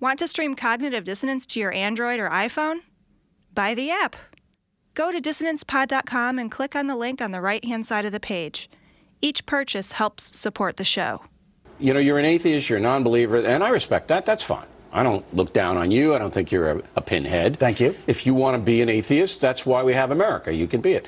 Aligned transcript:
Want 0.00 0.18
to 0.20 0.26
stream 0.26 0.54
Cognitive 0.54 1.04
Dissonance 1.04 1.44
to 1.48 1.60
your 1.60 1.74
Android 1.74 2.20
or 2.20 2.30
iPhone? 2.30 2.78
Buy 3.54 3.74
the 3.74 3.90
app. 3.90 4.16
Go 4.94 5.12
to 5.12 5.20
dissonancepod.com 5.20 6.38
and 6.38 6.50
click 6.50 6.74
on 6.74 6.86
the 6.86 6.96
link 6.96 7.20
on 7.20 7.32
the 7.32 7.40
right 7.42 7.62
hand 7.62 7.86
side 7.86 8.06
of 8.06 8.12
the 8.12 8.18
page. 8.18 8.70
Each 9.20 9.44
purchase 9.44 9.92
helps 9.92 10.34
support 10.34 10.78
the 10.78 10.84
show. 10.84 11.20
You 11.78 11.92
know, 11.92 12.00
you're 12.00 12.18
an 12.18 12.24
atheist, 12.24 12.70
you're 12.70 12.78
a 12.78 12.82
non 12.82 13.04
believer, 13.04 13.44
and 13.44 13.62
I 13.62 13.68
respect 13.68 14.08
that. 14.08 14.24
That's 14.24 14.42
fine. 14.42 14.64
I 14.90 15.02
don't 15.02 15.22
look 15.34 15.52
down 15.52 15.76
on 15.76 15.90
you. 15.90 16.14
I 16.14 16.18
don't 16.18 16.32
think 16.32 16.50
you're 16.50 16.70
a, 16.70 16.82
a 16.96 17.02
pinhead. 17.02 17.58
Thank 17.58 17.78
you. 17.78 17.94
If 18.06 18.24
you 18.24 18.32
want 18.32 18.54
to 18.54 18.58
be 18.58 18.80
an 18.80 18.88
atheist, 18.88 19.42
that's 19.42 19.66
why 19.66 19.82
we 19.82 19.92
have 19.92 20.10
America. 20.10 20.50
You 20.50 20.66
can 20.66 20.80
be 20.80 20.94
it. 20.94 21.06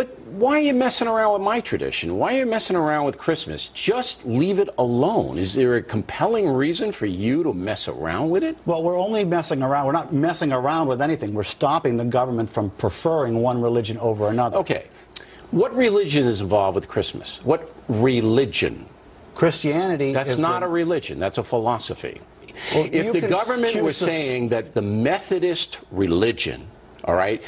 But 0.00 0.18
why 0.30 0.52
are 0.56 0.62
you 0.62 0.72
messing 0.72 1.08
around 1.08 1.34
with 1.34 1.42
my 1.42 1.60
tradition? 1.60 2.16
Why 2.16 2.34
are 2.34 2.38
you 2.38 2.46
messing 2.46 2.74
around 2.74 3.04
with 3.04 3.18
Christmas? 3.18 3.68
Just 3.68 4.24
leave 4.24 4.58
it 4.58 4.70
alone. 4.78 5.36
Is 5.36 5.52
there 5.52 5.76
a 5.76 5.82
compelling 5.82 6.48
reason 6.48 6.90
for 6.90 7.04
you 7.04 7.42
to 7.42 7.52
mess 7.52 7.86
around 7.86 8.30
with 8.30 8.42
it? 8.42 8.56
Well, 8.64 8.82
we're 8.82 8.98
only 8.98 9.26
messing 9.26 9.62
around. 9.62 9.84
We're 9.84 9.92
not 9.92 10.10
messing 10.10 10.54
around 10.54 10.88
with 10.88 11.02
anything. 11.02 11.34
We're 11.34 11.42
stopping 11.42 11.98
the 11.98 12.06
government 12.06 12.48
from 12.48 12.70
preferring 12.78 13.42
one 13.42 13.60
religion 13.60 13.98
over 13.98 14.30
another. 14.30 14.56
Okay. 14.56 14.86
What 15.50 15.76
religion 15.76 16.26
is 16.26 16.40
involved 16.40 16.76
with 16.76 16.88
Christmas? 16.88 17.38
What 17.44 17.70
religion? 17.90 18.86
Christianity. 19.34 20.14
That's 20.14 20.38
not 20.38 20.60
the- 20.60 20.66
a 20.66 20.70
religion, 20.70 21.18
that's 21.18 21.36
a 21.36 21.44
philosophy. 21.44 22.22
Well, 22.74 22.88
if 22.90 23.12
the 23.12 23.28
government 23.28 23.74
was 23.74 23.82
were 23.82 23.92
saying 23.92 24.48
that 24.48 24.72
the 24.72 24.80
Methodist 24.80 25.80
religion, 25.90 26.68
all 27.10 27.16
right, 27.16 27.42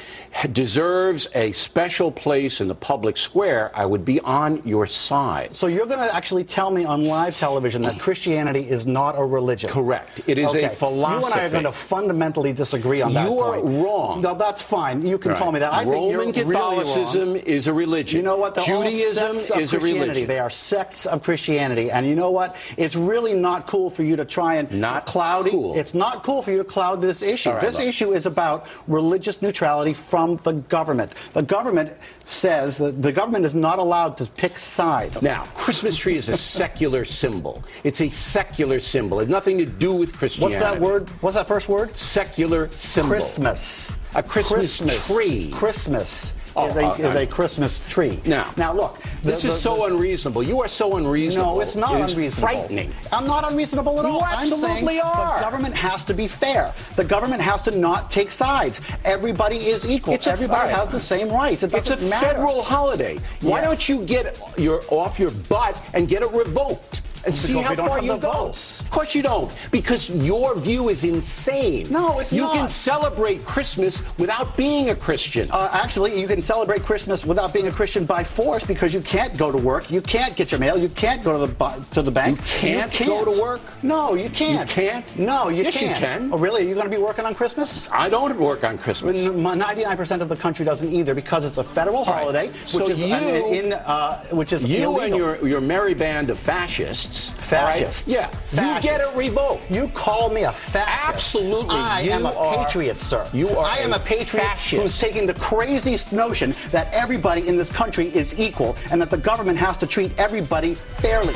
deserves 0.50 1.28
a 1.36 1.52
special 1.52 2.10
place 2.10 2.60
in 2.60 2.66
the 2.66 2.74
public 2.74 3.16
square, 3.16 3.70
I 3.74 3.86
would 3.86 4.04
be 4.04 4.18
on 4.20 4.60
your 4.66 4.86
side. 4.86 5.54
So 5.54 5.68
you're 5.68 5.86
going 5.86 6.00
to 6.00 6.12
actually 6.14 6.42
tell 6.42 6.70
me 6.72 6.84
on 6.84 7.04
live 7.04 7.36
television 7.36 7.82
that 7.82 8.00
Christianity 8.00 8.68
is 8.68 8.84
not 8.86 9.14
a 9.16 9.24
religion? 9.24 9.70
Correct. 9.70 10.20
It 10.26 10.38
is 10.38 10.48
Okay. 10.48 10.64
a 10.64 10.68
philosophy. 10.68 11.26
You 11.28 11.32
and 11.32 11.40
I 11.40 11.46
are 11.46 11.50
going 11.50 11.64
to 11.64 11.72
fundamentally 11.72 12.52
disagree 12.52 13.02
on 13.02 13.14
that 13.14 13.28
You 13.28 13.38
are 13.38 13.60
point. 13.60 13.84
wrong. 13.84 14.20
No, 14.20 14.34
that's 14.34 14.60
fine. 14.62 15.06
You 15.06 15.16
can 15.16 15.30
Right. 15.32 15.38
call 15.40 15.52
me 15.52 15.60
that. 15.60 15.72
I 15.72 15.84
Roman 15.84 16.32
think 16.32 16.36
you're 16.38 16.46
Catholicism 16.46 17.34
really 17.34 17.48
is 17.48 17.68
a 17.68 17.72
religion. 17.72 18.16
You 18.18 18.24
know 18.24 18.36
what? 18.38 18.54
They're 18.56 18.64
Judaism 18.64 19.36
sects 19.38 19.50
of 19.50 19.60
is 19.60 19.72
a 19.72 19.78
Christianity. 19.78 20.00
religion. 20.08 20.26
They 20.28 20.38
are 20.40 20.50
sects 20.50 21.06
of 21.06 21.22
Christianity, 21.22 21.90
and 21.92 22.04
you 22.04 22.16
know 22.16 22.32
what? 22.32 22.56
It's 22.76 22.96
really 22.96 23.34
not 23.34 23.68
cool 23.68 23.90
for 23.90 24.02
you 24.02 24.16
to 24.16 24.24
try 24.24 24.56
and 24.56 24.68
Not 24.72 25.06
cloud. 25.06 25.46
cool. 25.48 25.78
It's 25.78 25.94
not 25.94 26.24
cool 26.24 26.42
for 26.42 26.50
you 26.50 26.58
to 26.58 26.64
cloud 26.64 27.00
this 27.00 27.22
issue. 27.22 27.50
Right, 27.50 27.60
this 27.60 27.78
look. 27.78 27.86
issue 27.86 28.12
is 28.12 28.26
about 28.26 28.66
religious 28.88 29.36
neutrality 29.40 29.51
from 29.94 30.36
the 30.38 30.52
government. 30.52 31.12
The 31.32 31.42
government 31.42 31.92
says 32.24 32.78
that 32.78 33.02
the 33.02 33.12
government 33.12 33.44
is 33.44 33.54
not 33.54 33.78
allowed 33.78 34.16
to 34.18 34.26
pick 34.26 34.56
sides. 34.56 35.20
Now, 35.22 35.44
Christmas 35.54 35.96
tree 35.96 36.16
is 36.16 36.28
a 36.28 36.36
secular 36.36 37.04
symbol. 37.04 37.64
It's 37.84 38.00
a 38.00 38.08
secular 38.08 38.80
symbol. 38.80 39.20
It 39.20 39.24
has 39.24 39.30
nothing 39.30 39.58
to 39.58 39.66
do 39.66 39.92
with 39.92 40.16
Christianity. 40.16 40.58
What's 40.58 40.72
that 40.72 40.80
word? 40.80 41.08
What's 41.20 41.36
that 41.36 41.48
first 41.48 41.68
word? 41.68 41.96
Secular 41.96 42.70
symbol. 42.72 43.10
Christmas. 43.10 43.96
A 44.14 44.22
Christmas 44.22 45.06
tree. 45.08 45.50
Christmas 45.50 46.34
Oh, 46.54 46.68
is, 46.68 46.76
a, 46.76 46.86
okay. 46.92 47.02
is 47.08 47.14
a 47.14 47.26
Christmas 47.26 47.78
tree. 47.88 48.20
Now, 48.26 48.52
now 48.56 48.72
look. 48.72 48.98
the- 49.22 49.30
This 49.30 49.42
the- 49.42 49.48
is 49.48 49.60
so 49.60 49.76
the- 49.76 49.82
unreasonable. 49.84 50.42
You 50.42 50.60
are 50.60 50.68
so 50.68 50.96
unreasonable. 50.96 51.54
No, 51.56 51.60
it's 51.60 51.76
not 51.76 52.00
It 52.00 52.04
is 52.04 52.12
unreasonable. 52.14 52.48
frightening. 52.58 52.92
I'm 53.12 53.26
not 53.26 53.50
unreasonable 53.50 53.98
at 54.00 54.04
You 54.06 54.10
all. 54.12 54.24
I'm 54.24 54.34
absolutely 54.52 54.96
saying 54.96 55.00
are. 55.00 55.38
The 55.38 55.44
government 55.44 55.74
has 55.76 56.04
to 56.04 56.14
be 56.14 56.28
fair. 56.28 56.74
The 56.96 57.04
government 57.04 57.40
has 57.42 57.62
to 57.62 57.70
not 57.70 58.10
take 58.10 58.30
sides. 58.30 58.80
Everybody 59.04 59.56
is 59.56 59.90
equal. 59.90 60.14
It's 60.14 60.26
Everybody 60.26 60.72
has 60.72 60.88
the 60.88 61.00
same 61.00 61.28
rights. 61.30 61.62
It 61.62 61.72
It's 61.74 61.90
a 61.90 61.96
matter. 61.96 62.26
federal 62.26 62.62
holiday. 62.62 63.18
Why 63.40 63.58
Yes. 63.60 63.66
don't 63.68 63.88
you 63.88 64.02
get 64.06 64.38
your 64.58 64.82
off 64.88 65.18
your 65.18 65.30
butt 65.30 65.76
and 65.94 66.08
get 66.08 66.22
it 66.22 66.30
revoked 66.32 67.02
and 67.24 67.36
see 67.36 67.54
how 67.54 67.74
far 67.74 68.02
you 68.02 68.16
go? 68.18 68.32
votes. 68.32 68.80
Of 68.80 68.90
course 68.90 69.14
you 69.14 69.22
don't, 69.22 69.52
because 69.70 70.10
your 70.10 70.56
view 70.56 70.88
is 70.88 71.04
insane. 71.04 71.86
No, 71.90 72.18
it's 72.20 72.32
you 72.32 72.42
not. 72.42 72.54
You 72.54 72.60
can 72.60 72.68
celebrate 72.68 73.44
Christmas 73.44 74.02
without 74.18 74.56
being 74.56 74.90
a 74.90 74.96
Christian. 74.96 75.48
Uh, 75.50 75.68
actually, 75.72 76.20
you 76.20 76.26
can 76.26 76.40
celebrate 76.42 76.82
Christmas 76.82 77.24
without 77.24 77.52
being 77.52 77.66
a 77.68 77.72
Christian 77.72 78.04
by 78.04 78.24
force 78.24 78.64
because 78.64 78.92
you 78.94 79.00
can't 79.00 79.36
go 79.36 79.52
to 79.52 79.58
work, 79.58 79.90
you 79.90 80.00
can't 80.02 80.34
get 80.36 80.50
your 80.52 80.58
mail, 80.58 80.76
you 80.78 80.88
can't 80.90 81.22
go 81.22 81.32
to 81.46 81.52
the 81.52 81.84
to 81.92 82.02
the 82.02 82.10
bank. 82.10 82.38
You 82.38 82.44
can't 82.46 82.92
go 83.06 83.24
to 83.24 83.40
work? 83.40 83.60
No, 83.82 84.14
you 84.14 84.30
can't. 84.30 84.68
You 84.68 84.74
can't? 84.74 85.18
No, 85.18 85.48
you 85.48 85.62
Yes, 85.64 85.80
you 85.80 85.88
can't. 85.88 85.98
can. 85.98 86.30
Oh, 86.32 86.38
really? 86.38 86.62
Are 86.64 86.68
you 86.68 86.74
going 86.74 86.90
to 86.90 86.96
be 86.96 87.02
working 87.02 87.24
on 87.24 87.34
Christmas? 87.34 87.88
I 87.92 88.08
don't 88.08 88.36
work 88.38 88.64
on 88.64 88.78
Christmas. 88.78 89.16
Ninety-nine 89.18 89.96
percent 89.96 90.22
of 90.22 90.28
the 90.28 90.36
country 90.36 90.64
doesn't 90.64 90.90
either 90.92 91.14
because 91.14 91.44
it's 91.44 91.58
a 91.58 91.64
federal 91.64 92.04
right. 92.04 92.14
holiday, 92.22 92.50
So 92.66 92.78
which 92.80 92.90
is 92.90 93.00
you- 93.00 93.14
in 93.58 93.72
uh, 93.72 94.24
which 94.32 94.52
is 94.52 94.64
You 94.64 94.84
illegal. 94.84 95.00
and 95.00 95.16
your, 95.16 95.48
your 95.48 95.60
merry 95.60 95.94
band 95.94 96.30
of 96.30 96.38
fascists. 96.38 97.11
All 97.52 97.64
right? 97.64 97.74
Fascists. 97.78 98.08
Yeah. 98.08 98.30
You 98.50 98.56
get 98.82 99.00
it 99.00 99.06
Fascists. 99.06 99.16
revoked. 99.16 99.70
You 99.70 99.88
call 99.88 100.30
me 100.30 100.44
a 100.44 100.52
fascist. 100.52 101.08
Absolutely. 101.08 101.76
I 101.76 102.00
You 102.02 102.10
am 102.12 102.26
a 102.26 102.32
are- 102.32 102.56
patriot, 102.64 102.98
sir. 103.00 103.28
you 103.32 103.48
are 103.50 103.64
I 103.64 103.78
am 103.78 103.92
a 103.92 103.96
a 103.96 103.98
patriot 104.00 104.42
fascist. 104.44 104.82
who's 104.82 104.98
taking 104.98 105.26
the 105.26 105.34
craziest 105.34 106.12
notion 106.12 106.54
that 106.70 106.92
everybody 106.92 107.46
in 107.48 107.56
this 107.56 107.70
country 107.70 108.06
is 108.14 108.38
equal 108.38 108.76
and 108.90 109.00
that 109.00 109.10
the 109.10 109.18
government 109.18 109.58
has 109.58 109.76
to 109.78 109.86
treat 109.86 110.16
everybody 110.18 110.74
fairly. 110.74 111.34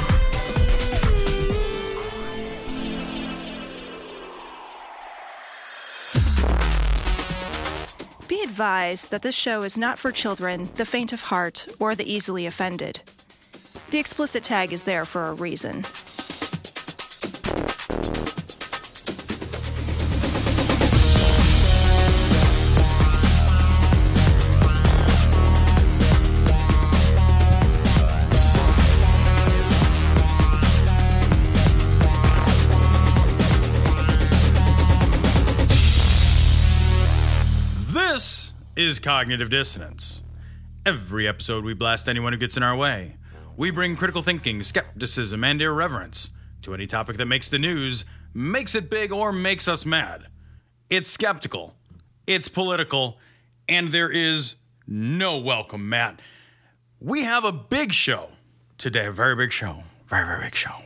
Be 8.28 8.43
advised 8.43 9.10
that 9.12 9.22
this 9.22 9.34
show 9.37 9.62
is 9.62 9.78
not 9.78 9.98
for 9.98 10.10
children, 10.10 10.69
the 10.75 10.84
faint 10.84 11.12
of 11.12 11.20
heart, 11.20 11.66
or 11.78 11.94
the 11.94 12.10
easily 12.12 12.44
offended. 12.47 13.00
The 13.96 14.00
explicit 14.00 14.44
tag 14.44 14.74
is 14.74 14.82
there 14.82 15.06
for 15.06 15.24
a 15.24 15.32
reason. 15.36 15.80
This 37.94 38.52
is 38.76 39.00
Cognitive 39.00 39.48
Dissonance. 39.48 40.22
Every 40.84 41.26
episode, 41.26 41.64
we 41.64 41.72
blast 41.72 42.10
anyone 42.10 42.34
who 42.34 42.38
gets 42.38 42.58
in 42.58 42.62
our 42.62 42.76
way. 42.76 43.16
We 43.59 43.71
bring 43.71 43.97
critical 43.97 44.21
thinking, 44.21 44.62
skepticism, 44.62 45.43
and 45.43 45.62
irreverence 45.62 46.28
to 46.61 46.75
any 46.75 46.87
topic 46.87 47.17
that 47.17 47.25
makes 47.25 47.49
the 47.49 47.59
news, 47.59 48.05
makes 48.34 48.75
it 48.75 48.91
big, 48.91 49.12
or 49.12 49.33
makes 49.33 49.67
us 49.67 49.87
mad. 49.87 50.27
It's 50.91 51.09
skeptical, 51.09 51.75
it's 52.27 52.49
political, 52.49 53.19
and 53.67 53.89
there 53.89 54.11
is 54.11 54.56
no 54.87 55.39
welcome, 55.39 55.89
Matt. 55.89 56.21
We 57.00 57.22
have 57.22 57.47
a 57.47 57.53
big 57.53 57.93
show 57.93 58.33
today, 58.77 59.06
a 59.06 59.12
very 59.12 59.34
big 59.34 59.53
show. 59.53 59.84
Very, 60.06 60.27
very 60.27 60.43
big 60.43 60.55
show. 60.55 60.77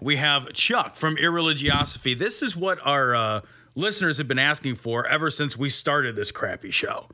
We 0.00 0.16
have 0.16 0.52
Chuck 0.52 0.96
from 0.96 1.16
Irreligiosophy. 1.16 2.18
This 2.18 2.42
is 2.42 2.54
what 2.54 2.78
our 2.86 3.14
uh, 3.14 3.40
listeners 3.74 4.18
have 4.18 4.28
been 4.28 4.38
asking 4.38 4.74
for 4.74 5.06
ever 5.06 5.30
since 5.30 5.56
we 5.56 5.70
started 5.70 6.16
this 6.16 6.30
crappy 6.30 6.70
show. 6.70 7.08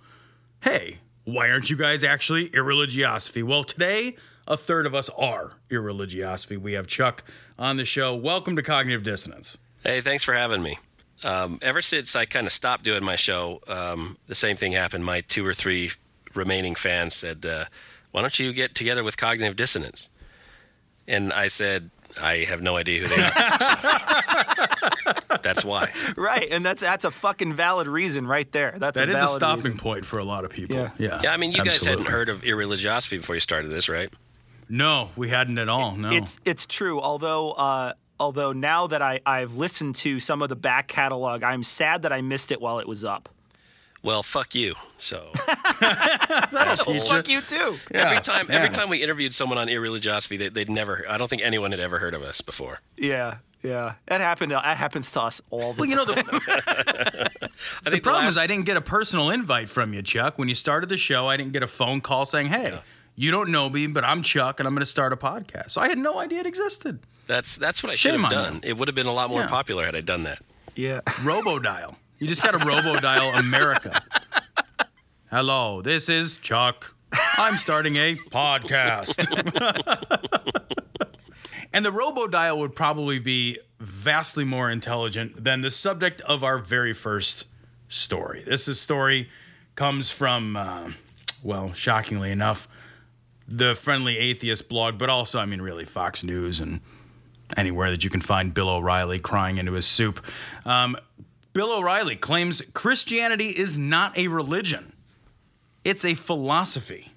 Hey, 0.62 0.98
why 1.24 1.48
aren't 1.48 1.70
you 1.70 1.76
guys 1.76 2.02
actually 2.02 2.50
Irreligiosophy? 2.50 3.44
Well, 3.44 3.62
today, 3.62 4.16
a 4.46 4.56
third 4.56 4.86
of 4.86 4.94
us 4.94 5.08
are 5.18 5.52
Irreligiosophy. 5.70 6.58
We 6.58 6.72
have 6.74 6.86
Chuck 6.86 7.24
on 7.58 7.76
the 7.76 7.84
show. 7.84 8.14
Welcome 8.14 8.56
to 8.56 8.62
Cognitive 8.62 9.02
Dissonance. 9.02 9.58
Hey, 9.82 10.00
thanks 10.00 10.24
for 10.24 10.34
having 10.34 10.62
me. 10.62 10.78
Um, 11.24 11.58
ever 11.62 11.80
since 11.80 12.14
I 12.14 12.24
kind 12.26 12.46
of 12.46 12.52
stopped 12.52 12.84
doing 12.84 13.02
my 13.04 13.16
show, 13.16 13.60
um, 13.68 14.18
the 14.26 14.34
same 14.34 14.56
thing 14.56 14.72
happened. 14.72 15.04
My 15.04 15.20
two 15.20 15.46
or 15.46 15.54
three 15.54 15.90
remaining 16.34 16.74
fans 16.74 17.14
said, 17.14 17.44
uh, 17.46 17.64
"Why 18.12 18.20
don't 18.20 18.38
you 18.38 18.52
get 18.52 18.74
together 18.74 19.02
with 19.02 19.16
Cognitive 19.16 19.56
Dissonance?" 19.56 20.10
And 21.08 21.32
I 21.32 21.46
said, 21.48 21.90
"I 22.20 22.44
have 22.48 22.60
no 22.60 22.76
idea 22.76 23.00
who 23.00 23.08
they 23.08 23.22
are." 23.22 23.30
That's 25.42 25.64
why. 25.64 25.92
Right, 26.16 26.48
and 26.50 26.66
that's 26.66 26.82
that's 26.82 27.04
a 27.04 27.10
fucking 27.10 27.54
valid 27.54 27.88
reason 27.88 28.26
right 28.26 28.50
there. 28.52 28.74
That's 28.78 28.98
That 28.98 29.08
a 29.08 29.12
is 29.12 29.22
a 29.22 29.28
stopping 29.28 29.64
reason. 29.64 29.78
point 29.78 30.04
for 30.04 30.18
a 30.18 30.24
lot 30.24 30.44
of 30.44 30.50
people. 30.50 30.76
Yeah. 30.76 30.90
Yeah. 30.98 31.20
Yeah, 31.22 31.32
I 31.32 31.36
mean, 31.38 31.52
you 31.52 31.64
guys 31.64 31.82
hadn't 31.84 32.08
heard 32.08 32.28
of 32.28 32.42
Irreligiosophy 32.42 33.18
before 33.18 33.36
you 33.36 33.40
started 33.40 33.70
this, 33.70 33.88
right? 33.88 34.12
No, 34.68 35.10
we 35.16 35.28
hadn't 35.28 35.58
at 35.58 35.68
all. 35.68 35.96
No. 35.96 36.10
It's 36.10 36.38
it's 36.44 36.66
true. 36.66 37.00
Although 37.00 37.52
uh, 37.52 37.92
although 38.18 38.52
now 38.52 38.86
that 38.88 39.02
I 39.02 39.20
I've 39.24 39.56
listened 39.56 39.94
to 39.96 40.18
some 40.20 40.42
of 40.42 40.48
the 40.48 40.56
back 40.56 40.88
catalog, 40.88 41.42
I'm 41.42 41.62
sad 41.62 42.02
that 42.02 42.12
I 42.12 42.20
missed 42.20 42.50
it 42.50 42.60
while 42.60 42.78
it 42.78 42.88
was 42.88 43.04
up. 43.04 43.28
Well, 44.02 44.22
fuck 44.22 44.54
you. 44.54 44.74
So 44.98 45.30
Oh, 45.82 47.00
fuck 47.08 47.28
you 47.28 47.40
too. 47.40 47.76
every 47.92 48.20
time, 48.20 48.46
yeah. 48.48 48.56
every 48.56 48.70
time 48.70 48.88
we 48.88 49.02
interviewed 49.02 49.34
someone 49.34 49.58
on 49.58 49.66
Irreligiosophy, 49.68 50.38
they, 50.38 50.48
they'd 50.48 50.70
never. 50.70 51.04
I 51.08 51.18
don't 51.18 51.28
think 51.28 51.42
anyone 51.44 51.72
had 51.72 51.80
ever 51.80 51.98
heard 51.98 52.14
of 52.14 52.22
us 52.22 52.40
before. 52.40 52.78
Yeah, 52.96 53.38
yeah. 53.62 53.94
That 54.06 54.20
happened. 54.20 54.52
That 54.52 54.76
happens 54.76 55.10
to 55.12 55.22
us 55.22 55.40
all 55.50 55.72
the 55.72 55.80
well, 55.80 55.88
you 55.88 55.96
know, 55.96 56.04
the, 56.04 56.14
the 57.84 57.90
think 57.90 58.02
problem 58.02 58.24
last- 58.24 58.34
is 58.34 58.38
I 58.38 58.46
didn't 58.46 58.64
get 58.66 58.76
a 58.76 58.80
personal 58.80 59.30
invite 59.30 59.68
from 59.68 59.92
you, 59.92 60.02
Chuck. 60.02 60.38
When 60.38 60.48
you 60.48 60.54
started 60.54 60.88
the 60.88 60.96
show, 60.96 61.26
I 61.26 61.36
didn't 61.36 61.52
get 61.52 61.62
a 61.62 61.66
phone 61.68 62.00
call 62.00 62.26
saying, 62.26 62.46
hey, 62.48 62.78
you 63.16 63.30
don't 63.30 63.50
know 63.50 63.68
me, 63.68 63.86
but 63.88 64.04
I'm 64.04 64.22
Chuck 64.22 64.60
and 64.60 64.66
I'm 64.66 64.74
going 64.74 64.80
to 64.80 64.86
start 64.86 65.12
a 65.12 65.16
podcast. 65.16 65.72
So 65.72 65.80
I 65.80 65.88
had 65.88 65.98
no 65.98 66.18
idea 66.18 66.40
it 66.40 66.46
existed. 66.46 67.00
That's 67.26 67.56
that's 67.56 67.82
what 67.82 67.90
I 67.90 67.96
should 67.96 68.12
Shame 68.12 68.20
have 68.20 68.30
done. 68.30 68.54
you. 68.62 68.70
It 68.70 68.78
would 68.78 68.88
have 68.88 68.94
been 68.94 69.06
a 69.08 69.12
lot 69.12 69.30
more 69.30 69.40
Yeah. 69.40 69.48
popular 69.48 69.84
had 69.84 69.96
I 69.96 70.00
done 70.00 70.22
that. 70.24 70.40
Yeah. 70.76 71.00
Robodial. 71.06 71.96
You 72.18 72.28
just 72.28 72.42
got 72.42 72.52
to 72.52 72.58
Robodial 72.58 73.38
America. 73.38 74.00
Hello, 75.30 75.82
this 75.82 76.08
is 76.08 76.36
Chuck. 76.38 76.94
I'm 77.38 77.56
starting 77.56 77.96
a 77.96 78.14
podcast. 78.30 79.26
and 81.72 81.84
the 81.84 81.90
Robodial 81.90 82.58
would 82.58 82.76
probably 82.76 83.18
be 83.18 83.58
vastly 83.80 84.44
more 84.44 84.70
intelligent 84.70 85.42
than 85.42 85.62
the 85.62 85.70
subject 85.70 86.20
of 86.22 86.44
our 86.44 86.58
very 86.58 86.92
first 86.92 87.46
story. 87.88 88.42
This 88.46 88.68
is 88.68 88.80
story 88.80 89.28
comes 89.74 90.10
from, 90.10 90.56
uh, 90.56 90.90
well, 91.42 91.72
shockingly 91.74 92.30
enough, 92.30 92.68
the 93.48 93.74
Friendly 93.74 94.18
Atheist 94.18 94.68
blog, 94.68 94.98
but 94.98 95.08
also, 95.08 95.38
I 95.38 95.46
mean, 95.46 95.60
really, 95.60 95.84
Fox 95.84 96.24
News 96.24 96.60
and 96.60 96.80
anywhere 97.56 97.90
that 97.90 98.02
you 98.02 98.10
can 98.10 98.20
find 98.20 98.52
Bill 98.52 98.68
O'Reilly 98.68 99.18
crying 99.18 99.58
into 99.58 99.72
his 99.72 99.86
soup. 99.86 100.24
Um, 100.64 100.96
Bill 101.52 101.72
O'Reilly 101.72 102.16
claims 102.16 102.62
Christianity 102.74 103.48
is 103.48 103.78
not 103.78 104.16
a 104.18 104.28
religion, 104.28 104.92
it's 105.84 106.04
a 106.04 106.14
philosophy. 106.14 107.12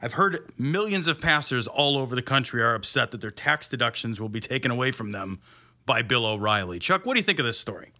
I've 0.00 0.12
heard 0.12 0.52
millions 0.56 1.08
of 1.08 1.20
pastors 1.20 1.66
all 1.66 1.98
over 1.98 2.14
the 2.14 2.22
country 2.22 2.62
are 2.62 2.76
upset 2.76 3.10
that 3.10 3.20
their 3.20 3.32
tax 3.32 3.68
deductions 3.68 4.20
will 4.20 4.28
be 4.28 4.38
taken 4.38 4.70
away 4.70 4.92
from 4.92 5.10
them 5.10 5.40
by 5.86 6.02
Bill 6.02 6.24
O'Reilly. 6.24 6.78
Chuck, 6.78 7.04
what 7.04 7.14
do 7.14 7.18
you 7.18 7.24
think 7.24 7.40
of 7.40 7.44
this 7.44 7.58
story? 7.58 7.90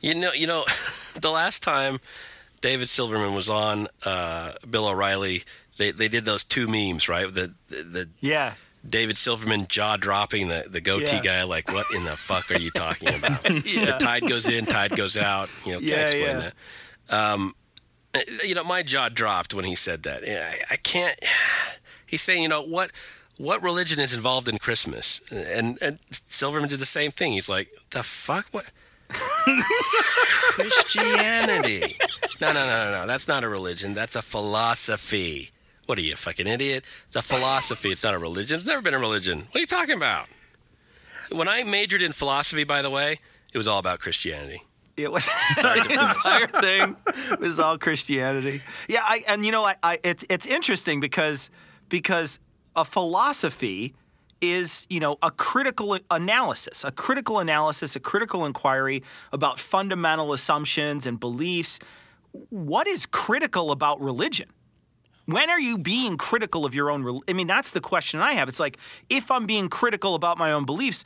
You 0.00 0.14
know, 0.14 0.32
you 0.32 0.46
know, 0.46 0.64
the 1.20 1.30
last 1.30 1.62
time 1.62 2.00
David 2.62 2.88
Silverman 2.88 3.34
was 3.34 3.50
on 3.50 3.88
uh, 4.06 4.52
Bill 4.68 4.88
O'Reilly, 4.88 5.42
they, 5.78 5.90
they 5.90 6.08
did 6.08 6.24
those 6.24 6.44
two 6.44 6.66
memes, 6.66 7.08
right? 7.08 7.32
The 7.32 7.52
the, 7.68 7.82
the 7.82 8.08
Yeah. 8.20 8.54
David 8.88 9.16
Silverman 9.16 9.66
jaw 9.68 9.96
dropping 9.96 10.48
the, 10.48 10.64
the 10.68 10.80
goatee 10.80 11.16
Yeah. 11.16 11.22
guy, 11.22 11.42
like, 11.44 11.70
what 11.72 11.86
in 11.94 12.04
the 12.04 12.16
fuck 12.16 12.50
are 12.50 12.58
you 12.58 12.70
talking 12.70 13.08
about? 13.14 13.42
The 13.44 13.96
tide 14.00 14.28
goes 14.28 14.48
in, 14.48 14.66
tide 14.66 14.96
goes 14.96 15.16
out. 15.16 15.48
You 15.64 15.74
know, 15.74 15.78
can't 15.78 15.90
Yeah, 15.90 15.96
explain 16.02 16.24
yeah. 16.24 16.50
that. 17.08 17.16
Um, 17.16 17.54
you 18.44 18.54
know, 18.56 18.64
my 18.64 18.82
jaw 18.82 19.08
dropped 19.08 19.54
when 19.54 19.64
he 19.64 19.76
said 19.76 20.02
that. 20.02 20.24
I, 20.28 20.58
I 20.72 20.76
can't. 20.76 21.18
He's 22.06 22.22
saying, 22.22 22.42
you 22.42 22.48
know, 22.48 22.62
what 22.62 22.90
what 23.38 23.62
religion 23.62 23.98
is 24.00 24.12
involved 24.12 24.48
in 24.48 24.58
Christmas? 24.58 25.20
And, 25.30 25.78
and 25.80 25.98
Silverman 26.10 26.68
did 26.68 26.80
the 26.80 26.84
same 26.86 27.10
thing. 27.12 27.32
He's 27.32 27.48
like, 27.48 27.68
the 27.90 28.02
fuck? 28.02 28.46
What? 28.50 28.70
Christianity. 30.52 31.96
No, 32.40 32.52
no, 32.52 32.66
no, 32.66 32.84
no, 32.90 33.00
no. 33.00 33.06
That's 33.06 33.28
not 33.28 33.44
a 33.44 33.48
religion. 33.48 33.94
That's 33.94 34.16
a 34.16 34.22
philosophy. 34.22 35.50
What 35.92 35.98
are 35.98 36.00
you, 36.00 36.14
a 36.14 36.16
fucking 36.16 36.46
idiot? 36.46 36.86
It's 37.06 37.16
a 37.16 37.20
philosophy. 37.20 37.90
It's 37.90 38.02
not 38.02 38.14
a 38.14 38.18
religion. 38.18 38.56
It's 38.56 38.64
never 38.64 38.80
been 38.80 38.94
a 38.94 38.98
religion. 38.98 39.40
What 39.40 39.56
are 39.56 39.60
you 39.60 39.66
talking 39.66 39.94
about? 39.94 40.26
When 41.30 41.48
I 41.48 41.64
majored 41.64 42.00
in 42.00 42.12
philosophy, 42.12 42.64
by 42.64 42.80
the 42.80 42.88
way, 42.88 43.20
it 43.52 43.58
was 43.58 43.68
all 43.68 43.78
about 43.78 43.98
Christianity. 43.98 44.62
It 44.96 45.12
was 45.12 45.26
the 45.56 45.82
entire 45.90 46.46
thing 46.62 46.96
was 47.38 47.58
all 47.58 47.76
Christianity. 47.76 48.62
Yeah, 48.88 49.02
I, 49.04 49.22
and 49.28 49.44
you 49.44 49.52
know, 49.52 49.64
I, 49.64 49.74
I, 49.82 49.98
it's 50.02 50.24
it's 50.30 50.46
interesting 50.46 50.98
because 50.98 51.50
because 51.90 52.40
a 52.74 52.86
philosophy 52.86 53.94
is 54.40 54.86
you 54.88 54.98
know 54.98 55.18
a 55.20 55.30
critical 55.30 55.98
analysis, 56.10 56.84
a 56.84 56.90
critical 56.90 57.38
analysis, 57.38 57.94
a 57.96 58.00
critical 58.00 58.46
inquiry 58.46 59.02
about 59.30 59.58
fundamental 59.58 60.32
assumptions 60.32 61.04
and 61.04 61.20
beliefs. 61.20 61.78
What 62.48 62.88
is 62.88 63.04
critical 63.04 63.70
about 63.70 64.00
religion? 64.00 64.48
When 65.26 65.50
are 65.50 65.60
you 65.60 65.78
being 65.78 66.16
critical 66.16 66.64
of 66.64 66.74
your 66.74 66.90
own? 66.90 67.04
rel- 67.04 67.22
I 67.28 67.32
mean, 67.32 67.46
that's 67.46 67.70
the 67.70 67.80
question 67.80 68.20
I 68.20 68.34
have. 68.34 68.48
It's 68.48 68.60
like 68.60 68.78
if 69.08 69.30
I'm 69.30 69.46
being 69.46 69.68
critical 69.68 70.14
about 70.14 70.38
my 70.38 70.52
own 70.52 70.64
beliefs, 70.64 71.04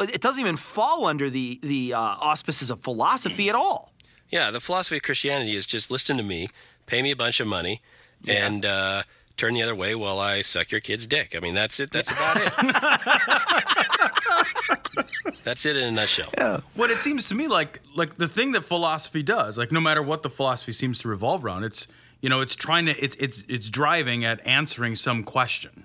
it 0.00 0.20
doesn't 0.20 0.40
even 0.40 0.56
fall 0.56 1.06
under 1.06 1.30
the 1.30 1.58
the 1.62 1.94
uh, 1.94 1.98
auspices 1.98 2.70
of 2.70 2.80
philosophy 2.80 3.48
at 3.48 3.54
all. 3.54 3.92
Yeah, 4.30 4.50
the 4.50 4.60
philosophy 4.60 4.96
of 4.96 5.02
Christianity 5.02 5.54
is 5.54 5.66
just 5.66 5.90
listen 5.90 6.16
to 6.16 6.22
me, 6.22 6.48
pay 6.86 7.02
me 7.02 7.10
a 7.10 7.16
bunch 7.16 7.40
of 7.40 7.46
money, 7.46 7.80
and 8.26 8.64
uh, 8.64 9.02
turn 9.36 9.54
the 9.54 9.62
other 9.62 9.74
way 9.74 9.94
while 9.94 10.18
I 10.18 10.42
suck 10.42 10.70
your 10.70 10.80
kid's 10.80 11.06
dick. 11.06 11.34
I 11.36 11.40
mean, 11.40 11.54
that's 11.54 11.80
it. 11.80 11.90
That's 11.90 12.10
about 12.10 12.36
it. 12.38 12.52
that's 15.42 15.66
it 15.66 15.76
in 15.76 15.84
a 15.84 15.90
nutshell. 15.90 16.62
What 16.74 16.90
it 16.90 16.98
seems 16.98 17.28
to 17.28 17.34
me 17.34 17.48
like 17.48 17.80
like 17.96 18.16
the 18.16 18.28
thing 18.28 18.52
that 18.52 18.62
philosophy 18.62 19.22
does, 19.22 19.58
like 19.58 19.72
no 19.72 19.80
matter 19.80 20.02
what 20.02 20.22
the 20.22 20.30
philosophy 20.30 20.72
seems 20.72 20.98
to 21.00 21.08
revolve 21.08 21.44
around, 21.44 21.64
it's 21.64 21.86
you 22.24 22.30
know, 22.30 22.40
it's 22.40 22.56
trying 22.56 22.86
to 22.86 22.92
it's 22.92 23.16
it's 23.16 23.44
it's 23.50 23.68
driving 23.68 24.24
at 24.24 24.46
answering 24.46 24.94
some 24.94 25.24
question. 25.24 25.84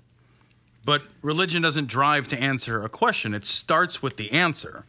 But 0.86 1.02
religion 1.22 1.62
doesn't 1.62 1.88
drive 1.88 2.30
to 2.30 2.42
answer 2.42 2.82
a 2.82 2.88
question. 2.88 3.34
It 3.34 3.46
starts 3.46 4.02
with 4.02 4.16
the 4.16 4.32
answer 4.32 4.86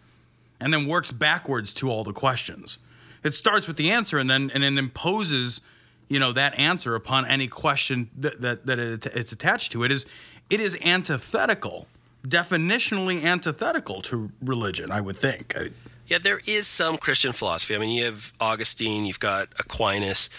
and 0.61 0.73
then 0.73 0.87
works 0.87 1.11
backwards 1.11 1.75
to 1.75 1.91
all 1.91 2.05
the 2.05 2.13
questions. 2.13 2.79
It 3.25 3.35
starts 3.35 3.67
with 3.67 3.77
the 3.77 3.91
answer 3.91 4.17
and 4.17 4.31
then 4.31 4.53
and 4.55 4.63
then 4.63 4.79
imposes, 4.79 5.61
you 6.09 6.21
know, 6.21 6.31
that 6.31 6.57
answer 6.57 6.95
upon 6.95 7.27
any 7.27 7.49
question 7.49 8.09
that 8.19 8.41
that, 8.41 8.67
that 8.67 8.79
it, 8.79 9.07
it's 9.07 9.33
attached 9.33 9.73
to. 9.73 9.83
It 9.83 9.91
is 9.91 10.07
it 10.51 10.61
is 10.61 10.79
antithetical, 10.85 11.89
definitionally 12.29 13.25
antithetical 13.25 14.03
to 14.03 14.31
religion, 14.41 14.93
I 14.93 15.01
would 15.01 15.17
think. 15.17 15.57
I, 15.57 15.71
Yeah, 16.07 16.19
there 16.19 16.41
is 16.47 16.69
some 16.69 16.97
Christian 16.97 17.33
philosophy. 17.33 17.75
I 17.75 17.79
mean, 17.79 17.91
you 17.91 18.05
have 18.05 18.33
Augustine, 18.41 19.05
you've 19.05 19.19
got 19.21 19.49
Aquinas, 19.59 20.31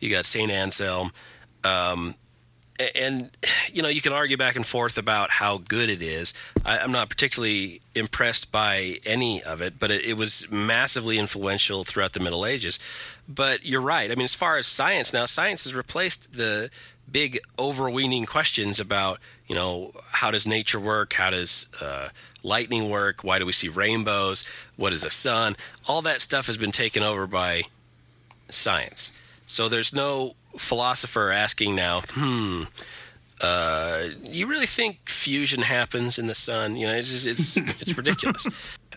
you 0.00 0.10
got 0.10 0.24
Saint 0.24 0.50
Anselm, 0.50 1.12
um, 1.64 2.14
and 2.94 3.30
you 3.72 3.82
know 3.82 3.88
you 3.88 4.00
can 4.00 4.12
argue 4.12 4.36
back 4.36 4.56
and 4.56 4.66
forth 4.66 4.98
about 4.98 5.30
how 5.30 5.58
good 5.58 5.88
it 5.88 6.02
is. 6.02 6.32
I, 6.64 6.78
I'm 6.78 6.92
not 6.92 7.10
particularly 7.10 7.82
impressed 7.94 8.50
by 8.50 8.98
any 9.06 9.42
of 9.42 9.60
it, 9.60 9.78
but 9.78 9.90
it, 9.90 10.04
it 10.04 10.16
was 10.16 10.50
massively 10.50 11.18
influential 11.18 11.84
throughout 11.84 12.14
the 12.14 12.20
Middle 12.20 12.46
Ages. 12.46 12.78
But 13.28 13.64
you're 13.64 13.80
right. 13.80 14.10
I 14.10 14.14
mean, 14.14 14.24
as 14.24 14.34
far 14.34 14.56
as 14.56 14.66
science 14.66 15.12
now, 15.12 15.26
science 15.26 15.64
has 15.64 15.74
replaced 15.74 16.32
the 16.32 16.70
big 17.10 17.38
overweening 17.58 18.24
questions 18.24 18.78
about 18.80 19.18
you 19.46 19.54
know 19.54 19.92
how 20.10 20.30
does 20.30 20.46
nature 20.46 20.78
work 20.78 21.12
how 21.14 21.30
does 21.30 21.66
uh, 21.80 22.08
lightning 22.42 22.88
work 22.88 23.24
why 23.24 23.38
do 23.38 23.46
we 23.46 23.52
see 23.52 23.68
rainbows 23.68 24.44
what 24.76 24.92
is 24.92 25.02
the 25.02 25.10
sun 25.10 25.56
all 25.86 26.02
that 26.02 26.20
stuff 26.20 26.46
has 26.46 26.56
been 26.56 26.70
taken 26.70 27.02
over 27.02 27.26
by 27.26 27.62
science 28.48 29.12
so 29.50 29.68
there's 29.68 29.92
no 29.92 30.34
philosopher 30.56 31.30
asking 31.30 31.74
now 31.74 32.00
hmm 32.10 32.64
uh, 33.42 34.08
you 34.30 34.46
really 34.46 34.66
think 34.66 35.08
fusion 35.08 35.62
happens 35.62 36.18
in 36.18 36.26
the 36.26 36.34
sun 36.34 36.76
you 36.76 36.86
know 36.86 36.92
it's 36.92 37.24
it's 37.24 37.56
it's 37.80 37.96
ridiculous 37.96 38.46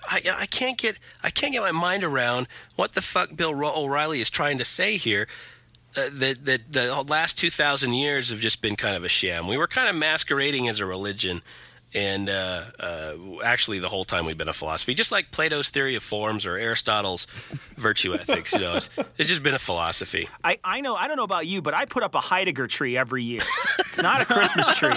I, 0.10 0.22
I 0.36 0.46
can't 0.48 0.78
get 0.78 0.98
I 1.24 1.30
can't 1.30 1.54
get 1.54 1.62
my 1.62 1.72
mind 1.72 2.04
around 2.04 2.48
what 2.76 2.94
the 2.94 3.02
fuck 3.02 3.36
Bill 3.36 3.52
O'Reilly 3.52 4.20
is 4.20 4.30
trying 4.30 4.58
to 4.58 4.66
say 4.66 4.98
here 4.98 5.28
uh, 5.96 6.10
that 6.12 6.46
that 6.46 6.72
the 6.72 7.06
last 7.08 7.38
2000 7.38 7.94
years 7.94 8.30
have 8.32 8.40
just 8.40 8.62
been 8.62 8.76
kind 8.76 8.98
of 8.98 9.04
a 9.04 9.10
sham. 9.10 9.48
We 9.48 9.58
were 9.58 9.68
kind 9.68 9.88
of 9.88 9.96
masquerading 9.96 10.68
as 10.68 10.80
a 10.80 10.86
religion 10.86 11.42
and 11.96 12.30
uh, 12.30 12.64
uh, 12.80 13.14
actually 13.44 13.80
the 13.80 13.90
whole 13.90 14.06
time 14.06 14.26
we've 14.26 14.38
been 14.38 14.48
a 14.48 14.54
philosophy, 14.54 14.94
just 14.94 15.12
like 15.12 15.32
Plato's 15.32 15.70
theory 15.70 15.96
of 15.96 16.04
forms 16.04 16.46
or 16.46 16.58
Aristotle's 16.58 17.26
virtue 17.76 18.14
ethics. 18.14 18.54
You 18.54 18.60
know, 18.60 18.74
it's, 18.74 18.90
it's 19.18 19.30
just 19.30 19.44
been 19.44 19.54
a 19.54 19.60
philosophy. 19.60 20.28
I, 20.44 20.60
I 20.64 20.82
know 20.82 20.96
I 20.96 21.08
don't 21.08 21.18
know 21.18 21.24
about 21.24 21.48
you, 21.48 21.62
but 21.62 21.74
I 21.74 21.86
put 21.86 22.04
up 22.04 22.16
a 22.16 22.20
Heidegger 22.20 22.68
tree 22.68 22.98
every 22.98 23.24
year. 23.24 23.42
It's 23.80 24.02
not 24.02 24.22
a 24.22 24.26
Christmas 24.26 24.76
tree. 24.78 24.92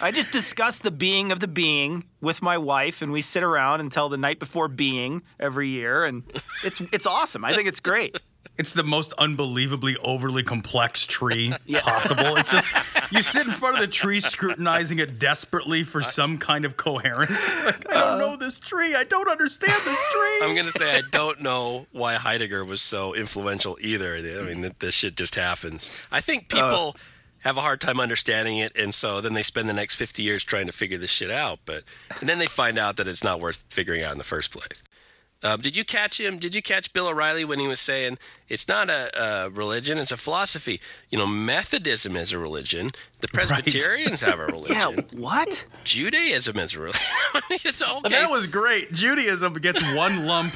I 0.00 0.10
just 0.10 0.32
discuss 0.32 0.80
the 0.80 0.90
being 0.90 1.30
of 1.30 1.40
the 1.40 1.48
being 1.48 2.04
with 2.20 2.42
my 2.42 2.58
wife, 2.58 3.02
and 3.02 3.12
we 3.12 3.22
sit 3.22 3.42
around 3.42 3.80
until 3.80 4.08
the 4.08 4.16
night 4.16 4.38
before 4.38 4.68
being 4.68 5.22
every 5.38 5.68
year, 5.68 6.04
and 6.04 6.24
it's 6.64 6.80
it's 6.92 7.06
awesome. 7.06 7.44
I 7.44 7.54
think 7.54 7.68
it's 7.68 7.80
great. 7.80 8.16
It's 8.58 8.74
the 8.74 8.84
most 8.84 9.12
unbelievably 9.14 9.96
overly 9.98 10.42
complex 10.42 11.06
tree 11.06 11.52
possible. 11.80 12.36
It's 12.36 12.50
just 12.50 12.68
you 13.10 13.22
sit 13.22 13.46
in 13.46 13.52
front 13.52 13.76
of 13.76 13.80
the 13.80 13.88
tree 13.88 14.20
scrutinizing 14.20 14.98
it 14.98 15.18
desperately 15.18 15.82
for 15.82 16.02
some 16.02 16.38
kind 16.38 16.64
of 16.64 16.76
coherence. 16.76 17.52
Like, 17.62 17.88
I 17.90 17.94
don't 17.94 18.14
uh, 18.14 18.18
know 18.18 18.36
this 18.36 18.58
tree. 18.58 18.94
I 18.96 19.04
don't 19.04 19.28
understand 19.28 19.80
this 19.84 20.04
tree. 20.10 20.38
I'm 20.42 20.54
going 20.54 20.66
to 20.66 20.72
say 20.72 20.96
I 20.96 21.02
don't 21.12 21.42
know 21.42 21.86
why 21.92 22.14
Heidegger 22.14 22.64
was 22.64 22.82
so 22.82 23.14
influential 23.14 23.78
either. 23.80 24.16
I 24.16 24.42
mean, 24.42 24.62
th- 24.62 24.72
this 24.80 24.94
shit 24.94 25.16
just 25.16 25.36
happens. 25.36 25.96
I 26.10 26.20
think 26.20 26.52
uh. 26.52 26.62
people 26.62 26.96
have 27.40 27.56
a 27.56 27.60
hard 27.60 27.80
time 27.80 28.00
understanding 28.00 28.58
it, 28.58 28.72
and 28.74 28.92
so 28.92 29.20
then 29.20 29.34
they 29.34 29.42
spend 29.42 29.68
the 29.68 29.74
next 29.74 29.94
50 29.94 30.22
years 30.22 30.42
trying 30.42 30.66
to 30.66 30.72
figure 30.72 30.98
this 30.98 31.10
shit 31.10 31.30
out. 31.30 31.60
But 31.64 31.84
and 32.20 32.28
then 32.28 32.38
they 32.38 32.46
find 32.46 32.78
out 32.78 32.96
that 32.96 33.06
it's 33.06 33.22
not 33.22 33.40
worth 33.40 33.64
figuring 33.68 34.02
out 34.02 34.12
in 34.12 34.18
the 34.18 34.24
first 34.24 34.52
place. 34.52 34.82
Um, 35.44 35.60
did 35.60 35.76
you 35.76 35.84
catch 35.84 36.20
him? 36.20 36.38
Did 36.38 36.54
you 36.54 36.62
catch 36.62 36.92
Bill 36.92 37.08
O'Reilly 37.08 37.44
when 37.44 37.58
he 37.58 37.66
was 37.66 37.80
saying 37.80 38.18
it's 38.48 38.68
not 38.68 38.88
a, 38.88 39.10
a 39.44 39.50
religion; 39.50 39.98
it's 39.98 40.12
a 40.12 40.16
philosophy? 40.16 40.80
You 41.10 41.18
know, 41.18 41.26
Methodism 41.26 42.16
is 42.16 42.32
a 42.32 42.38
religion. 42.38 42.90
The 43.20 43.28
Presbyterians 43.28 44.20
have 44.20 44.38
a 44.38 44.46
religion. 44.46 44.76
Yeah, 44.76 44.90
what? 45.18 45.66
Judaism 45.84 46.58
is 46.58 46.74
a 46.76 46.80
religion. 46.80 47.00
it's 47.50 47.82
okay. 47.82 48.08
That 48.10 48.30
was 48.30 48.46
great. 48.46 48.92
Judaism 48.92 49.54
gets 49.54 49.82
one 49.96 50.26
lump. 50.26 50.52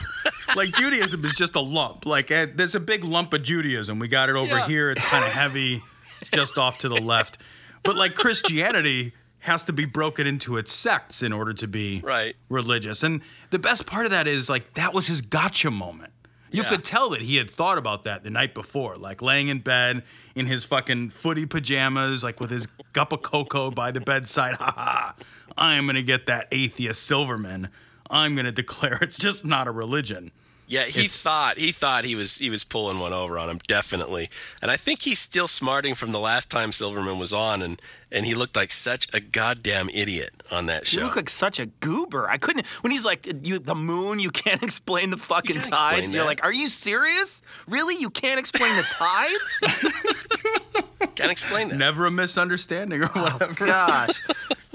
Like 0.55 0.73
Judaism 0.75 1.25
is 1.25 1.35
just 1.35 1.57
a 1.57 1.61
lump. 1.61 2.07
Like 2.07 2.31
eh, 2.31 2.47
there's 2.55 2.75
a 2.77 2.81
big 2.81 3.03
lump 3.05 3.35
of 3.35 3.43
Judaism. 3.43 3.99
We 3.99 4.07
got 4.09 4.29
it 4.29 4.37
over 4.37 4.55
Yeah. 4.57 4.67
here. 4.69 4.91
It's 4.93 5.03
kind 5.03 5.25
of 5.25 5.33
heavy. 5.33 5.83
It's 6.21 6.31
just 6.31 6.59
off 6.59 6.79
to 6.79 6.89
the 6.89 7.01
left. 7.01 7.39
But 7.83 7.97
like 7.97 8.15
Christianity 8.15 9.13
has 9.47 9.65
to 9.65 9.73
be 9.73 9.85
broken 9.85 10.27
into 10.27 10.57
its 10.57 10.73
sects 10.73 11.23
in 11.23 11.33
order 11.33 11.53
to 11.55 11.67
be 11.67 12.01
Right. 12.05 12.37
religious. 12.49 13.03
And 13.03 13.23
the 13.51 13.59
best 13.59 13.87
part 13.87 14.05
of 14.05 14.11
that 14.13 14.27
is 14.29 14.49
like 14.49 14.75
that 14.75 14.93
was 14.93 15.07
his 15.07 15.21
gotcha 15.21 15.71
moment. 15.71 16.13
You 16.51 16.63
Yeah. 16.63 16.69
could 16.69 16.85
tell 16.85 17.11
that 17.11 17.23
he 17.23 17.37
had 17.37 17.51
thought 17.51 17.77
about 17.79 18.05
that 18.05 18.23
the 18.23 18.31
night 18.31 18.55
before, 18.55 18.97
like 18.97 19.21
laying 19.23 19.49
in 19.49 19.59
bed 19.61 20.05
in 20.35 20.47
his 20.47 20.65
fucking 20.65 21.11
footy 21.11 21.47
pajamas, 21.47 22.23
like 22.23 22.41
with 22.41 22.51
his 22.51 22.67
cup 22.93 23.13
of 23.13 23.23
cocoa 23.23 23.71
by 23.71 23.91
the 23.91 24.01
bedside. 24.01 24.55
Ha 24.57 24.73
ha! 24.77 25.15
I'm 25.59 25.87
gonna 25.87 26.03
get 26.03 26.27
that 26.27 26.49
atheist 26.53 27.03
Silverman. 27.03 27.69
I'm 28.11 28.37
gonna 28.37 28.53
declare 28.53 28.99
it's 29.03 29.19
just 29.19 29.45
not 29.45 29.67
a 29.67 29.71
religion. 29.73 30.31
Yeah, 30.69 30.85
he 30.87 31.01
It's- 31.05 31.23
thought 31.23 31.59
he 31.59 31.71
thought 31.71 32.05
he 32.05 32.17
was 32.17 32.39
he 32.39 32.51
was 32.51 32.65
pulling 32.65 32.99
one 32.99 33.13
over 33.13 33.39
on 33.39 33.49
him 33.49 33.59
definitely, 33.69 34.29
and 34.61 34.69
I 34.71 34.77
think 34.77 35.03
he's 35.03 35.21
still 35.21 35.47
smarting 35.47 35.95
from 35.95 36.11
the 36.11 36.19
last 36.19 36.51
time 36.51 36.73
Silverman 36.73 37.19
was 37.21 37.33
on, 37.33 37.63
and 37.63 37.81
and 38.11 38.27
he 38.27 38.35
looked 38.35 38.57
like 38.57 38.73
such 38.73 39.07
a 39.15 39.21
goddamn 39.21 39.89
idiot 39.95 40.43
on 40.51 40.67
that 40.67 40.93
You 40.93 40.99
show. 41.01 41.05
look 41.07 41.15
like 41.17 41.31
such 41.31 41.61
a 41.61 41.67
goober. 41.67 42.29
I 42.29 42.37
couldn't. 42.39 42.67
When 42.83 42.91
he's 42.91 43.05
like, 43.05 43.29
"You, 43.47 43.61
the 43.61 43.77
moon, 43.77 44.19
you 44.19 44.31
can't 44.31 44.63
explain 44.69 45.11
the 45.11 45.17
fucking 45.17 45.55
can't 45.55 45.67
tides." 45.73 45.99
explain 45.99 46.13
You're 46.13 46.25
like, 46.25 46.43
"Are 46.43 46.53
you 46.53 46.69
serious? 46.69 47.43
Really? 47.69 47.95
You 48.01 48.11
can't 48.11 48.41
explain 48.41 48.75
the 48.77 48.83
tides?" 48.83 49.61
Can't 51.15 51.31
explain 51.31 51.69
that. 51.69 51.79
Never 51.79 52.07
a 52.07 52.11
misunderstanding 52.11 53.03
or 53.03 53.07
whatever. 53.09 53.55
Gosh. 53.55 54.21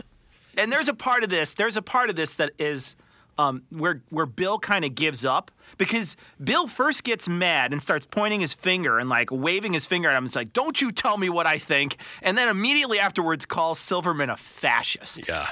and 0.58 0.72
there's 0.72 0.88
a 0.88 0.94
part 0.94 1.24
of 1.24 1.30
this. 1.30 1.54
There's 1.54 1.78
a 1.78 1.82
part 1.84 2.10
of 2.10 2.16
this 2.16 2.34
that 2.36 2.52
is 2.58 2.96
um, 3.38 3.62
where 3.70 4.02
where 4.10 4.26
Bill 4.26 4.58
kind 4.58 4.84
of 4.86 4.96
gives 4.96 5.24
up 5.24 5.52
because 5.82 6.16
Bill 6.44 6.68
first 6.68 7.04
gets 7.04 7.28
mad 7.28 7.72
and 7.74 7.82
starts 7.82 8.06
pointing 8.06 8.40
his 8.40 8.54
finger 8.54 9.00
and 9.00 9.10
like 9.10 9.30
waving 9.32 9.74
his 9.74 9.88
finger 9.88 10.10
at 10.10 10.16
him. 10.16 10.26
It's 10.26 10.36
like, 10.36 10.54
"Don't 10.54 10.80
you 10.80 10.92
tell 10.92 11.18
me 11.18 11.28
what 11.28 11.48
I 11.48 11.58
think," 11.58 11.98
and 12.22 12.38
then 12.38 12.48
immediately 12.50 13.00
afterwards 13.00 13.48
calls 13.48 13.80
Silverman 13.80 14.30
a 14.30 14.38
fascist. 14.38 15.28
Yeah, 15.28 15.50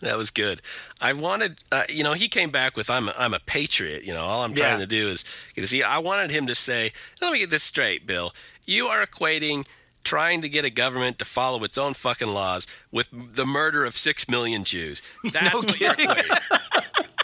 that 0.00 0.18
was 0.18 0.30
good. 0.30 0.60
I 1.00 1.14
wanted, 1.14 1.56
uh, 1.72 1.84
you 1.88 2.04
know, 2.04 2.12
he 2.12 2.28
came 2.28 2.50
back 2.50 2.76
with 2.76 2.90
"I'm 2.90 3.08
a, 3.08 3.14
I'm 3.18 3.32
a 3.32 3.40
patriot." 3.40 4.04
You 4.04 4.12
know, 4.12 4.24
all 4.26 4.42
I'm 4.44 4.52
trying 4.54 4.74
Yeah. 4.74 4.84
to 4.84 4.86
do 4.86 5.08
is 5.08 5.24
to 5.56 5.66
see. 5.66 5.82
I 5.82 5.98
wanted 5.98 6.30
him 6.30 6.46
to 6.48 6.54
say, 6.54 6.92
"Let 7.22 7.32
me 7.32 7.38
get 7.38 7.48
this 7.48 7.62
straight, 7.64 8.06
Bill. 8.06 8.34
You 8.66 8.88
are 8.88 9.04
equating." 9.06 9.64
Trying 10.04 10.42
to 10.42 10.48
get 10.48 10.64
a 10.64 10.70
government 10.70 11.18
to 11.18 11.24
follow 11.24 11.64
its 11.64 11.76
own 11.76 11.92
fucking 11.94 12.28
laws 12.28 12.68
with 12.92 13.08
the 13.10 13.44
murder 13.44 13.84
of 13.84 13.96
six 13.96 14.28
million 14.28 14.62
Jews. 14.62 15.02
That's 15.32 15.52
what 15.52 15.80
you're 15.80 15.94
equating. 15.94 17.06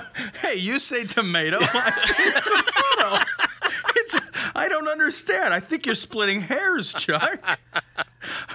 Hey, 0.40 0.56
you 0.56 0.78
say 0.78 1.04
tomato, 1.04 1.58
I 1.60 1.90
say 1.90 2.30
tomato. 2.30 3.24
It's, 3.98 4.20
I 4.54 4.68
don't 4.68 4.88
understand. 4.88 5.52
I 5.52 5.58
think 5.58 5.86
you're 5.86 5.94
splitting 5.94 6.40
hairs, 6.40 6.92
Chuck. 6.94 7.58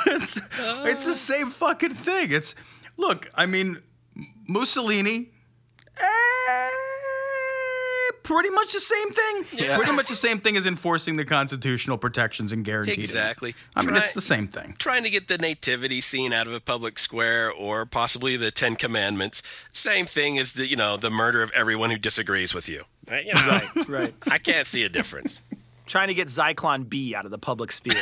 It's, 0.06 0.40
it's 0.86 1.06
the 1.06 1.16
same 1.16 1.50
fucking 1.50 1.92
thing. 1.92 2.32
It's 2.32 2.56
look. 2.96 3.28
I 3.36 3.48
mean, 3.48 3.82
Mussolini. 4.48 5.32
Eh, 5.98 6.70
pretty 8.32 8.50
much 8.52 8.72
the 8.74 8.80
same 8.80 9.12
thing. 9.12 9.60
Yeah. 9.66 9.76
Pretty 9.76 9.92
much 9.92 10.08
the 10.08 10.16
same 10.16 10.40
thing 10.40 10.56
as 10.58 10.66
enforcing 10.66 11.16
the 11.18 11.26
constitutional 11.26 11.98
protections 11.98 12.52
and 12.52 12.64
guaranteed. 12.64 12.98
it. 12.98 13.02
Exactly. 13.02 13.56
I 13.76 13.82
mean, 13.82 13.90
Try- 13.90 13.98
it's 13.98 14.14
the 14.14 14.22
same 14.22 14.48
thing. 14.48 14.76
trying 14.80 15.04
to 15.04 15.10
get 15.10 15.28
the 15.28 15.38
nativity 15.38 16.00
scene 16.02 16.32
out 16.34 16.48
of 16.48 16.54
a 16.54 16.60
public 16.60 16.98
square 17.00 17.52
or 17.52 17.86
possibly 17.86 18.38
the 18.38 18.52
10 18.52 18.76
commandments 18.78 19.44
same 19.74 20.06
thing 20.06 20.38
as 20.40 20.54
the 20.54 20.66
you 20.68 20.76
know 20.76 20.98
the 20.98 21.10
murder 21.10 21.42
of 21.42 21.52
everyone 21.52 21.90
who 21.92 21.98
disagrees 21.98 22.54
with 22.54 22.70
you 22.70 22.84
You 23.12 23.34
know, 23.34 23.48
Right, 23.76 23.90
right. 23.90 24.14
i 24.28 24.38
can't 24.38 24.66
see 24.68 24.84
a 24.84 24.90
difference 24.90 25.42
Trying 25.88 26.08
to 26.08 26.14
get 26.14 26.30
Zyklon 26.30 26.88
B 26.88 27.14
out 27.16 27.26
of 27.26 27.32
the 27.32 27.38
public 27.38 27.70
sphere. 27.74 27.92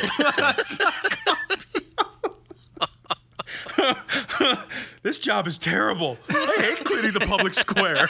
This 5.02 5.18
job 5.18 5.46
is 5.46 5.56
terrible. 5.58 6.18
I 6.28 6.56
hate 6.60 6.84
cleaning 6.84 7.12
the 7.12 7.20
public 7.20 7.54
square. 7.54 8.08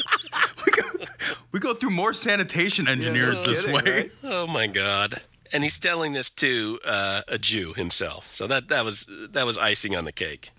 we, 0.66 0.72
go, 0.72 1.04
we 1.52 1.60
go 1.60 1.74
through 1.74 1.90
more 1.90 2.12
sanitation 2.14 2.88
engineers 2.88 3.44
no 3.44 3.50
this 3.50 3.60
kidding, 3.64 3.74
way. 3.84 3.92
right? 3.92 4.10
oh 4.24 4.46
my 4.46 4.66
god 4.66 5.20
and 5.52 5.62
he's 5.62 5.78
telling 5.78 6.14
this 6.14 6.30
to 6.30 6.80
uh, 6.86 7.20
a 7.28 7.36
jew 7.38 7.74
himself 7.74 8.30
so 8.30 8.46
that 8.46 8.68
that 8.68 8.84
was 8.84 9.06
that 9.30 9.44
was 9.44 9.58
icing 9.58 9.94
on 9.94 10.04
the 10.04 10.12
cake 10.12 10.50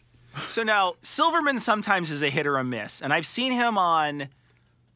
So 0.47 0.63
now 0.63 0.93
Silverman 1.01 1.59
sometimes 1.59 2.09
is 2.11 2.21
a 2.21 2.29
hit 2.29 2.45
or 2.45 2.57
a 2.57 2.63
miss, 2.63 3.01
and 3.01 3.13
I've 3.13 3.25
seen 3.25 3.53
him 3.53 3.77
on 3.77 4.27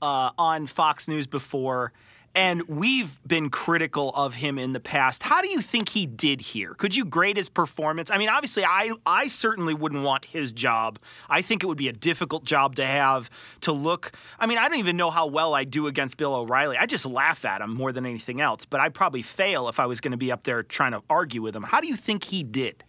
uh, 0.02 0.32
on 0.38 0.68
Fox 0.68 1.08
News 1.08 1.28
before, 1.28 1.94
and 2.36 2.68
we've 2.68 3.20
been 3.28 3.50
critical 3.50 4.12
of 4.16 4.36
him 4.36 4.60
in 4.60 4.72
the 4.72 4.80
past. 4.80 5.24
How 5.24 5.42
do 5.42 5.50
you 5.50 5.62
think 5.62 5.90
he 5.90 6.06
did 6.06 6.42
here? 6.42 6.74
Could 6.74 6.96
you 6.96 7.06
grade 7.06 7.38
his 7.38 7.50
performance? 7.50 8.12
I 8.12 8.18
mean, 8.18 8.30
obviously, 8.30 8.64
I 8.64 8.92
I 9.06 9.28
certainly 9.28 9.74
wouldn't 9.74 10.04
want 10.04 10.26
his 10.26 10.52
job. 10.52 11.00
I 11.30 11.42
think 11.42 11.64
it 11.64 11.68
would 11.68 11.78
be 11.78 11.88
a 11.88 11.94
difficult 11.94 12.44
job 12.44 12.76
to 12.76 12.86
have 12.86 13.30
to 13.62 13.72
look. 13.72 14.12
I 14.40 14.46
mean, 14.46 14.58
I 14.58 14.70
don't 14.70 14.80
even 14.80 14.98
know 14.98 15.10
how 15.10 15.28
well 15.28 15.54
I 15.54 15.64
do 15.64 15.88
against 15.88 16.18
Bill 16.18 16.34
O'Reilly. 16.34 16.78
I 16.78 16.86
just 16.86 17.06
laugh 17.06 17.46
at 17.46 17.62
him 17.62 17.74
more 17.74 17.92
than 17.92 18.06
anything 18.06 18.42
else. 18.42 18.66
But 18.66 18.80
I'd 18.80 18.94
probably 18.94 19.22
fail 19.22 19.68
if 19.68 19.80
I 19.80 19.86
was 19.86 20.02
going 20.02 20.12
to 20.12 20.18
be 20.18 20.32
up 20.32 20.44
there 20.44 20.64
trying 20.64 20.92
to 20.92 21.02
argue 21.10 21.42
with 21.42 21.56
him. 21.56 21.64
How 21.64 21.82
do 21.82 21.88
you 21.88 21.96
think 21.96 22.26
he 22.26 22.44
did? 22.44 22.84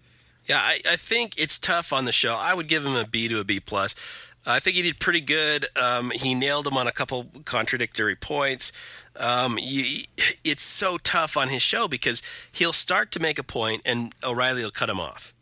Yeah, 0.46 0.58
I, 0.58 0.80
I 0.88 0.96
think 0.96 1.34
it's 1.36 1.58
tough 1.58 1.92
on 1.92 2.06
the 2.06 2.12
show. 2.12 2.34
I 2.34 2.54
would 2.54 2.66
give 2.66 2.84
him 2.84 2.96
a 2.96 3.06
B 3.06 3.28
to 3.28 3.40
a 3.40 3.44
B 3.44 3.60
plus. 3.60 3.94
I 4.46 4.58
think 4.58 4.76
he 4.76 4.82
did 4.82 4.98
pretty 4.98 5.20
good. 5.20 5.66
Um, 5.76 6.10
he 6.10 6.34
nailed 6.34 6.66
him 6.66 6.76
on 6.76 6.86
a 6.86 6.92
couple 6.92 7.26
contradictory 7.44 8.16
points. 8.16 8.72
Um, 9.20 9.58
you, 9.60 10.04
it's 10.44 10.62
so 10.62 10.96
tough 10.98 11.36
on 11.36 11.48
his 11.50 11.60
show 11.62 11.86
because 11.86 12.22
he'll 12.50 12.72
start 12.72 13.12
to 13.12 13.20
make 13.20 13.38
a 13.38 13.42
point 13.44 13.82
and 13.84 14.12
O'Reilly 14.24 14.62
will 14.64 14.70
cut 14.70 14.88
him 14.88 14.98
off. 14.98 15.34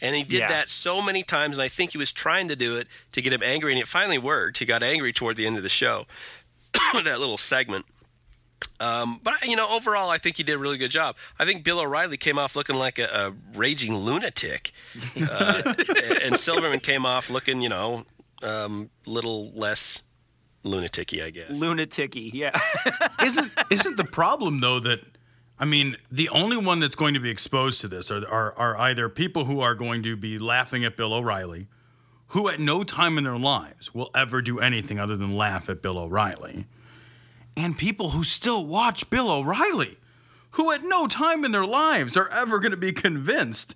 And 0.00 0.16
he 0.16 0.22
did 0.22 0.40
Yeah. 0.40 0.48
that 0.48 0.68
so 0.68 1.02
many 1.02 1.22
times, 1.22 1.56
and 1.56 1.62
I 1.62 1.68
think 1.68 1.90
he 1.92 1.98
was 1.98 2.10
trying 2.12 2.48
to 2.48 2.56
do 2.56 2.76
it 2.76 2.86
to 3.12 3.20
get 3.20 3.32
him 3.32 3.42
angry, 3.42 3.72
and 3.72 3.80
it 3.80 3.86
finally 3.88 4.16
worked. 4.18 4.58
He 4.58 4.64
got 4.64 4.82
angry 4.82 5.12
toward 5.12 5.36
the 5.36 5.44
end 5.46 5.56
of 5.56 5.62
the 5.62 5.68
show, 5.68 6.06
that 6.72 7.18
little 7.20 7.36
segment. 7.36 7.84
Um, 8.80 9.20
but 9.22 9.44
you 9.46 9.56
know, 9.56 9.68
overall, 9.70 10.08
I 10.08 10.18
think 10.18 10.36
he 10.36 10.42
did 10.44 10.54
a 10.54 10.58
really 10.58 10.78
good 10.78 10.90
job. 10.92 11.16
I 11.38 11.44
think 11.44 11.64
Bill 11.64 11.80
O'Reilly 11.80 12.16
came 12.16 12.38
off 12.38 12.54
looking 12.56 12.76
like 12.76 12.98
a, 12.98 13.06
a 13.06 13.58
raging 13.58 13.94
lunatic, 13.96 14.70
uh, 15.20 15.74
and 16.22 16.36
Silverman 16.36 16.80
came 16.80 17.04
off 17.04 17.28
looking, 17.28 17.60
you 17.60 17.68
know, 17.68 18.04
um, 18.42 18.90
little 19.04 19.50
less 19.52 20.02
lunaticy, 20.64 21.22
I 21.22 21.30
guess. 21.30 21.58
Lunaticy, 21.58 22.30
yeah. 22.32 22.58
isn't 23.22 23.52
isn't 23.70 23.96
the 23.96 24.04
problem 24.04 24.60
though 24.60 24.80
that 24.80 25.00
I 25.58 25.64
mean 25.64 25.96
the 26.10 26.28
only 26.30 26.56
one 26.56 26.80
that's 26.80 26.94
going 26.94 27.14
to 27.14 27.20
be 27.20 27.30
exposed 27.30 27.80
to 27.82 27.88
this 27.88 28.10
are, 28.10 28.26
are 28.26 28.54
are 28.56 28.76
either 28.78 29.08
people 29.08 29.44
who 29.44 29.60
are 29.60 29.74
going 29.74 30.02
to 30.02 30.16
be 30.16 30.38
laughing 30.38 30.84
at 30.84 30.96
Bill 30.96 31.12
O'Reilly, 31.12 31.68
who 32.28 32.48
at 32.48 32.60
no 32.60 32.84
time 32.84 33.18
in 33.18 33.24
their 33.24 33.38
lives 33.38 33.94
will 33.94 34.10
ever 34.14 34.42
do 34.42 34.58
anything 34.58 34.98
other 34.98 35.16
than 35.16 35.36
laugh 35.36 35.68
at 35.68 35.82
Bill 35.82 35.98
O'Reilly, 35.98 36.66
and 37.56 37.76
people 37.76 38.10
who 38.10 38.24
still 38.24 38.66
watch 38.66 39.08
Bill 39.10 39.30
O'Reilly, 39.30 39.98
who 40.52 40.72
at 40.72 40.80
no 40.82 41.06
time 41.06 41.44
in 41.44 41.52
their 41.52 41.66
lives 41.66 42.16
are 42.16 42.28
ever 42.30 42.58
going 42.58 42.70
to 42.70 42.76
be 42.76 42.92
convinced 42.92 43.74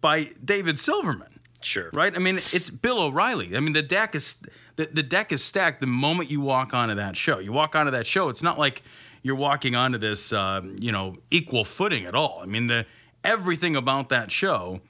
by 0.00 0.28
David 0.44 0.78
Silverman 0.78 1.35
Sure. 1.66 1.90
right? 1.92 2.14
I 2.14 2.18
mean, 2.20 2.36
it's 2.36 2.70
Bill 2.70 3.00
O'Reilly. 3.02 3.56
I 3.56 3.60
mean, 3.60 3.72
the 3.72 3.82
deck 3.82 4.14
is 4.14 4.36
the, 4.76 4.86
the 4.86 5.02
deck 5.02 5.32
is 5.32 5.42
stacked 5.42 5.80
the 5.80 5.86
moment 5.86 6.30
you 6.30 6.40
walk 6.40 6.74
onto 6.74 6.94
that 6.94 7.16
show. 7.16 7.40
You 7.40 7.52
walk 7.52 7.74
onto 7.74 7.90
that 7.90 8.06
show. 8.06 8.28
It's 8.28 8.42
not 8.42 8.56
like 8.58 8.82
you're 9.22 9.34
walking 9.34 9.74
onto 9.74 9.98
this, 9.98 10.32
uh, 10.32 10.62
you 10.78 10.92
know, 10.92 11.16
equal 11.30 11.64
footing 11.64 12.06
at 12.06 12.14
all. 12.14 12.38
I 12.42 12.46
mean, 12.46 12.68
the 12.68 12.86
everything 13.24 13.74
about 13.74 14.10
that 14.10 14.30
show 14.30 14.80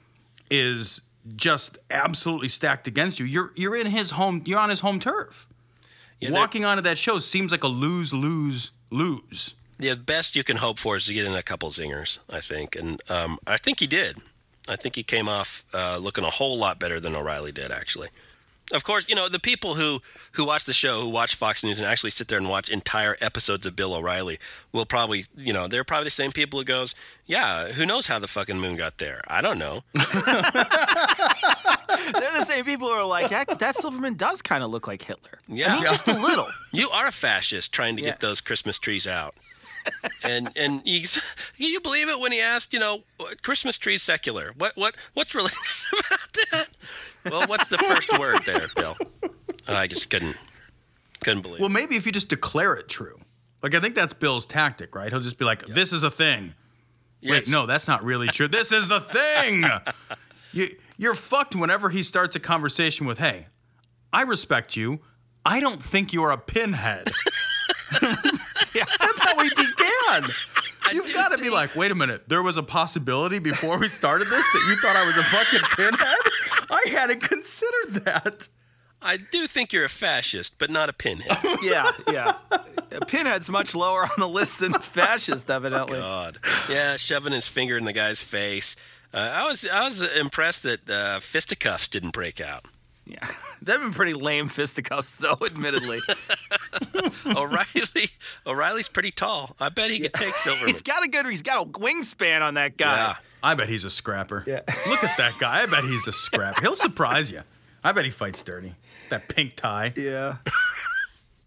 is 0.51 1.01
just 1.35 1.79
absolutely 1.89 2.47
stacked 2.47 2.87
against 2.87 3.19
you. 3.19 3.25
You're 3.25 3.51
you're 3.55 3.75
in 3.75 3.87
his 3.87 4.11
home. 4.11 4.43
You're 4.45 4.59
on 4.59 4.69
his 4.69 4.81
home 4.81 4.99
turf. 4.99 5.47
Yeah, 6.19 6.31
Walking 6.31 6.63
onto 6.65 6.81
that 6.83 6.97
show 6.97 7.17
seems 7.17 7.51
like 7.51 7.63
a 7.63 7.67
lose 7.67 8.13
lose 8.13 8.71
lose. 8.91 9.55
the 9.79 9.95
best 9.95 10.35
you 10.35 10.43
can 10.43 10.57
hope 10.57 10.79
for 10.79 10.95
is 10.95 11.05
to 11.07 11.13
get 11.13 11.25
in 11.25 11.33
a 11.33 11.43
couple 11.43 11.69
zingers, 11.69 12.19
I 12.29 12.39
think, 12.39 12.75
and 12.75 13.01
um, 13.09 13.39
I 13.45 13.57
think 13.57 13.79
he 13.79 13.87
did. 13.87 14.17
I 14.69 14.75
think 14.75 14.95
he 14.95 15.03
came 15.03 15.27
off 15.29 15.63
uh, 15.73 15.97
looking 15.97 16.23
a 16.23 16.29
whole 16.29 16.57
lot 16.57 16.79
better 16.79 16.99
than 16.99 17.15
O'Reilly 17.15 17.51
did, 17.51 17.71
actually. 17.71 18.09
Of 18.73 18.83
course, 18.83 19.07
you 19.07 19.15
know 19.15 19.29
the 19.29 19.39
people 19.39 19.75
who 19.75 20.01
who 20.33 20.43
watch 20.45 20.65
the 20.65 20.73
show, 20.73 20.99
who 20.99 21.07
watch 21.09 21.35
Fox 21.35 21.63
News, 21.63 21.79
and 21.79 21.87
actually 21.89 22.09
sit 22.11 22.27
there 22.27 22.37
and 22.37 22.49
watch 22.49 22.69
entire 22.69 23.15
episodes 23.21 23.65
of 23.65 23.77
Bill 23.77 23.93
O'Reilly 23.93 24.39
will 24.73 24.85
probably, 24.85 25.23
you 25.37 25.53
know, 25.53 25.69
they're 25.69 25.85
probably 25.85 26.03
the 26.03 26.09
same 26.09 26.33
people 26.33 26.59
who 26.59 26.65
goes, 26.65 26.93
"Yeah, 27.25 27.69
who 27.69 27.85
knows 27.85 28.07
how 28.07 28.19
the 28.19 28.27
fucking 28.27 28.59
moon 28.59 28.75
got 28.75 28.97
there? 28.97 29.21
I 29.27 29.41
don't 29.41 29.57
know." 29.57 29.83
They're 32.13 32.33
the 32.39 32.45
same 32.45 32.65
people 32.65 32.87
who 32.87 32.93
are 32.93 33.05
like, 33.05 33.29
that, 33.29 33.59
that 33.59 33.75
Silverman 33.75 34.15
does 34.15 34.41
kind 34.41 34.63
of 34.63 34.69
look 34.71 34.87
like 34.87 35.01
Hitler. 35.01 35.39
Yeah. 35.47 35.73
I 35.73 35.75
mean, 35.79 35.87
just 35.87 36.07
a 36.07 36.13
little. 36.19 36.47
You 36.73 36.89
are 36.91 37.07
a 37.07 37.11
fascist 37.11 37.73
trying 37.73 37.95
to 37.97 38.03
Yeah. 38.03 38.09
get 38.11 38.19
those 38.19 38.39
Christmas 38.41 38.77
trees 38.77 39.07
out. 39.07 39.33
And 40.23 40.49
and 40.55 40.81
you, 40.85 41.01
can 41.01 41.71
you 41.71 41.79
believe 41.81 42.09
it 42.09 42.19
when 42.19 42.31
he 42.31 42.41
asked, 42.41 42.73
you 42.73 42.79
know, 42.79 43.03
Christmas 43.41 43.77
trees 43.77 44.03
secular? 44.03 44.53
What 44.57 44.75
what 44.75 44.95
what's 45.13 45.33
religious 45.35 45.85
about 45.93 46.37
that? 46.51 46.67
Well, 47.31 47.47
what's 47.47 47.67
the 47.69 47.77
first 47.77 48.17
word 48.17 48.43
there, 48.45 48.67
Bill? 48.75 48.97
Uh, 49.67 49.73
I 49.73 49.87
just 49.87 50.09
couldn't 50.09 50.37
couldn't 51.23 51.41
believe. 51.41 51.59
Well, 51.59 51.69
maybe 51.69 51.95
if 51.95 52.05
you 52.05 52.11
just 52.11 52.29
declare 52.29 52.73
it 52.75 52.87
true. 52.87 53.17
Like 53.61 53.73
I 53.73 53.79
think 53.79 53.95
that's 53.95 54.13
Bill's 54.13 54.45
tactic, 54.45 54.95
right? 54.95 55.11
He'll 55.11 55.21
just 55.21 55.39
be 55.39 55.45
like, 55.45 55.65
"This 55.67 55.93
is 55.93 56.03
a 56.03 56.11
thing." 56.11 56.53
Yes. 57.19 57.47
Wait, 57.47 57.51
no, 57.51 57.65
that's 57.65 57.87
not 57.87 58.03
really 58.03 58.27
true. 58.27 58.47
This 58.47 58.71
is 58.71 58.87
the 58.87 58.99
thing. 58.99 59.65
You, 60.53 60.67
you're 60.97 61.15
fucked 61.15 61.55
whenever 61.55 61.89
he 61.89 62.03
starts 62.03 62.35
a 62.35 62.39
conversation 62.39 63.07
with, 63.07 63.17
hey, 63.17 63.47
I 64.13 64.23
respect 64.23 64.75
you. 64.75 64.99
I 65.45 65.59
don't 65.59 65.81
think 65.81 66.13
you're 66.13 66.31
a 66.31 66.37
pinhead. 66.37 67.09
That's 68.99 69.19
how 69.19 69.37
we 69.37 69.49
began. 69.49 70.31
You've 70.93 71.13
got 71.13 71.33
to 71.33 71.37
be 71.37 71.49
like, 71.49 71.75
wait 71.75 71.91
a 71.91 71.95
minute. 71.95 72.29
There 72.29 72.41
was 72.41 72.55
a 72.57 72.63
possibility 72.63 73.39
before 73.39 73.77
we 73.77 73.89
started 73.89 74.27
this 74.27 74.49
that 74.53 74.65
you 74.69 74.77
thought 74.77 74.95
I 74.95 75.05
was 75.05 75.17
a 75.17 75.23
fucking 75.23 75.61
pinhead? 75.75 76.69
I 76.69 76.85
hadn't 76.91 77.21
considered 77.21 78.05
that. 78.05 78.47
I 79.01 79.17
do 79.17 79.47
think 79.47 79.73
you're 79.73 79.85
a 79.85 79.89
fascist, 79.89 80.57
but 80.57 80.69
not 80.69 80.89
a 80.89 80.93
pinhead. 80.93 81.37
Yeah, 81.61 81.91
yeah. 82.11 82.33
A 82.91 83.05
Pinhead's 83.05 83.49
much 83.49 83.75
lower 83.75 84.03
on 84.03 84.11
the 84.17 84.27
list 84.27 84.59
than 84.59 84.73
fascist, 84.73 85.49
evidently. 85.49 85.99
God. 85.99 86.37
Yeah, 86.69 86.95
shoving 86.97 87.33
his 87.33 87.47
finger 87.47 87.77
in 87.77 87.83
the 87.83 87.93
guy's 87.93 88.23
face. 88.23 88.75
Uh, 89.13 89.17
I 89.17 89.47
was 89.47 89.67
I 89.67 89.85
was 89.85 90.01
impressed 90.01 90.63
that 90.63 90.89
uh, 90.89 91.19
fisticuffs 91.19 91.87
didn't 91.87 92.11
break 92.11 92.39
out. 92.39 92.65
Yeah. 93.07 93.25
They've 93.61 93.79
been 93.79 93.93
pretty 93.93 94.13
lame 94.13 94.47
fisticuffs, 94.49 95.15
though, 95.15 95.37
admittedly. 95.45 95.99
O'Reilly 97.25 98.09
O'Reilly's 98.45 98.87
pretty 98.87 99.11
tall. 99.11 99.55
I 99.59 99.69
bet 99.69 99.89
he 99.91 99.99
could 99.99 100.13
take 100.13 100.37
Silverman. 100.37 100.67
he's 100.67 100.81
got 100.81 101.03
a 101.03 101.07
good, 101.07 101.25
he's 101.27 101.41
got 101.41 101.65
a 101.65 101.69
wingspan 101.69 102.41
on 102.41 102.55
that 102.55 102.77
guy. 102.77 102.95
yeah. 102.97 103.15
I 103.43 103.53
bet 103.53 103.69
he's 103.69 103.85
a 103.85 103.89
scrapper. 103.89 104.43
Yeah. 104.47 104.61
Look 104.87 105.03
at 105.03 105.15
that 105.17 105.37
guy. 105.39 105.61
I 105.63 105.65
bet 105.67 105.83
he's 105.83 106.07
a 106.07 106.11
scrapper. 106.11 106.59
He'll 106.61 106.75
surprise 106.75 107.31
you. 107.31 107.41
I 107.83 107.91
bet 107.91 108.03
he 108.05 108.11
fights 108.11 108.41
dirty. 108.41 108.73
That 109.09 109.29
pink 109.29 109.55
tie. 109.55 109.93
Yeah. 109.95 110.37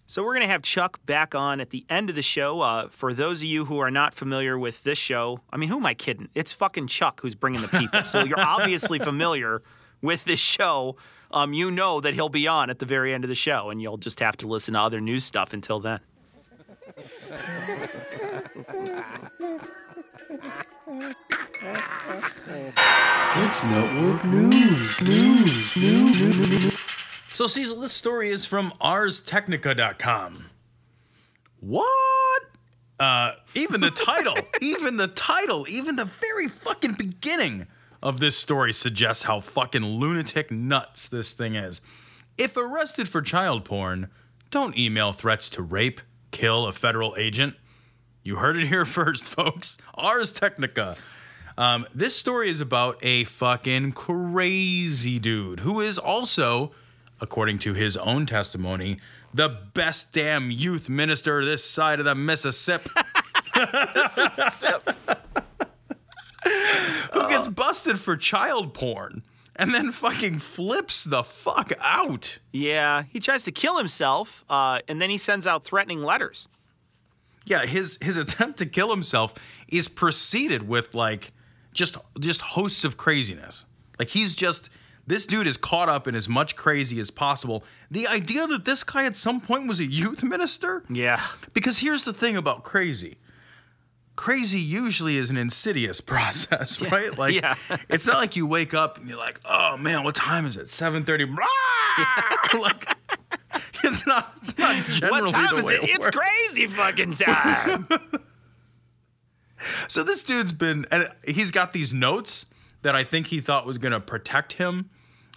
so 0.07 0.23
we're 0.23 0.33
going 0.35 0.47
to 0.47 0.53
have 0.53 0.63
Chuck 0.63 1.05
back 1.05 1.35
on 1.35 1.61
at 1.61 1.71
the 1.71 1.85
end 1.91 2.09
of 2.09 2.17
the 2.17 2.23
show. 2.23 2.61
Uh, 2.61 2.89
for 2.89 3.13
those 3.13 3.41
of 3.41 3.47
you 3.47 3.65
who 3.67 3.79
are 3.81 3.91
not 3.91 4.15
familiar 4.15 4.59
with 4.59 4.83
this 4.85 4.99
show, 4.99 5.41
I 5.53 5.57
mean, 5.57 5.69
who 5.69 5.77
am 5.79 5.87
I 5.87 5.95
kidding? 5.95 6.29
It's 6.35 6.53
fucking 6.53 6.87
Chuck 6.87 7.21
who's 7.21 7.35
bringing 7.35 7.61
the 7.61 7.69
people. 7.69 8.05
so 8.05 8.25
you're 8.25 8.41
obviously 8.47 8.99
familiar 8.99 9.63
with 10.01 10.25
this 10.25 10.41
show. 10.41 10.97
Um, 11.33 11.53
you 11.53 11.71
know 11.71 12.01
that 12.01 12.15
he'll 12.15 12.29
be 12.29 12.49
on 12.49 12.71
at 12.71 12.81
the 12.81 12.87
very 12.87 13.15
end 13.15 13.25
of 13.25 13.29
the 13.29 13.37
show, 13.37 13.71
and 13.71 13.81
you'll 13.81 13.99
just 13.99 14.21
have 14.21 14.37
to 14.39 14.49
listen 14.49 14.75
to 14.75 14.81
other 14.81 15.01
news 15.01 15.25
stuff 15.25 15.53
until 15.53 15.79
then. 15.79 16.01
It's 23.37 23.65
network 23.65 24.25
news, 24.25 25.01
news, 25.01 25.77
news. 25.77 26.49
news. 26.49 26.73
So, 27.33 27.47
Cecil, 27.47 27.81
this 27.81 27.93
story 27.93 28.31
is 28.31 28.45
from 28.45 28.73
ArsTechnica.com. 28.81 30.47
What? 31.61 32.43
Uh, 32.99 33.33
even 33.55 33.81
the 33.81 33.93
title, 33.93 34.37
even 34.61 34.97
the 34.97 35.07
title, 35.09 35.65
even 35.69 35.95
the 35.97 36.05
very 36.05 36.49
fucking 36.49 36.95
beginning 36.95 37.67
of 38.03 38.21
this 38.21 38.37
story 38.37 38.73
suggests 38.73 39.25
how 39.25 39.41
fucking 39.41 39.85
lunatic 39.85 40.51
nuts 40.51 41.09
this 41.09 41.33
thing 41.33 41.55
is. 41.55 41.81
If 42.39 42.57
arrested 42.57 43.09
for 43.09 43.21
child 43.21 43.65
porn, 43.65 44.09
don't 44.51 44.77
email 44.77 45.13
threats 45.13 45.51
to 45.51 45.63
rape, 45.63 46.01
kill 46.31 46.67
a 46.67 46.73
federal 46.73 47.15
agent. 47.17 47.55
You 48.23 48.37
heard 48.37 48.57
it 48.57 48.67
here 48.67 48.85
first, 48.87 49.25
folks. 49.25 49.77
Ars 49.95 50.33
Technica. 50.33 50.97
Um, 51.59 51.87
this 51.95 52.17
story 52.17 52.49
is 52.49 52.61
about 52.61 52.99
a 53.03 53.25
fucking 53.25 53.93
crazy 53.93 55.19
dude 55.19 55.61
who 55.61 55.81
is 55.81 55.99
also, 55.99 56.73
according 57.21 57.59
to 57.61 57.75
his 57.75 57.97
own 57.99 58.25
testimony, 58.25 58.99
the 59.35 59.49
best 59.75 60.13
damn 60.13 60.51
youth 60.51 60.89
minister 60.89 61.45
this 61.45 61.65
side 61.65 61.99
of 61.99 62.07
the 62.07 62.15
Mississippi. 62.15 62.91
who 67.13 67.29
gets 67.29 67.49
busted 67.49 67.99
for 67.99 68.17
child 68.17 68.75
porn 68.75 69.23
and 69.57 69.75
then 69.75 69.93
fucking 69.93 70.39
flips 70.39 71.05
the 71.05 71.23
fuck 71.23 71.73
out. 71.81 72.39
Yeah, 72.53 73.05
he 73.11 73.21
tries 73.21 73.45
to 73.45 73.53
kill 73.53 73.77
himself, 73.77 74.45
uh, 74.49 74.81
and 74.89 75.01
then 75.03 75.11
he 75.11 75.19
sends 75.19 75.47
out 75.47 75.65
threatening 75.65 76.03
letters. 76.03 76.49
Yeah, 77.47 77.67
his 77.67 77.99
his 78.01 78.17
attempt 78.17 78.59
to 78.59 78.67
kill 78.67 78.91
himself 78.91 79.35
is 79.69 79.89
preceded 79.89 80.67
with 80.67 80.95
like 80.95 81.33
just 81.73 81.97
just 82.19 82.41
hosts 82.41 82.85
of 82.85 82.97
craziness. 82.97 83.67
Like 83.99 84.09
he's 84.09 84.35
just 84.35 84.71
this 85.07 85.27
dude 85.27 85.47
is 85.47 85.57
caught 85.57 85.89
up 85.89 86.07
in 86.07 86.15
as 86.15 86.29
much 86.29 86.57
crazy 86.57 87.01
as 87.01 87.11
possible. 87.11 87.65
The 87.91 88.07
idea 88.07 88.47
that 88.47 88.65
this 88.65 88.85
guy 88.85 89.07
at 89.07 89.17
some 89.17 89.41
point 89.41 89.67
was 89.67 89.81
a 89.81 89.85
youth 89.85 90.23
minister? 90.23 90.85
Yeah. 90.89 91.21
Because 91.53 91.79
here's 91.79 92.05
the 92.05 92.13
thing 92.13 92.37
about 92.37 92.63
crazy. 92.63 93.17
Crazy 94.21 94.61
usually 94.61 95.17
is 95.17 95.31
an 95.31 95.39
insidious 95.39 95.99
process, 96.13 96.79
right? 96.93 97.17
Like 97.17 97.35
yeah. 97.35 97.55
it's 97.89 98.07
not 98.07 98.17
like 98.17 98.37
you 98.37 98.47
wake 98.47 98.75
up 98.75 98.99
and 98.99 99.09
you're 99.09 99.17
like, 99.17 99.41
"Oh 99.47 99.79
man, 99.79 100.05
what 100.05 100.15
time 100.15 100.45
is 100.45 100.59
it? 100.59 100.67
7:30." 100.67 101.35
like 102.61 102.87
it's 103.83 104.07
not 104.07 104.31
it's 104.37 104.59
not 104.59 104.85
generally 104.85 105.23
What 105.23 105.33
time 105.33 105.55
the 105.55 105.57
is 105.61 105.65
way 105.65 105.75
it? 105.77 105.81
It's 105.85 106.11
crazy 106.11 106.67
fucking 106.67 107.15
time. 107.15 107.89
So 109.89 110.03
this 110.03 110.23
dude's 110.23 110.53
been, 110.53 110.85
and 110.91 111.09
he's 111.27 111.51
got 111.51 111.73
these 111.73 111.95
notes 111.95 112.45
that 112.83 112.95
I 112.95 113.05
think 113.05 113.29
he 113.29 113.41
thought 113.41 113.65
was 113.65 113.79
going 113.79 113.93
to 113.93 114.01
protect 114.01 114.55
him 114.55 114.91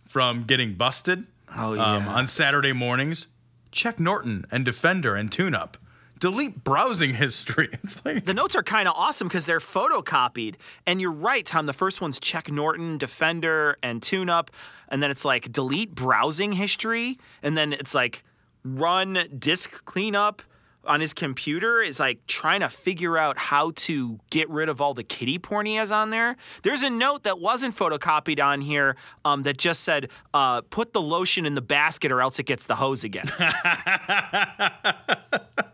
from 0.06 0.44
getting 0.44 0.74
busted. 0.76 1.26
Oh, 1.56 1.80
Um, 1.80 2.10
on 2.10 2.28
Saturday 2.28 2.74
mornings, 2.74 3.28
check 3.72 3.98
Norton 3.98 4.46
and 4.52 4.66
Defender 4.66 5.16
and 5.16 5.32
tune 5.32 5.56
up. 5.56 5.78
Delete 6.24 6.64
browsing 6.64 7.16
history. 7.16 7.68
It's 7.84 8.06
like 8.06 8.24
the 8.24 8.34
notes 8.34 8.56
are 8.56 8.64
kind 8.64 8.88
of 8.88 8.94
awesome 8.96 9.28
because 9.28 9.46
they're 9.46 9.60
photocopied. 9.60 10.56
And 10.86 11.02
you're 11.02 11.12
right, 11.12 11.46
Tom. 11.46 11.66
The 11.66 11.74
first 11.74 12.00
one's 12.00 12.18
check 12.18 12.50
Norton, 12.50 12.98
Defender, 12.98 13.76
and 13.84 14.02
tune 14.02 14.30
up. 14.30 14.50
And 14.88 15.04
then 15.04 15.12
it's 15.12 15.26
like 15.26 15.52
delete 15.52 15.94
browsing 15.94 16.54
history. 16.54 17.20
And 17.42 17.58
then 17.58 17.74
it's 17.74 17.94
like 17.94 18.24
run 18.64 19.20
disk 19.38 19.84
cleanup 19.84 20.42
on 20.86 21.02
his 21.02 21.14
computer. 21.14 21.82
Is 21.82 22.00
like 22.00 22.26
trying 22.26 22.62
to 22.62 22.70
figure 22.70 23.18
out 23.18 23.38
how 23.38 23.74
to 23.88 24.18
get 24.30 24.50
rid 24.50 24.70
of 24.70 24.80
all 24.80 24.94
the 24.94 25.04
kitty 25.04 25.40
porn 25.40 25.66
he 25.66 25.76
has 25.76 25.92
on 25.92 26.10
there. 26.10 26.38
There's 26.62 26.84
a 26.84 26.90
note 26.90 27.24
that 27.24 27.42
wasn't 27.42 27.76
photocopied 27.76 28.42
on 28.42 28.62
here 28.62 28.96
um, 29.26 29.44
that 29.44 29.58
just 29.58 29.82
said, 29.82 30.10
uh, 30.34 30.62
put 30.62 30.94
the 30.94 31.02
lotion 31.02 31.46
in 31.46 31.56
the 31.56 31.62
basket 31.62 32.14
or 32.14 32.22
else 32.22 32.40
it 32.40 32.46
gets 32.46 32.66
the 32.66 32.76
hose 32.76 33.04
again. 33.04 33.26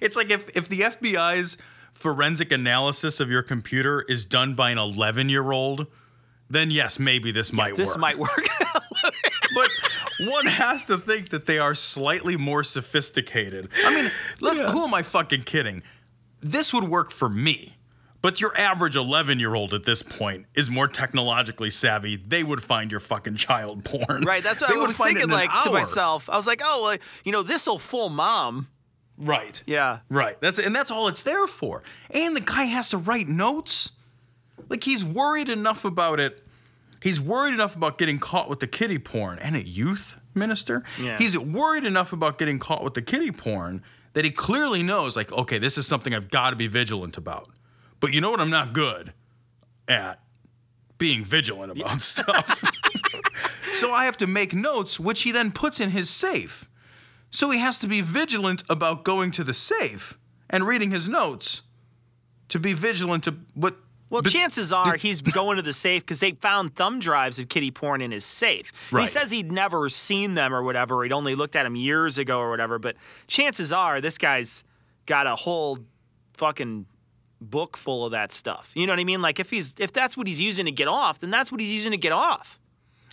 it's 0.00 0.16
like 0.16 0.30
if 0.30 0.56
if 0.56 0.68
the 0.68 0.80
FBI's 0.80 1.58
forensic 1.92 2.52
analysis 2.52 3.20
of 3.20 3.30
your 3.30 3.42
computer 3.42 4.04
is 4.08 4.24
done 4.24 4.54
by 4.54 4.70
an 4.70 4.78
11 4.78 5.28
year 5.28 5.50
old, 5.50 5.86
then 6.50 6.70
yes, 6.70 6.98
maybe 6.98 7.32
this 7.32 7.52
might 7.52 7.72
work. 7.72 7.76
this 7.76 7.90
work. 7.90 7.98
might 7.98 8.18
work. 8.18 8.48
but 9.02 9.70
one 10.20 10.46
has 10.46 10.86
to 10.86 10.98
think 10.98 11.30
that 11.30 11.46
they 11.46 11.58
are 11.58 11.74
slightly 11.74 12.36
more 12.36 12.62
sophisticated. 12.62 13.68
I 13.84 13.94
mean, 13.94 14.10
look, 14.40 14.58
who 14.70 14.84
am 14.84 14.94
I 14.94 15.02
fucking 15.02 15.44
kidding? 15.44 15.82
This 16.40 16.72
would 16.72 16.84
work 16.84 17.10
for 17.10 17.28
me. 17.28 17.76
But 18.22 18.40
your 18.40 18.56
average 18.58 18.96
11 18.96 19.38
year 19.38 19.54
old 19.54 19.72
at 19.72 19.84
this 19.84 20.02
point 20.02 20.46
is 20.54 20.68
more 20.68 20.88
technologically 20.88 21.70
savvy. 21.70 22.16
They 22.16 22.42
would 22.42 22.62
find 22.62 22.90
your 22.90 23.00
fucking 23.00 23.36
child 23.36 23.84
porn. 23.84 24.22
Right, 24.22 24.42
that's 24.42 24.62
what 24.62 24.74
They 24.74 24.80
I 24.80 24.84
was 24.84 24.96
thinking. 24.96 25.28
Like 25.28 25.50
to 25.64 25.70
myself, 25.70 26.28
I 26.28 26.36
was 26.36 26.46
like, 26.46 26.60
"Oh, 26.64 26.82
well, 26.82 26.98
you 27.24 27.30
know, 27.30 27.42
this 27.42 27.66
will 27.66 27.78
fool 27.78 28.08
mom." 28.08 28.68
Right. 29.18 29.62
Yeah, 29.66 30.00
Right. 30.08 30.40
That's 30.40 30.58
and 30.58 30.74
that's 30.74 30.90
all 30.90 31.08
it's 31.08 31.22
there 31.22 31.46
for. 31.46 31.82
And 32.10 32.36
the 32.36 32.40
guy 32.40 32.64
has 32.64 32.90
to 32.90 32.98
write 32.98 33.28
notes. 33.28 33.92
Like 34.68 34.84
he's 34.84 35.04
worried 35.04 35.48
enough 35.48 35.84
about 35.84 36.20
it. 36.20 36.42
He's 37.02 37.20
worried 37.20 37.54
enough 37.54 37.76
about 37.76 37.98
getting 37.98 38.18
caught 38.18 38.48
with 38.48 38.60
the 38.60 38.66
kitty 38.66 38.98
porn 38.98 39.38
and 39.38 39.54
a 39.54 39.62
youth 39.62 40.18
minister. 40.34 40.82
Yeah. 41.00 41.16
He's 41.18 41.38
worried 41.38 41.84
enough 41.84 42.12
about 42.12 42.38
getting 42.38 42.58
caught 42.58 42.82
with 42.82 42.94
the 42.94 43.02
kitty 43.02 43.30
porn 43.30 43.82
that 44.14 44.24
he 44.24 44.30
clearly 44.30 44.82
knows 44.82 45.16
like 45.16 45.32
okay, 45.32 45.58
this 45.58 45.78
is 45.78 45.86
something 45.86 46.14
I've 46.14 46.30
got 46.30 46.50
to 46.50 46.56
be 46.56 46.66
vigilant 46.66 47.16
about. 47.16 47.48
But 48.00 48.12
you 48.12 48.20
know 48.20 48.30
what 48.30 48.40
I'm 48.40 48.50
not 48.50 48.72
good 48.72 49.12
at 49.88 50.20
being 50.98 51.24
vigilant 51.24 51.72
about 51.72 52.00
stuff. 52.00 52.62
so 53.72 53.92
I 53.92 54.04
have 54.04 54.16
to 54.18 54.26
make 54.26 54.54
notes 54.54 54.98
which 55.00 55.22
he 55.22 55.32
then 55.32 55.52
puts 55.52 55.80
in 55.80 55.90
his 55.90 56.10
safe. 56.10 56.68
So 57.30 57.50
he 57.50 57.58
has 57.58 57.78
to 57.80 57.86
be 57.86 58.00
vigilant 58.00 58.62
about 58.68 59.04
going 59.04 59.30
to 59.32 59.44
the 59.44 59.54
safe 59.54 60.18
and 60.48 60.66
reading 60.66 60.90
his 60.90 61.08
notes 61.08 61.62
to 62.48 62.58
be 62.58 62.72
vigilant 62.72 63.24
to 63.24 63.36
what. 63.54 63.76
Well, 64.08 64.22
but- 64.22 64.30
chances 64.30 64.72
are 64.72 64.94
he's 64.94 65.20
going 65.20 65.56
to 65.56 65.62
the 65.62 65.72
safe 65.72 66.02
because 66.02 66.20
they 66.20 66.30
found 66.32 66.76
thumb 66.76 67.00
drives 67.00 67.40
of 67.40 67.48
kitty 67.48 67.72
porn 67.72 68.00
in 68.00 68.12
his 68.12 68.24
safe. 68.24 68.72
Right. 68.92 69.00
He 69.00 69.06
says 69.08 69.32
he'd 69.32 69.50
never 69.50 69.88
seen 69.88 70.34
them 70.34 70.54
or 70.54 70.62
whatever. 70.62 71.02
He'd 71.02 71.12
only 71.12 71.34
looked 71.34 71.56
at 71.56 71.64
them 71.64 71.74
years 71.74 72.16
ago 72.16 72.38
or 72.38 72.48
whatever. 72.48 72.78
But 72.78 72.94
chances 73.26 73.72
are 73.72 74.00
this 74.00 74.16
guy's 74.16 74.62
got 75.06 75.26
a 75.26 75.34
whole 75.34 75.80
fucking 76.36 76.86
book 77.40 77.76
full 77.76 78.04
of 78.04 78.12
that 78.12 78.30
stuff. 78.30 78.70
You 78.74 78.86
know 78.86 78.92
what 78.92 79.00
I 79.00 79.04
mean? 79.04 79.20
Like 79.20 79.40
if 79.40 79.50
he's 79.50 79.74
if 79.78 79.92
that's 79.92 80.16
what 80.16 80.28
he's 80.28 80.40
using 80.40 80.66
to 80.66 80.72
get 80.72 80.88
off, 80.88 81.18
then 81.18 81.30
that's 81.30 81.50
what 81.50 81.60
he's 81.60 81.72
using 81.72 81.90
to 81.90 81.96
get 81.96 82.12
off. 82.12 82.60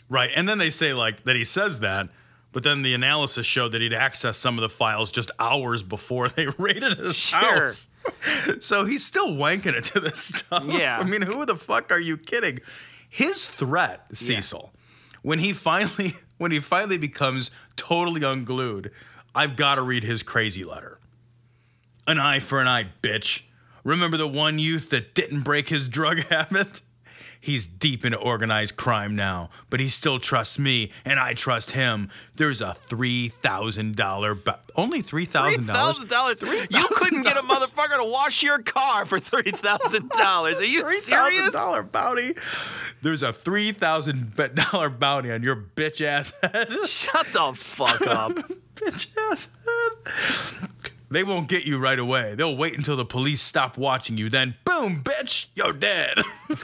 Right. 0.10 0.30
And 0.36 0.48
then 0.48 0.60
they 0.60 0.70
say 0.70 0.94
like 0.94 1.24
that 1.24 1.36
he 1.36 1.44
says 1.44 1.80
that, 1.80 2.10
but 2.54 2.64
then 2.64 2.82
the 2.84 2.94
analysis 2.94 3.46
showed 3.46 3.74
that 3.74 3.82
he'd 3.82 3.92
accessed 3.92 4.36
some 4.36 4.58
of 4.58 4.62
the 4.62 4.70
files 4.70 5.12
just 5.12 5.32
hours 5.40 5.84
before 5.84 6.30
they 6.30 6.48
raided 6.58 6.98
his 7.00 7.16
Sure. 7.16 7.40
house. 7.62 7.90
so 8.62 8.86
he's 8.86 9.04
still 9.06 9.30
wanking 9.36 9.74
it 9.74 9.84
to 9.86 10.00
this 10.00 10.20
stuff. 10.24 10.64
Yeah. 10.68 10.98
I 11.00 11.04
mean, 11.04 11.22
who 11.24 11.46
the 11.46 11.56
fuck 11.56 11.92
are 11.92 12.00
you 12.00 12.16
kidding? 12.18 12.60
his 13.10 13.46
threat, 13.48 14.08
Cecil, 14.16 14.74
when 15.22 15.38
he 15.40 15.54
finally 15.54 16.14
when 16.40 16.52
he 16.52 16.60
finally 16.60 16.98
becomes 16.98 17.52
totally 17.76 18.24
unglued, 18.24 18.92
I've 19.36 19.56
got 19.56 19.76
to 19.76 19.82
read 19.84 20.04
his 20.04 20.24
crazy 20.24 20.64
letter. 20.64 20.98
An 22.08 22.18
eye 22.20 22.40
for 22.40 22.60
an 22.60 22.68
eye, 22.68 22.86
bitch. 23.04 23.42
Remember 23.84 24.18
the 24.18 24.28
one 24.28 24.58
youth 24.60 24.90
that 24.90 25.14
didn't 25.14 25.42
break 25.42 25.70
his 25.70 25.88
drug 25.90 26.18
habit? 26.30 26.82
He's 27.44 27.68
deep 27.68 28.06
into 28.06 28.18
organized 28.18 28.78
crime 28.78 29.18
now, 29.18 29.50
but 29.70 29.82
he 29.82 29.90
still 29.90 30.18
trusts 30.18 30.58
me, 30.58 30.92
and 31.04 31.20
I 31.20 31.34
trust 31.34 31.72
him. 31.72 32.10
There's 32.38 32.62
a 32.62 32.74
three 32.74 33.28
thousand 33.28 33.98
dollar, 33.98 34.34
ba- 34.34 34.62
only 34.78 35.02
three 35.02 35.26
thousand 35.26 35.66
dollars. 35.68 35.98
thousand 35.98 36.10
dollars. 36.10 36.42
You 36.42 36.88
couldn't 36.96 37.24
get 37.24 37.36
a 37.36 37.42
motherfucker 37.42 37.98
to 37.98 38.06
wash 38.06 38.44
your 38.44 38.60
car 38.60 39.06
for 39.06 39.20
three 39.20 39.52
thousand 39.52 40.10
dollars. 40.12 40.62
Are 40.62 40.64
you 40.66 40.80
serious? 41.02 41.06
Three 41.06 41.16
thousand 41.16 41.52
dollar 41.52 41.84
bounty. 41.84 42.32
There's 43.02 43.24
a 43.24 43.34
three 43.34 43.74
thousand 43.74 44.34
dollar 44.72 44.90
bounty 44.90 45.30
on 45.30 45.44
your 45.44 45.58
bitch 45.58 46.00
ass 46.00 46.32
head. 46.42 46.72
Shut 46.86 47.28
the 47.34 47.52
fuck 47.54 48.02
up. 48.08 48.32
bitch 48.76 49.10
ass 49.32 49.50
head. 49.66 50.70
They 51.14 51.24
won't 51.24 51.48
get 51.48 51.66
you 51.66 51.78
right 51.78 52.00
away. 52.00 52.36
They'll 52.36 52.58
wait 52.58 52.76
until 52.76 52.96
the 52.96 53.06
police 53.06 53.42
stop 53.42 53.78
watching 53.78 54.18
you. 54.18 54.30
Then, 54.30 54.56
boom, 54.66 55.04
bitch, 55.04 55.48
you're 55.54 55.74
dead. 55.74 56.18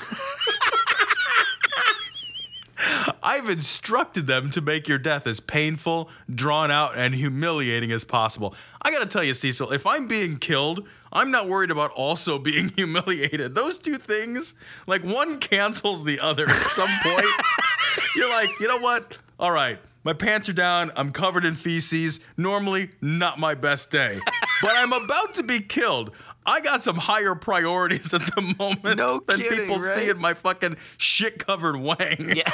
I've 3.22 3.50
instructed 3.50 4.26
them 4.26 4.50
to 4.52 4.62
make 4.62 4.88
your 4.88 4.98
death 4.98 5.28
as 5.28 5.40
painful, 5.40 6.10
drawn 6.34 6.72
out, 6.72 6.98
and 6.98 7.14
humiliating 7.14 7.92
as 7.92 8.04
possible. 8.04 8.56
I 8.82 8.92
gotta 8.92 9.06
tell 9.06 9.24
you, 9.24 9.34
Cecil, 9.34 9.72
if 9.72 9.86
I'm 9.86 10.08
being 10.08 10.38
killed, 10.38 10.88
I'm 11.12 11.30
not 11.30 11.48
worried 11.48 11.72
about 11.72 11.92
also 11.92 12.40
being 12.40 12.70
humiliated. 12.70 13.54
Those 13.54 13.78
two 13.78 13.96
things, 13.96 14.56
like 14.88 15.04
one 15.04 15.40
cancels 15.40 16.04
the 16.04 16.20
other 16.20 16.50
at 16.50 16.68
some 16.68 16.90
point. 17.04 17.28
You're 18.16 18.30
like, 18.30 18.50
you 18.60 18.68
know 18.68 18.80
what? 18.80 19.18
All 19.40 19.52
right, 19.52 19.78
my 20.04 20.14
pants 20.14 20.50
are 20.50 20.54
down. 20.54 20.92
I'm 20.96 21.12
covered 21.12 21.46
in 21.46 21.56
feces. 21.56 22.20
Normally, 22.38 22.90
not 23.02 23.40
my 23.40 23.56
best 23.56 23.92
day. 23.92 24.20
But 24.62 24.74
I'm 24.76 24.92
about 24.92 25.36
to 25.36 25.44
be 25.44 25.60
killed. 25.60 26.12
I 26.46 26.60
got 26.60 26.84
some 26.84 26.98
higher 26.98 27.34
priorities 27.34 28.14
at 28.14 28.20
the 28.36 28.42
moment 28.60 28.98
No 28.98 29.22
than 29.26 29.40
kidding, 29.40 29.58
people 29.58 29.78
right? 29.78 29.96
seeing 29.96 30.18
my 30.20 30.34
fucking 30.34 30.76
shit 30.98 31.40
covered 31.40 31.78
wang. 31.78 32.34
Yeah. 32.36 32.44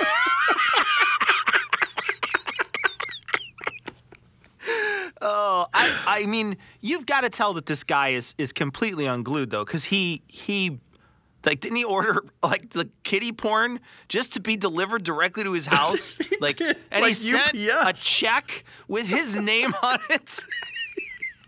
oh, 5.21 5.67
I, 5.73 6.03
I 6.05 6.25
mean, 6.27 6.57
you've 6.81 7.05
got 7.05 7.21
to 7.21 7.29
tell 7.29 7.53
that 7.53 7.65
this 7.65 7.83
guy 7.83 8.09
is 8.09 8.35
is 8.37 8.53
completely 8.53 9.05
unglued 9.07 9.49
though, 9.49 9.65
because 9.65 9.85
he 9.85 10.21
he. 10.27 10.79
Like, 11.45 11.59
didn't 11.59 11.77
he 11.77 11.83
order 11.83 12.23
like 12.43 12.71
the 12.71 12.89
kitty 13.03 13.31
porn 13.31 13.79
just 14.09 14.33
to 14.33 14.39
be 14.39 14.55
delivered 14.57 15.03
directly 15.03 15.43
to 15.43 15.51
his 15.53 15.65
house? 15.77 16.17
Like, 16.41 16.59
and 16.59 16.75
like 16.91 17.05
he 17.05 17.13
sent 17.13 17.53
a 17.55 17.93
check 17.93 18.63
with 18.87 19.07
his 19.07 19.39
name 19.39 19.73
on 19.83 19.99
it. 20.09 20.39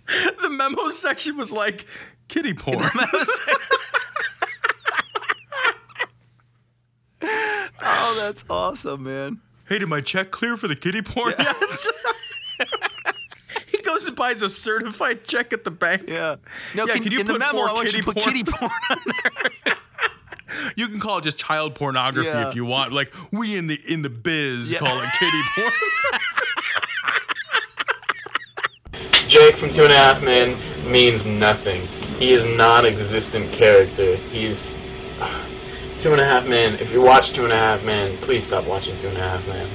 The 0.08 0.50
memo 0.50 0.90
section 0.90 1.36
was 1.38 1.52
like 1.52 1.86
kitty 2.28 2.54
porn. 2.54 2.78
oh, 7.22 8.18
that's 8.20 8.44
awesome, 8.50 9.04
man. 9.04 9.42
hey, 9.68 9.80
did 9.80 9.88
my 9.90 10.02
check 10.02 10.32
clear 10.32 10.58
for 10.58 10.68
the 10.68 10.76
kitty 10.76 11.02
porn 11.02 11.34
yet? 11.38 11.56
he 13.68 13.78
goes 13.82 14.08
and 14.08 14.16
buys 14.16 14.42
a 14.42 14.50
certified 14.50 15.24
check 15.24 15.54
at 15.54 15.64
the 15.64 15.72
bank. 15.72 16.04
Yeah. 16.08 16.36
No, 16.76 16.86
Yeah, 16.86 16.94
can, 16.94 17.04
can 17.04 17.12
you 17.12 17.20
in 17.22 17.26
the 17.28 17.34
put 17.34 17.40
memo, 17.40 17.54
more 17.54 17.70
I 17.70 17.74
want 17.74 17.94
you 17.94 18.02
kitty 18.02 18.04
to 18.06 18.14
put 18.14 18.24
porn? 18.24 18.34
kitty 18.34 18.44
porn 18.52 18.72
on 18.90 18.98
You 20.76 20.88
can 20.88 21.00
call 21.00 21.18
it 21.20 21.24
just 21.24 21.38
child 21.38 21.76
pornography 21.76 22.28
Yeah. 22.30 22.48
if 22.50 22.56
you 22.56 22.66
want. 22.66 22.94
Like 22.94 23.14
we 23.32 23.56
in 23.58 23.68
the 23.68 23.80
in 23.92 24.02
the 24.02 24.10
biz 24.10 24.72
Yeah. 24.72 24.80
call 24.80 25.00
it 25.02 25.10
kitty 25.20 25.42
porn. 25.56 25.72
Jake 29.28 29.58
from 29.58 29.72
Two 29.72 29.84
and 29.84 29.92
a 29.92 29.96
Half 29.98 30.24
Men 30.24 30.58
means 30.90 31.26
nothing. 31.26 31.86
He 32.18 32.32
is 32.34 32.44
non-existent 32.58 33.52
character. 33.52 34.16
He's 34.16 34.74
Two 36.00 36.12
and 36.14 36.22
a 36.22 36.26
Half 36.26 36.48
Men. 36.48 36.76
If 36.76 36.92
you 36.92 37.02
watch 37.02 37.32
Two 37.34 37.44
and 37.44 37.54
a 37.54 37.58
Half 37.58 37.84
Men, 37.84 38.18
please 38.18 38.46
stop 38.46 38.66
watching 38.66 38.98
Two 39.00 39.08
and 39.10 39.18
a 39.18 39.22
Half 39.22 39.46
Men. 39.48 39.68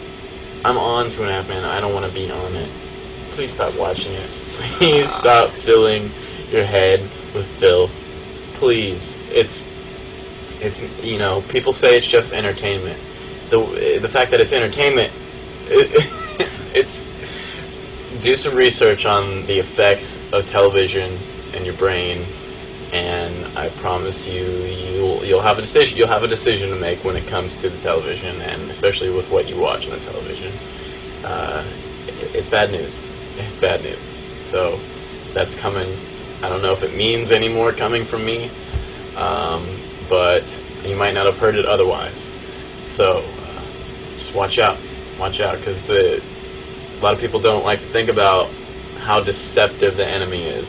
I'm 0.64 0.78
on 0.78 1.10
Two 1.10 1.22
and 1.22 1.30
a 1.30 1.34
Half 1.34 1.48
Men. 1.48 1.64
I 1.64 1.80
don't 1.80 1.92
want 1.92 2.06
to 2.06 2.12
be 2.12 2.30
on 2.30 2.54
it. 2.54 2.70
Please 3.32 3.52
stop 3.52 3.74
watching 3.76 4.12
it. 4.12 4.28
Please 4.78 5.10
stop 5.12 5.50
filling 5.50 6.10
your 6.50 6.64
head 6.64 7.00
with 7.34 7.46
filth. 7.58 7.90
Please. 8.54 9.14
It's 9.30 9.64
it's 10.62 10.80
you 11.02 11.18
know 11.18 11.42
people 11.42 11.72
say 11.74 11.96
it's 11.96 12.08
just 12.08 12.32
entertainment. 12.32 13.02
The 13.50 13.98
the 14.02 14.10
fact 14.10 14.32
that 14.32 14.40
it's 14.40 14.52
entertainment, 14.54 15.14
it, 15.66 16.12
it's 16.74 17.06
do 18.20 18.36
some 18.36 18.54
research 18.54 19.06
on 19.06 19.46
the 19.46 19.58
effects 19.58 20.18
of 20.32 20.46
television 20.46 21.26
in 21.52 21.64
your 21.64 21.74
brain, 21.76 22.34
and 22.92 23.48
I 23.56 23.70
promise 23.70 24.26
you, 24.26 24.64
you'll 24.64 25.24
you'll 25.26 25.42
have 25.42 25.58
a 25.58 25.62
decision. 25.62 25.98
You'll 25.98 26.08
have 26.08 26.24
a 26.24 26.28
decision 26.28 26.70
to 26.70 26.76
make 26.76 27.04
when 27.04 27.16
it 27.16 27.26
comes 27.26 27.56
to 27.56 27.70
the 27.70 27.78
television, 27.78 28.40
and 28.42 28.70
especially 28.70 29.10
with 29.10 29.30
what 29.30 29.48
you 29.48 29.58
watch 29.58 29.88
on 29.88 29.94
the 29.94 30.00
television. 30.00 30.62
Uh, 31.24 31.74
it- 32.08 32.32
it's 32.34 32.48
bad 32.48 32.72
news. 32.72 33.08
It's 33.36 33.58
bad 33.58 33.82
news. 33.82 34.18
So 34.36 34.86
that's 35.34 35.54
coming. 35.54 36.02
I 36.42 36.48
don't 36.50 36.62
know 36.62 36.72
if 36.74 36.82
it 36.82 36.94
means 36.94 37.32
any 37.32 37.48
more 37.48 37.74
coming 37.74 38.04
from 38.04 38.24
me, 38.24 38.56
um, 39.16 39.81
but 40.12 40.44
you 40.84 40.94
might 40.94 41.14
not 41.14 41.24
have 41.24 41.38
heard 41.38 41.56
it 41.56 41.64
otherwise. 41.64 42.28
So 42.84 43.24
uh, 43.24 43.64
just 44.18 44.34
watch 44.34 44.58
out. 44.58 44.76
Watch 45.18 45.40
out, 45.40 45.56
because 45.56 45.82
the 45.86 46.22
a 46.22 47.00
lot 47.00 47.14
of 47.14 47.20
people 47.20 47.40
don't 47.40 47.64
like 47.64 47.80
to 47.80 47.86
think 47.86 48.10
about 48.10 48.50
how 48.98 49.20
deceptive 49.20 49.96
the 49.96 50.06
enemy 50.06 50.42
is. 50.42 50.68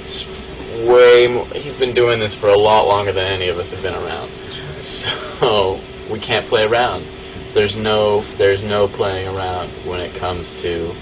It's 0.00 0.26
way 0.86 1.28
more, 1.28 1.46
he's 1.46 1.74
been 1.74 1.94
doing 1.94 2.18
this 2.20 2.34
for 2.34 2.50
a 2.50 2.58
lot 2.58 2.86
longer 2.86 3.10
than 3.10 3.24
any 3.24 3.48
of 3.48 3.58
us 3.58 3.70
have 3.70 3.80
been 3.80 3.94
around. 3.94 4.30
So 4.82 5.80
we 6.10 6.20
can't 6.20 6.46
play 6.46 6.64
around. 6.64 7.06
There's 7.54 7.74
no 7.74 8.20
there's 8.36 8.62
no 8.62 8.86
playing 8.86 9.34
around 9.34 9.70
when 9.86 10.00
it 10.00 10.14
comes 10.14 10.52
to 10.60 10.94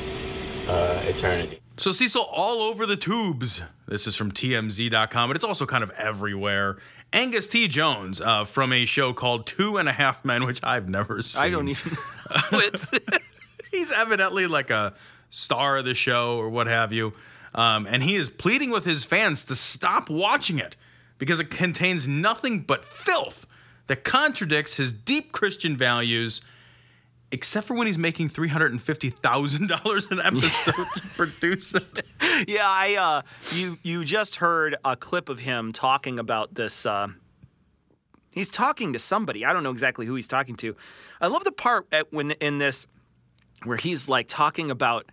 uh, 0.68 1.02
eternity. 1.05 1.59
So 1.79 1.90
Cecil, 1.90 2.22
all 2.22 2.62
over 2.62 2.87
the 2.87 2.96
tubes. 2.96 3.61
This 3.88 4.07
is 4.07 4.16
from 4.16 4.33
TMZ.com, 4.33 5.29
but 5.29 5.37
it's 5.37 5.44
also 5.44 5.66
kind 5.66 5.85
of 5.85 5.90
everywhere. 5.90 6.79
Angus 7.12 7.47
T. 7.47 7.69
Jones 7.69 8.21
uh, 8.21 8.45
from 8.45 8.73
a 8.73 8.85
show 8.85 9.12
called 9.12 9.47
Two 9.47 9.77
and 9.79 9.88
a 9.88 9.92
Half 9.92 10.25
Men, 10.25 10.45
which 10.45 10.61
I've 10.62 10.88
never 10.88 11.23
seen. 11.23 11.45
I 11.45 11.51
don't 11.51 11.69
even 11.69 11.92
know 12.53 12.59
it. 12.61 13.23
He's 13.71 13.92
evidently 13.92 14.47
like 14.47 14.71
a 14.71 14.95
star 15.31 15.79
of 15.79 15.85
the 15.85 15.95
show 15.95 16.37
or 16.38 16.49
what 16.49 16.66
have 16.66 16.92
you. 16.92 17.12
Um, 17.55 17.87
and 17.87 18.03
he 18.03 18.16
is 18.16 18.29
pleading 18.29 18.71
with 18.71 18.85
his 18.85 19.05
fans 19.05 19.45
to 19.47 19.55
stop 19.55 20.11
watching 20.11 20.59
it 20.59 20.77
because 21.19 21.40
it 21.40 21.51
contains 21.51 22.07
nothing 22.07 22.61
but 22.61 22.85
filth 22.85 23.47
that 23.87 24.05
contradicts 24.05 24.77
his 24.77 24.92
deep 24.92 25.33
Christian 25.33 25.77
values, 25.77 26.42
except 27.33 27.67
for 27.67 27.75
when 27.75 27.87
he's 27.87 27.99
making 27.99 28.29
$350,000 28.29 30.11
an 30.11 30.21
episode 30.21 30.87
to 30.95 31.07
produce 31.17 31.75
it. 31.75 32.01
yeah, 32.49 32.67
I 32.67 32.97
uh, 32.97 33.23
you 33.53 33.79
you 33.83 34.05
just 34.05 34.37
heard 34.37 34.77
a 34.85 34.97
clip 34.97 35.29
of 35.29 35.41
him 35.41 35.73
talking 35.73 36.19
about 36.19 36.55
this. 36.55 36.87
Uh, 36.87 37.09
he's 38.33 38.49
talking 38.49 38.93
to 38.93 38.99
somebody. 38.99 39.45
I 39.45 39.53
don't 39.53 39.62
know 39.62 39.71
exactly 39.71 40.07
who 40.07 40.15
he's 40.15 40.29
talking 40.29 40.57
to. 40.57 40.77
I 41.21 41.27
love 41.27 41.45
the 41.45 41.53
part 41.53 41.87
at 41.93 42.12
when 42.12 42.33
in 42.33 42.59
this 42.59 42.87
where 43.65 43.77
he's 43.77 44.09
like 44.09 44.29
talking 44.29 44.71
about, 44.71 45.11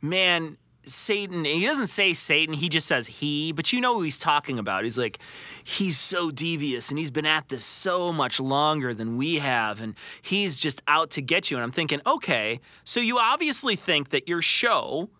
man, 0.00 0.56
Satan. 0.88 1.44
He 1.44 1.64
doesn't 1.64 1.88
say 1.88 2.14
Satan. 2.14 2.54
He 2.54 2.68
just 2.68 2.86
says 2.86 3.06
he. 3.06 3.52
But 3.52 3.72
you 3.72 3.80
know 3.80 3.94
who 3.94 4.02
he's 4.02 4.18
talking 4.18 4.58
about. 4.58 4.84
He's 4.84 4.98
like, 4.98 5.18
he's 5.62 5.98
so 5.98 6.30
devious 6.30 6.90
and 6.90 6.98
he's 6.98 7.10
been 7.10 7.26
at 7.26 7.48
this 7.48 7.64
so 7.64 8.12
much 8.12 8.40
longer 8.40 8.94
than 8.94 9.16
we 9.16 9.36
have, 9.36 9.80
and 9.80 9.94
he's 10.22 10.56
just 10.56 10.82
out 10.88 11.10
to 11.10 11.22
get 11.22 11.50
you. 11.50 11.56
And 11.56 11.64
I'm 11.64 11.72
thinking, 11.72 12.00
okay, 12.06 12.60
so 12.84 13.00
you 13.00 13.18
obviously 13.18 13.76
think 13.76 14.10
that 14.10 14.28
your 14.28 14.42
show 14.42 15.10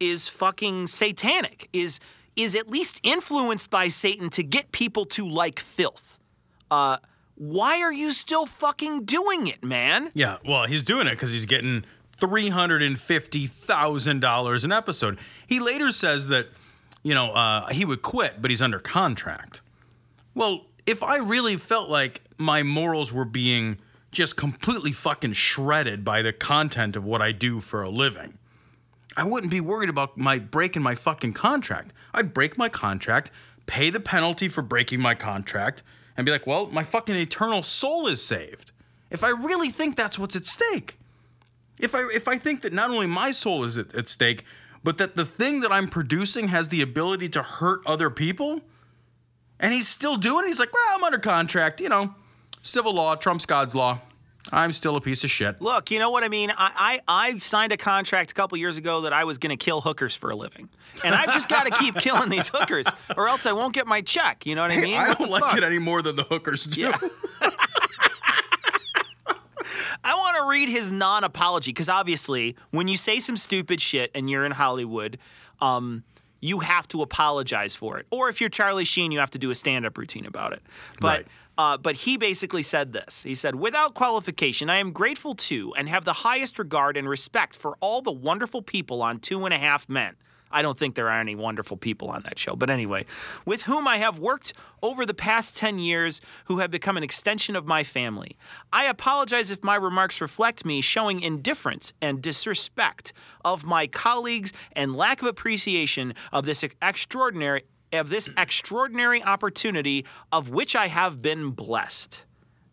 is 0.00 0.28
fucking 0.28 0.86
satanic, 0.86 1.68
is 1.72 2.00
is 2.36 2.54
at 2.54 2.68
least 2.68 3.00
influenced 3.02 3.68
by 3.68 3.88
Satan 3.88 4.30
to 4.30 4.44
get 4.44 4.70
people 4.70 5.04
to 5.04 5.28
like 5.28 5.58
filth. 5.58 6.20
Uh, 6.70 6.98
why 7.34 7.80
are 7.80 7.92
you 7.92 8.12
still 8.12 8.46
fucking 8.46 9.04
doing 9.04 9.46
it, 9.46 9.64
man? 9.64 10.10
Yeah, 10.14 10.38
well, 10.44 10.66
he's 10.66 10.82
doing 10.82 11.06
it 11.06 11.10
because 11.10 11.32
he's 11.32 11.46
getting 11.46 11.84
$350,000 12.20 14.64
an 14.64 14.72
episode. 14.72 15.18
He 15.46 15.60
later 15.60 15.90
says 15.90 16.28
that, 16.28 16.46
you 17.02 17.14
know, 17.14 17.32
uh, 17.32 17.66
he 17.68 17.84
would 17.84 18.02
quit, 18.02 18.40
but 18.42 18.50
he's 18.50 18.62
under 18.62 18.78
contract. 18.78 19.60
Well, 20.34 20.66
if 20.86 21.02
I 21.02 21.18
really 21.18 21.56
felt 21.56 21.90
like 21.90 22.22
my 22.38 22.62
morals 22.62 23.12
were 23.12 23.24
being 23.24 23.78
just 24.10 24.36
completely 24.36 24.92
fucking 24.92 25.34
shredded 25.34 26.04
by 26.04 26.22
the 26.22 26.32
content 26.32 26.96
of 26.96 27.04
what 27.04 27.20
I 27.20 27.32
do 27.32 27.60
for 27.60 27.82
a 27.82 27.90
living, 27.90 28.38
I 29.16 29.24
wouldn't 29.24 29.50
be 29.50 29.60
worried 29.60 29.90
about 29.90 30.16
my 30.16 30.38
breaking 30.38 30.82
my 30.82 30.94
fucking 30.94 31.32
contract. 31.32 31.92
I'd 32.14 32.32
break 32.32 32.56
my 32.56 32.68
contract, 32.68 33.30
pay 33.66 33.90
the 33.90 34.00
penalty 34.00 34.48
for 34.48 34.62
breaking 34.62 35.00
my 35.00 35.14
contract, 35.14 35.82
and 36.16 36.24
be 36.24 36.32
like, 36.32 36.46
well, 36.46 36.66
my 36.68 36.82
fucking 36.82 37.16
eternal 37.16 37.62
soul 37.62 38.06
is 38.06 38.22
saved. 38.22 38.72
if 39.10 39.24
I 39.24 39.30
really 39.30 39.70
think 39.70 39.96
that's 39.96 40.18
what's 40.18 40.36
at 40.36 40.44
stake, 40.44 40.97
if 41.80 41.94
I 41.94 41.98
if 42.14 42.28
I 42.28 42.36
think 42.36 42.62
that 42.62 42.72
not 42.72 42.90
only 42.90 43.06
my 43.06 43.30
soul 43.32 43.64
is 43.64 43.78
at, 43.78 43.94
at 43.94 44.08
stake, 44.08 44.44
but 44.84 44.98
that 44.98 45.14
the 45.16 45.24
thing 45.24 45.60
that 45.60 45.72
I'm 45.72 45.88
producing 45.88 46.48
has 46.48 46.68
the 46.68 46.82
ability 46.82 47.28
to 47.30 47.42
hurt 47.42 47.80
other 47.86 48.10
people, 48.10 48.60
and 49.60 49.72
he's 49.72 49.88
still 49.88 50.16
doing 50.16 50.44
it, 50.44 50.48
he's 50.48 50.58
like, 50.60 50.72
well, 50.72 50.96
I'm 50.96 51.04
under 51.04 51.18
contract, 51.18 51.80
you 51.80 51.88
know, 51.88 52.14
civil 52.62 52.94
law 52.94 53.14
trumps 53.16 53.46
God's 53.46 53.74
law. 53.74 53.98
I'm 54.50 54.72
still 54.72 54.96
a 54.96 55.00
piece 55.02 55.24
of 55.24 55.30
shit. 55.30 55.60
Look, 55.60 55.90
you 55.90 55.98
know 55.98 56.08
what 56.08 56.24
I 56.24 56.28
mean? 56.30 56.50
I, 56.50 57.00
I, 57.06 57.26
I 57.32 57.36
signed 57.36 57.70
a 57.72 57.76
contract 57.76 58.30
a 58.30 58.34
couple 58.34 58.56
years 58.56 58.78
ago 58.78 59.02
that 59.02 59.12
I 59.12 59.24
was 59.24 59.36
going 59.36 59.50
to 59.50 59.62
kill 59.62 59.82
hookers 59.82 60.16
for 60.16 60.30
a 60.30 60.36
living. 60.36 60.70
And 61.04 61.14
I've 61.14 61.34
just 61.34 61.50
got 61.50 61.66
to 61.66 61.70
keep 61.72 61.94
killing 61.98 62.30
these 62.30 62.48
hookers 62.48 62.86
or 63.14 63.28
else 63.28 63.44
I 63.44 63.52
won't 63.52 63.74
get 63.74 63.86
my 63.86 64.00
check. 64.00 64.46
You 64.46 64.54
know 64.54 64.62
what 64.62 64.70
I 64.70 64.80
mean? 64.80 64.96
I 64.96 65.08
What 65.08 65.18
don't 65.18 65.30
like 65.30 65.42
fuck? 65.42 65.58
it 65.58 65.64
any 65.64 65.78
more 65.78 66.00
than 66.00 66.16
the 66.16 66.22
hookers 66.22 66.64
do. 66.64 66.80
Yeah. 66.80 66.96
I 70.04 70.14
want 70.14 70.36
to 70.36 70.48
read 70.48 70.68
his 70.68 70.92
non 70.92 71.24
apology 71.24 71.70
because 71.70 71.88
obviously, 71.88 72.56
when 72.70 72.88
you 72.88 72.96
say 72.96 73.18
some 73.18 73.36
stupid 73.36 73.80
shit 73.80 74.10
and 74.14 74.28
you're 74.28 74.44
in 74.44 74.52
Hollywood, 74.52 75.18
um, 75.60 76.04
you 76.40 76.60
have 76.60 76.86
to 76.88 77.02
apologize 77.02 77.74
for 77.74 77.98
it. 77.98 78.06
Or 78.10 78.28
if 78.28 78.40
you're 78.40 78.50
Charlie 78.50 78.84
Sheen, 78.84 79.12
you 79.12 79.18
have 79.18 79.30
to 79.30 79.38
do 79.38 79.50
a 79.50 79.54
stand 79.54 79.86
up 79.86 79.98
routine 79.98 80.26
about 80.26 80.52
it. 80.52 80.62
But. 81.00 81.08
Right. 81.08 81.26
Uh, 81.58 81.76
but 81.76 81.96
he 81.96 82.16
basically 82.16 82.62
said 82.62 82.92
this. 82.92 83.24
He 83.24 83.34
said, 83.34 83.56
Without 83.56 83.94
qualification, 83.94 84.70
I 84.70 84.76
am 84.76 84.92
grateful 84.92 85.34
to 85.34 85.74
and 85.74 85.88
have 85.88 86.04
the 86.04 86.12
highest 86.12 86.56
regard 86.56 86.96
and 86.96 87.08
respect 87.08 87.56
for 87.56 87.76
all 87.80 88.00
the 88.00 88.12
wonderful 88.12 88.62
people 88.62 89.02
on 89.02 89.18
Two 89.18 89.44
and 89.44 89.52
a 89.52 89.58
Half 89.58 89.88
Men. 89.88 90.14
I 90.50 90.62
don't 90.62 90.78
think 90.78 90.94
there 90.94 91.08
are 91.08 91.20
any 91.20 91.34
wonderful 91.34 91.76
people 91.76 92.08
on 92.08 92.22
that 92.22 92.38
show. 92.38 92.56
But 92.56 92.70
anyway, 92.70 93.04
with 93.44 93.62
whom 93.62 93.86
I 93.86 93.98
have 93.98 94.18
worked 94.18 94.52
over 94.82 95.04
the 95.04 95.14
past 95.14 95.56
10 95.56 95.78
years 95.78 96.20
who 96.46 96.58
have 96.58 96.70
become 96.70 96.96
an 96.96 97.02
extension 97.02 97.56
of 97.56 97.66
my 97.66 97.84
family. 97.84 98.36
I 98.72 98.84
apologize 98.84 99.50
if 99.50 99.64
my 99.64 99.76
remarks 99.76 100.20
reflect 100.20 100.64
me 100.64 100.80
showing 100.80 101.20
indifference 101.20 101.92
and 102.00 102.22
disrespect 102.22 103.12
of 103.44 103.64
my 103.64 103.86
colleagues 103.86 104.52
and 104.72 104.96
lack 104.96 105.20
of 105.22 105.28
appreciation 105.28 106.14
of 106.32 106.46
this 106.46 106.64
extraordinary 106.80 107.64
of 107.92 108.10
this 108.10 108.28
extraordinary 108.36 109.22
opportunity 109.22 110.04
of 110.30 110.50
which 110.50 110.76
I 110.76 110.88
have 110.88 111.22
been 111.22 111.52
blessed. 111.52 112.24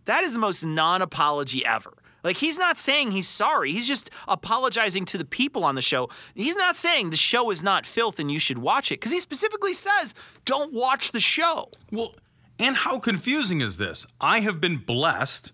That 0.05 0.23
is 0.23 0.33
the 0.33 0.39
most 0.39 0.65
non 0.65 1.01
apology 1.01 1.65
ever. 1.65 1.93
Like, 2.25 2.37
he's 2.37 2.57
not 2.57 2.77
saying 2.77 3.11
he's 3.11 3.27
sorry. 3.27 3.71
He's 3.71 3.87
just 3.87 4.09
apologizing 4.27 5.05
to 5.05 5.17
the 5.17 5.23
people 5.23 5.63
on 5.63 5.75
the 5.75 5.81
show. 5.81 6.09
He's 6.33 6.55
not 6.55 6.75
saying 6.75 7.11
the 7.11 7.15
show 7.15 7.51
is 7.51 7.61
not 7.61 7.85
filth 7.85 8.19
and 8.19 8.31
you 8.31 8.39
should 8.39 8.57
watch 8.57 8.91
it, 8.91 8.95
because 8.99 9.11
he 9.11 9.19
specifically 9.19 9.73
says, 9.73 10.15
don't 10.43 10.73
watch 10.73 11.11
the 11.11 11.19
show. 11.19 11.69
Well, 11.91 12.15
and 12.59 12.75
how 12.75 12.97
confusing 12.97 13.61
is 13.61 13.77
this? 13.77 14.07
I 14.19 14.39
have 14.39 14.59
been 14.59 14.77
blessed 14.77 15.53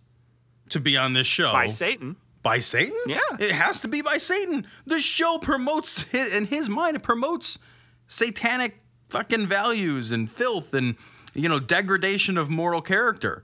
to 0.70 0.80
be 0.80 0.96
on 0.96 1.12
this 1.12 1.28
show 1.28 1.52
By 1.52 1.68
Satan. 1.68 2.16
By 2.42 2.60
Satan? 2.60 2.98
Yeah. 3.06 3.20
It 3.38 3.52
has 3.52 3.82
to 3.82 3.90
be 3.90 4.02
by 4.02 4.18
Satan. 4.18 4.66
The 4.86 5.00
show 5.00 5.40
promotes, 5.40 6.12
in 6.14 6.46
his 6.46 6.70
mind, 6.70 6.96
it 6.96 7.04
promotes 7.04 7.60
satanic 8.08 8.80
fucking 9.10 9.46
values 9.46 10.14
and 10.14 10.32
filth 10.32 10.74
and, 10.74 10.96
you 11.34 11.50
know, 11.50 11.60
degradation 11.60 12.38
of 12.38 12.50
moral 12.50 12.82
character. 12.82 13.44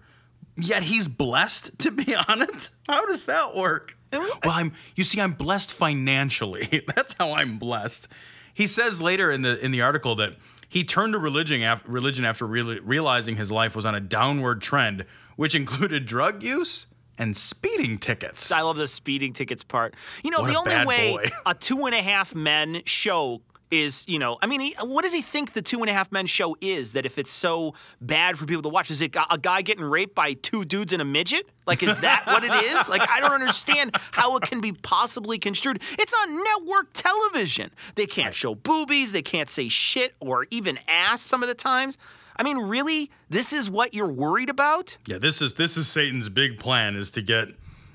Yet 0.57 0.83
he's 0.83 1.07
blessed 1.07 1.77
to 1.79 1.91
be 1.91 2.15
on 2.15 2.41
it? 2.41 2.69
How 2.87 3.05
does 3.05 3.25
that 3.25 3.55
work? 3.55 3.95
Well, 4.11 4.39
I'm 4.45 4.73
you 4.95 5.03
see, 5.03 5.19
I'm 5.21 5.33
blessed 5.33 5.71
financially. 5.73 6.81
That's 6.95 7.13
how 7.17 7.33
I'm 7.33 7.57
blessed. 7.59 8.07
He 8.53 8.65
says 8.67 9.01
later 9.01 9.31
in 9.31 9.41
the 9.41 9.63
in 9.63 9.71
the 9.71 9.81
article 9.81 10.15
that 10.15 10.35
he 10.69 10.83
turned 10.83 11.13
to 11.13 11.19
religion 11.19 11.61
after 11.61 11.89
religion 11.91 12.25
after 12.25 12.47
reali- 12.47 12.79
realizing 12.83 13.35
his 13.35 13.51
life 13.51 13.75
was 13.75 13.85
on 13.85 13.95
a 13.95 13.99
downward 13.99 14.61
trend, 14.61 15.05
which 15.35 15.55
included 15.55 16.05
drug 16.05 16.41
use 16.43 16.87
and 17.19 17.35
speeding 17.35 17.97
tickets. 17.97 18.51
I 18.51 18.61
love 18.61 18.77
the 18.77 18.87
speeding 18.87 19.33
tickets 19.33 19.63
part. 19.63 19.95
You 20.23 20.31
know, 20.31 20.41
What 20.41 20.51
the 20.51 20.55
only 20.57 20.85
way 20.85 21.11
boy. 21.11 21.25
a 21.45 21.53
two 21.53 21.85
and 21.85 21.95
a 21.95 22.01
half 22.01 22.33
men 22.35 22.81
show 22.85 23.41
is, 23.71 24.07
you 24.07 24.19
know, 24.19 24.37
I 24.41 24.45
mean, 24.45 24.61
he, 24.61 24.75
what 24.81 25.03
does 25.03 25.13
he 25.13 25.21
think 25.21 25.53
the 25.53 25.61
two 25.61 25.81
and 25.81 25.89
a 25.89 25.93
half 25.93 26.11
men 26.11 26.25
show 26.25 26.55
is? 26.61 26.93
That 26.93 27.05
if 27.05 27.17
it's 27.17 27.31
so 27.31 27.73
bad 28.01 28.37
for 28.37 28.45
people 28.45 28.63
to 28.63 28.69
watch, 28.69 28.89
is 28.91 29.01
it 29.01 29.15
a 29.29 29.37
guy 29.37 29.61
getting 29.61 29.83
raped 29.83 30.15
by 30.15 30.33
two 30.33 30.65
dudes 30.65 30.93
and 30.93 31.01
a 31.01 31.05
midget? 31.05 31.49
Like, 31.65 31.83
is 31.83 31.97
that 31.99 32.23
what 32.27 32.43
it 32.43 32.51
is? 32.51 32.89
Like, 32.89 33.07
I 33.09 33.19
don't 33.19 33.33
understand 33.33 33.91
how 34.11 34.37
it 34.37 34.43
can 34.43 34.61
be 34.61 34.71
possibly 34.71 35.37
construed. 35.37 35.81
It's 35.99 36.13
on 36.13 36.43
network 36.43 36.93
television. 36.93 37.71
They 37.95 38.05
can't 38.05 38.33
show 38.33 38.55
boobies, 38.55 39.11
they 39.11 39.21
can't 39.21 39.49
say 39.49 39.67
shit 39.67 40.15
or 40.19 40.47
even 40.49 40.79
ass 40.87 41.21
some 41.21 41.43
of 41.43 41.49
the 41.49 41.55
times. 41.55 41.97
I 42.37 42.43
mean, 42.43 42.57
really? 42.57 43.11
This 43.29 43.51
is 43.51 43.69
what 43.69 43.93
you're 43.93 44.11
worried 44.11 44.49
about? 44.49 44.97
Yeah, 45.07 45.17
this 45.17 45.41
is 45.41 45.55
this 45.55 45.75
is 45.75 45.87
Satan's 45.87 46.29
big 46.29 46.59
plan 46.59 46.95
is 46.95 47.11
to 47.11 47.21
get 47.21 47.49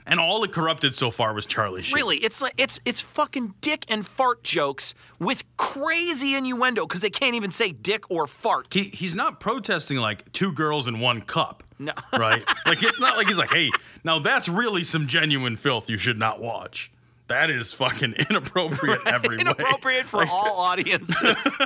and 0.06 0.20
all 0.20 0.42
it 0.44 0.52
corrupted 0.52 0.94
so 0.94 1.10
far 1.10 1.34
was 1.34 1.46
Charlie 1.46 1.82
Sheen. 1.82 1.94
Really, 1.96 2.16
it's 2.18 2.40
like 2.42 2.54
it's 2.56 2.78
it's 2.84 3.00
fucking 3.00 3.54
dick 3.60 3.84
and 3.88 4.06
fart 4.06 4.42
jokes 4.42 4.94
with 5.18 5.44
crazy 5.56 6.34
innuendo 6.34 6.86
because 6.86 7.00
they 7.00 7.10
can't 7.10 7.34
even 7.34 7.50
say 7.50 7.72
dick 7.72 8.10
or 8.10 8.26
fart. 8.26 8.72
He 8.72 8.84
he's 8.84 9.14
not 9.14 9.40
protesting 9.40 9.98
like 9.98 10.30
two 10.32 10.52
girls 10.52 10.86
in 10.88 11.00
one 11.00 11.20
cup. 11.22 11.62
No. 11.78 11.92
Right? 12.12 12.44
like 12.66 12.82
it's 12.82 13.00
not 13.00 13.16
like 13.16 13.26
he's 13.26 13.38
like, 13.38 13.50
hey, 13.50 13.70
now 14.04 14.18
that's 14.18 14.48
really 14.48 14.84
some 14.84 15.06
genuine 15.06 15.56
filth 15.56 15.88
you 15.90 15.98
should 15.98 16.18
not 16.18 16.40
watch. 16.40 16.92
That 17.28 17.48
is 17.50 17.72
fucking 17.72 18.14
inappropriate 18.28 19.00
every 19.06 19.36
way. 19.36 19.40
Inappropriate 19.40 20.04
for 20.04 20.24
all 20.30 20.58
audiences. 20.60 21.36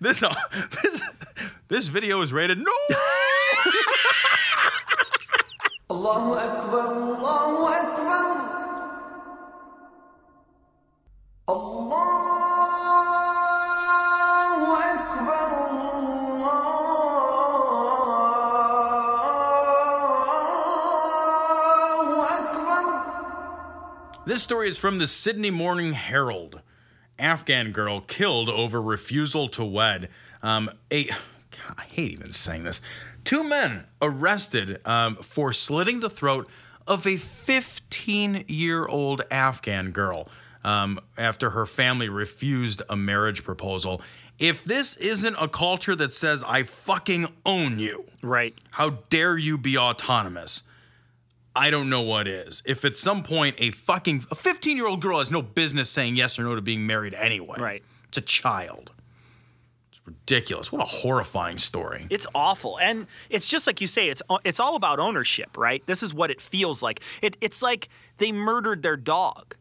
This 0.00 0.22
this 0.82 1.02
this 1.68 1.88
video 1.88 2.20
is 2.20 2.32
rated 2.32 2.58
no. 2.58 2.72
Allahu 5.90 6.34
Akbar, 6.34 7.16
Allahu 7.16 7.64
Akbar. 7.64 8.44
Allahu 11.48 12.28
Akbar, 14.84 15.48
Allahu 21.58 22.20
Akbar. 22.20 22.84
This 24.26 24.42
story 24.42 24.68
is 24.68 24.76
from 24.76 24.98
the 24.98 25.06
Sydney 25.06 25.50
Morning 25.50 25.94
Herald. 25.94 26.60
Afghan 27.18 27.72
girl 27.72 28.02
killed 28.02 28.50
over 28.50 28.82
refusal 28.82 29.48
to 29.48 29.64
wed. 29.64 30.10
Um, 30.42 30.68
a, 30.92 31.04
God, 31.04 31.76
I 31.78 31.84
hate 31.84 32.12
even 32.12 32.30
saying 32.32 32.64
this. 32.64 32.82
Two 33.24 33.44
men 33.44 33.84
arrested 34.00 34.80
um, 34.86 35.16
for 35.16 35.52
slitting 35.52 36.00
the 36.00 36.10
throat 36.10 36.48
of 36.86 37.06
a 37.06 37.16
15 37.16 38.44
year 38.48 38.86
old 38.86 39.22
Afghan 39.30 39.90
girl 39.90 40.28
um, 40.64 40.98
after 41.16 41.50
her 41.50 41.66
family 41.66 42.08
refused 42.08 42.82
a 42.88 42.96
marriage 42.96 43.44
proposal. 43.44 44.02
If 44.38 44.64
this 44.64 44.96
isn't 44.96 45.36
a 45.40 45.48
culture 45.48 45.96
that 45.96 46.12
says, 46.12 46.44
I 46.46 46.62
fucking 46.62 47.26
own 47.44 47.78
you, 47.78 48.04
right. 48.22 48.54
how 48.70 48.90
dare 49.10 49.36
you 49.36 49.58
be 49.58 49.76
autonomous? 49.76 50.62
I 51.56 51.70
don't 51.70 51.90
know 51.90 52.02
what 52.02 52.28
is. 52.28 52.62
If 52.64 52.84
at 52.84 52.96
some 52.96 53.24
point 53.24 53.56
a 53.58 53.72
fucking 53.72 54.24
a 54.30 54.34
15 54.36 54.76
year 54.76 54.86
old 54.86 55.02
girl 55.02 55.18
has 55.18 55.30
no 55.30 55.42
business 55.42 55.90
saying 55.90 56.14
yes 56.16 56.38
or 56.38 56.44
no 56.44 56.54
to 56.54 56.62
being 56.62 56.86
married 56.86 57.14
anyway, 57.14 57.58
Right. 57.58 57.82
It's 58.08 58.18
a 58.18 58.22
child. 58.22 58.92
Ridiculous. 60.08 60.72
What 60.72 60.80
a 60.82 60.86
horrifying 60.86 61.58
story. 61.58 62.06
It's 62.08 62.26
awful, 62.34 62.78
and 62.80 63.06
it's 63.28 63.46
just 63.46 63.66
like 63.66 63.80
you 63.80 63.86
say. 63.86 64.08
It's 64.08 64.22
it's 64.44 64.58
all 64.60 64.74
about 64.74 64.98
ownership, 64.98 65.56
right? 65.58 65.82
This 65.86 66.02
is 66.02 66.14
what 66.14 66.30
it 66.30 66.40
feels 66.40 66.82
like. 66.82 67.00
It, 67.22 67.36
it's 67.40 67.60
like 67.62 67.88
they 68.16 68.32
murdered 68.32 68.82
their 68.82 68.96
dog. 68.96 69.54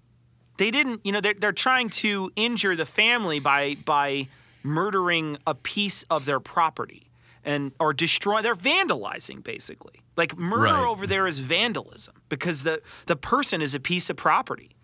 They 0.57 0.71
didn't, 0.71 1.05
you 1.05 1.12
know, 1.12 1.21
they're, 1.21 1.36
they're 1.36 1.51
trying 1.51 1.89
to 1.89 2.31
injure 2.36 2.75
the 2.75 2.86
family 2.86 3.39
by 3.39 3.75
by 3.86 4.27
murdering 4.63 5.38
a 5.45 5.53
piece 5.53 6.03
of 6.10 6.25
their 6.25 6.39
property 6.39 7.10
and 7.43 7.71
or 7.79 7.93
destroy. 7.93 8.41
They're 8.41 8.55
vandalizing 8.55 9.43
basically. 9.43 10.01
Like 10.15 10.38
murder 10.38 10.73
Right. 10.73 10.88
over 10.88 11.05
there 11.05 11.27
is 11.27 11.39
vandalism 11.39 12.15
because 12.29 12.63
the 12.63 12.81
the 13.05 13.15
person 13.15 13.62
is 13.62 13.75
a 13.75 13.79
piece 13.79 14.10
of 14.10 14.15
property. 14.15 14.75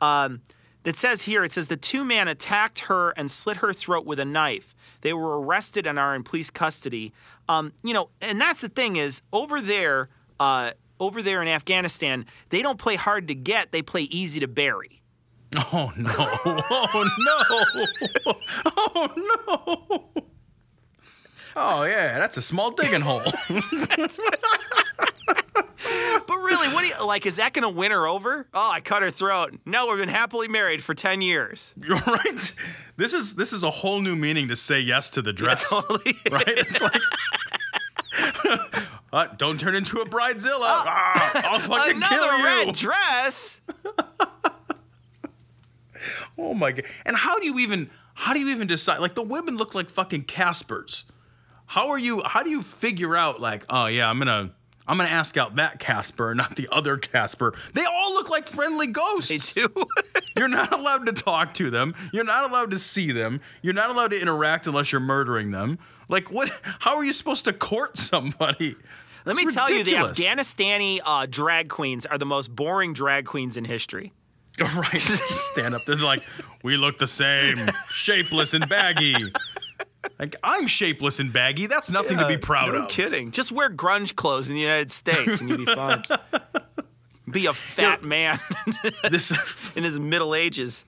Um, 0.00 0.42
it 0.84 0.96
says 0.96 1.22
here, 1.24 1.44
it 1.44 1.52
says 1.52 1.68
the 1.68 1.76
two 1.76 2.04
men 2.04 2.28
attacked 2.28 2.78
her 2.88 3.10
and 3.10 3.30
slit 3.30 3.58
her 3.58 3.72
throat 3.74 4.06
with 4.06 4.18
a 4.20 4.24
knife. 4.24 4.74
They 5.08 5.14
were 5.14 5.40
arrested 5.40 5.86
and 5.86 5.98
are 5.98 6.14
in 6.14 6.22
police 6.22 6.50
custody. 6.50 7.14
Um, 7.48 7.72
you 7.82 7.94
know, 7.94 8.10
and 8.20 8.38
that's 8.38 8.60
the 8.60 8.68
thing 8.68 8.96
is 8.96 9.22
over 9.32 9.58
there, 9.58 10.10
uh, 10.38 10.72
over 11.00 11.22
there 11.22 11.40
in 11.40 11.48
Afghanistan, 11.48 12.26
they 12.50 12.60
don't 12.60 12.78
play 12.78 12.96
hard 12.96 13.26
to 13.28 13.34
get; 13.34 13.72
they 13.72 13.80
play 13.80 14.02
easy 14.02 14.38
to 14.40 14.46
bury. 14.46 15.00
Oh 15.72 15.94
no. 15.96 16.12
Oh 16.14 17.08
no. 17.18 18.34
Oh 18.66 19.08
no. 19.16 20.22
Oh 21.56 21.84
yeah, 21.84 22.18
that's 22.18 22.36
a 22.36 22.42
small 22.42 22.70
digging 22.72 23.00
hole. 23.00 23.22
But 26.26 26.36
really, 26.36 26.68
what 26.68 26.82
do 26.82 26.88
you 26.88 27.06
like? 27.06 27.24
Is 27.26 27.36
that 27.36 27.52
going 27.54 27.62
to 27.62 27.68
win 27.68 27.90
her 27.92 28.06
over? 28.06 28.46
Oh, 28.52 28.70
I 28.70 28.80
cut 28.80 29.02
her 29.02 29.10
throat. 29.10 29.58
No, 29.64 29.86
we've 29.86 29.96
been 29.98 30.08
happily 30.08 30.48
married 30.48 30.82
for 30.82 30.94
ten 30.94 31.22
years. 31.22 31.72
You're 31.82 31.96
right. 31.98 32.54
This 32.96 33.12
is 33.14 33.34
this 33.36 33.52
is 33.52 33.62
a 33.64 33.70
whole 33.70 34.00
new 34.00 34.16
meaning 34.16 34.48
to 34.48 34.56
say 34.56 34.80
yes 34.80 35.08
to 35.10 35.22
the 35.22 35.32
dress. 35.32 35.68
totally. 35.70 36.16
Right? 36.30 36.44
It's 36.48 36.80
like 36.82 37.00
Uh, 39.10 39.26
don't 39.38 39.58
turn 39.58 39.74
into 39.74 40.00
a 40.00 40.06
bridezilla. 40.06 40.50
Ah, 40.60 41.52
I'll 41.52 41.60
fucking 41.60 41.96
Another 41.96 42.14
kill 42.14 42.38
you. 42.38 42.44
red 42.66 42.74
dress. 42.74 43.58
Oh 46.36 46.54
my 46.54 46.72
god! 46.72 46.84
And 47.06 47.16
how 47.16 47.38
do 47.38 47.46
you 47.46 47.58
even 47.58 47.90
how 48.14 48.34
do 48.34 48.40
you 48.40 48.48
even 48.50 48.66
decide? 48.66 48.98
Like 49.00 49.14
the 49.14 49.22
women 49.22 49.56
look 49.56 49.74
like 49.74 49.88
fucking 49.88 50.24
Caspers. 50.24 51.04
How 51.66 51.88
are 51.88 51.98
you? 51.98 52.22
How 52.24 52.42
do 52.42 52.50
you 52.50 52.62
figure 52.62 53.16
out 53.16 53.40
like, 53.40 53.64
oh 53.70 53.86
yeah, 53.86 54.08
I'm 54.10 54.18
gonna 54.18 54.50
I'm 54.88 54.96
gonna 54.96 55.10
ask 55.10 55.36
out 55.36 55.56
that 55.56 55.78
Casper, 55.78 56.34
not 56.34 56.56
the 56.56 56.68
other 56.72 56.96
Casper. 56.96 57.54
They 57.74 57.84
all 57.84 58.14
look 58.14 58.30
like 58.30 58.48
friendly 58.48 58.86
ghosts. 58.88 59.54
They 59.54 59.62
do. 59.62 59.68
You're 60.36 60.48
not 60.48 60.72
allowed 60.72 61.06
to 61.06 61.12
talk 61.12 61.54
to 61.54 61.70
them. 61.70 61.94
You're 62.12 62.24
not 62.24 62.48
allowed 62.50 62.70
to 62.70 62.78
see 62.78 63.12
them. 63.12 63.40
You're 63.62 63.74
not 63.74 63.90
allowed 63.90 64.12
to 64.12 64.20
interact 64.20 64.66
unless 64.66 64.90
you're 64.90 65.00
murdering 65.00 65.50
them. 65.50 65.78
Like 66.08 66.30
what? 66.30 66.48
How 66.80 66.96
are 66.96 67.04
you 67.04 67.12
supposed 67.12 67.44
to 67.44 67.52
court 67.52 67.96
somebody? 67.98 68.76
Let 69.24 69.36
me 69.36 69.42
It's 69.42 69.54
tell 69.54 69.68
you, 69.70 69.84
the 69.84 69.92
ridiculous. 69.92 70.18
Afghanistani 70.18 71.00
uh, 71.04 71.26
drag 71.28 71.68
queens 71.68 72.06
are 72.06 72.16
the 72.16 72.24
most 72.26 72.54
boring 72.54 72.94
drag 72.94 73.26
queens 73.26 73.56
in 73.56 73.64
history. 73.64 74.12
Right. 74.74 75.00
Stand 75.00 75.74
up. 75.76 75.84
They're 75.84 75.96
like, 75.96 76.24
we 76.64 76.76
look 76.76 76.98
the 76.98 77.06
same, 77.06 77.70
shapeless 77.90 78.54
and 78.54 78.68
baggy. 78.68 79.14
Like, 80.18 80.36
I'm 80.42 80.66
shapeless 80.66 81.18
and 81.20 81.32
baggy. 81.32 81.66
That's 81.66 81.90
nothing 81.90 82.18
to 82.18 82.26
be 82.26 82.36
proud 82.36 82.72
no 82.72 82.84
of. 82.84 82.88
kidding. 82.88 83.30
Just 83.30 83.50
wear 83.52 83.68
grunge 83.70 84.14
clothes 84.16 84.48
in 84.48 84.54
the 84.54 84.60
United 84.60 84.90
States 84.90 85.40
and 85.40 85.48
you'll 85.48 85.58
be 85.58 85.64
fine. 85.66 86.02
be 87.30 87.46
a 87.46 87.52
fat 87.52 88.02
man 88.02 88.38
This 89.10 89.32
in 89.76 89.84
his 89.84 89.98
middle 90.00 90.34
ages. 90.34 90.84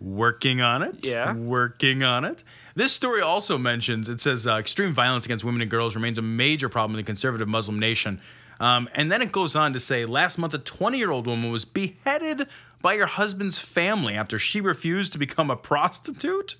working 0.00 0.60
on 0.60 0.82
it. 0.82 1.06
Yeah. 1.06 1.34
Working 1.34 2.02
on 2.02 2.24
it. 2.24 2.44
This 2.74 2.92
story 2.92 3.20
also 3.22 3.56
mentions 3.58 4.08
it 4.08 4.20
says 4.20 4.46
uh, 4.46 4.56
extreme 4.56 4.92
violence 4.92 5.24
against 5.24 5.44
women 5.44 5.62
and 5.62 5.70
girls 5.70 5.94
remains 5.94 6.18
a 6.18 6.22
major 6.22 6.68
problem 6.68 6.92
in 6.98 7.04
the 7.04 7.06
conservative 7.06 7.48
Muslim 7.48 7.78
nation. 7.78 8.20
Um, 8.58 8.88
and 8.94 9.10
then 9.10 9.22
it 9.22 9.32
goes 9.32 9.56
on 9.56 9.72
to 9.72 9.80
say 9.80 10.04
last 10.04 10.36
month, 10.38 10.52
a 10.54 10.58
20 10.58 10.98
year 10.98 11.10
old 11.10 11.26
woman 11.26 11.50
was 11.50 11.64
beheaded 11.64 12.46
by 12.82 12.96
her 12.96 13.06
husband's 13.06 13.58
family 13.58 14.14
after 14.14 14.38
she 14.38 14.60
refused 14.60 15.12
to 15.12 15.18
become 15.18 15.50
a 15.50 15.56
prostitute. 15.56 16.56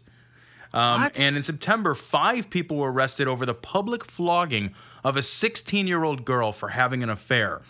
Um, 0.72 1.10
and 1.16 1.36
in 1.36 1.42
September, 1.42 1.94
five 1.94 2.48
people 2.50 2.76
were 2.76 2.92
arrested 2.92 3.26
over 3.26 3.44
the 3.44 3.54
public 3.54 4.04
flogging 4.04 4.74
of 5.02 5.16
a 5.16 5.22
16 5.22 5.86
year 5.86 6.04
old 6.04 6.24
girl 6.24 6.52
for 6.52 6.68
having 6.68 7.02
an 7.02 7.10
affair. 7.10 7.62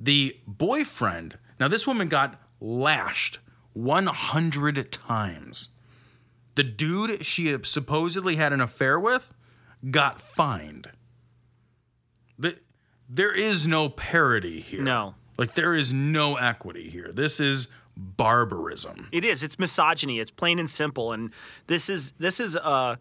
The 0.00 0.36
boyfriend, 0.46 1.38
now 1.58 1.68
this 1.68 1.86
woman 1.86 2.08
got 2.08 2.40
lashed 2.60 3.38
100 3.74 4.90
times. 4.90 5.68
The 6.56 6.64
dude 6.64 7.24
she 7.24 7.56
supposedly 7.62 8.36
had 8.36 8.52
an 8.52 8.60
affair 8.60 8.98
with 8.98 9.32
got 9.90 10.20
fined. 10.20 10.90
The, 12.38 12.58
there 13.08 13.32
is 13.32 13.66
no 13.66 13.88
parity 13.88 14.60
here. 14.60 14.82
No. 14.82 15.14
Like, 15.36 15.54
there 15.54 15.74
is 15.74 15.92
no 15.92 16.36
equity 16.36 16.90
here. 16.90 17.12
This 17.12 17.40
is 17.40 17.68
barbarism. 18.00 19.08
It 19.12 19.24
is. 19.24 19.44
It's 19.44 19.58
misogyny. 19.58 20.20
It's 20.20 20.30
plain 20.30 20.58
and 20.58 20.68
simple. 20.68 21.12
And 21.12 21.32
this 21.66 21.88
is 21.88 22.12
this 22.18 22.40
is 22.40 22.56
uh, 22.56 22.96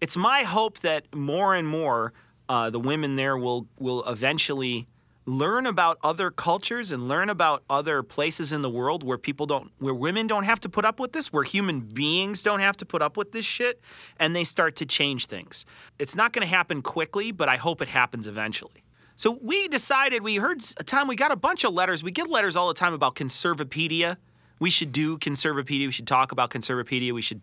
it's 0.00 0.16
my 0.16 0.42
hope 0.42 0.80
that 0.80 1.14
more 1.14 1.54
and 1.54 1.66
more 1.66 2.12
uh, 2.48 2.70
the 2.70 2.80
women 2.80 3.16
there 3.16 3.36
will 3.36 3.66
will 3.78 4.04
eventually 4.08 4.88
learn 5.26 5.66
about 5.66 5.98
other 6.02 6.30
cultures 6.30 6.90
and 6.90 7.06
learn 7.06 7.28
about 7.28 7.62
other 7.70 8.02
places 8.02 8.52
in 8.52 8.62
the 8.62 8.70
world 8.70 9.04
where 9.04 9.18
people 9.18 9.46
don't 9.46 9.70
where 9.78 9.94
women 9.94 10.26
don't 10.26 10.44
have 10.44 10.58
to 10.58 10.68
put 10.68 10.84
up 10.84 10.98
with 10.98 11.12
this 11.12 11.32
where 11.32 11.44
human 11.44 11.80
beings 11.80 12.42
don't 12.42 12.60
have 12.60 12.76
to 12.76 12.86
put 12.86 13.02
up 13.02 13.16
with 13.16 13.30
this 13.32 13.44
shit 13.44 13.80
and 14.18 14.34
they 14.34 14.42
start 14.42 14.74
to 14.74 14.86
change 14.86 15.26
things 15.26 15.64
it's 15.98 16.16
not 16.16 16.32
going 16.32 16.40
to 16.40 16.48
happen 16.48 16.80
quickly 16.80 17.30
but 17.30 17.48
i 17.48 17.56
hope 17.56 17.80
it 17.82 17.88
happens 17.88 18.26
eventually 18.26 18.82
so 19.14 19.38
we 19.42 19.68
decided 19.68 20.22
we 20.22 20.36
heard 20.36 20.62
a 20.78 20.82
time 20.82 21.06
we 21.06 21.14
got 21.14 21.30
a 21.30 21.36
bunch 21.36 21.64
of 21.64 21.72
letters 21.74 22.02
we 22.02 22.10
get 22.10 22.28
letters 22.28 22.56
all 22.56 22.68
the 22.68 22.74
time 22.74 22.94
about 22.94 23.14
conservapedia 23.14 24.16
we 24.60 24.70
should 24.70 24.92
do 24.92 25.18
conservapedia 25.18 25.86
we 25.86 25.90
should 25.90 26.06
talk 26.06 26.30
about 26.30 26.50
conservapedia 26.50 27.12
we 27.12 27.22
should 27.22 27.40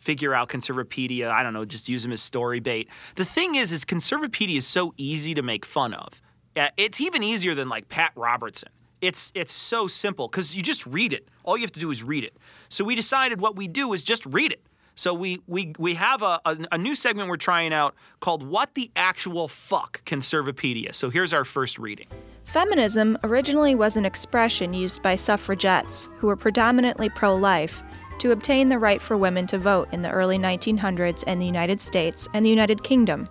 figure 0.00 0.34
out 0.34 0.48
conservapedia 0.48 1.30
i 1.30 1.42
don't 1.42 1.52
know 1.52 1.64
just 1.64 1.88
use 1.88 2.02
them 2.02 2.12
as 2.12 2.20
story 2.20 2.58
bait. 2.58 2.88
The 3.14 3.24
thing 3.24 3.54
is 3.54 3.70
is 3.70 3.84
conservapedia 3.84 4.56
is 4.56 4.66
so 4.66 4.92
easy 4.96 5.34
to 5.34 5.42
make 5.42 5.64
fun 5.64 5.94
of. 5.94 6.20
Uh, 6.56 6.68
it's 6.76 7.00
even 7.00 7.22
easier 7.22 7.54
than 7.54 7.68
like 7.68 7.88
pat 7.88 8.12
robertson. 8.16 8.70
It's 9.00 9.30
it's 9.34 9.52
so 9.52 9.86
simple 9.86 10.28
because 10.28 10.56
you 10.56 10.62
just 10.62 10.84
read 10.86 11.12
it. 11.12 11.28
All 11.44 11.56
you 11.56 11.62
have 11.62 11.72
to 11.72 11.80
do 11.80 11.90
is 11.90 12.02
read 12.02 12.24
it. 12.24 12.36
So 12.68 12.84
we 12.84 12.94
decided 12.94 13.40
what 13.40 13.54
we 13.54 13.68
do 13.68 13.92
is 13.92 14.02
just 14.02 14.24
read 14.26 14.50
it 14.52 14.62
so 14.94 15.12
we 15.14 15.40
we 15.46 15.72
we 15.78 15.94
have 15.94 16.22
a, 16.22 16.40
a, 16.44 16.56
a 16.72 16.78
new 16.78 16.94
segment 16.94 17.28
we're 17.28 17.36
trying 17.36 17.72
out 17.72 17.94
called 18.20 18.42
what 18.42 18.74
the 18.74 18.90
actual 18.96 19.48
fuck 19.48 20.04
conservapedia 20.04 20.94
so 20.94 21.10
here's 21.10 21.32
our 21.32 21.44
first 21.44 21.78
reading 21.78 22.06
Feminism 22.44 23.18
originally 23.24 23.74
was 23.74 23.96
an 23.96 24.04
expression 24.04 24.74
used 24.74 25.02
by 25.02 25.14
suffragettes, 25.16 26.08
who 26.18 26.28
were 26.28 26.36
predominantly 26.36 27.08
pro 27.08 27.34
life, 27.34 27.82
to 28.18 28.30
obtain 28.30 28.68
the 28.68 28.78
right 28.78 29.02
for 29.02 29.16
women 29.16 29.46
to 29.48 29.58
vote 29.58 29.88
in 29.92 30.02
the 30.02 30.10
early 30.10 30.38
1900s 30.38 31.24
in 31.24 31.38
the 31.38 31.46
United 31.46 31.80
States 31.80 32.28
and 32.32 32.44
the 32.44 32.50
United 32.50 32.84
Kingdom. 32.84 33.28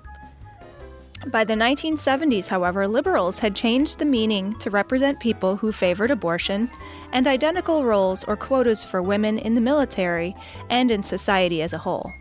By 1.28 1.46
the 1.46 1.54
1970s, 1.54 2.50
however, 2.50 2.86
liberals 2.86 3.40
had 3.40 3.56
changed 3.56 3.98
the 3.98 4.06
meaning 4.06 4.58
to 4.60 4.70
represent 4.70 5.22
people 5.22 5.56
who 5.56 5.72
favored 5.72 6.12
abortion 6.12 6.70
and 7.14 7.28
identical 7.28 7.86
roles 7.86 8.26
or 8.26 8.36
quotas 8.36 8.84
for 8.84 9.02
women 9.02 9.38
in 9.40 9.56
the 9.56 9.62
military 9.62 10.36
and 10.70 10.92
in 10.92 11.02
society 11.02 11.62
as 11.62 11.72
a 11.72 11.78
whole. 11.78 12.12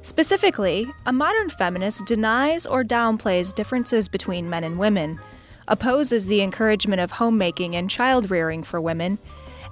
Specifically, 0.00 0.90
a 1.04 1.12
modern 1.12 1.50
feminist 1.50 2.06
denies 2.06 2.64
or 2.64 2.82
downplays 2.82 3.54
differences 3.54 4.08
between 4.08 4.48
men 4.48 4.64
and 4.64 4.78
women, 4.78 5.20
opposes 5.68 6.26
the 6.26 6.40
encouragement 6.40 7.00
of 7.00 7.10
homemaking 7.10 7.76
and 7.76 7.90
child 7.90 8.30
rearing 8.30 8.62
for 8.62 8.80
women, 8.80 9.18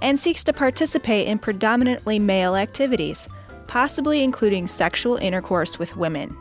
and 0.03 0.19
seeks 0.19 0.43
to 0.43 0.53
participate 0.53 1.27
in 1.27 1.39
predominantly 1.39 2.19
male 2.19 2.55
activities, 2.55 3.27
possibly 3.65 4.21
including 4.23 4.67
sexual 4.67 5.17
intercourse 5.17 5.79
with 5.79 5.97
women. 5.97 6.37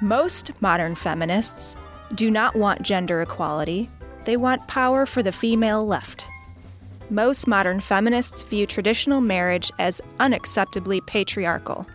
Most 0.00 0.50
modern 0.60 0.96
feminists 0.96 1.76
do 2.14 2.30
not 2.30 2.56
want 2.56 2.82
gender 2.82 3.22
equality, 3.22 3.88
they 4.24 4.36
want 4.36 4.66
power 4.66 5.06
for 5.06 5.22
the 5.22 5.32
female 5.32 5.86
left. 5.86 6.26
Most 7.10 7.46
modern 7.46 7.80
feminists 7.80 8.42
view 8.42 8.66
traditional 8.66 9.20
marriage 9.20 9.70
as 9.78 10.00
unacceptably 10.18 11.04
patriarchal. 11.06 11.86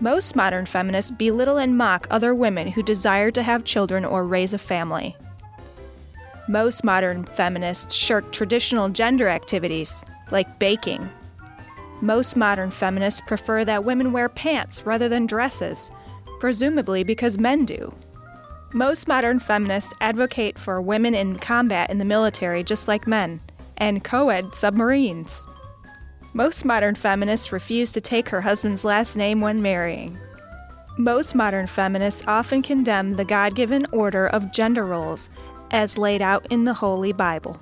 Most 0.00 0.36
modern 0.36 0.64
feminists 0.64 1.10
belittle 1.10 1.58
and 1.58 1.76
mock 1.76 2.06
other 2.08 2.34
women 2.34 2.68
who 2.68 2.82
desire 2.82 3.30
to 3.32 3.42
have 3.42 3.64
children 3.64 4.04
or 4.04 4.24
raise 4.24 4.52
a 4.52 4.58
family. 4.58 5.16
Most 6.48 6.84
modern 6.84 7.24
feminists 7.24 7.92
shirk 7.94 8.30
traditional 8.32 8.88
gender 8.88 9.28
activities, 9.28 10.04
like 10.30 10.58
baking. 10.58 11.08
Most 12.00 12.36
modern 12.36 12.70
feminists 12.70 13.20
prefer 13.26 13.64
that 13.64 13.84
women 13.84 14.12
wear 14.12 14.28
pants 14.28 14.86
rather 14.86 15.08
than 15.08 15.26
dresses, 15.26 15.90
presumably 16.40 17.04
because 17.04 17.38
men 17.38 17.64
do. 17.64 17.94
Most 18.72 19.06
modern 19.06 19.38
feminists 19.38 19.92
advocate 20.00 20.58
for 20.58 20.80
women 20.80 21.14
in 21.14 21.38
combat 21.38 21.90
in 21.90 21.98
the 21.98 22.04
military 22.04 22.64
just 22.64 22.88
like 22.88 23.06
men, 23.06 23.40
and 23.76 24.02
co 24.02 24.30
ed 24.30 24.54
submarines. 24.54 25.46
Most 26.32 26.64
modern 26.64 26.94
feminists 26.94 27.52
refuse 27.52 27.90
to 27.92 28.00
take 28.00 28.28
her 28.28 28.40
husband's 28.40 28.84
last 28.84 29.16
name 29.16 29.40
when 29.40 29.60
marrying. 29.62 30.18
Most 30.96 31.34
modern 31.34 31.66
feminists 31.66 32.22
often 32.26 32.62
condemn 32.62 33.14
the 33.16 33.24
God 33.24 33.54
given 33.54 33.86
order 33.92 34.28
of 34.28 34.52
gender 34.52 34.84
roles 34.84 35.28
as 35.70 35.98
laid 35.98 36.22
out 36.22 36.46
in 36.50 36.64
the 36.64 36.74
Holy 36.74 37.12
Bible. 37.12 37.60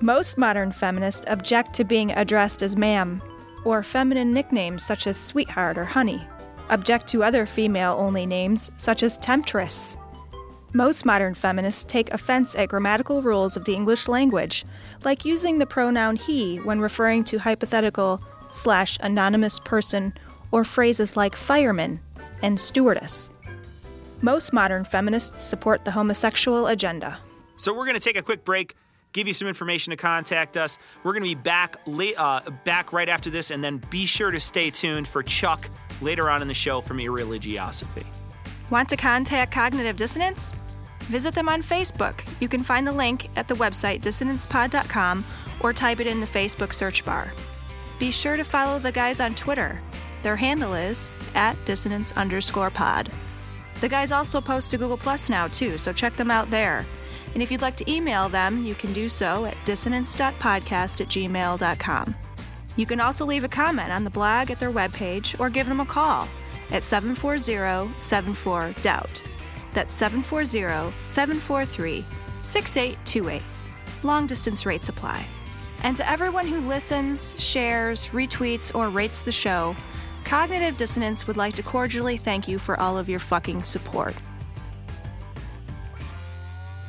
Most 0.00 0.38
modern 0.38 0.72
feminists 0.72 1.24
object 1.26 1.74
to 1.74 1.84
being 1.84 2.12
addressed 2.12 2.62
as 2.62 2.76
ma'am, 2.76 3.22
or 3.64 3.82
feminine 3.82 4.32
nicknames 4.32 4.84
such 4.84 5.06
as 5.06 5.16
sweetheart 5.18 5.76
or 5.76 5.84
honey, 5.84 6.26
object 6.70 7.08
to 7.08 7.24
other 7.24 7.46
female 7.46 7.96
only 7.98 8.26
names 8.26 8.70
such 8.76 9.02
as 9.02 9.18
temptress. 9.18 9.96
Most 10.72 11.06
modern 11.06 11.34
feminists 11.34 11.84
take 11.84 12.12
offense 12.12 12.54
at 12.54 12.68
grammatical 12.68 13.22
rules 13.22 13.56
of 13.56 13.64
the 13.64 13.74
English 13.74 14.08
language, 14.08 14.64
like 15.04 15.24
using 15.24 15.58
the 15.58 15.66
pronoun 15.66 16.16
he 16.16 16.58
when 16.58 16.80
referring 16.80 17.24
to 17.24 17.38
hypothetical 17.38 18.20
slash 18.50 18.98
anonymous 19.00 19.58
person 19.60 20.12
or 20.50 20.64
phrases 20.64 21.16
like 21.16 21.34
fireman 21.34 22.00
and 22.42 22.60
stewardess. 22.60 23.30
Most 24.22 24.52
modern 24.52 24.84
feminists 24.84 25.42
support 25.42 25.84
the 25.84 25.90
homosexual 25.90 26.66
agenda. 26.66 27.18
So 27.56 27.72
we're 27.72 27.86
going 27.86 27.98
to 27.98 28.00
take 28.00 28.16
a 28.16 28.22
quick 28.22 28.44
break, 28.44 28.74
give 29.12 29.26
you 29.26 29.32
some 29.32 29.48
information 29.48 29.92
to 29.92 29.96
contact 29.96 30.56
us. 30.56 30.78
We're 31.04 31.12
going 31.12 31.22
to 31.22 31.28
be 31.28 31.34
back 31.34 31.76
late, 31.86 32.18
uh, 32.18 32.42
back 32.64 32.92
right 32.92 33.08
after 33.08 33.30
this, 33.30 33.50
and 33.50 33.62
then 33.62 33.80
be 33.90 34.04
sure 34.04 34.30
to 34.30 34.40
stay 34.40 34.70
tuned 34.70 35.08
for 35.08 35.22
Chuck 35.22 35.70
later 36.00 36.30
on 36.30 36.42
in 36.42 36.48
the 36.48 36.54
show 36.54 36.80
from 36.80 36.98
Irreligiosophy. 36.98 38.04
Want 38.70 38.88
to 38.88 38.96
contact 38.96 39.52
Cognitive 39.52 39.96
Dissonance? 39.96 40.52
Visit 41.04 41.34
them 41.34 41.48
on 41.48 41.62
Facebook. 41.62 42.20
You 42.40 42.48
can 42.48 42.62
find 42.62 42.86
the 42.86 42.92
link 42.92 43.28
at 43.36 43.46
the 43.46 43.54
website 43.54 44.00
dissonancepod.com 44.02 45.24
or 45.60 45.72
type 45.72 46.00
it 46.00 46.06
in 46.06 46.20
the 46.20 46.26
Facebook 46.26 46.72
search 46.72 47.04
bar. 47.04 47.32
Be 47.98 48.10
sure 48.10 48.36
to 48.36 48.44
follow 48.44 48.78
the 48.78 48.92
guys 48.92 49.20
on 49.20 49.34
Twitter. 49.34 49.80
Their 50.22 50.36
handle 50.36 50.74
is 50.74 51.10
at 51.34 51.62
dissonance 51.64 52.12
underscore 52.12 52.70
pod. 52.70 53.10
The 53.80 53.88
guys 53.88 54.10
also 54.10 54.40
post 54.40 54.70
to 54.72 54.78
Google 54.78 54.96
Plus 54.96 55.28
now, 55.28 55.48
too, 55.48 55.78
so 55.78 55.92
check 55.92 56.16
them 56.16 56.30
out 56.30 56.50
there. 56.50 56.84
And 57.34 57.42
if 57.42 57.52
you'd 57.52 57.62
like 57.62 57.76
to 57.76 57.90
email 57.90 58.28
them, 58.28 58.64
you 58.64 58.74
can 58.74 58.92
do 58.92 59.08
so 59.08 59.44
at 59.44 59.56
dissonance.podcast 59.64 61.00
at 61.00 61.08
gmail.com. 61.08 62.14
You 62.76 62.84
can 62.84 63.00
also 63.00 63.24
leave 63.24 63.42
a 63.42 63.48
comment 63.48 63.90
on 63.90 64.04
the 64.04 64.10
blog 64.10 64.50
at 64.50 64.60
their 64.60 64.70
webpage 64.70 65.38
or 65.40 65.48
give 65.48 65.66
them 65.66 65.80
a 65.80 65.86
call 65.86 66.28
at 66.70 66.84
740 66.84 67.92
74 67.98 68.74
Doubt. 68.82 69.22
That's 69.72 69.94
740 69.94 70.94
743 71.06 72.04
6828. 72.42 73.42
Long 74.02 74.26
distance 74.26 74.66
rates 74.66 74.88
apply. 74.88 75.26
And 75.82 75.96
to 75.96 76.08
everyone 76.08 76.46
who 76.46 76.66
listens, 76.66 77.40
shares, 77.42 78.08
retweets, 78.08 78.74
or 78.74 78.88
rates 78.88 79.22
the 79.22 79.32
show, 79.32 79.76
Cognitive 80.24 80.76
Dissonance 80.76 81.26
would 81.26 81.36
like 81.36 81.54
to 81.54 81.62
cordially 81.62 82.16
thank 82.16 82.48
you 82.48 82.58
for 82.58 82.78
all 82.80 82.98
of 82.98 83.08
your 83.08 83.20
fucking 83.20 83.62
support. 83.62 84.14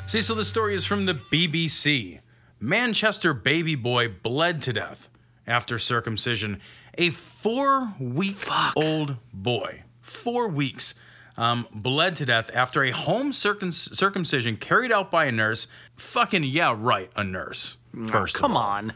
See, 0.05 0.21
so 0.21 0.33
the 0.33 0.45
story 0.45 0.73
is 0.73 0.85
from 0.85 1.05
the 1.05 1.13
BBC. 1.13 2.19
Manchester 2.59 3.33
baby 3.33 3.75
boy 3.75 4.07
bled 4.07 4.61
to 4.63 4.73
death 4.73 5.06
after 5.47 5.79
circumcision. 5.79 6.61
A 6.97 7.09
four 7.09 7.93
week 7.99 8.45
old 8.75 9.17
boy, 9.33 9.83
four 10.01 10.49
weeks, 10.49 10.95
um, 11.37 11.67
bled 11.73 12.15
to 12.17 12.25
death 12.25 12.49
after 12.53 12.83
a 12.83 12.91
home 12.91 13.31
circum- 13.31 13.71
circumcision 13.71 14.57
carried 14.57 14.91
out 14.91 15.11
by 15.11 15.25
a 15.25 15.31
nurse. 15.31 15.67
Fucking, 15.95 16.43
yeah, 16.43 16.75
right, 16.77 17.09
a 17.15 17.23
nurse. 17.23 17.77
First, 18.07 18.35
of 18.35 18.41
Come 18.41 18.57
on. 18.57 18.93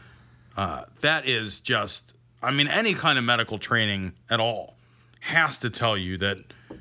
Uh, 0.56 0.84
that 1.00 1.26
is 1.26 1.60
just, 1.60 2.14
I 2.42 2.50
mean, 2.50 2.68
any 2.68 2.94
kind 2.94 3.18
of 3.18 3.24
medical 3.24 3.58
training 3.58 4.12
at 4.28 4.40
all 4.40 4.76
has 5.20 5.56
to 5.58 5.70
tell 5.70 5.96
you 5.96 6.18
that 6.18 6.38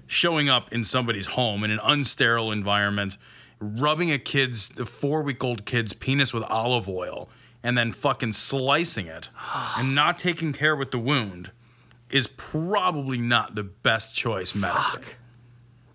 showing 0.07 0.49
up 0.49 0.74
in 0.74 0.84
somebody's 0.84 1.28
home 1.28 1.63
in 1.63 1.72
an 1.72 1.78
unsterile 1.80 2.51
environment, 2.51 3.17
rubbing 3.59 4.11
a 4.11 4.17
kid's, 4.17 4.69
the 4.69 4.86
four 4.86 5.22
week 5.22 5.43
old 5.43 5.65
kid's 5.65 5.93
penis 5.93 6.34
with 6.34 6.43
olive 6.45 6.89
oil, 6.89 7.30
and 7.64 7.78
then 7.78 7.91
fucking 7.91 8.34
slicing 8.34 9.07
it 9.07 9.30
and 9.78 9.93
not 9.93 10.18
taking 10.18 10.53
care 10.53 10.76
with 10.76 10.91
the 10.91 10.99
wound 10.99 11.51
is 12.09 12.28
probably 12.28 13.18
not 13.18 13.55
the 13.55 13.64
best 13.64 14.16
choice 14.16 14.53
medically. 14.53 15.14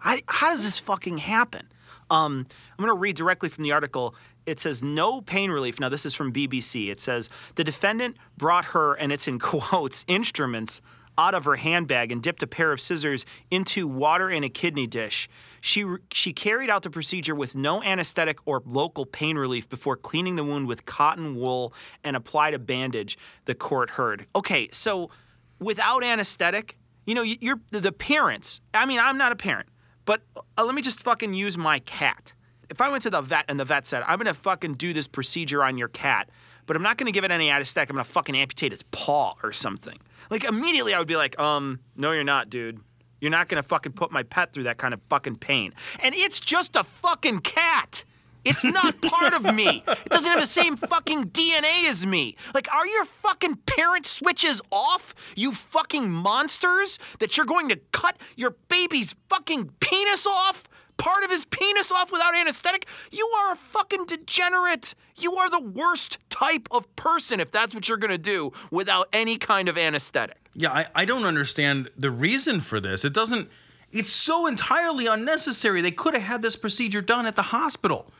I, 0.03 0.23
how 0.29 0.51
does 0.51 0.63
this 0.63 0.79
fucking 0.79 1.19
happen? 1.19 1.69
Um, 2.11 2.47
I'm 2.79 2.85
going 2.85 2.95
to 2.95 2.99
read 2.99 3.17
directly 3.17 3.49
from 3.49 3.65
the 3.65 3.73
article. 3.73 4.15
It 4.47 4.61
says 4.61 4.83
no 4.83 5.21
pain 5.21 5.51
relief. 5.51 5.81
Now, 5.81 5.89
this 5.89 6.07
is 6.07 6.15
from 6.15 6.33
BBC. 6.33 6.89
It 6.89 7.01
says 7.01 7.29
the 7.57 7.65
defendant 7.65 8.17
brought 8.37 8.67
her, 8.67 8.95
and 8.95 9.13
it's 9.13 9.27
in 9.27 9.39
quotes, 9.41 10.05
instruments 10.07 10.81
out 11.19 11.35
of 11.35 11.45
her 11.45 11.57
handbag 11.57 12.13
and 12.13 12.23
dipped 12.23 12.43
a 12.43 12.47
pair 12.47 12.73
of 12.73 12.81
scissors 12.81 13.25
into 13.51 13.87
water 13.89 14.31
in 14.31 14.45
a 14.45 14.49
kidney 14.49 14.87
dish. 14.87 15.29
She, 15.61 15.85
she 16.13 16.33
carried 16.33 16.71
out 16.71 16.83
the 16.83 16.91
procedure 16.91 17.35
with 17.35 17.57
no 17.57 17.83
anesthetic 17.83 18.39
or 18.45 18.63
local 18.65 19.07
pain 19.07 19.37
relief 19.37 19.69
before 19.69 19.97
cleaning 19.97 20.37
the 20.37 20.45
wound 20.45 20.67
with 20.69 20.87
cotton 20.87 21.37
wool 21.37 21.73
and 22.05 22.17
applied 22.17 22.55
a 22.55 22.59
bandage, 22.59 23.19
the 23.47 23.55
court 23.55 23.91
heard. 23.91 24.27
Okay, 24.35 24.69
so 24.71 25.11
without 25.59 26.05
anesthetic, 26.05 26.77
you 27.07 27.15
know, 27.15 27.23
you- 27.23 27.39
you're 27.41 27.61
the 27.71 27.93
parents. 27.93 28.61
I 28.75 28.85
mean, 28.87 28.99
I'm 29.01 29.17
not 29.19 29.33
a 29.33 29.37
parent, 29.37 29.69
but 30.05 30.23
uh, 30.37 30.65
let 30.65 30.75
me 30.75 30.83
just 30.83 31.03
fucking 31.03 31.35
use 31.35 31.57
my 31.57 31.79
cat. 31.81 32.33
If 32.69 32.81
I 32.81 32.89
went 32.89 33.03
to 33.05 33.11
the 33.11 33.21
vet 33.21 33.45
and 33.49 33.61
the 33.61 33.65
vet 33.65 33.87
said, 33.87 34.03
I'm 34.07 34.19
gonna 34.19 34.35
fucking 34.35 34.75
do 34.75 34.93
this 34.93 35.07
procedure 35.07 35.63
on 35.63 35.79
your 35.79 35.87
cat, 35.89 36.29
but 36.67 36.75
I'm 36.77 36.83
not 36.83 36.97
gonna 36.99 37.13
give 37.13 37.23
it 37.25 37.31
any 37.31 37.49
anesthetic, 37.49 37.91
I'm 37.91 37.95
gonna 37.95 38.03
fucking 38.05 38.37
amputate 38.37 38.73
its 38.73 38.83
paw 38.91 39.35
or 39.45 39.53
something. 39.53 39.99
Like, 40.31 40.45
immediately 40.45 40.95
I 40.95 40.99
would 40.99 41.09
be 41.09 41.17
like, 41.17 41.39
um, 41.39 41.81
no, 41.97 42.13
you're 42.13 42.25
not, 42.25 42.51
dude. 42.51 42.81
You're 43.21 43.31
not 43.31 43.49
gonna 43.49 43.63
fucking 43.63 43.93
put 43.93 44.13
my 44.13 44.23
pet 44.23 44.53
through 44.53 44.65
that 44.65 44.77
kind 44.77 44.93
of 44.93 45.01
fucking 45.03 45.37
pain. 45.37 45.73
And 46.01 46.15
it's 46.15 46.39
just 46.39 46.77
a 46.77 46.85
fucking 46.85 47.41
cat. 47.41 48.05
It's 48.45 48.63
not 48.65 49.01
part 49.03 49.35
of 49.35 49.55
me. 49.55 49.83
It 49.87 50.09
doesn't 50.09 50.31
have 50.31 50.41
the 50.41 50.47
same 50.47 50.77
fucking 50.77 51.31
DNA 51.31 51.89
as 51.89 52.07
me. 52.07 52.37
Like, 52.55 52.73
are 52.73 52.87
your 52.87 53.05
fucking 53.05 53.57
parent 53.67 54.07
switches 54.07 54.63
off, 54.71 55.15
you 55.37 55.53
fucking 55.53 56.11
monsters? 56.11 56.99
That 57.19 57.37
you're 57.37 57.47
going 57.47 57.69
to 57.71 57.77
cut 57.93 58.17
your 58.37 58.51
baby's 58.69 59.17
fucking 59.29 59.73
penis 59.81 60.27
off? 60.27 60.69
Part 60.97 61.25
of 61.25 61.31
his 61.31 61.45
penis 61.45 61.93
off 61.93 62.11
without 62.11 62.35
anesthetic? 62.35 62.87
You 63.11 63.27
are 63.39 63.53
a 63.53 63.57
fucking 63.57 64.07
degenerate. 64.07 64.95
You 65.17 65.37
are 65.37 65.51
the 65.51 65.61
worst 65.61 66.19
type 66.31 66.69
of 66.71 66.95
person 66.97 67.41
if 67.41 67.51
that's 67.51 67.75
what 67.75 67.89
you're 67.89 67.99
gonna 67.99 68.19
do 68.19 68.53
without 68.71 69.09
any 69.13 69.37
kind 69.37 69.69
of 69.69 69.77
anesthetic. 69.77 70.39
Yeah, 70.55 70.73
I, 70.73 70.87
I 70.95 71.05
don't 71.05 71.25
understand 71.25 71.91
the 71.97 72.11
reason 72.11 72.61
for 72.61 72.81
this. 72.81 73.05
It 73.05 73.13
doesn't, 73.13 73.51
it's 73.93 74.11
so 74.11 74.47
entirely 74.47 75.07
unnecessary. 75.07 75.83
They 75.83 75.91
could 75.91 76.15
have 76.15 76.23
had 76.23 76.43
this 76.43 76.57
procedure 76.57 77.03
done 77.03 77.27
at 77.27 77.37
the 77.37 77.43
hospital, 77.43 78.11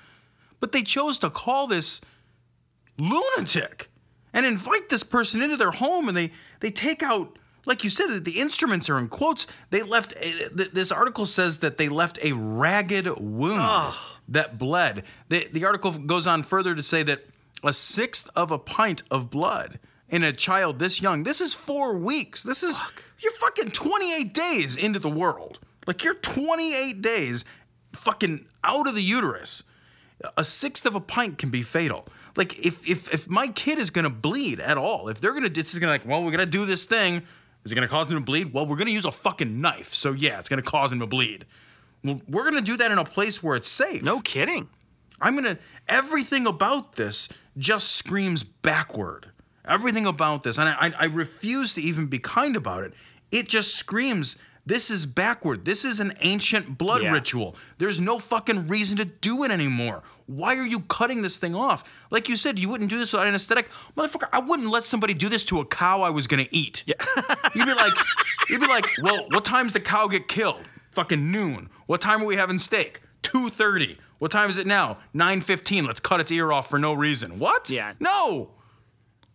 but 0.61 0.73
they 0.73 0.83
chose 0.83 1.19
to 1.21 1.31
call 1.31 1.67
this 1.67 2.01
lunatic 2.99 3.91
and 4.33 4.45
invite 4.45 4.91
this 4.91 5.03
person 5.03 5.41
into 5.41 5.57
their 5.57 5.71
home 5.71 6.09
and 6.09 6.17
they, 6.17 6.31
they 6.61 6.71
take 6.71 7.03
out, 7.03 7.39
like 7.67 7.85
you 7.85 7.91
said, 7.91 8.25
the 8.25 8.41
instruments 8.41 8.89
are 8.89 8.99
in 8.99 9.09
quotes. 9.09 9.47
They 9.71 9.83
left, 9.83 10.15
eh, 10.17 10.31
eh, 10.45 10.47
a- 10.47 10.69
this 10.75 10.91
article 10.91 11.27
says 11.27 11.59
that 11.59 11.77
they 11.77 11.89
left 11.89 12.19
a 12.25 12.33
ragged 12.33 13.07
wound 13.21 13.95
that 14.29 14.57
bled. 14.59 15.05
The, 15.29 15.47
the 15.53 15.65
article 15.65 15.93
goes 15.93 16.27
on 16.27 16.43
further 16.43 16.75
to 16.75 16.83
say 16.83 17.03
that 17.03 17.27
a 17.63 17.73
sixth 17.73 18.31
of 18.35 18.51
a 18.51 18.59
pint 18.59 19.03
of 19.11 19.31
blood 19.31 19.79
in 20.09 20.23
a 20.23 20.33
child 20.33 20.79
this 20.79 21.03
young. 21.03 21.23
This 21.25 21.41
is 21.41 21.53
four 21.53 21.99
weeks. 21.99 22.43
This 22.43 22.63
is 22.63 22.81
you're 23.19 23.33
fucking 23.33 23.71
28 23.73 24.33
days 24.33 24.77
into 24.77 24.99
the 24.99 25.09
world. 25.11 25.59
Like 25.87 26.05
you're 26.05 26.15
28 26.15 27.03
days 27.03 27.45
fucking 27.93 28.47
out 28.63 28.87
of 28.89 28.95
the 28.95 29.03
uterus. 29.03 29.65
A 30.37 30.45
sixth 30.45 30.87
of 30.87 30.95
a 30.95 31.01
pint 31.01 31.39
can 31.39 31.51
be 31.51 31.63
fatal. 31.63 32.07
Like 32.37 32.59
if 32.65 32.89
if 32.89 33.13
if 33.13 33.29
my 33.29 33.49
kid 33.49 33.79
is 33.79 33.91
gonna 33.91 34.11
bleed 34.11 34.61
at 34.61 34.79
all, 34.79 35.09
if 35.09 35.21
they're 35.21 35.33
gonna 35.35 35.49
this 35.49 35.73
is 35.73 35.79
gonna 35.79 35.93
like, 35.93 36.07
well, 36.07 36.23
we're 36.23 36.31
gonna 36.31 36.47
do 36.47 36.67
this 36.67 36.85
thing. 36.85 37.23
Is 37.67 37.73
it 37.73 37.75
gonna 37.75 37.89
cause 37.89 38.07
him 38.07 38.15
to 38.15 38.21
bleed? 38.21 38.53
Well, 38.53 38.65
we're 38.65 38.77
gonna 38.77 38.93
use 38.93 39.05
a 39.05 39.11
fucking 39.11 39.61
knife. 39.61 39.93
So 39.93 40.13
yeah, 40.13 40.39
it's 40.39 40.49
gonna 40.49 40.63
cause 40.63 40.93
him 40.93 41.01
to 41.01 41.07
bleed. 41.07 41.47
Well, 42.05 42.21
we're 42.29 42.49
gonna 42.49 42.63
do 42.63 42.77
that 42.77 42.93
in 42.93 42.99
a 42.99 43.05
place 43.05 43.43
where 43.43 43.57
it's 43.57 43.67
safe. 43.67 44.05
No 44.05 44.21
kidding. 44.21 44.69
I'm 45.21 45.35
gonna 45.35 45.59
everything 45.89 46.47
about 46.47 46.93
this 46.93 47.29
just 47.59 47.97
screams 47.97 48.45
backward. 48.45 49.33
Everything 49.67 50.07
about 50.07 50.45
this, 50.45 50.59
and 50.59 50.69
I, 50.69 50.77
I, 50.79 50.93
I 50.97 51.05
refuse 51.07 51.75
to 51.75 51.81
even 51.81 52.07
be 52.07 52.21
kind 52.21 52.55
about 52.55 52.85
it. 52.85 52.95
It 53.33 53.49
just 53.49 53.75
screams 53.75 54.37
this 54.67 54.91
is 54.91 55.07
backward. 55.07 55.65
This 55.65 55.85
is 55.85 56.01
an 56.01 56.13
ancient 56.21 56.77
blood 56.77 57.03
Yeah. 57.03 57.13
ritual. 57.13 57.57
There's 57.79 58.01
no 58.01 58.19
fucking 58.19 58.67
reason 58.67 58.97
to 58.99 59.05
do 59.05 59.45
it 59.45 59.51
anymore. 59.51 60.03
Why 60.27 60.57
are 60.57 60.67
you 60.67 60.81
cutting 60.81 61.23
this 61.23 61.39
thing 61.39 61.55
off? 61.55 62.05
Like 62.11 62.29
you 62.29 62.37
said, 62.37 62.59
you 62.59 62.69
wouldn't 62.69 62.91
do 62.91 62.99
this 62.99 63.13
without 63.13 63.29
anesthetic, 63.29 63.71
motherfucker. 63.97 64.29
I 64.33 64.41
wouldn't 64.41 64.69
let 64.69 64.83
somebody 64.83 65.15
do 65.15 65.29
this 65.29 65.45
to 65.45 65.61
a 65.61 65.65
cow 65.65 66.03
I 66.03 66.11
was 66.11 66.27
gonna 66.27 66.49
eat. 66.51 66.83
Yeah. 66.87 66.95
you'd 67.55 67.65
be 67.67 67.75
like, 67.75 67.95
you'd 68.49 68.61
be 68.61 68.67
like, 68.67 68.87
well, 69.03 69.27
what 69.31 69.45
time's 69.45 69.73
the 69.73 69.81
cow 69.81 70.09
get 70.09 70.27
killed? 70.29 70.63
Fucking 70.91 71.31
noon. 71.31 71.71
What 71.87 72.01
time 72.01 72.23
are 72.23 72.27
we 72.27 72.37
having 72.37 72.59
steak? 72.59 73.03
Two 73.23 73.49
thirty. 73.51 73.99
What 74.19 74.31
time 74.31 74.49
is 74.51 74.59
it 74.59 74.67
now? 74.67 74.99
Nine 75.13 75.41
fifteen. 75.43 75.85
Let's 75.85 76.01
cut 76.01 76.21
its 76.21 76.33
ear 76.33 76.51
off 76.53 76.69
for 76.71 76.79
no 76.79 76.93
reason. 76.95 77.39
What? 77.39 77.71
Yeah. 77.71 77.93
No. 78.01 78.51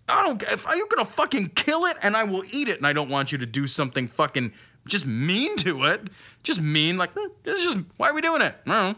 I 0.10 0.24
don't. 0.26 0.42
If 0.44 0.68
are 0.68 0.76
you 0.76 0.88
gonna 0.94 1.06
fucking 1.08 1.50
kill 1.56 1.86
it, 1.86 1.96
and 2.02 2.18
I 2.18 2.24
will 2.26 2.44
eat 2.52 2.68
it, 2.68 2.78
and 2.78 2.88
I 2.88 2.92
don't 2.94 3.10
want 3.10 3.32
you 3.32 3.38
to 3.38 3.46
do 3.46 3.68
something 3.68 4.08
fucking 4.08 4.52
just 4.86 5.06
mean 5.06 5.58
to 5.58 5.86
it. 5.86 6.10
Just 6.44 6.62
mean, 6.62 6.98
like 6.98 7.12
hmm, 7.16 7.28
this 7.44 7.60
is 7.60 7.74
just 7.74 7.86
why 7.98 8.10
are 8.10 8.16
we 8.16 8.22
doing 8.22 8.42
it? 8.42 8.56
I 8.68 8.70
don't 8.70 8.94
know. 8.94 8.96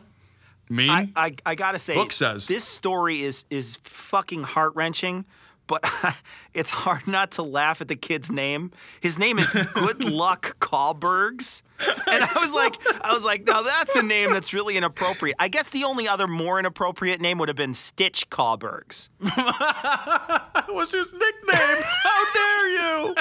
Mean. 0.70 0.90
I, 0.90 1.10
I, 1.16 1.36
I 1.46 1.56
gotta 1.56 1.78
say, 1.78 1.94
Book 1.94 2.12
says. 2.12 2.48
this 2.48 2.64
story 2.64 3.22
is 3.22 3.46
is 3.50 3.78
fucking 3.84 4.44
heart 4.44 4.74
wrenching. 4.76 5.26
But 5.66 5.90
it's 6.54 6.72
hard 6.72 7.08
not 7.08 7.32
to 7.32 7.44
laugh 7.44 7.80
at 7.80 7.88
the 7.88 7.96
kid's 7.96 8.32
name. 8.32 8.72
His 9.00 9.18
name 9.18 9.40
is 9.40 9.54
Good 9.74 10.04
Luck 10.04 10.58
Caubergs, 10.60 11.62
and 11.80 12.22
I 12.24 12.30
was 12.36 12.54
like, 12.54 12.76
I 13.06 13.14
was 13.14 13.24
like, 13.24 13.48
now 13.48 13.62
that's 13.62 13.96
a 13.96 14.04
name 14.04 14.32
that's 14.32 14.54
really 14.54 14.76
inappropriate. 14.76 15.38
I 15.40 15.48
guess 15.48 15.70
the 15.70 15.86
only 15.86 16.08
other 16.08 16.28
more 16.28 16.60
inappropriate 16.60 17.22
name 17.22 17.38
would 17.38 17.48
have 17.48 17.56
been 17.56 17.74
Stitch 17.74 18.30
Caubergs. 18.30 19.10
That 20.54 20.74
was 20.74 20.92
his 20.92 21.14
nickname. 21.14 21.84
How 21.84 22.34
dare 22.34 22.70
you? 22.70 23.16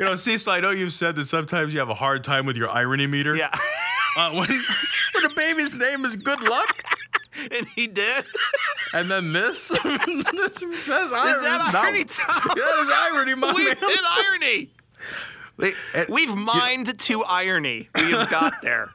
You 0.00 0.06
know, 0.06 0.14
Cecil, 0.14 0.50
I 0.50 0.60
know 0.60 0.70
you've 0.70 0.94
said 0.94 1.14
that 1.16 1.26
sometimes 1.26 1.74
you 1.74 1.78
have 1.80 1.90
a 1.90 1.94
hard 1.94 2.24
time 2.24 2.46
with 2.46 2.56
your 2.56 2.70
irony 2.70 3.06
meter. 3.06 3.36
Yeah, 3.36 3.50
Uh, 4.16 4.30
when, 4.32 4.48
when 4.48 5.24
a 5.26 5.34
baby's 5.36 5.74
name 5.74 6.06
is 6.06 6.16
Good 6.16 6.40
Luck, 6.42 6.82
and 7.52 7.68
he 7.76 7.86
did. 7.86 8.24
and 8.94 9.10
then 9.10 9.34
this, 9.34 9.68
this 9.68 9.78
that's 9.84 11.12
irony. 11.12 11.30
Is 11.32 11.42
that 11.42 11.70
No. 11.74 11.78
irony, 11.80 12.04
Tom? 12.04 12.42
Yeah, 12.48 12.54
that 12.54 12.78
is 12.80 12.90
irony, 13.12 13.34
my 13.34 13.52
We 13.54 13.64
man. 13.66 13.76
did 13.78 14.00
irony. 14.10 14.70
We've 16.08 16.34
mined 16.34 16.98
to 16.98 17.22
irony. 17.24 17.90
We 17.94 18.10
have 18.12 18.30
got 18.30 18.54
there. 18.62 18.90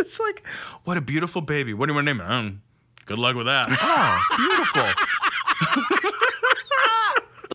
It's 0.00 0.18
like, 0.18 0.44
what 0.84 0.96
a 0.96 1.00
beautiful 1.00 1.40
baby. 1.40 1.72
What 1.72 1.86
do 1.86 1.92
you 1.92 1.94
want 1.94 2.08
to 2.08 2.14
name 2.14 2.20
it? 2.20 2.28
Um, 2.28 2.62
good 3.04 3.18
luck 3.20 3.36
with 3.36 3.46
that. 3.46 3.68
Oh, 3.70 4.22
beautiful. 4.36 5.95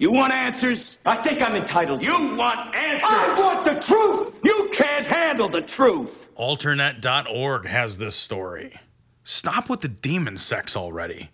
You 0.02 0.12
want 0.12 0.34
answers? 0.34 0.98
I 1.06 1.16
think 1.16 1.44
I'm 1.44 1.56
entitled. 1.56 2.04
You 2.04 2.36
want 2.36 2.74
answers? 2.74 3.04
I 3.08 3.36
want 3.38 3.66
the 3.66 3.76
truth. 3.80 4.40
You 4.44 4.68
can't 4.74 5.06
handle 5.06 5.48
the 5.48 5.62
the 5.62 5.68
truth. 5.68 6.30
Alternet.org 6.36 7.66
has 7.68 8.00
this 8.00 8.16
story. 8.16 8.80
Stop 9.24 9.70
with 9.70 9.82
the 9.82 9.88
demon 9.88 10.38
sex 10.38 10.76
already. 10.76 11.30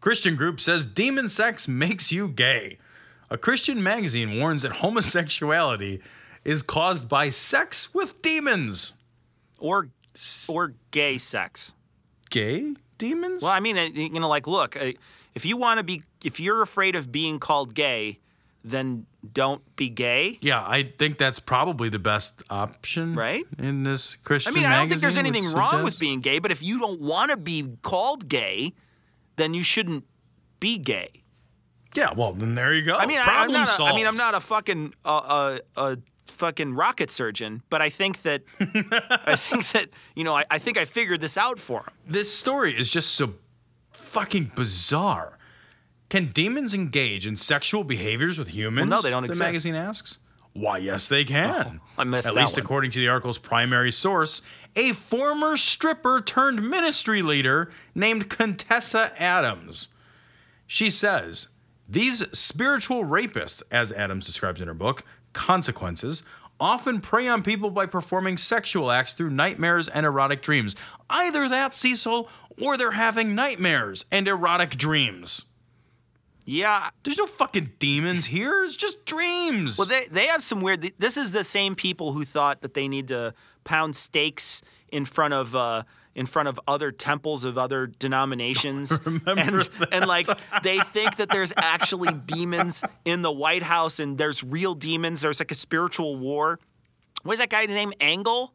Christian 0.00 0.36
group 0.36 0.60
says 0.60 0.86
demon 0.86 1.26
sex 1.26 1.66
makes 1.66 2.12
you 2.12 2.28
gay. 2.28 2.78
A 3.28 3.36
Christian 3.36 3.82
magazine 3.82 4.38
warns 4.38 4.62
that 4.62 4.74
homosexuality 4.74 6.00
is 6.44 6.62
caused 6.62 7.08
by 7.08 7.28
sex 7.28 7.92
with 7.92 8.22
demons. 8.22 8.94
Or 9.58 9.88
or 10.48 10.74
gay 10.92 11.18
sex. 11.18 11.74
Gay 12.30 12.74
demons? 12.98 13.42
Well, 13.42 13.50
I 13.50 13.58
mean, 13.58 13.76
uh, 13.76 13.88
you 13.92 14.10
know, 14.10 14.28
like, 14.28 14.46
look, 14.46 14.76
uh, 14.76 14.92
if 15.34 15.44
you 15.46 15.56
want 15.56 15.78
to 15.78 15.84
be, 15.84 16.02
if 16.24 16.40
you're 16.40 16.62
afraid 16.62 16.96
of 16.96 17.10
being 17.10 17.38
called 17.38 17.74
gay, 17.74 18.18
then 18.64 19.06
don't 19.32 19.62
be 19.76 19.88
gay. 19.88 20.38
yeah, 20.40 20.62
I 20.64 20.84
think 20.98 21.18
that's 21.18 21.40
probably 21.40 21.88
the 21.88 21.98
best 21.98 22.42
option, 22.50 23.14
Right? 23.14 23.44
In 23.58 23.82
this 23.82 24.16
Christian, 24.16 24.52
I 24.52 24.56
mean, 24.56 24.64
I 24.66 24.76
don't 24.76 24.88
think 24.88 25.00
there's 25.00 25.16
anything 25.16 25.50
wrong 25.52 25.82
with 25.82 25.98
being 25.98 26.20
gay, 26.20 26.38
but 26.38 26.50
if 26.50 26.62
you 26.62 26.78
don't 26.78 27.00
want 27.00 27.30
to 27.30 27.36
be 27.36 27.76
called 27.82 28.28
gay, 28.28 28.72
then 29.36 29.54
you 29.54 29.62
shouldn't 29.62 30.04
be 30.60 30.78
gay. 30.78 31.10
Yeah, 31.94 32.12
well, 32.16 32.32
then 32.32 32.54
there 32.54 32.72
you 32.72 32.84
go. 32.84 32.94
I 32.96 33.06
mean, 33.06 33.18
I, 33.18 33.22
I'm 33.22 33.26
Problem 33.26 33.52
not. 33.52 33.80
A. 33.80 33.82
I 33.82 33.94
mean, 33.94 34.06
I'm 34.06 34.16
not 34.16 34.34
a 34.34 34.40
fucking 34.40 34.94
uh, 35.04 35.08
uh, 35.08 35.58
a 35.76 35.98
fucking 36.26 36.74
rocket 36.74 37.10
surgeon, 37.10 37.62
but 37.68 37.82
I 37.82 37.90
think 37.90 38.22
that 38.22 38.42
I 39.26 39.36
think 39.36 39.70
that 39.72 39.88
you 40.14 40.24
know 40.24 40.34
I, 40.34 40.44
I 40.50 40.58
think 40.58 40.78
I 40.78 40.84
figured 40.84 41.20
this 41.20 41.36
out 41.36 41.58
for 41.58 41.80
him. 41.80 41.92
This 42.06 42.32
story 42.32 42.72
is 42.78 42.88
just 42.88 43.14
so 43.14 43.34
fucking 44.12 44.52
bizarre. 44.54 45.38
Can 46.10 46.26
demons 46.26 46.74
engage 46.74 47.26
in 47.26 47.36
sexual 47.36 47.84
behaviors 47.84 48.38
with 48.38 48.48
humans? 48.48 48.90
Well, 48.90 48.98
no, 48.98 49.02
they 49.02 49.10
don't 49.10 49.22
the 49.22 49.28
exist. 49.28 49.42
Oh, 49.42 49.46
magazine 49.46 49.74
asks. 49.74 50.18
Why, 50.52 50.76
yes, 50.76 51.08
they 51.08 51.24
can. 51.24 51.80
Oh, 51.82 52.02
I 52.02 52.04
missed 52.04 52.28
At 52.28 52.34
least 52.34 52.56
one. 52.56 52.62
according 52.62 52.90
to 52.90 52.98
the 52.98 53.08
article's 53.08 53.38
primary 53.38 53.90
source, 53.90 54.42
a 54.76 54.92
former 54.92 55.56
stripper 55.56 56.20
turned 56.20 56.68
ministry 56.68 57.22
leader 57.22 57.70
named 57.94 58.28
Contessa 58.28 59.12
Adams. 59.18 59.88
She 60.66 60.90
says, 60.90 61.48
These 61.88 62.38
spiritual 62.38 63.04
rapists, 63.04 63.62
as 63.70 63.92
Adams 63.92 64.26
describes 64.26 64.60
in 64.60 64.68
her 64.68 64.74
book, 64.74 65.04
Consequences, 65.32 66.22
often 66.60 67.00
prey 67.00 67.26
on 67.26 67.42
people 67.42 67.70
by 67.70 67.86
performing 67.86 68.36
sexual 68.36 68.90
acts 68.90 69.14
through 69.14 69.30
nightmares 69.30 69.88
and 69.88 70.04
erotic 70.04 70.42
dreams. 70.42 70.76
Either 71.08 71.48
that, 71.48 71.74
Cecil, 71.74 72.28
or 72.60 72.76
they're 72.76 72.92
having 72.92 73.34
nightmares 73.34 74.04
and 74.10 74.26
erotic 74.26 74.70
dreams. 74.70 75.46
Yeah. 76.44 76.90
There's 77.02 77.18
no 77.18 77.26
fucking 77.26 77.72
demons 77.78 78.26
here. 78.26 78.64
It's 78.64 78.76
just 78.76 79.04
dreams. 79.04 79.78
Well, 79.78 79.86
they 79.86 80.06
they 80.10 80.26
have 80.26 80.42
some 80.42 80.60
weird. 80.60 80.92
This 80.98 81.16
is 81.16 81.32
the 81.32 81.44
same 81.44 81.74
people 81.74 82.12
who 82.12 82.24
thought 82.24 82.62
that 82.62 82.74
they 82.74 82.88
need 82.88 83.08
to 83.08 83.34
pound 83.64 83.96
stakes 83.96 84.62
in 84.90 85.04
front 85.04 85.34
of. 85.34 85.54
Uh, 85.54 85.82
in 86.14 86.26
front 86.26 86.46
of 86.46 86.60
other 86.68 86.92
temples 86.92 87.42
of 87.42 87.56
other 87.56 87.86
denominations, 87.86 88.90
and, 89.06 89.70
and 89.92 90.06
like 90.06 90.26
they 90.62 90.78
think 90.78 91.16
that 91.16 91.30
there's 91.30 91.54
actually 91.56 92.12
demons 92.26 92.84
in 93.06 93.22
the 93.22 93.32
White 93.32 93.62
House, 93.62 93.98
and 93.98 94.18
there's 94.18 94.44
real 94.44 94.74
demons. 94.74 95.22
There's 95.22 95.40
like 95.40 95.50
a 95.50 95.54
spiritual 95.54 96.16
war. 96.16 96.58
What 97.22 97.32
is 97.32 97.38
that 97.38 97.48
guy's 97.48 97.68
name? 97.68 97.94
Angle. 97.98 98.52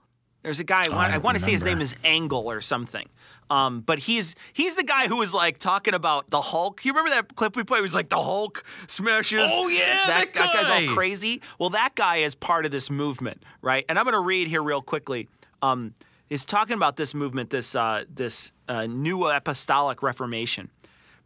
There's 0.47 0.61
a 0.61 0.63
guy. 0.63 0.85
I 0.89 0.95
want, 0.95 1.13
I 1.13 1.17
want 1.17 1.37
to 1.37 1.43
say 1.43 1.51
his 1.51 1.65
name 1.65 1.81
is 1.81 1.93
Angle 2.05 2.49
or 2.49 2.61
something. 2.61 3.09
Um, 3.49 3.81
but 3.81 3.99
he's 3.99 4.33
he's 4.53 4.75
the 4.75 4.83
guy 4.85 5.09
who 5.09 5.17
was 5.17 5.33
like 5.33 5.57
talking 5.57 5.93
about 5.93 6.29
the 6.29 6.39
Hulk. 6.39 6.85
You 6.85 6.93
remember 6.93 7.09
that 7.09 7.35
clip 7.35 7.57
we 7.57 7.65
played? 7.65 7.79
It 7.79 7.81
was 7.81 7.93
like 7.93 8.07
the 8.07 8.21
Hulk 8.21 8.63
smashes. 8.87 9.41
Oh, 9.43 9.67
yeah, 9.67 10.03
that 10.07 10.31
guy's 10.31 10.69
guy. 10.69 10.87
all 10.87 10.93
crazy. 10.93 11.41
Well, 11.59 11.71
that 11.71 11.95
guy 11.95 12.17
is 12.19 12.33
part 12.33 12.65
of 12.65 12.71
this 12.71 12.89
movement, 12.89 13.43
right? 13.61 13.83
And 13.89 13.99
I'm 13.99 14.05
going 14.05 14.13
to 14.13 14.21
read 14.21 14.47
here 14.47 14.63
real 14.63 14.81
quickly. 14.81 15.27
Um, 15.61 15.93
is 16.29 16.45
talking 16.45 16.75
about 16.75 16.95
this 16.95 17.13
movement, 17.13 17.49
this 17.49 17.75
uh, 17.75 18.05
this 18.09 18.53
uh, 18.69 18.85
new 18.85 19.27
apostolic 19.27 20.01
reformation. 20.01 20.69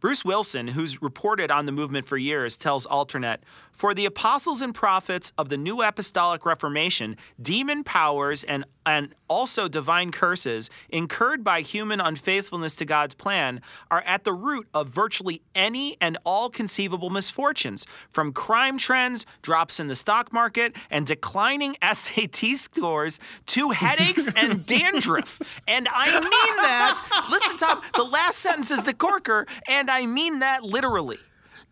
Bruce 0.00 0.24
Wilson, 0.24 0.66
who's 0.66 1.00
reported 1.00 1.52
on 1.52 1.64
the 1.64 1.70
movement 1.70 2.08
for 2.08 2.16
years, 2.16 2.56
tells 2.56 2.88
Alternet 2.88 3.36
For 3.72 3.94
the 3.94 4.06
apostles 4.06 4.62
and 4.62 4.74
prophets 4.74 5.32
of 5.36 5.48
the 5.48 5.56
New 5.56 5.82
Apostolic 5.82 6.46
Reformation, 6.46 7.16
demon 7.40 7.82
powers 7.82 8.44
and, 8.44 8.64
and 8.86 9.14
also 9.28 9.66
divine 9.66 10.12
curses 10.12 10.70
incurred 10.88 11.42
by 11.42 11.62
human 11.62 12.00
unfaithfulness 12.00 12.76
to 12.76 12.84
God's 12.84 13.14
plan 13.14 13.60
are 13.90 14.02
at 14.02 14.24
the 14.24 14.32
root 14.32 14.68
of 14.74 14.88
virtually 14.88 15.42
any 15.54 15.96
and 16.00 16.18
all 16.24 16.50
conceivable 16.50 17.10
misfortunes, 17.10 17.86
from 18.10 18.32
crime 18.32 18.78
trends, 18.78 19.24
drops 19.40 19.80
in 19.80 19.88
the 19.88 19.96
stock 19.96 20.32
market, 20.32 20.76
and 20.90 21.06
declining 21.06 21.74
SAT 21.82 22.56
scores 22.56 23.18
to 23.46 23.70
headaches 23.70 24.28
and 24.36 24.64
dandruff. 24.66 25.40
And 25.66 25.88
I 25.90 26.12
mean 26.12 26.56
that. 26.62 27.26
Listen, 27.30 27.56
Tom, 27.56 27.80
the 27.96 28.04
last 28.04 28.38
sentence 28.38 28.70
is 28.70 28.82
the 28.82 28.94
corker, 28.94 29.46
and 29.66 29.90
I 29.90 30.06
mean 30.06 30.40
that 30.40 30.62
literally. 30.62 31.18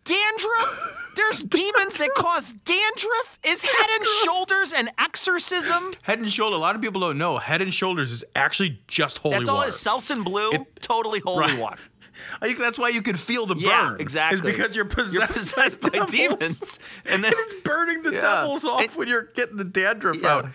Dandruff? 0.03 0.97
There's 1.15 1.43
demons 1.43 1.97
that 1.97 2.09
cause 2.15 2.53
dandruff? 2.53 3.39
Is 3.43 3.61
head 3.61 3.89
and 3.99 4.07
shoulders 4.23 4.73
an 4.73 4.89
exorcism? 4.97 5.93
Head 6.03 6.19
and 6.19 6.29
Shoulder. 6.29 6.55
A 6.55 6.59
lot 6.59 6.75
of 6.75 6.81
people 6.81 7.01
don't 7.01 7.17
know. 7.17 7.37
Head 7.37 7.61
and 7.61 7.73
Shoulders 7.73 8.11
is 8.11 8.23
actually 8.35 8.79
just 8.87 9.19
holy 9.19 9.35
That's 9.37 9.49
all 9.49 9.57
water. 9.57 9.67
is 9.69 9.75
Selsun 9.75 10.23
Blue, 10.23 10.51
It- 10.51 10.81
totally 10.81 11.19
holy 11.19 11.41
Right. 11.41 11.59
water. 11.59 11.81
I 12.41 12.45
think 12.45 12.59
that's 12.59 12.77
why 12.77 12.89
you 12.89 13.01
can 13.01 13.15
feel 13.15 13.45
the 13.45 13.55
Yeah, 13.57 13.89
burn. 13.89 14.01
exactly. 14.01 14.35
Is 14.51 14.57
because 14.57 14.75
you're 14.75 14.85
possessed, 14.85 15.13
You're 15.13 15.27
possessed 15.27 15.81
by 15.81 15.89
devils. 15.89 16.11
demons. 16.11 16.79
And 17.11 17.23
then- 17.23 17.33
it's 17.35 17.55
burning 17.55 18.03
the 18.03 18.13
Yeah. 18.13 18.21
devils 18.21 18.63
off 18.65 18.81
And- 18.81 18.91
when 18.91 19.07
you're 19.07 19.23
getting 19.35 19.57
the 19.57 19.63
dandruff 19.65 20.17
Yeah. 20.21 20.27
out. 20.29 20.45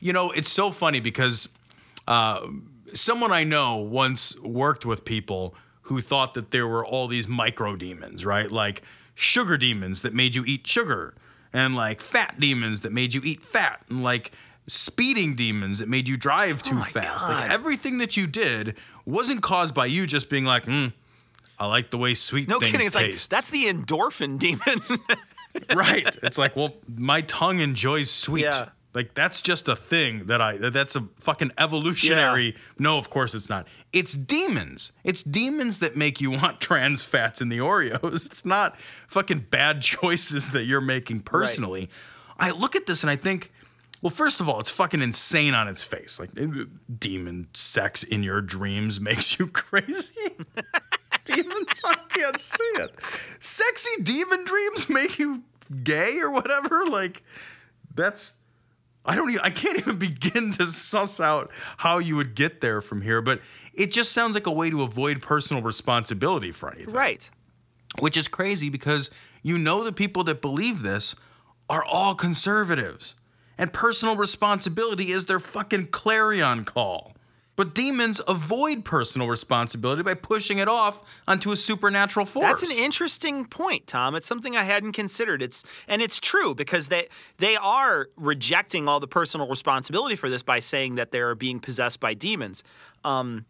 You 0.00 0.12
know, 0.12 0.30
it's 0.30 0.50
so 0.52 0.70
funny 0.70 1.00
because 1.00 1.48
uh, 2.06 2.46
someone 2.92 3.32
I 3.32 3.44
know 3.44 3.76
once 3.78 4.38
worked 4.40 4.84
with 4.86 5.04
people 5.04 5.54
who 5.86 6.00
thought 6.00 6.34
that 6.34 6.50
there 6.50 6.66
were 6.66 6.84
all 6.84 7.06
these 7.08 7.26
micro 7.28 7.76
demons, 7.76 8.24
right? 8.26 8.50
Like 8.50 8.82
sugar 9.14 9.56
demons 9.56 10.02
that 10.02 10.12
made 10.14 10.34
you 10.34 10.44
eat 10.46 10.66
sugar, 10.66 11.14
and 11.52 11.74
like 11.74 12.00
fat 12.00 12.38
demons 12.38 12.82
that 12.82 12.92
made 12.92 13.14
you 13.14 13.20
eat 13.24 13.44
fat, 13.44 13.80
and 13.88 14.02
like 14.02 14.32
speeding 14.66 15.34
demons 15.36 15.78
that 15.78 15.88
made 15.88 16.08
you 16.08 16.16
drive 16.16 16.60
too 16.62 16.78
Oh 16.78 16.82
fast. 16.82 17.28
God. 17.28 17.40
Like 17.40 17.50
everything 17.52 17.98
that 17.98 18.16
you 18.16 18.26
did 18.26 18.74
wasn't 19.04 19.42
caused 19.42 19.74
by 19.74 19.86
you 19.86 20.06
just 20.06 20.28
being 20.28 20.44
like, 20.44 20.64
hmm, 20.64 20.88
I 21.58 21.68
like 21.68 21.90
the 21.90 21.98
way 21.98 22.14
sweet 22.14 22.48
No 22.48 22.58
things 22.58 22.72
kidding. 22.72 22.86
It's 22.86 22.96
like, 22.96 23.14
that's 23.28 23.50
the 23.50 23.64
endorphin 23.66 24.38
demon. 24.38 24.80
right. 25.76 26.16
It's 26.22 26.36
like, 26.36 26.56
well, 26.56 26.74
my 26.96 27.20
tongue 27.22 27.60
enjoys 27.60 28.10
sweet. 28.10 28.42
Yeah. 28.42 28.70
Like 28.96 29.12
that's 29.12 29.42
just 29.42 29.68
a 29.68 29.76
thing 29.76 30.24
that 30.24 30.40
I 30.40 30.56
that's 30.56 30.96
a 30.96 31.02
fucking 31.20 31.52
evolutionary. 31.58 32.56
No, 32.78 32.96
of 32.96 33.10
course 33.10 33.34
it's 33.34 33.50
not. 33.50 33.68
It's 33.92 34.14
demons. 34.14 34.92
It's 35.04 35.22
demons 35.22 35.80
that 35.80 35.96
make 35.96 36.18
you 36.18 36.30
want 36.42 36.62
trans 36.62 37.02
fats 37.02 37.42
in 37.42 37.50
the 37.50 37.58
Oreos. 37.58 38.24
It's 38.24 38.46
not 38.46 38.78
fucking 38.80 39.48
bad 39.50 39.82
choices 39.82 40.52
that 40.52 40.64
you're 40.64 40.80
making 40.80 41.20
personally. 41.20 41.90
I 42.38 42.52
look 42.52 42.74
at 42.74 42.86
this 42.86 43.02
and 43.02 43.10
I 43.10 43.16
think, 43.16 43.52
well, 44.00 44.08
first 44.08 44.40
of 44.40 44.48
all, 44.48 44.60
it's 44.60 44.70
fucking 44.70 45.02
insane 45.02 45.52
on 45.52 45.68
its 45.68 45.84
face. 45.84 46.18
Like 46.18 46.30
demon 46.98 47.48
sex 47.52 48.02
in 48.02 48.22
your 48.22 48.40
dreams 48.40 48.98
makes 49.10 49.38
you 49.38 49.48
crazy. 49.48 50.14
demons, 51.26 51.80
I 51.84 51.96
can't 52.08 52.40
say 52.40 52.64
it. 52.76 52.96
Sexy 53.40 54.02
demon 54.02 54.42
dreams 54.46 54.88
make 54.88 55.18
you 55.18 55.42
gay 55.82 56.18
or 56.18 56.32
whatever. 56.32 56.86
Like 56.86 57.22
that's 57.94 58.36
I 59.06 59.14
don't 59.14 59.30
even 59.30 59.42
I 59.42 59.50
can't 59.50 59.78
even 59.78 59.98
begin 59.98 60.50
to 60.52 60.66
suss 60.66 61.20
out 61.20 61.50
how 61.78 61.98
you 61.98 62.16
would 62.16 62.34
get 62.34 62.60
there 62.60 62.80
from 62.80 63.00
here, 63.02 63.22
but 63.22 63.40
it 63.74 63.92
just 63.92 64.12
sounds 64.12 64.34
like 64.34 64.46
a 64.46 64.52
way 64.52 64.70
to 64.70 64.82
avoid 64.82 65.22
personal 65.22 65.62
responsibility 65.62 66.50
for 66.50 66.72
anything. 66.74 66.94
right. 66.94 67.28
Which 68.00 68.16
is 68.16 68.28
crazy 68.28 68.68
because 68.68 69.10
you 69.42 69.56
know 69.56 69.82
the 69.84 69.92
people 69.92 70.24
that 70.24 70.42
believe 70.42 70.82
this 70.82 71.16
are 71.70 71.84
all 71.84 72.14
conservatives. 72.14 73.14
And 73.58 73.72
personal 73.72 74.16
responsibility 74.16 75.04
is 75.04 75.26
their 75.26 75.40
fucking 75.40 75.86
clarion 75.86 76.64
call. 76.64 77.15
But 77.56 77.74
demons 77.74 78.20
avoid 78.28 78.84
personal 78.84 79.28
responsibility 79.28 80.02
by 80.02 80.14
pushing 80.14 80.58
it 80.58 80.68
off 80.68 81.22
onto 81.26 81.52
a 81.52 81.56
supernatural 81.56 82.26
force. 82.26 82.60
That's 82.60 82.70
an 82.70 82.84
interesting 82.84 83.46
point, 83.46 83.86
Tom. 83.86 84.14
It's 84.14 84.26
something 84.26 84.54
I 84.54 84.64
hadn't 84.64 84.92
considered. 84.92 85.42
It's 85.42 85.64
and 85.88 86.02
it's 86.02 86.20
true 86.20 86.54
because 86.54 86.88
they 86.88 87.08
they 87.38 87.56
are 87.56 88.08
rejecting 88.16 88.88
all 88.88 89.00
the 89.00 89.08
personal 89.08 89.48
responsibility 89.48 90.16
for 90.16 90.28
this 90.28 90.42
by 90.42 90.60
saying 90.60 90.96
that 90.96 91.10
they 91.10 91.20
are 91.20 91.34
being 91.34 91.58
possessed 91.58 91.98
by 91.98 92.14
demons. 92.14 92.62
Um, 93.04 93.46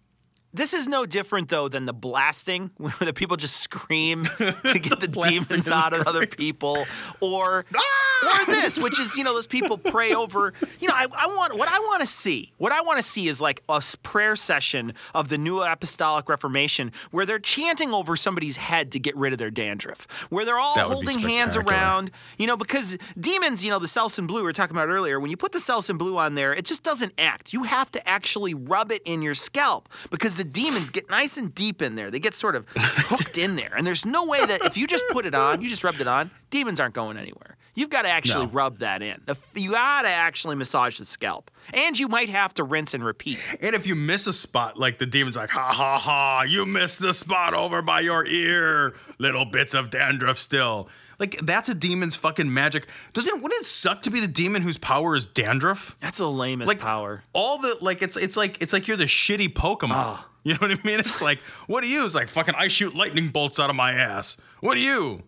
This 0.57 0.73
is 0.73 0.89
no 0.89 1.05
different 1.05 1.51
though 1.51 1.69
than 1.69 1.85
the 1.85 1.93
blasting, 1.93 2.71
where 2.79 2.95
the 3.01 3.13
people 3.13 3.37
just 3.37 3.59
scream 3.59 4.25
to 4.39 4.79
get 4.79 5.01
the, 5.01 5.09
blasting 5.09 5.41
demons 5.59 5.69
out 5.69 5.93
of 5.93 6.07
other 6.07 6.27
people, 6.27 6.87
or 7.21 7.67
Ah! 7.75 8.41
or 8.41 8.47
this, 8.47 8.79
which 8.79 8.99
is 8.99 9.17
you 9.19 9.25
know 9.25 9.35
those 9.35 9.47
people 9.47 9.77
pray 9.77 10.15
over. 10.15 10.55
You 10.81 10.89
know, 10.89 10.95
I, 10.95 11.07
I 11.15 11.27
want 11.27 11.59
what 11.59 11.69
I 11.69 11.79
want 11.81 12.01
to 12.01 12.07
see. 12.07 12.55
What 12.57 12.73
I 12.73 12.81
want 12.81 12.99
to 12.99 13.03
see 13.03 13.29
is 13.29 13.39
like 13.39 13.63
a 13.69 13.83
prayer 14.03 14.35
session 14.35 14.95
of 15.15 15.29
the 15.29 15.37
New 15.37 15.61
Apostolic 15.61 16.27
Reformation 16.27 16.91
where 17.11 17.27
they're 17.27 17.39
chanting 17.39 17.93
over 17.93 18.17
somebody's 18.17 18.57
head 18.57 18.93
to 18.93 18.99
get 18.99 19.15
rid 19.15 19.35
of 19.35 19.39
their 19.39 19.51
dandruff, 19.51 20.07
where 20.31 20.47
they're 20.47 20.59
all 20.59 20.79
holding 20.79 21.19
hands 21.19 21.55
around. 21.55 22.11
You 22.39 22.47
know, 22.47 22.57
because 22.57 22.97
demons, 23.21 23.63
you 23.63 23.71
know, 23.71 23.79
the 23.79 23.87
Selsun 23.87 24.27
blue 24.27 24.37
we 24.41 24.45
were 24.45 24.53
talking 24.55 24.75
about 24.75 24.89
earlier. 24.89 25.21
When 25.21 25.31
you 25.31 25.37
put 25.37 25.53
the 25.53 25.59
Selsun 25.59 25.99
blue 25.99 26.17
on 26.17 26.35
there, 26.35 26.55
it 26.55 26.65
just 26.65 26.83
doesn't 26.83 27.13
act. 27.19 27.53
You 27.53 27.65
have 27.65 27.91
to 27.91 28.09
actually 28.09 28.55
rub 28.55 28.91
it 28.91 29.03
in 29.05 29.21
your 29.21 29.35
scalp 29.35 29.91
because 30.11 30.39
the 30.39 30.45
demons 30.53 30.90
get 30.90 31.09
nice 31.11 31.36
and 31.36 31.55
deep 31.55 31.82
in 31.82 31.94
there. 31.94 32.11
They 32.11 32.18
get 32.20 32.34
sort 32.34 32.57
of 32.57 32.66
hooked 32.76 33.38
in 33.38 33.57
there. 33.57 33.72
And 33.76 33.86
there's 33.86 34.05
no 34.05 34.24
way 34.24 34.44
that 34.44 34.62
if 34.64 34.76
you 34.76 34.86
just 34.86 35.05
put 35.11 35.26
it 35.26 35.34
on, 35.34 35.61
you 35.62 35.68
just 35.68 35.84
rubbed 35.84 36.01
it 36.01 36.07
on, 36.07 36.30
demons 36.51 36.80
aren't 36.80 36.94
going 36.94 37.16
anywhere. 37.16 37.57
You've 37.74 37.90
got 37.90 38.03
to 38.03 38.09
actually 38.09 38.47
No. 38.47 38.53
rub 38.53 38.78
that 38.78 39.03
in. 39.03 39.20
You 39.55 39.72
got 39.72 40.03
to 40.03 40.09
actually 40.09 40.57
massage 40.57 40.99
the 40.99 41.05
scalp. 41.05 41.51
And 41.74 41.99
you 41.99 42.09
might 42.09 42.30
have 42.30 42.55
to 42.55 42.64
rinse 42.64 42.94
and 42.94 43.05
repeat. 43.05 43.38
And 43.61 43.74
if 43.74 43.86
you 43.86 43.94
miss 43.94 44.26
a 44.26 44.32
spot, 44.32 44.78
like 44.78 44.97
the 44.97 45.05
demon's 45.05 45.36
like, 45.36 45.51
ha 45.51 45.72
ha 45.72 45.99
ha, 45.99 46.42
you 46.49 46.64
missed 46.64 47.01
the 47.03 47.12
spot 47.12 47.53
over 47.53 47.82
by 47.82 48.01
your 48.01 48.24
ear, 48.26 48.94
little 49.18 49.44
bits 49.44 49.74
of 49.74 49.90
dandruff 49.90 50.38
still. 50.38 50.88
Like 51.18 51.36
that's 51.42 51.68
a 51.68 51.74
demon's 51.74 52.14
fucking 52.16 52.53
magic. 52.53 52.86
Doesn't 53.14 53.42
wouldn't 53.42 53.61
it 53.61 53.64
suck 53.66 54.03
to 54.03 54.11
be 54.11 54.20
the 54.20 54.26
demon 54.26 54.61
whose 54.62 54.76
power 54.78 55.14
is 55.16 55.24
dandruff? 55.26 55.97
That's 56.01 56.18
the 56.18 56.30
lamest 56.30 56.68
Like 56.68 56.78
power. 56.80 57.22
all 57.34 57.59
the 57.59 57.76
like 57.80 58.01
it's 58.03 58.16
it's 58.18 58.36
like 58.36 58.61
it's 58.61 58.72
like 58.74 58.86
you're 58.86 58.99
the 58.99 59.05
shitty 59.05 59.53
Pokemon. 59.55 59.92
Ah. 59.92 60.28
You 60.47 60.53
know 60.53 60.59
what 60.61 60.70
I 60.70 60.78
mean? 60.84 61.01
It's 61.01 61.20
like, 61.20 61.40
what 61.66 61.82
do 61.82 61.88
you? 61.88 62.05
It's 62.05 62.14
like 62.14 62.28
fucking 62.28 62.55
I 62.57 62.68
shoot 62.68 62.94
lightning 62.94 63.30
bolts 63.30 63.59
out 63.59 63.68
of 63.68 63.74
my 63.74 63.90
ass. 63.94 64.36
What 64.61 64.74
do 64.74 64.80
you? 64.80 65.24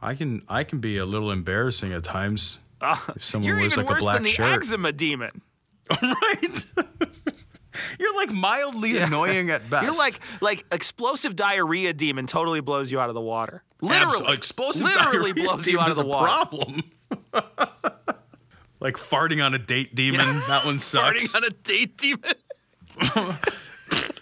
I 0.00 0.14
can 0.14 0.40
I 0.48 0.64
can 0.64 0.78
be 0.78 0.96
a 0.96 1.04
little 1.04 1.30
embarrassing 1.30 1.92
at 1.92 2.02
times. 2.02 2.58
Ah, 2.80 3.04
if 3.14 3.22
someone 3.22 3.46
You're 3.46 3.58
wears 3.58 3.74
even 3.74 3.84
like 3.84 3.90
a 3.90 3.94
worse 3.94 4.02
black 4.02 4.14
than 4.16 4.22
the 4.22 4.30
shirt. 4.30 4.56
eczema 4.56 4.90
demon. 4.90 5.42
right? 6.02 6.64
You're 8.00 8.16
like 8.16 8.32
mildly 8.32 8.96
annoying 8.96 9.50
at 9.50 9.68
best. 9.68 9.84
You're 9.84 9.98
like 9.98 10.18
like 10.40 10.64
explosive 10.72 11.36
diarrhea 11.36 11.92
demon 11.92 12.26
totally 12.26 12.62
blows 12.62 12.90
you 12.90 12.98
out 13.00 13.10
of 13.10 13.14
the 13.14 13.20
water. 13.20 13.62
Literally, 13.82 14.32
explosive 14.32 14.86
diarrhea. 14.86 15.04
literally 15.04 15.32
blows 15.34 15.68
you 15.68 15.78
out 15.78 15.90
of 15.90 15.98
the 15.98 16.04
a 16.04 16.06
water. 16.06 16.28
Problem. 16.28 16.82
like 18.80 18.94
farting 18.94 19.44
on 19.44 19.52
a 19.52 19.58
date 19.58 19.94
demon. 19.94 20.40
That 20.48 20.64
one 20.64 20.78
sucks. 20.78 21.34
Farting 21.34 21.36
on 21.36 21.44
a 21.44 21.50
date 21.50 21.98
demon. 21.98 23.38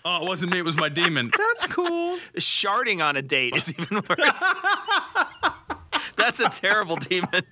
Oh, 0.04 0.22
it 0.24 0.28
wasn't 0.28 0.52
me. 0.52 0.58
It 0.58 0.64
was 0.64 0.76
my 0.76 0.88
demon. 0.88 1.30
That's 1.38 1.66
cool. 1.66 2.18
Sharding 2.36 3.02
on 3.04 3.16
a 3.16 3.22
date 3.22 3.54
is 3.56 3.72
even 3.72 4.02
worse. 4.08 4.42
That's 6.16 6.40
a 6.40 6.48
terrible 6.50 6.96
demon. 6.96 7.42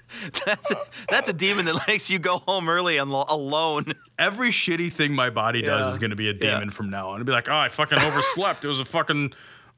That's 0.45 0.71
a, 0.71 0.77
that's 1.09 1.29
a 1.29 1.33
demon 1.33 1.65
that 1.67 1.87
makes 1.89 2.11
you 2.11 2.19
go 2.19 2.39
home 2.39 2.69
early 2.69 2.99
and 2.99 3.11
lo- 3.11 3.25
alone. 3.29 3.95
Every 4.19 4.51
shitty 4.51 4.93
thing 4.93 5.15
my 5.15 5.31
body 5.31 5.63
does 5.63 5.87
Yeah. 5.87 5.91
is 5.91 5.99
going 5.99 6.11
to 6.11 6.17
be 6.17 6.29
a 6.29 6.33
Yeah. 6.33 6.55
demon 6.55 6.71
from 6.71 6.91
now 6.91 7.09
on. 7.11 7.17
It'd 7.17 7.27
be 7.27 7.33
like, 7.33 7.49
oh, 7.49 7.55
I 7.57 7.69
fucking 7.69 7.99
overslept. 7.99 8.65
it 8.65 8.69
was 8.69 8.81
a 8.81 8.85
fucking 8.85 9.33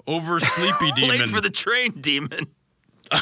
oversleepy 0.08 0.90
demon. 0.96 1.18
Late 1.20 1.28
for 1.28 1.40
the 1.40 1.50
train 1.50 1.92
demon. 2.00 2.48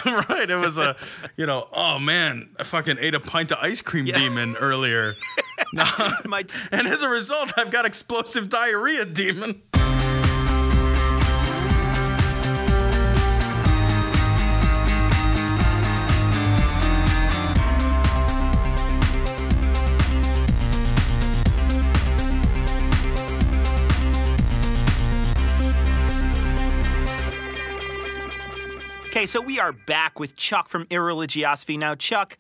right. 0.07 0.49
It 0.51 0.57
was 0.59 0.79
a, 0.79 0.97
you 1.37 1.45
know, 1.47 1.69
oh 1.73 1.99
man, 1.99 2.49
I 2.59 2.63
fucking 2.65 2.97
ate 3.01 3.15
a 3.15 3.21
pint 3.21 3.53
of 3.53 3.59
ice 3.61 3.83
cream 3.83 4.07
demon 4.07 4.57
earlier. 4.57 5.17
My 6.25 6.43
t- 6.43 6.59
And 6.73 6.87
as 6.87 7.03
a 7.03 7.09
result, 7.09 7.53
I've 7.57 7.71
got 7.71 7.87
explosive 7.87 8.49
diarrhea 8.49 9.05
demon. 9.05 9.63
Okay, 29.19 29.27
so 29.27 29.41
we 29.41 29.59
are 29.59 29.73
back 29.73 30.21
with 30.21 30.37
Chuck 30.37 30.69
from 30.69 30.85
Irreligiosophy. 30.87 31.77
Now, 31.77 31.97
Chuck, 31.97 32.39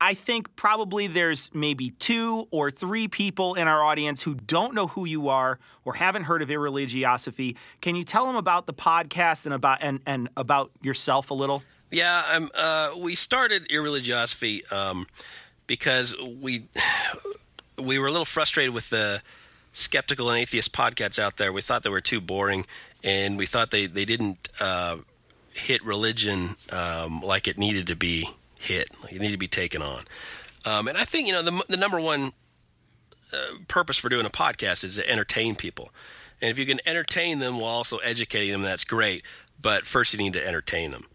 I 0.00 0.14
think 0.14 0.56
probably 0.56 1.06
there's 1.08 1.50
maybe 1.52 1.90
two 1.90 2.48
or 2.50 2.70
three 2.70 3.06
people 3.06 3.54
in 3.54 3.68
our 3.68 3.82
audience 3.82 4.22
who 4.22 4.34
don't 4.34 4.74
know 4.74 4.86
who 4.86 5.04
you 5.04 5.28
are 5.28 5.58
or 5.84 5.94
haven't 5.94 6.24
heard 6.24 6.40
of 6.40 6.48
Irreligiosophy. 6.48 7.56
Can 7.82 7.96
you 7.96 8.04
tell 8.04 8.26
them 8.26 8.36
about 8.36 8.66
the 8.66 8.72
podcast 8.72 9.44
and 9.44 9.54
about 9.54 9.78
and, 9.82 10.00
and 10.06 10.30
about 10.38 10.70
yourself 10.80 11.30
a 11.30 11.34
little? 11.34 11.62
Yeah, 11.90 12.46
uh, 12.54 12.92
we 12.96 13.14
started 13.14 13.68
Irreligiosophy 13.68 14.72
um, 14.72 15.06
because 15.66 16.16
we 16.18 16.64
we 17.78 17.98
were 17.98 18.06
a 18.06 18.10
little 18.10 18.24
frustrated 18.24 18.72
with 18.72 18.88
the 18.90 19.22
skeptical 19.72 20.30
and 20.30 20.38
atheist 20.38 20.72
podcasts 20.72 21.18
out 21.18 21.36
there. 21.36 21.52
We 21.52 21.60
thought 21.60 21.82
they 21.82 21.90
were 21.90 22.00
too 22.00 22.20
boring, 22.20 22.64
and 23.04 23.36
we 23.36 23.44
thought 23.44 23.70
they 23.70 23.86
they 23.86 24.04
didn't 24.04 24.48
uh, 24.60 24.96
hit 25.52 25.84
religion 25.84 26.56
um, 26.72 27.20
like 27.20 27.48
it 27.48 27.58
needed 27.58 27.88
to 27.88 27.96
be 27.96 28.30
hit, 28.60 28.88
You 29.10 29.18
need 29.18 29.32
to 29.32 29.38
be 29.38 29.48
taken 29.48 29.82
on. 29.82 30.04
Um, 30.64 30.88
and 30.88 30.98
I 30.98 31.04
think 31.04 31.26
you 31.26 31.32
know 31.32 31.42
the 31.42 31.64
the 31.68 31.76
number 31.76 31.98
one 32.00 32.32
uh, 33.32 33.36
purpose 33.66 33.96
for 33.96 34.08
doing 34.08 34.26
a 34.26 34.30
podcast 34.30 34.84
is 34.84 34.96
to 34.96 35.08
entertain 35.08 35.56
people. 35.56 35.90
And 36.42 36.50
if 36.50 36.58
you 36.58 36.66
can 36.66 36.80
entertain 36.86 37.38
them 37.38 37.58
while 37.58 37.70
also 37.70 37.98
educating 37.98 38.52
them, 38.52 38.62
that's 38.62 38.84
great. 38.84 39.24
But 39.60 39.84
first, 39.86 40.12
you 40.12 40.18
need 40.18 40.32
to 40.34 40.46
entertain 40.46 40.90
them. 40.90 41.06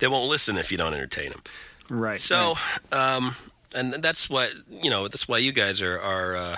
They 0.00 0.08
won't 0.08 0.28
listen 0.28 0.56
if 0.56 0.72
you 0.72 0.78
don't 0.78 0.94
entertain 0.94 1.30
them. 1.30 1.42
Right. 1.88 2.20
So, 2.20 2.54
um, 2.90 3.34
and 3.74 3.94
that's 3.94 4.28
what 4.28 4.52
you 4.68 4.90
know. 4.90 5.06
That's 5.08 5.28
why 5.28 5.38
you 5.38 5.52
guys 5.52 5.80
are 5.80 6.00
are. 6.00 6.36
Uh, 6.36 6.56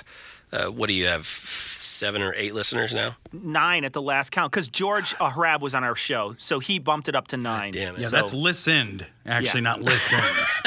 uh, 0.53 0.67
what 0.67 0.89
do 0.89 0.95
you 0.95 1.07
have? 1.07 1.27
Seven 1.27 2.23
or 2.23 2.33
eight 2.37 2.55
listeners 2.55 2.93
now? 2.95 3.17
nine 3.33 3.85
at 3.85 3.93
the 3.93 4.03
last 4.03 4.31
count 4.31 4.51
because 4.53 4.69
George 4.69 5.15
Hrab 5.21 5.61
was 5.61 5.75
on 5.75 5.83
our 5.85 5.95
show, 5.97 6.35
so 6.39 6.59
he 6.61 6.79
bumped 6.79 7.09
it 7.09 7.15
up 7.17 7.29
to 7.29 7.37
nine. 7.37 7.73
Damn 7.73 7.97
it. 7.97 8.01
Yeah, 8.03 8.09
So- 8.09 8.17
that's 8.17 8.35
listened. 8.35 9.07
Actually, 9.27 9.61
Yeah. 9.61 9.65
not 9.65 9.83
listened. 9.83 10.23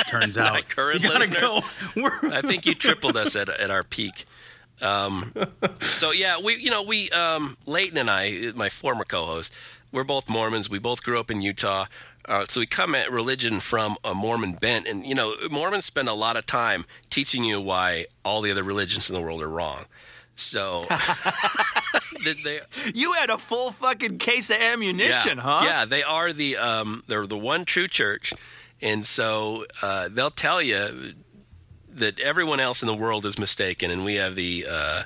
Turns 0.10 0.38
out. 0.38 0.54
My 0.54 0.62
current 0.62 1.02
you 1.04 1.10
gotta 1.10 1.20
listeners? 1.20 1.40
go. 1.42 1.62
We're, 1.96 2.34
I 2.34 2.42
think 2.42 2.66
you 2.66 2.76
tripled 2.76 3.16
us 3.18 3.36
at 3.36 3.50
at 3.50 3.70
our 3.72 3.84
peak. 3.84 4.26
Um, 4.82 5.32
so 5.80 6.12
yeah, 6.12 6.40
we 6.40 6.56
you 6.56 6.70
know 6.72 6.84
we 6.84 7.10
um, 7.12 7.56
Leighton 7.66 7.98
and 7.98 8.10
I, 8.10 8.52
my 8.56 8.68
former 8.70 9.04
co-host, 9.06 9.54
we're 9.92 10.04
both 10.04 10.30
Mormons. 10.30 10.70
We 10.70 10.80
both 10.80 11.04
grew 11.04 11.20
up 11.20 11.30
in 11.32 11.42
Utah. 11.42 11.86
Uh, 12.26 12.46
so 12.48 12.60
we 12.60 12.66
come 12.66 12.94
at 12.96 13.12
religion 13.12 13.60
from 13.60 13.98
a 14.04 14.14
Mormon 14.14 14.54
bent, 14.54 14.88
and 14.88 15.06
you 15.06 15.16
know 15.16 15.34
Mormons 15.50 15.86
spend 15.86 16.08
a 16.08 16.14
lot 16.14 16.38
of 16.38 16.46
time 16.46 16.86
teaching 17.10 17.44
you 17.44 17.60
why 17.60 18.06
all 18.24 18.42
the 18.42 18.52
other 18.52 18.64
religions 18.64 19.10
in 19.10 19.16
the 19.16 19.22
world 19.22 19.42
are 19.42 19.50
wrong. 19.50 19.86
So 20.36 20.86
they? 22.24 22.62
You 22.94 23.14
had 23.14 23.30
a 23.30 23.38
full 23.38 23.72
fucking 23.72 24.18
case 24.18 24.50
of 24.50 24.58
ammunition, 24.58 25.38
yeah. 25.38 25.44
huh? 25.44 25.62
Yeah, 25.64 25.86
they 25.86 26.04
are 26.04 26.34
the 26.34 26.58
um, 26.58 27.04
they're 27.08 27.28
the 27.28 27.38
one 27.38 27.66
true 27.66 27.88
church, 27.88 28.34
and 28.82 29.06
so 29.06 29.66
uh, 29.82 30.10
they'll 30.10 30.30
tell 30.30 30.62
you 30.62 31.14
that 31.90 32.20
everyone 32.20 32.60
else 32.60 32.82
in 32.82 32.88
the 32.88 32.96
world 32.96 33.26
is 33.26 33.38
mistaken, 33.38 33.92
and 33.92 34.06
we 34.06 34.16
have 34.16 34.36
the 34.36 34.66
uh, 34.70 35.04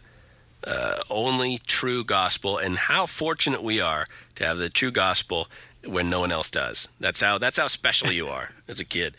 uh, 0.65 0.99
only 1.09 1.57
true 1.59 2.03
gospel. 2.03 2.57
And 2.57 2.77
how 2.77 3.05
fortunate 3.05 3.63
we 3.63 3.81
are 3.81 4.05
to 4.35 4.45
have 4.45 4.57
the 4.57 4.69
true 4.69 4.91
gospel 4.91 5.47
when 5.87 6.09
no 6.09 6.19
one 6.19 6.31
else 6.31 6.49
does. 6.51 6.87
That's 6.99 7.21
how 7.21 7.37
that's 7.37 7.57
how 7.57 7.67
special 7.67 8.11
you 8.11 8.27
are 8.27 8.49
as 8.67 8.79
a 8.79 8.85
kid. 8.85 9.15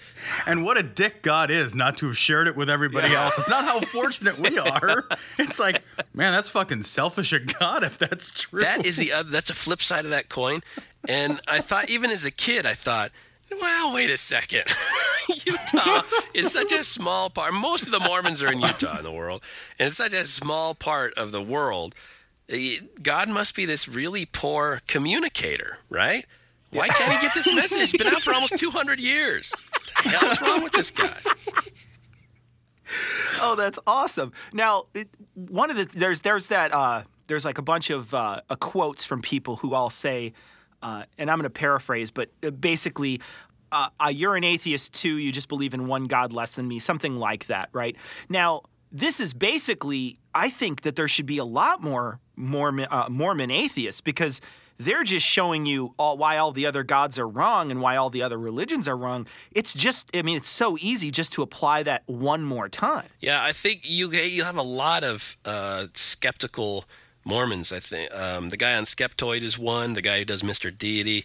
and 0.46 0.64
what 0.64 0.78
a 0.78 0.82
dick 0.82 1.22
God 1.22 1.50
is 1.50 1.74
not 1.74 1.96
to 1.98 2.06
have 2.06 2.16
shared 2.18 2.46
it 2.46 2.56
with 2.56 2.68
everybody 2.70 3.14
else. 3.14 3.38
It's 3.38 3.48
not 3.48 3.64
how 3.64 3.80
fortunate 3.92 4.38
we 4.38 4.58
are. 4.58 5.08
It's 5.38 5.58
like, 5.58 5.82
man, 6.14 6.32
that's 6.32 6.48
fucking 6.48 6.82
selfish 6.82 7.32
of 7.32 7.46
God 7.58 7.84
if 7.84 7.98
that's 7.98 8.30
true. 8.30 8.60
That 8.60 8.84
is 8.84 8.96
the 8.96 9.12
other, 9.12 9.30
that's 9.30 9.50
a 9.50 9.54
flip 9.54 9.80
side 9.80 10.04
of 10.04 10.10
that 10.10 10.28
coin. 10.28 10.62
And 11.08 11.40
I 11.46 11.60
thought, 11.60 11.88
even 11.88 12.10
as 12.10 12.24
a 12.24 12.30
kid, 12.30 12.66
I 12.66 12.74
thought, 12.74 13.12
well, 13.50 13.94
wait 13.94 14.10
a 14.10 14.18
second. 14.18 14.64
Utah 15.28 16.02
is 16.34 16.52
such 16.52 16.72
a 16.72 16.82
small 16.84 17.30
part. 17.30 17.54
Most 17.54 17.84
of 17.84 17.90
the 17.92 18.00
Mormons 18.00 18.42
are 18.42 18.50
in 18.50 18.60
Utah 18.60 18.98
in 18.98 19.04
the 19.04 19.12
world, 19.12 19.42
and 19.78 19.86
it's 19.88 19.96
such 19.96 20.12
a 20.12 20.24
small 20.24 20.74
part 20.74 21.14
of 21.14 21.32
the 21.32 21.42
world. 21.42 21.94
Eh, 22.48 22.78
God 23.02 23.28
must 23.28 23.54
be 23.54 23.64
this 23.64 23.88
really 23.88 24.24
poor 24.24 24.80
communicator, 24.86 25.78
right? 25.88 26.26
Why 26.72 26.88
can't 26.88 27.12
he 27.12 27.20
get 27.20 27.34
this 27.34 27.52
message? 27.52 27.78
It's 27.80 27.92
been 27.96 28.08
out 28.08 28.22
for 28.22 28.34
almost 28.34 28.58
200 28.58 28.98
years. 28.98 29.52
What 29.52 30.04
the 30.04 30.10
hell's 30.10 30.40
wrong 30.42 30.62
with 30.62 30.72
this 30.72 30.90
guy? 30.90 31.14
Oh, 33.40 33.54
that's 33.56 33.78
awesome. 33.86 34.32
Now, 34.52 34.84
it, 34.94 35.08
one 35.34 35.70
of 35.70 35.76
the 35.76 35.84
there's 35.84 36.20
there's 36.20 36.48
that 36.48 36.72
uh, 36.72 37.02
there's 37.26 37.44
like 37.44 37.58
a 37.58 37.62
bunch 37.62 37.90
of 37.90 38.14
uh, 38.14 38.40
uh, 38.48 38.54
quotes 38.56 39.04
from 39.04 39.22
people 39.22 39.56
who 39.56 39.74
all 39.74 39.90
say, 39.90 40.32
uh, 40.82 41.04
and 41.18 41.30
I'm 41.30 41.38
going 41.38 41.44
to 41.44 41.50
paraphrase, 41.50 42.10
but 42.10 42.30
uh, 42.42 42.50
basically. 42.50 43.20
Uh, 43.72 43.88
you're 44.10 44.36
an 44.36 44.44
atheist 44.44 44.94
too. 44.94 45.18
You 45.18 45.32
just 45.32 45.48
believe 45.48 45.74
in 45.74 45.88
one 45.88 46.04
God 46.04 46.32
less 46.32 46.54
than 46.54 46.68
me, 46.68 46.78
something 46.78 47.16
like 47.16 47.46
that, 47.46 47.68
right? 47.72 47.96
Now, 48.28 48.62
this 48.92 49.18
is 49.18 49.34
basically 49.34 50.16
I 50.32 50.50
think 50.50 50.82
that 50.82 50.94
there 50.94 51.08
should 51.08 51.26
be 51.26 51.38
a 51.38 51.44
lot 51.44 51.82
more 51.82 52.20
Mormon, 52.36 52.86
Mormon 53.10 53.50
atheists 53.50 54.00
because 54.00 54.40
they're 54.78 55.04
just 55.04 55.26
showing 55.26 55.66
you 55.66 55.94
all, 55.98 56.16
why 56.16 56.36
all 56.36 56.52
the 56.52 56.66
other 56.66 56.82
gods 56.82 57.18
are 57.18 57.28
wrong 57.28 57.70
and 57.70 57.80
why 57.80 57.96
all 57.96 58.10
the 58.10 58.22
other 58.22 58.38
religions 58.38 58.86
are 58.86 58.96
wrong. 58.96 59.26
It's 59.52 59.72
just, 59.72 60.10
I 60.14 60.22
mean, 60.22 60.36
it's 60.36 60.48
so 60.48 60.76
easy 60.80 61.10
just 61.10 61.32
to 61.34 61.42
apply 61.42 61.82
that 61.84 62.02
one 62.06 62.42
more 62.42 62.68
time. 62.68 63.06
Yeah, 63.20 63.42
I 63.42 63.52
think 63.52 63.80
you 63.84 64.10
you 64.10 64.44
have 64.44 64.56
a 64.56 64.62
lot 64.62 65.04
of 65.04 65.36
uh, 65.44 65.86
skeptical 65.94 66.84
Mormons. 67.24 67.72
I 67.72 67.80
think 67.80 68.14
um, 68.14 68.50
the 68.50 68.56
guy 68.56 68.74
on 68.74 68.84
Skeptoid 68.84 69.42
is 69.42 69.58
one. 69.58 69.94
The 69.94 70.02
guy 70.02 70.20
who 70.20 70.24
does 70.24 70.42
Mr. 70.42 70.76
Deity, 70.76 71.24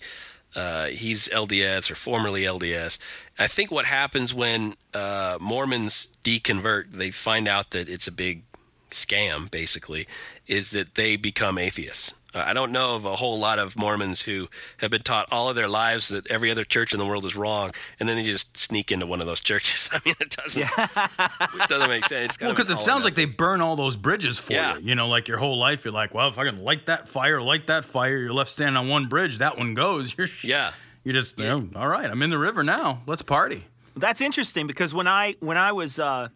uh, 0.56 0.88
he's 0.88 1.28
LDS 1.28 1.92
or 1.92 1.96
formerly 1.96 2.44
LDS. 2.44 2.98
I 3.38 3.48
think 3.48 3.72
what 3.72 3.86
happens 3.86 4.34
when 4.34 4.76
uh, 4.94 5.38
Mormons 5.40 6.18
deconvert, 6.24 6.92
they 6.92 7.12
find 7.12 7.48
out 7.48 7.70
that 7.72 7.88
it's 7.88 8.08
a 8.08 8.12
big 8.12 8.44
scam. 8.90 9.52
Basically, 9.52 10.08
is 10.48 10.72
that 10.72 10.96
they 10.96 11.18
become 11.18 11.58
atheists. 11.58 12.14
Uh, 12.34 12.44
I 12.46 12.54
don't 12.54 12.72
know 12.72 12.96
of 12.96 13.06
a 13.06 13.16
whole 13.16 13.40
lot 13.40 13.60
of 13.60 13.76
Mormons 13.78 14.22
who 14.22 14.48
have 14.78 14.90
been 14.92 15.02
taught 15.02 15.28
all 15.32 15.50
of 15.50 15.56
their 15.56 15.68
lives 15.68 16.08
that 16.10 16.26
every 16.32 16.50
other 16.52 16.64
church 16.64 16.94
in 16.94 17.00
the 17.00 17.06
world 17.06 17.26
is 17.26 17.36
wrong, 17.36 17.72
and 18.00 18.08
then 18.08 18.18
they 18.18 18.24
just 18.24 18.58
sneak 18.58 18.92
into 18.92 19.06
one 19.06 19.20
of 19.20 19.26
those 19.26 19.42
churches. 19.42 19.90
I 19.94 20.00
mean, 20.06 20.16
it 20.20 20.30
doesn't, 20.30 20.64
it 20.64 21.70
doesn't 21.70 21.90
make 21.90 22.06
sense. 22.06 22.40
Well, 22.40 22.52
because 22.52 22.70
it 22.70 22.78
sounds 22.78 23.04
like 23.04 23.16
they 23.16 23.26
burn 23.26 23.62
all 23.62 23.76
those 23.76 23.98
bridges 23.98 24.38
for 24.40 24.54
Yeah. 24.54 24.78
you. 24.78 24.84
You 24.90 24.96
know, 24.96 25.08
like 25.08 25.28
your 25.28 25.38
whole 25.38 25.58
life, 25.58 25.84
you're 25.86 25.94
like, 25.94 26.14
well, 26.14 26.28
if 26.30 26.38
I 26.38 26.46
can 26.46 26.64
light 26.64 26.86
that 26.88 27.08
fire, 27.08 27.42
light 27.42 27.68
that 27.68 27.84
fire, 27.86 28.18
you're 28.18 28.34
left 28.34 28.50
standing 28.52 28.78
on 28.78 28.88
one 28.88 29.08
bridge, 29.08 29.40
that 29.40 29.58
one 29.58 29.74
goes. 29.74 30.16
You're 30.18 30.28
Yeah. 30.44 30.72
You 31.04 31.14
just, 31.14 31.40
you 31.40 31.46
know, 31.46 31.68
all 31.76 31.88
right, 31.88 32.10
I'm 32.10 32.22
in 32.22 32.30
the 32.30 32.38
river 32.38 32.62
now. 32.64 33.02
Let's 33.08 33.24
party. 33.24 33.66
That's 33.96 34.22
interesting 34.22 34.68
because 34.68 34.94
when 34.94 35.08
I 35.08 35.36
when 35.40 35.58
I 35.58 35.72
was 35.72 35.98
uh, 36.00 36.30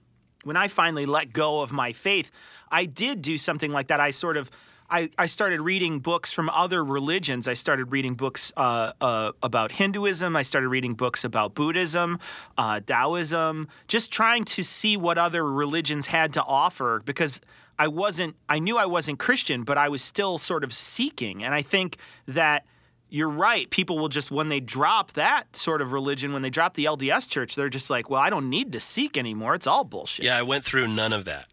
when 0.43 0.57
I 0.57 0.67
finally 0.67 1.05
let 1.05 1.31
go 1.31 1.61
of 1.61 1.71
my 1.71 1.93
faith, 1.93 2.31
I 2.71 2.85
did 2.85 3.21
do 3.21 3.37
something 3.37 3.71
like 3.71 3.87
that. 3.87 3.99
I 3.99 4.09
sort 4.11 4.37
of 4.37 4.49
I, 4.89 5.09
I 5.17 5.25
started 5.25 5.61
reading 5.61 5.99
books 5.99 6.31
from 6.31 6.49
other 6.49 6.83
religions. 6.83 7.47
I 7.47 7.53
started 7.53 7.85
reading 7.85 8.15
books 8.15 8.53
uh, 8.55 8.93
uh, 9.01 9.31
about 9.41 9.73
Hinduism. 9.73 10.35
I 10.35 10.43
started 10.43 10.69
reading 10.69 10.93
books 10.93 11.23
about 11.23 11.55
Buddhism, 11.55 12.19
uh, 12.57 12.81
Taoism, 12.81 13.67
just 13.87 14.11
trying 14.11 14.43
to 14.45 14.63
see 14.63 14.95
what 14.95 15.17
other 15.17 15.49
religions 15.49 16.07
had 16.07 16.33
to 16.33 16.43
offer 16.43 17.01
because 17.03 17.41
I 17.79 17.87
wasn't, 17.87 18.35
I 18.47 18.59
knew 18.59 18.77
I 18.77 18.85
wasn't 18.85 19.19
Christian, 19.19 19.63
but 19.63 19.77
I 19.77 19.89
was 19.89 20.01
still 20.01 20.37
sort 20.37 20.63
of 20.63 20.71
seeking. 20.71 21.43
And 21.43 21.53
I 21.53 21.61
think 21.61 21.97
that 22.27 22.65
you're 23.09 23.29
right. 23.29 23.69
People 23.69 23.97
will 23.97 24.09
just, 24.09 24.31
when 24.31 24.49
they 24.49 24.59
drop 24.59 25.13
that 25.13 25.55
sort 25.55 25.81
of 25.81 25.91
religion, 25.91 26.31
when 26.33 26.41
they 26.41 26.49
drop 26.49 26.75
the 26.75 26.85
LDS 26.85 27.27
church, 27.27 27.55
they're 27.55 27.69
just 27.69 27.89
like, 27.89 28.09
well, 28.09 28.21
I 28.21 28.29
don't 28.29 28.49
need 28.49 28.71
to 28.73 28.79
seek 28.79 29.17
anymore. 29.17 29.55
It's 29.55 29.67
all 29.67 29.83
bullshit. 29.83 30.25
Yeah, 30.25 30.37
I 30.37 30.41
went 30.43 30.63
through 30.63 30.87
none 30.87 31.13
of 31.13 31.25
that. 31.25 31.47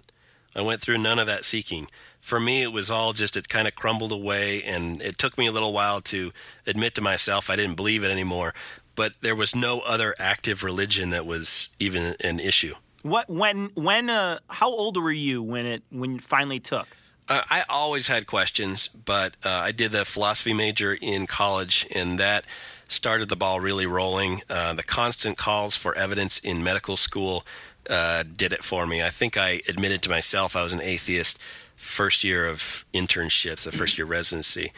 I 0.54 0.60
went 0.60 0.80
through 0.80 0.98
none 0.98 1.18
of 1.18 1.26
that 1.26 1.44
seeking. 1.44 1.88
For 2.20 2.38
me, 2.38 2.62
it 2.62 2.72
was 2.72 2.90
all 2.90 3.12
just 3.12 3.36
it 3.36 3.48
kind 3.48 3.66
of 3.66 3.74
crumbled 3.74 4.12
away, 4.12 4.62
and 4.62 5.02
it 5.02 5.18
took 5.18 5.36
me 5.36 5.46
a 5.46 5.52
little 5.52 5.72
while 5.72 6.00
to 6.02 6.32
admit 6.66 6.94
to 6.96 7.02
myself 7.02 7.50
I 7.50 7.56
didn't 7.56 7.76
believe 7.76 8.04
it 8.04 8.10
anymore. 8.10 8.54
But 8.94 9.14
there 9.22 9.34
was 9.34 9.56
no 9.56 9.80
other 9.80 10.14
active 10.18 10.62
religion 10.62 11.10
that 11.10 11.24
was 11.24 11.70
even 11.80 12.14
an 12.20 12.38
issue. 12.38 12.74
What, 13.02 13.28
when, 13.28 13.70
when, 13.74 14.10
uh, 14.10 14.38
how 14.48 14.68
old 14.68 14.96
were 14.96 15.10
you 15.10 15.42
when 15.42 15.66
it, 15.66 15.82
when 15.90 16.16
it 16.16 16.22
finally 16.22 16.60
took? 16.60 16.86
Uh, 17.28 17.42
I 17.48 17.64
always 17.68 18.08
had 18.08 18.26
questions, 18.26 18.88
but 18.88 19.36
uh, 19.44 19.48
I 19.48 19.72
did 19.72 19.94
a 19.94 20.04
philosophy 20.04 20.52
major 20.52 20.92
in 20.92 21.26
college, 21.26 21.86
and 21.94 22.18
that 22.18 22.44
started 22.88 23.28
the 23.28 23.36
ball 23.36 23.58
really 23.60 23.86
rolling. 23.86 24.42
Uh, 24.50 24.74
the 24.74 24.82
constant 24.82 25.38
calls 25.38 25.74
for 25.74 25.96
evidence 25.96 26.38
in 26.38 26.62
medical 26.62 26.96
school 26.96 27.44
uh, 27.88 28.24
did 28.24 28.52
it 28.52 28.62
for 28.62 28.86
me. 28.86 29.02
I 29.02 29.10
think 29.10 29.36
I 29.36 29.62
admitted 29.68 30.02
to 30.02 30.10
myself 30.10 30.56
I 30.56 30.62
was 30.62 30.72
an 30.72 30.82
atheist 30.82 31.38
first 31.76 32.24
year 32.24 32.46
of 32.46 32.84
internships, 32.94 33.64
the 33.64 33.72
first 33.72 33.98
year 33.98 34.06
residency. 34.06 34.72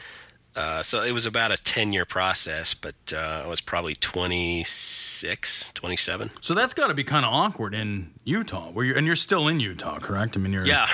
Uh, 0.57 0.83
so 0.83 1.03
it 1.03 1.11
was 1.13 1.27
about 1.27 1.51
a 1.51 1.57
10 1.57 1.93
year 1.93 2.05
process, 2.05 2.75
but 2.75 2.95
uh, 3.13 3.43
I 3.45 3.49
was 3.49 3.61
probably 3.61 3.95
26, 3.95 5.73
27. 5.75 6.31
So 6.41 6.55
that's 6.55 6.75
got 6.75 6.89
to 6.89 6.95
be 6.95 7.03
kind 7.03 7.27
of 7.27 7.33
awkward 7.33 7.75
in 7.75 8.13
Utah, 8.25 8.71
where 8.71 8.85
you're, 8.85 8.97
and 8.97 9.05
you're 9.05 9.17
still 9.17 9.49
in 9.49 9.59
Utah, 9.59 9.99
correct? 9.99 10.37
I 10.37 10.41
mean, 10.41 10.53
you're 10.53 10.65
Yeah, 10.65 10.87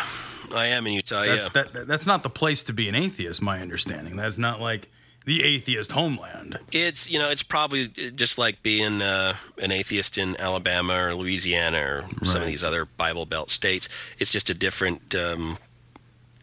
I 0.54 0.66
am 0.66 0.86
in 0.86 0.94
Utah. 0.94 1.26
That's 1.26 1.54
yeah. 1.54 1.64
that, 1.72 1.86
that's 1.86 2.06
not 2.06 2.22
the 2.22 2.30
place 2.30 2.62
to 2.64 2.72
be 2.72 2.88
an 2.88 2.94
atheist, 2.94 3.42
my 3.42 3.60
understanding. 3.60 4.16
That's 4.16 4.38
not 4.38 4.60
like 4.60 4.88
the 5.30 5.44
atheist 5.44 5.92
homeland. 5.92 6.58
It's 6.72 7.08
you 7.08 7.16
know 7.16 7.30
it's 7.30 7.44
probably 7.44 7.86
just 7.86 8.36
like 8.36 8.64
being 8.64 9.00
uh, 9.00 9.36
an 9.62 9.70
atheist 9.70 10.18
in 10.18 10.34
Alabama 10.40 10.94
or 10.94 11.14
Louisiana 11.14 11.78
or 11.78 12.04
some 12.24 12.40
of 12.42 12.48
these 12.48 12.64
other 12.64 12.84
Bible 12.84 13.26
Belt 13.26 13.48
states. 13.48 13.88
It's 14.18 14.28
just 14.28 14.50
a 14.50 14.54
different 14.54 15.14
um, 15.14 15.58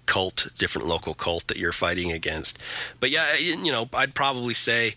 cult, 0.05 0.47
different 0.57 0.87
local 0.87 1.13
cult 1.13 1.47
that 1.47 1.57
you're 1.57 1.73
fighting 1.73 2.13
against. 2.13 2.59
But 3.01 3.09
yeah, 3.09 3.35
you 3.35 3.73
know 3.73 3.89
I'd 3.93 4.15
probably 4.15 4.53
say. 4.53 4.95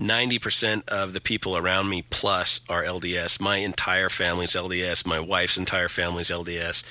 90% 0.00 0.88
of 0.88 1.12
the 1.12 1.20
people 1.20 1.56
around 1.56 1.88
me 1.88 2.02
plus 2.02 2.60
are 2.68 2.84
LDS. 2.84 3.40
My 3.40 3.56
entire 3.56 4.08
family's 4.08 4.52
LDS. 4.52 5.04
My 5.04 5.18
wife's 5.18 5.56
entire 5.56 5.88
family's 5.88 6.30
LDS. 6.30 6.84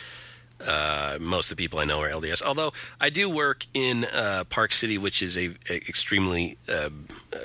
Uh, 0.60 1.18
most 1.20 1.52
of 1.52 1.58
the 1.58 1.64
people 1.64 1.80
I 1.80 1.86
know 1.86 2.02
are 2.02 2.10
LDS. 2.10 2.42
Although 2.42 2.74
I 3.00 3.10
do 3.10 3.30
work 3.30 3.66
in 3.74 4.06
uh, 4.06 4.44
Park 4.50 4.74
City, 4.74 4.98
which 4.98 5.22
is 5.22 5.38
a, 5.38 5.50
a 5.70 5.76
extremely 5.76 6.58
uh, 6.68 6.90
uh, 7.34 7.38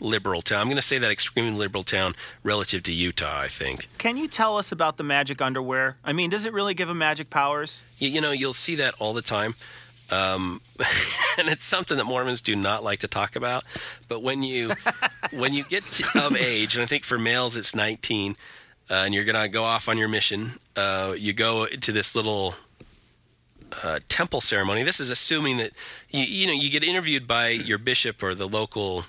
liberal 0.00 0.42
town. 0.42 0.60
I'm 0.60 0.66
going 0.66 0.76
to 0.76 0.82
say 0.82 0.98
that 0.98 1.10
extremely 1.10 1.58
liberal 1.58 1.82
town 1.82 2.14
relative 2.42 2.82
to 2.84 2.92
Utah. 2.92 3.40
I 3.40 3.48
think. 3.48 3.88
Can 3.98 4.16
you 4.16 4.28
tell 4.28 4.56
us 4.56 4.72
about 4.72 4.96
the 4.96 5.04
magic 5.04 5.40
underwear? 5.40 5.96
I 6.04 6.12
mean, 6.12 6.30
does 6.30 6.46
it 6.46 6.52
really 6.52 6.74
give 6.74 6.88
them 6.88 6.98
magic 6.98 7.30
powers? 7.30 7.82
You, 7.98 8.08
you 8.08 8.20
know, 8.20 8.32
you'll 8.32 8.52
see 8.52 8.76
that 8.76 8.94
all 8.98 9.12
the 9.12 9.22
time. 9.22 9.54
Um, 10.10 10.60
and 11.38 11.48
it's 11.48 11.64
something 11.64 11.96
that 11.96 12.04
Mormons 12.04 12.40
do 12.40 12.54
not 12.54 12.84
like 12.84 13.00
to 13.00 13.08
talk 13.08 13.36
about. 13.36 13.64
But 14.08 14.22
when 14.22 14.42
you 14.42 14.72
when 15.32 15.54
you 15.54 15.64
get 15.64 15.84
to, 15.84 16.26
of 16.26 16.36
age, 16.36 16.76
and 16.76 16.82
I 16.82 16.86
think 16.86 17.04
for 17.04 17.18
males 17.18 17.56
it's 17.56 17.74
19, 17.74 18.36
uh, 18.90 18.94
and 18.94 19.14
you're 19.14 19.24
gonna 19.24 19.48
go 19.48 19.64
off 19.64 19.88
on 19.88 19.98
your 19.98 20.08
mission, 20.08 20.52
uh, 20.76 21.14
you 21.18 21.32
go 21.32 21.66
to 21.66 21.92
this 21.92 22.14
little 22.14 22.54
uh, 23.82 23.98
temple 24.08 24.40
ceremony. 24.40 24.82
This 24.82 25.00
is 25.00 25.10
assuming 25.10 25.56
that 25.58 25.72
you 26.10 26.24
you 26.24 26.46
know 26.46 26.52
you 26.52 26.70
get 26.70 26.84
interviewed 26.84 27.26
by 27.26 27.48
your 27.48 27.78
bishop 27.78 28.22
or 28.22 28.34
the 28.34 28.48
local 28.48 29.04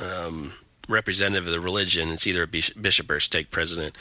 um, 0.00 0.52
representative 0.88 1.46
of 1.46 1.52
the 1.52 1.60
religion. 1.60 2.08
It's 2.10 2.26
either 2.26 2.42
a 2.42 2.46
bishop 2.46 3.10
or 3.10 3.16
a 3.16 3.20
stake 3.20 3.50
president. 3.50 3.96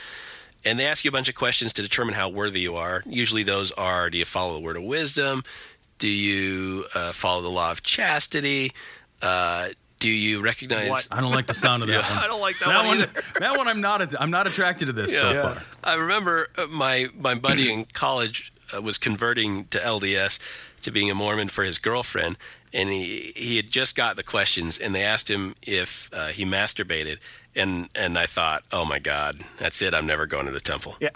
And 0.66 0.80
they 0.80 0.86
ask 0.86 1.06
you 1.06 1.10
a 1.10 1.12
bunch 1.12 1.30
of 1.30 1.36
questions 1.36 1.72
to 1.74 1.82
determine 1.82 2.16
how 2.16 2.30
worthy 2.30 2.62
you 2.62 2.76
are. 2.76 3.04
Usually, 3.06 3.44
those 3.44 3.72
are: 3.72 4.10
Do 4.10 4.18
you 4.18 4.26
follow 4.26 4.58
the 4.58 4.64
word 4.64 4.76
of 4.76 4.84
wisdom? 4.84 5.44
Do 6.00 6.08
you 6.08 6.86
uh, 6.94 7.12
follow 7.12 7.42
the 7.42 7.50
law 7.50 7.72
of 7.72 7.84
chastity? 7.84 8.72
Do 10.00 10.10
you 10.10 10.42
recognize? 10.42 10.90
What? 10.90 11.08
I 11.12 11.22
don't 11.22 11.32
like 11.32 11.48
the 11.48 11.54
sound 11.54 11.82
of 11.84 11.90
that 11.90 12.04
one. 12.10 12.20
I 12.24 12.28
don't 12.28 12.42
like 12.42 12.60
that, 12.60 12.68
That 12.70 12.86
one, 12.86 13.00
either. 13.02 13.22
that 13.40 13.58
one, 13.58 13.68
I'm 13.68 13.82
not. 13.82 14.20
I'm 14.22 14.32
not 14.32 14.46
attracted 14.48 14.86
to 14.88 14.92
this 14.94 15.18
so 15.18 15.32
Yeah. 15.32 15.42
far. 15.54 15.64
I 15.84 15.96
remember 15.96 16.48
uh, 16.58 16.68
my 16.68 17.10
my 17.20 17.36
buddy 17.36 17.72
in 17.72 17.86
college 17.94 18.54
uh, 18.76 18.82
was 18.82 18.98
converting 18.98 19.66
to 19.68 19.80
LDS 19.80 20.40
to 20.84 20.92
being 20.92 21.10
a 21.10 21.16
Mormon 21.16 21.48
for 21.48 21.64
his 21.64 21.80
girlfriend, 21.80 22.38
and 22.74 22.90
he 22.90 23.34
he 23.36 23.56
had 23.58 23.72
just 23.72 23.96
got 23.96 24.16
the 24.18 24.24
questions, 24.24 24.78
and 24.80 24.94
they 24.94 25.04
asked 25.04 25.30
him 25.32 25.56
if 25.66 26.10
uh, 26.14 26.28
he 26.28 26.46
masturbated, 26.46 27.18
and 27.58 27.90
and 27.96 28.18
I 28.18 28.26
thought, 28.26 28.64
oh 28.72 28.86
my 28.86 29.00
God, 29.00 29.44
that's 29.58 29.82
it, 29.82 29.94
I'm 29.94 30.06
never 30.06 30.26
going 30.26 30.46
to 30.46 30.52
the 30.52 30.60
temple. 30.60 30.96
Yeah. 31.00 31.10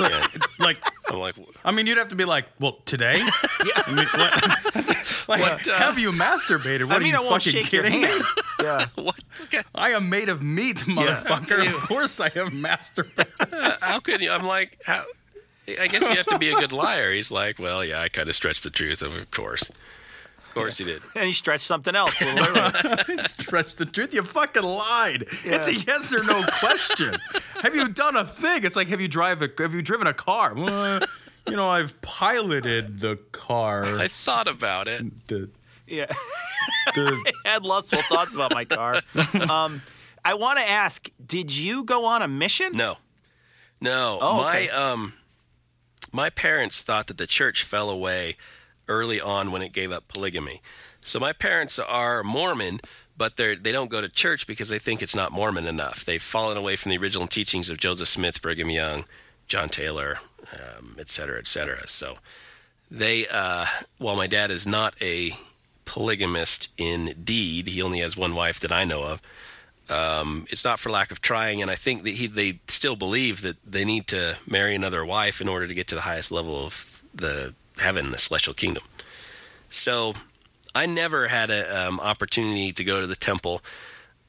Yeah. 0.00 0.26
Like, 0.58 0.78
I'm 1.08 1.18
like, 1.18 1.34
I 1.66 1.70
mean, 1.70 1.86
you'd 1.86 1.98
have 1.98 2.08
to 2.08 2.16
be 2.16 2.24
like, 2.24 2.46
well, 2.58 2.78
today. 2.86 3.16
I 3.20 3.94
mean, 3.94 4.06
what, 4.06 5.28
like, 5.28 5.40
What, 5.40 5.68
uh, 5.68 5.74
have 5.76 5.98
you 5.98 6.10
masturbated? 6.12 6.86
What 6.86 6.96
I 6.96 6.98
mean, 7.00 7.14
are 7.14 7.22
you 7.22 7.28
fucking 7.28 7.64
kidding? 7.64 8.02
hand. 8.04 8.24
Yeah. 8.58 8.86
what? 8.94 9.20
Okay. 9.42 9.60
I 9.74 9.90
am 9.90 10.08
made 10.08 10.30
of 10.30 10.42
meat, 10.42 10.78
motherfucker. 10.78 11.66
Of 11.66 11.80
course, 11.82 12.18
I 12.20 12.30
have 12.30 12.48
masturbated. 12.48 13.78
How 13.82 14.00
could 14.00 14.22
you? 14.22 14.30
I'm 14.30 14.44
like, 14.44 14.78
how? 14.84 15.04
I 15.68 15.88
guess 15.88 16.08
you 16.08 16.16
have 16.16 16.26
to 16.26 16.38
be 16.38 16.50
a 16.50 16.54
good 16.54 16.72
liar. 16.72 17.12
He's 17.12 17.30
like, 17.30 17.58
well, 17.58 17.84
yeah, 17.84 18.00
I 18.00 18.08
kind 18.08 18.28
of 18.28 18.34
stretched 18.34 18.62
the 18.64 18.70
truth, 18.70 19.02
of 19.02 19.30
course. 19.30 19.70
Of 20.56 20.62
course, 20.62 20.78
he 20.78 20.84
did. 20.84 21.02
And 21.14 21.26
he 21.26 21.32
stretched 21.34 21.64
something 21.66 21.94
else. 21.94 22.18
literally. 22.20 23.18
Stretch 23.18 23.74
the 23.74 23.84
truth. 23.84 24.14
You 24.14 24.22
fucking 24.22 24.62
lied. 24.62 25.24
It's 25.44 25.68
a 25.68 25.74
yes 25.74 26.14
or 26.14 26.24
no 26.24 26.42
question. 26.60 27.14
have 27.60 27.74
you 27.74 27.88
done 27.88 28.16
a 28.16 28.24
thing? 28.24 28.64
It's 28.64 28.74
like, 28.76 28.88
have 28.88 29.00
you 29.00 29.08
drive 29.08 29.42
a, 29.42 29.50
have 29.58 29.74
you 29.74 29.82
driven 29.82 30.06
a 30.06 30.14
car? 30.14 30.54
Well, 30.54 31.00
you 31.46 31.56
know, 31.56 31.68
I've 31.68 32.00
piloted 32.00 33.00
the 33.00 33.16
car. 33.32 33.84
I 33.98 34.08
thought 34.08 34.48
about 34.48 34.88
it. 34.88 35.28
The- 35.28 35.50
yeah. 35.86 36.06
the- 36.94 37.32
I 37.44 37.48
had 37.52 37.62
lustful 37.64 38.00
thoughts 38.02 38.34
about 38.34 38.52
my 38.54 38.64
car. 38.64 39.02
Um, 39.50 39.82
I 40.24 40.34
want 40.34 40.58
to 40.58 40.68
ask, 40.68 41.08
did 41.24 41.54
you 41.54 41.84
go 41.84 42.06
on 42.06 42.22
a 42.22 42.28
mission? 42.28 42.72
No, 42.72 42.96
no. 43.80 44.18
Oh, 44.20 44.36
my 44.38 44.62
okay. 44.62 44.70
um, 44.70 45.12
my 46.12 46.30
parents 46.30 46.82
thought 46.82 47.06
that 47.08 47.18
the 47.18 47.26
church 47.26 47.62
fell 47.62 47.90
away 47.90 48.36
early 48.88 49.20
on 49.20 49.50
when 49.50 49.62
it 49.62 49.72
gave 49.72 49.92
up 49.92 50.08
polygamy. 50.08 50.60
So 51.00 51.20
my 51.20 51.32
parents 51.32 51.78
are 51.78 52.22
Mormon, 52.22 52.80
but 53.16 53.36
they 53.36 53.54
they 53.54 53.72
don't 53.72 53.90
go 53.90 54.00
to 54.00 54.08
church 54.08 54.46
because 54.46 54.68
they 54.68 54.78
think 54.78 55.02
it's 55.02 55.14
not 55.14 55.32
Mormon 55.32 55.66
enough. 55.66 56.04
They've 56.04 56.22
fallen 56.22 56.56
away 56.56 56.76
from 56.76 56.90
the 56.90 56.98
original 56.98 57.26
teachings 57.26 57.70
of 57.70 57.78
Joseph 57.78 58.08
Smith, 58.08 58.42
Brigham 58.42 58.70
Young, 58.70 59.04
John 59.48 59.68
Taylor, 59.68 60.18
um, 60.52 60.96
et 60.98 61.08
cetera, 61.08 61.38
et 61.38 61.46
cetera. 61.46 61.88
So 61.88 62.18
they, 62.90 63.26
uh, 63.28 63.66
while 63.98 64.16
my 64.16 64.26
dad 64.26 64.50
is 64.50 64.66
not 64.66 64.94
a 65.00 65.32
polygamist 65.84 66.68
in 66.76 67.14
deed, 67.24 67.68
he 67.68 67.82
only 67.82 68.00
has 68.00 68.16
one 68.16 68.34
wife 68.34 68.60
that 68.60 68.72
I 68.72 68.84
know 68.84 69.02
of. 69.04 69.22
Um, 69.88 70.46
it's 70.50 70.64
not 70.64 70.80
for 70.80 70.90
lack 70.90 71.12
of 71.12 71.20
trying, 71.20 71.62
and 71.62 71.70
I 71.70 71.76
think 71.76 72.02
that 72.02 72.14
he, 72.14 72.26
they 72.26 72.58
still 72.66 72.96
believe 72.96 73.42
that 73.42 73.56
they 73.64 73.84
need 73.84 74.08
to 74.08 74.36
marry 74.44 74.74
another 74.74 75.04
wife 75.04 75.40
in 75.40 75.48
order 75.48 75.68
to 75.68 75.74
get 75.74 75.86
to 75.88 75.94
the 75.94 76.00
highest 76.00 76.32
level 76.32 76.64
of 76.64 77.04
the 77.14 77.54
heaven, 77.78 78.10
the 78.10 78.18
celestial 78.18 78.54
kingdom. 78.54 78.82
So 79.70 80.14
I 80.74 80.86
never 80.86 81.28
had 81.28 81.50
an 81.50 81.76
um, 81.76 82.00
opportunity 82.00 82.72
to 82.72 82.84
go 82.84 83.00
to 83.00 83.06
the 83.06 83.16
temple, 83.16 83.62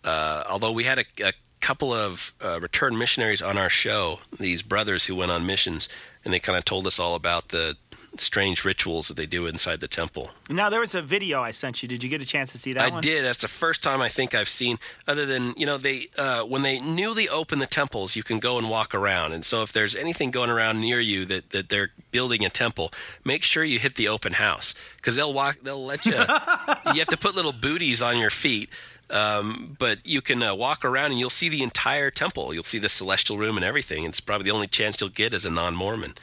uh, 0.03 0.43
although 0.49 0.71
we 0.71 0.85
had 0.85 0.99
a, 0.99 1.05
a 1.23 1.33
couple 1.59 1.93
of 1.93 2.33
uh, 2.43 2.59
return 2.59 2.97
missionaries 2.97 3.41
on 3.41 3.57
our 3.57 3.69
show, 3.69 4.19
these 4.39 4.61
brothers 4.61 5.05
who 5.05 5.15
went 5.15 5.31
on 5.31 5.45
missions, 5.45 5.89
and 6.23 6.33
they 6.33 6.39
kind 6.39 6.57
of 6.57 6.65
told 6.65 6.87
us 6.87 6.99
all 6.99 7.15
about 7.15 7.49
the 7.49 7.75
strange 8.20 8.65
rituals 8.65 9.07
that 9.07 9.18
they 9.18 9.26
do 9.26 9.45
inside 9.45 9.80
the 9.80 9.88
temple. 9.88 10.32
Now 10.49 10.70
there 10.70 10.80
was 10.80 10.95
a 10.95 11.01
video 11.01 11.41
I 11.41 11.51
sent 11.51 11.82
you. 11.82 11.89
Did 11.89 12.03
you 12.03 12.09
get 12.09 12.22
a 12.22 12.26
chance 12.26 12.51
to 12.51 12.57
see 12.57 12.74
that 12.74 12.84
I 12.84 12.89
one? 12.89 13.01
did. 13.01 13.24
That's 13.24 13.39
the 13.39 13.47
first 13.47 13.84
time 13.84 14.01
I 14.01 14.09
think 14.09 14.36
I've 14.36 14.47
seen, 14.47 14.78
other 15.07 15.26
than 15.26 15.53
you 15.57 15.65
know, 15.65 15.78
they 15.78 16.07
uh, 16.18 16.43
when 16.43 16.61
they 16.61 16.80
newly 16.80 17.30
open 17.30 17.59
the 17.59 17.68
temples, 17.68 18.15
you 18.15 18.24
can 18.24 18.39
go 18.39 18.57
and 18.57 18.70
walk 18.70 18.93
around. 18.93 19.34
And 19.34 19.45
so 19.45 19.61
if 19.61 19.74
there's 19.74 19.95
anything 19.95 20.32
going 20.32 20.49
around 20.49 20.82
near 20.82 20.99
you 20.99 21.26
that, 21.26 21.51
that 21.51 21.70
they're 21.70 21.89
building 22.11 22.45
a 22.45 22.49
temple, 22.49 22.91
make 23.24 23.43
sure 23.43 23.63
you 23.63 23.80
hit 23.80 23.95
the 23.95 24.07
open 24.07 24.34
house 24.34 24.74
because 24.97 25.15
they'll 25.15 25.34
walk. 25.34 25.59
They'll 25.63 25.86
let 25.86 26.05
you. 26.05 26.11
you 26.93 26.99
have 26.99 27.07
to 27.07 27.18
put 27.18 27.36
little 27.36 27.53
booties 27.53 28.01
on 28.01 28.18
your 28.18 28.30
feet. 28.30 28.70
Um, 29.09 29.78
but 29.80 30.05
you 30.05 30.22
can 30.22 30.43
uh, 30.43 30.53
walk 30.53 30.84
around 30.84 31.11
and 31.11 31.20
you'll 31.20 31.30
see 31.30 31.47
the 31.47 31.63
entire 31.63 32.11
temple. 32.11 32.53
You'll 32.53 32.63
see 32.63 32.80
the 32.80 32.89
celestial 32.89 33.38
room 33.38 33.55
and 33.55 33.65
everything. 33.65 34.03
It's 34.03 34.20
probably 34.20 34.45
the 34.45 34.51
only 34.51 34.68
chance 34.68 34.99
you'll 34.99 35.09
get 35.09 35.34
as 35.34 35.45
a 35.45 35.49
non-Mormon. 35.49 36.15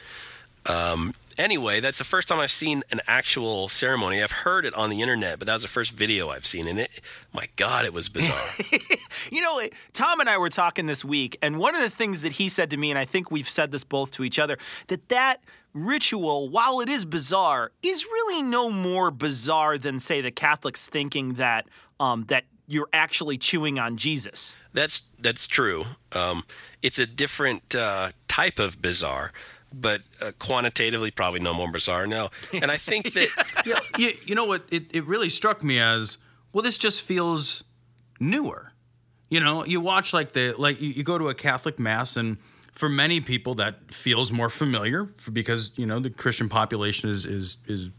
Um, 0.67 1.15
anyway, 1.37 1.79
that's 1.79 1.97
the 1.97 2.03
first 2.03 2.27
time 2.27 2.39
I've 2.39 2.51
seen 2.51 2.83
an 2.91 3.01
actual 3.07 3.67
ceremony. 3.67 4.21
I've 4.21 4.31
heard 4.31 4.65
it 4.65 4.73
on 4.73 4.89
the 4.89 5.01
internet, 5.01 5.39
but 5.39 5.45
that 5.47 5.53
was 5.53 5.61
the 5.61 5.67
first 5.67 5.91
video 5.91 6.29
I've 6.29 6.45
seen, 6.45 6.67
and 6.67 6.79
it, 6.79 6.89
my 7.33 7.47
God, 7.55 7.85
it 7.85 7.93
was 7.93 8.09
bizarre. 8.09 8.49
You 9.31 9.41
know, 9.41 9.57
eh, 9.57 9.69
Tom 9.93 10.19
and 10.19 10.29
I 10.29 10.37
were 10.37 10.49
talking 10.49 10.85
this 10.85 11.03
week, 11.03 11.37
and 11.41 11.57
one 11.57 11.75
of 11.75 11.81
the 11.81 11.89
things 11.89 12.21
that 12.21 12.33
he 12.33 12.47
said 12.47 12.69
to 12.71 12.77
me, 12.77 12.91
and 12.91 12.99
I 12.99 13.05
think 13.05 13.31
we've 13.31 13.49
said 13.49 13.71
this 13.71 13.83
both 13.83 14.11
to 14.11 14.23
each 14.23 14.37
other, 14.37 14.57
that 14.87 15.09
that 15.09 15.41
ritual, 15.73 16.49
while 16.49 16.79
it 16.79 16.89
is 16.89 17.05
bizarre, 17.05 17.71
is 17.81 18.05
really 18.05 18.43
no 18.43 18.69
more 18.69 19.09
bizarre 19.11 19.77
than, 19.77 19.99
say, 19.99 20.21
the 20.21 20.31
Catholics 20.31 20.87
thinking 20.87 21.33
that 21.35 21.67
um, 21.99 22.25
that 22.27 22.45
you're 22.67 22.89
actually 22.93 23.37
chewing 23.37 23.79
on 23.79 23.97
Jesus. 23.97 24.55
That's 24.73 25.03
that's 25.19 25.47
true. 25.47 25.85
Um, 26.11 26.43
it's 26.81 26.99
a 26.99 27.05
different 27.05 27.75
uh, 27.75 28.11
type 28.27 28.59
of 28.59 28.81
bizarre, 28.81 29.31
but 29.79 30.01
uh, 30.21 30.31
quantitatively 30.39 31.11
probably 31.11 31.39
no 31.39 31.53
more 31.53 31.69
bizarre. 31.69 32.07
No, 32.07 32.29
and 32.53 32.71
I 32.71 32.77
think 32.77 33.13
that 33.13 33.29
yeah, 33.65 33.79
you, 33.97 34.11
you 34.25 34.35
know 34.35 34.45
what? 34.45 34.63
It, 34.71 34.95
it 34.95 35.05
really 35.05 35.29
struck 35.29 35.63
me 35.63 35.79
as 35.79 36.17
well. 36.53 36.63
This 36.63 36.77
just 36.77 37.01
feels 37.01 37.63
newer. 38.19 38.71
You 39.29 39.39
know, 39.39 39.65
you 39.65 39.81
watch 39.81 40.13
like 40.13 40.31
the 40.31 40.53
like 40.57 40.81
you, 40.81 40.89
you 40.89 41.03
go 41.03 41.17
to 41.17 41.27
a 41.27 41.33
Catholic 41.33 41.77
mass, 41.77 42.15
and 42.15 42.37
for 42.71 42.87
many 42.87 43.21
people 43.21 43.55
that 43.55 43.91
feels 43.91 44.31
more 44.31 44.49
familiar 44.49 45.05
for, 45.05 45.31
because 45.31 45.71
you 45.77 45.85
know 45.85 45.99
the 45.99 46.09
Christian 46.09 46.47
population 46.47 47.09
is 47.09 47.25
is 47.25 47.57
is 47.67 47.91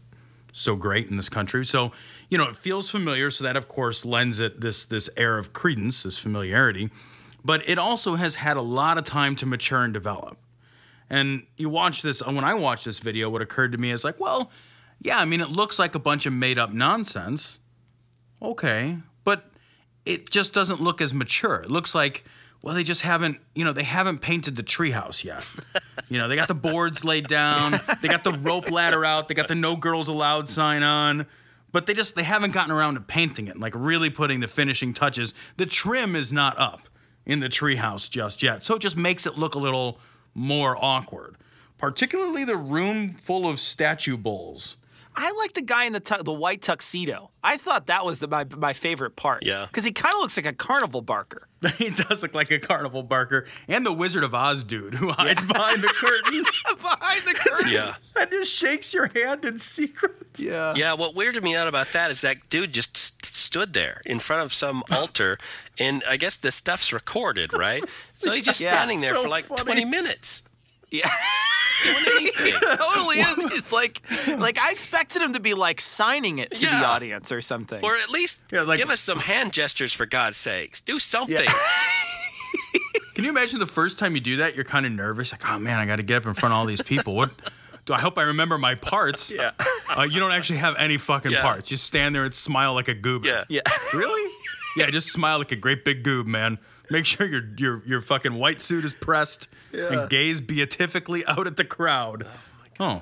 so 0.53 0.75
great 0.75 1.09
in 1.09 1.17
this 1.17 1.29
country. 1.29 1.63
So 1.65 1.91
you 2.29 2.37
know 2.37 2.45
it 2.45 2.55
feels 2.55 2.89
familiar. 2.89 3.29
So 3.29 3.43
that 3.43 3.55
of 3.55 3.67
course 3.67 4.03
lends 4.03 4.39
it 4.39 4.61
this 4.61 4.85
this 4.85 5.09
air 5.15 5.37
of 5.37 5.53
credence, 5.53 6.03
this 6.03 6.17
familiarity. 6.17 6.89
But 7.45 7.69
it 7.69 7.77
also 7.77 8.15
has 8.15 8.35
had 8.35 8.57
a 8.57 8.61
lot 8.61 8.97
of 8.97 9.03
time 9.03 9.35
to 9.37 9.45
mature 9.45 9.83
and 9.83 9.93
develop. 9.93 10.37
And 11.09 11.45
you 11.55 11.69
watch 11.69 12.01
this, 12.01 12.21
uh, 12.21 12.31
when 12.31 12.43
I 12.43 12.53
watched 12.53 12.85
this 12.85 12.99
video, 12.99 13.29
what 13.29 13.41
occurred 13.41 13.71
to 13.71 13.77
me 13.77 13.91
is 13.91 14.03
like, 14.03 14.19
well, 14.19 14.51
yeah, 15.01 15.19
I 15.19 15.25
mean, 15.25 15.41
it 15.41 15.49
looks 15.49 15.79
like 15.79 15.95
a 15.95 15.99
bunch 15.99 16.25
of 16.25 16.33
made 16.33 16.57
up 16.57 16.73
nonsense. 16.73 17.59
Okay. 18.41 18.97
But 19.23 19.49
it 20.05 20.29
just 20.29 20.53
doesn't 20.53 20.81
look 20.81 21.01
as 21.01 21.13
mature. 21.13 21.61
It 21.61 21.71
looks 21.71 21.95
like, 21.95 22.23
well, 22.61 22.75
they 22.75 22.83
just 22.83 23.01
haven't, 23.03 23.39
you 23.55 23.63
know, 23.63 23.73
they 23.73 23.83
haven't 23.83 24.19
painted 24.19 24.55
the 24.55 24.63
treehouse 24.63 25.23
yet. 25.23 25.47
you 26.09 26.17
know, 26.17 26.27
they 26.27 26.35
got 26.35 26.47
the 26.47 26.55
boards 26.55 27.05
laid 27.05 27.27
down, 27.27 27.79
they 28.01 28.07
got 28.07 28.23
the 28.23 28.33
rope 28.33 28.71
ladder 28.71 29.05
out, 29.05 29.27
they 29.27 29.35
got 29.35 29.47
the 29.47 29.55
no 29.55 29.75
girls 29.75 30.07
allowed 30.07 30.49
sign 30.49 30.83
on. 30.83 31.27
But 31.71 31.85
they 31.85 31.93
just 31.93 32.15
they 32.15 32.23
haven't 32.23 32.53
gotten 32.53 32.71
around 32.71 32.95
to 32.95 33.01
painting 33.01 33.47
it, 33.47 33.59
like 33.59 33.73
really 33.75 34.09
putting 34.09 34.39
the 34.39 34.47
finishing 34.47 34.93
touches. 34.93 35.33
The 35.57 35.65
trim 35.65 36.15
is 36.15 36.33
not 36.33 36.57
up 36.57 36.89
in 37.25 37.39
the 37.41 37.49
treehouse 37.49 38.09
just 38.09 38.41
yet. 38.41 38.63
So 38.63 38.75
it 38.75 38.81
just 38.81 38.97
makes 38.97 39.27
it 39.27 39.37
look 39.37 39.53
a 39.53 39.59
little 39.59 39.99
more 40.37 40.77
awkward. 40.79 41.35
Particularly 41.77 42.43
the 42.45 42.57
room 42.57 43.09
full 43.09 43.47
of 43.49 43.59
statue 43.59 44.17
bowls. 44.17 44.77
I 45.19 45.31
like 45.31 45.53
the 45.53 45.63
guy 45.63 45.85
in 45.85 45.93
the 45.93 45.99
tu- 45.99 46.21
the 46.23 46.31
white 46.31 46.61
tuxedo. 46.61 47.31
I 47.43 47.57
thought 47.57 47.87
that 47.87 48.05
was 48.05 48.19
the, 48.19 48.27
my 48.27 48.43
my 48.55 48.73
favorite 48.73 49.15
part. 49.15 49.43
Yeah. 49.43 49.65
because 49.65 49.83
he 49.83 49.91
kind 49.91 50.13
of 50.13 50.19
looks 50.21 50.37
like 50.37 50.45
a 50.45 50.53
carnival 50.53 51.01
barker. 51.01 51.47
he 51.77 51.89
does 51.89 52.21
look 52.21 52.35
like 52.35 52.51
a 52.51 52.59
carnival 52.59 53.01
barker. 53.01 53.47
And 53.67 53.83
the 53.83 53.93
Wizard 53.93 54.23
of 54.23 54.35
Oz 54.35 54.63
dude 54.63 54.93
who 54.93 55.09
hides 55.11 55.43
behind 55.43 55.81
the 55.81 55.87
curtain 55.87 56.43
Behind 56.79 57.21
the 57.23 57.33
curtain. 57.35 57.71
yeah. 57.71 57.95
and 58.15 58.29
just 58.29 58.53
shakes 58.55 58.93
your 58.93 59.07
hand 59.07 59.43
in 59.43 59.57
secret. 59.57 60.27
Yeah. 60.37 60.75
Yeah, 60.75 60.93
what 60.93 61.15
weirded 61.15 61.41
me 61.41 61.55
out 61.55 61.67
about 61.67 61.91
that 61.93 62.11
is 62.11 62.21
that 62.21 62.47
dude 62.49 62.71
just 62.71 62.95
st- 62.95 63.16
stood 63.57 63.73
there 63.73 64.01
in 64.05 64.19
front 64.19 64.43
of 64.43 64.53
some 64.53 64.83
altar, 64.91 65.37
and 65.79 66.03
I 66.07 66.17
guess 66.17 66.35
the 66.35 66.51
stuff's 66.51 66.93
recorded, 66.93 67.53
right? 67.53 67.83
So 68.17 68.31
he's 68.31 68.43
just 68.43 68.59
Yeah, 68.59 68.71
standing 68.73 68.99
there 69.01 69.13
so 69.13 69.23
for 69.23 69.29
like 69.29 69.45
funny. 69.45 69.61
20 69.63 69.85
minutes. 69.85 70.41
Yeah. 70.89 71.07
Doing 71.83 72.03
anything. 72.17 72.53
totally 72.75 73.19
is. 73.19 73.53
He's 73.53 73.71
like, 73.71 74.01
like 74.27 74.57
I 74.57 74.71
expected 74.71 75.21
him 75.21 75.33
to 75.33 75.39
be 75.39 75.53
like 75.53 75.79
signing 75.79 76.39
it 76.39 76.49
to 76.55 76.65
the 76.65 76.71
audience 76.83 77.31
or 77.31 77.41
something. 77.43 77.83
Or 77.83 77.95
at 77.95 78.09
least 78.09 78.39
Yeah, 78.51 78.61
like- 78.63 78.79
give 78.79 78.89
us 78.89 78.99
some 78.99 79.19
hand 79.19 79.53
gestures 79.53 79.93
for 79.93 80.07
God's 80.07 80.37
sakes. 80.37 80.81
Do 80.81 80.97
something. 80.97 81.45
Can 83.13 83.23
you 83.23 83.29
imagine 83.29 83.59
the 83.59 83.65
first 83.67 83.97
time 83.99 84.15
you 84.15 84.21
do 84.21 84.37
that? 84.37 84.55
You're 84.55 84.65
kind 84.65 84.85
of 84.87 84.91
nervous, 84.91 85.31
like, 85.31 85.47
oh 85.49 85.59
man, 85.59 85.77
I 85.79 85.85
got 85.85 85.95
to 85.97 86.03
get 86.03 86.17
up 86.17 86.25
in 86.27 86.33
front 86.33 86.53
of 86.53 86.57
all 86.59 86.65
these 86.65 86.81
people. 86.81 87.15
What? 87.15 87.29
Do 87.87 87.93
I 87.93 87.99
hope 87.99 88.17
I 88.19 88.23
remember 88.23 88.57
my 88.59 88.75
parts? 88.75 89.31
Yeah. 89.35 89.51
Uh, 89.89 90.03
you 90.03 90.19
don't 90.19 90.31
actually 90.33 90.59
have 90.59 90.75
any 90.77 90.97
fucking 90.97 91.31
Yeah. 91.31 91.41
parts. 91.41 91.69
Just 91.69 91.85
stand 91.85 92.13
there 92.13 92.23
and 92.25 92.35
smile 92.35 92.73
like 92.75 92.87
a 92.89 92.93
goober. 92.93 93.27
Yeah. 93.27 93.43
yeah. 93.49 93.61
Really? 93.93 94.31
Yeah, 94.75 94.91
just 94.91 95.11
smile 95.11 95.39
like 95.39 95.51
a 95.51 95.55
great 95.55 95.83
big 95.83 96.03
goob, 96.03 96.27
man. 96.27 96.59
Make 96.91 97.05
sure 97.05 97.25
your 97.25 97.41
your 97.57 97.81
your 97.85 98.01
fucking 98.01 98.35
white 98.35 98.61
suit 98.61 98.85
is 98.85 98.93
pressed 98.93 99.47
and 99.73 100.07
gaze 100.09 100.39
beatifically 100.39 101.25
out 101.25 101.47
at 101.47 101.57
the 101.57 101.65
crowd. 101.65 102.27
Oh, 102.79 103.01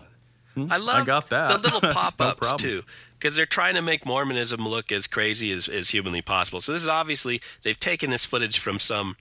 I 0.69 0.77
love 0.77 1.05
got 1.05 1.29
that. 1.31 1.61
the 1.61 1.69
little 1.69 1.81
pop 1.91 2.13
ups 2.21 2.39
problem. 2.39 2.57
too, 2.59 2.83
because 3.19 3.35
they're 3.35 3.45
trying 3.45 3.75
to 3.75 3.81
make 3.81 4.05
Mormonism 4.05 4.65
look 4.65 4.91
as 4.91 5.05
crazy 5.07 5.51
as, 5.51 5.67
as 5.67 5.89
humanly 5.89 6.21
possible. 6.21 6.61
So 6.61 6.71
this 6.71 6.83
is 6.83 6.87
obviously 6.87 7.41
they've 7.63 7.79
taken 7.79 8.09
this 8.09 8.23
footage 8.25 8.59
from 8.59 8.79
some 8.79 9.17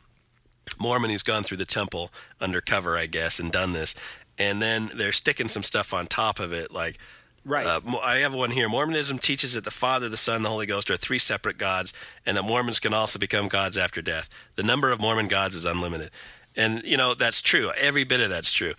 Mormon 0.79 1.11
who's 1.11 1.23
gone 1.25 1.43
through 1.43 1.57
the 1.59 1.67
temple 1.67 2.11
undercover, 2.41 2.97
I 2.97 3.07
guess, 3.07 3.39
and 3.41 3.51
done 3.51 3.73
this, 3.73 3.95
and 4.39 4.61
then 4.61 4.91
they're 4.95 5.13
sticking 5.13 5.49
some 5.49 5.63
stuff 5.63 5.93
on 5.93 6.07
top 6.07 6.41
of 6.41 6.53
it, 6.53 6.73
like. 6.73 6.99
Right. 7.47 7.67
Uh, 7.67 7.81
I 8.03 8.21
have 8.21 8.33
one 8.33 8.51
here. 8.51 8.71
Mormonism 8.71 9.19
teaches 9.19 9.53
that 9.53 9.65
the 9.65 9.71
Father, 9.71 10.09
the 10.09 10.17
Son, 10.17 10.41
the 10.41 10.49
Holy 10.49 10.65
Ghost 10.65 10.91
are 10.91 10.97
three 10.97 11.19
separate 11.19 11.59
gods, 11.59 11.93
and 12.25 12.39
that 12.39 12.43
Mormons 12.43 12.81
can 12.81 12.95
also 12.95 13.19
become 13.19 13.49
gods 13.49 13.77
after 13.77 14.01
death. 14.01 14.31
The 14.57 14.63
number 14.63 14.91
of 14.91 14.99
Mormon 14.99 15.29
gods 15.29 15.55
is 15.55 15.67
unlimited, 15.67 16.11
and 16.57 16.81
you 16.85 16.97
know 16.97 17.13
that's 17.13 17.43
true. 17.43 17.71
Every 17.77 18.05
bit 18.05 18.21
of 18.21 18.31
that's 18.31 18.51
true. 18.51 18.73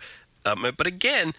Um, 0.44 0.66
but 0.76 0.88
again, 0.88 1.32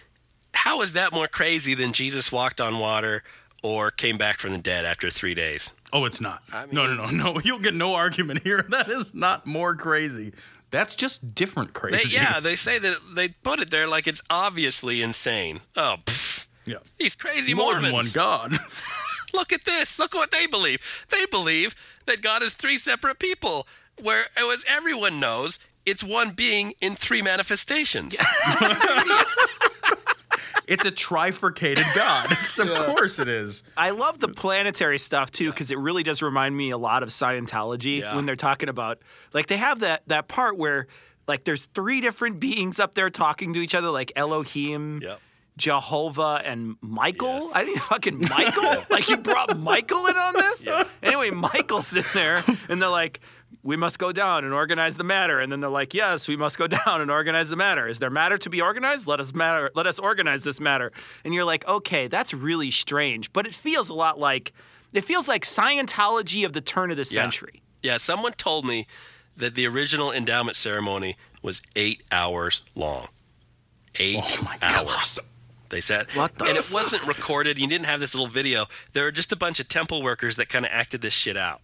how 0.54 0.80
is 0.80 0.94
that 0.94 1.12
more 1.12 1.28
crazy 1.28 1.74
than 1.74 1.92
Jesus 1.92 2.32
walked 2.32 2.62
on 2.62 2.78
water 2.78 3.22
or 3.62 3.90
came 3.90 4.16
back 4.16 4.38
from 4.38 4.52
the 4.52 4.58
dead 4.58 4.86
after 4.86 5.10
three 5.10 5.34
days? 5.34 5.70
oh, 5.92 6.04
it's 6.04 6.20
not. 6.20 6.42
no, 6.72 6.86
no, 6.86 6.94
no, 6.94 7.10
no. 7.10 7.40
You'll 7.44 7.58
get 7.58 7.74
no 7.74 7.94
argument 7.94 8.42
here. 8.42 8.66
That 8.70 8.88
is 8.88 9.14
not 9.14 9.46
more 9.46 9.74
crazy. 9.74 10.32
That's 10.70 10.94
just 10.96 11.34
different 11.34 11.72
They, 11.74 11.80
crazy. 11.80 12.14
yeah, 12.16 12.40
they 12.40 12.56
say 12.56 12.78
that 12.78 12.98
they 13.14 13.28
put 13.28 13.60
it 13.60 13.70
there 13.70 13.86
like 13.88 14.06
it's 14.06 14.20
obviously 14.28 15.00
insane. 15.02 15.60
Oh, 15.76 15.96
pff, 16.04 16.46
yeah. 16.66 16.76
these 16.98 17.16
crazy 17.16 17.54
More 17.54 17.72
Mormons. 17.80 17.84
than 17.84 17.92
one 17.92 18.06
God. 18.50 18.58
Look 19.34 19.52
at 19.52 19.64
this. 19.64 19.98
Look 19.98 20.14
what 20.14 20.30
they 20.30 20.46
believe. 20.46 21.06
They 21.10 21.24
believe 21.30 21.74
that 22.06 22.22
God 22.22 22.42
is 22.42 22.54
three 22.54 22.76
separate 22.78 23.18
people, 23.18 23.66
where 24.00 24.24
as 24.36 24.64
everyone 24.68 25.20
knows, 25.20 25.58
it's 25.86 26.02
one 26.04 26.30
being 26.30 26.74
in 26.80 26.94
three 26.94 27.22
manifestations. 27.22 28.16
it's 30.66 30.84
a 30.84 30.90
trifurcated 30.90 31.84
God. 31.94 32.26
It's, 32.32 32.58
of 32.58 32.68
course 32.68 33.18
it 33.18 33.28
is. 33.28 33.62
I 33.76 33.90
love 33.90 34.18
the 34.18 34.28
planetary 34.28 34.98
stuff 34.98 35.30
too 35.30 35.50
because 35.50 35.70
it 35.70 35.78
really 35.78 36.02
does 36.02 36.22
remind 36.22 36.56
me 36.56 36.70
a 36.70 36.78
lot 36.78 37.02
of 37.02 37.08
Scientology 37.10 37.98
Yeah. 38.00 38.14
when 38.16 38.26
they're 38.26 38.36
talking 38.36 38.68
about 38.68 38.98
like 39.32 39.46
they 39.46 39.56
have 39.56 39.80
that 39.80 40.02
that 40.08 40.28
part 40.28 40.56
where 40.56 40.86
like 41.26 41.44
there's 41.44 41.66
three 41.66 42.00
different 42.00 42.40
beings 42.46 42.80
up 42.80 42.94
there 42.94 43.10
talking 43.10 43.52
to 43.54 43.60
each 43.60 43.74
other 43.74 43.90
like 43.90 44.12
Elohim, 44.16 45.00
Yep. 45.02 45.20
Jehovah, 45.56 46.40
and 46.44 46.76
Michael. 46.80 47.40
Yes. 47.40 47.52
I 47.56 47.64
didn't 47.64 47.82
fucking 47.82 48.20
Michael. 48.30 48.84
like 48.90 49.08
you 49.08 49.16
brought 49.16 49.58
Michael 49.58 50.06
in 50.06 50.16
on 50.16 50.34
this. 50.34 50.64
Anyway, 51.02 51.30
Michael's 51.30 51.94
in 51.96 52.04
there 52.14 52.44
and 52.68 52.80
they're 52.80 52.88
like 52.88 53.20
we 53.62 53.76
must 53.76 53.98
go 53.98 54.12
down 54.12 54.44
and 54.44 54.54
organize 54.54 54.96
the 54.96 55.04
matter. 55.04 55.40
And 55.40 55.50
then 55.50 55.60
they're 55.60 55.68
like, 55.70 55.94
yes, 55.94 56.28
we 56.28 56.36
must 56.36 56.58
go 56.58 56.66
down 56.86 57.00
and 57.00 57.10
organize 57.10 57.48
the 57.48 57.56
matter. 57.56 57.88
Is 57.88 57.98
there 57.98 58.10
matter 58.10 58.38
to 58.38 58.50
be 58.50 58.60
organized? 58.60 59.06
Let 59.06 59.20
us 59.20 59.34
matter. 59.34 59.70
Let 59.74 59.86
us 59.86 59.98
organize 59.98 60.44
this 60.44 60.60
matter. 60.60 60.92
And 61.24 61.34
you're 61.34 61.44
like, 61.44 61.66
okay, 61.68 62.06
that's 62.08 62.32
really 62.32 62.70
strange. 62.70 63.32
But 63.32 63.46
it 63.46 63.54
feels 63.54 63.90
a 63.90 63.94
lot 63.94 64.18
like 64.18 64.52
it 64.92 65.04
feels 65.04 65.28
like 65.28 65.44
Scientology 65.44 66.46
of 66.46 66.52
the 66.54 66.60
turn 66.62 66.90
of 66.90 66.96
the 66.96 67.02
Yeah. 67.02 67.22
century. 67.22 67.62
Yeah, 67.82 67.96
someone 67.98 68.32
told 68.32 68.64
me 68.64 68.86
that 69.36 69.54
the 69.54 69.66
original 69.66 70.10
endowment 70.12 70.56
ceremony 70.56 71.16
was 71.42 71.62
eight 71.76 72.02
hours 72.10 72.62
long. 72.74 73.08
Eight 73.96 74.18
oh 74.22 74.54
hours. 74.62 75.18
They 75.68 75.80
said, 75.80 76.06
What 76.14 76.36
the 76.38 76.46
and 76.46 76.56
it 76.56 76.70
wasn't 76.72 77.06
recorded. 77.06 77.58
You 77.58 77.66
didn't 77.66 77.86
have 77.86 78.00
this 78.00 78.14
little 78.14 78.26
video. 78.28 78.66
There 78.94 79.04
were 79.04 79.12
just 79.12 79.32
a 79.32 79.36
bunch 79.36 79.60
of 79.60 79.68
temple 79.68 80.02
workers 80.02 80.36
that 80.36 80.48
kind 80.48 80.64
of 80.64 80.70
acted 80.72 81.02
this 81.02 81.12
shit 81.12 81.36
out. 81.36 81.60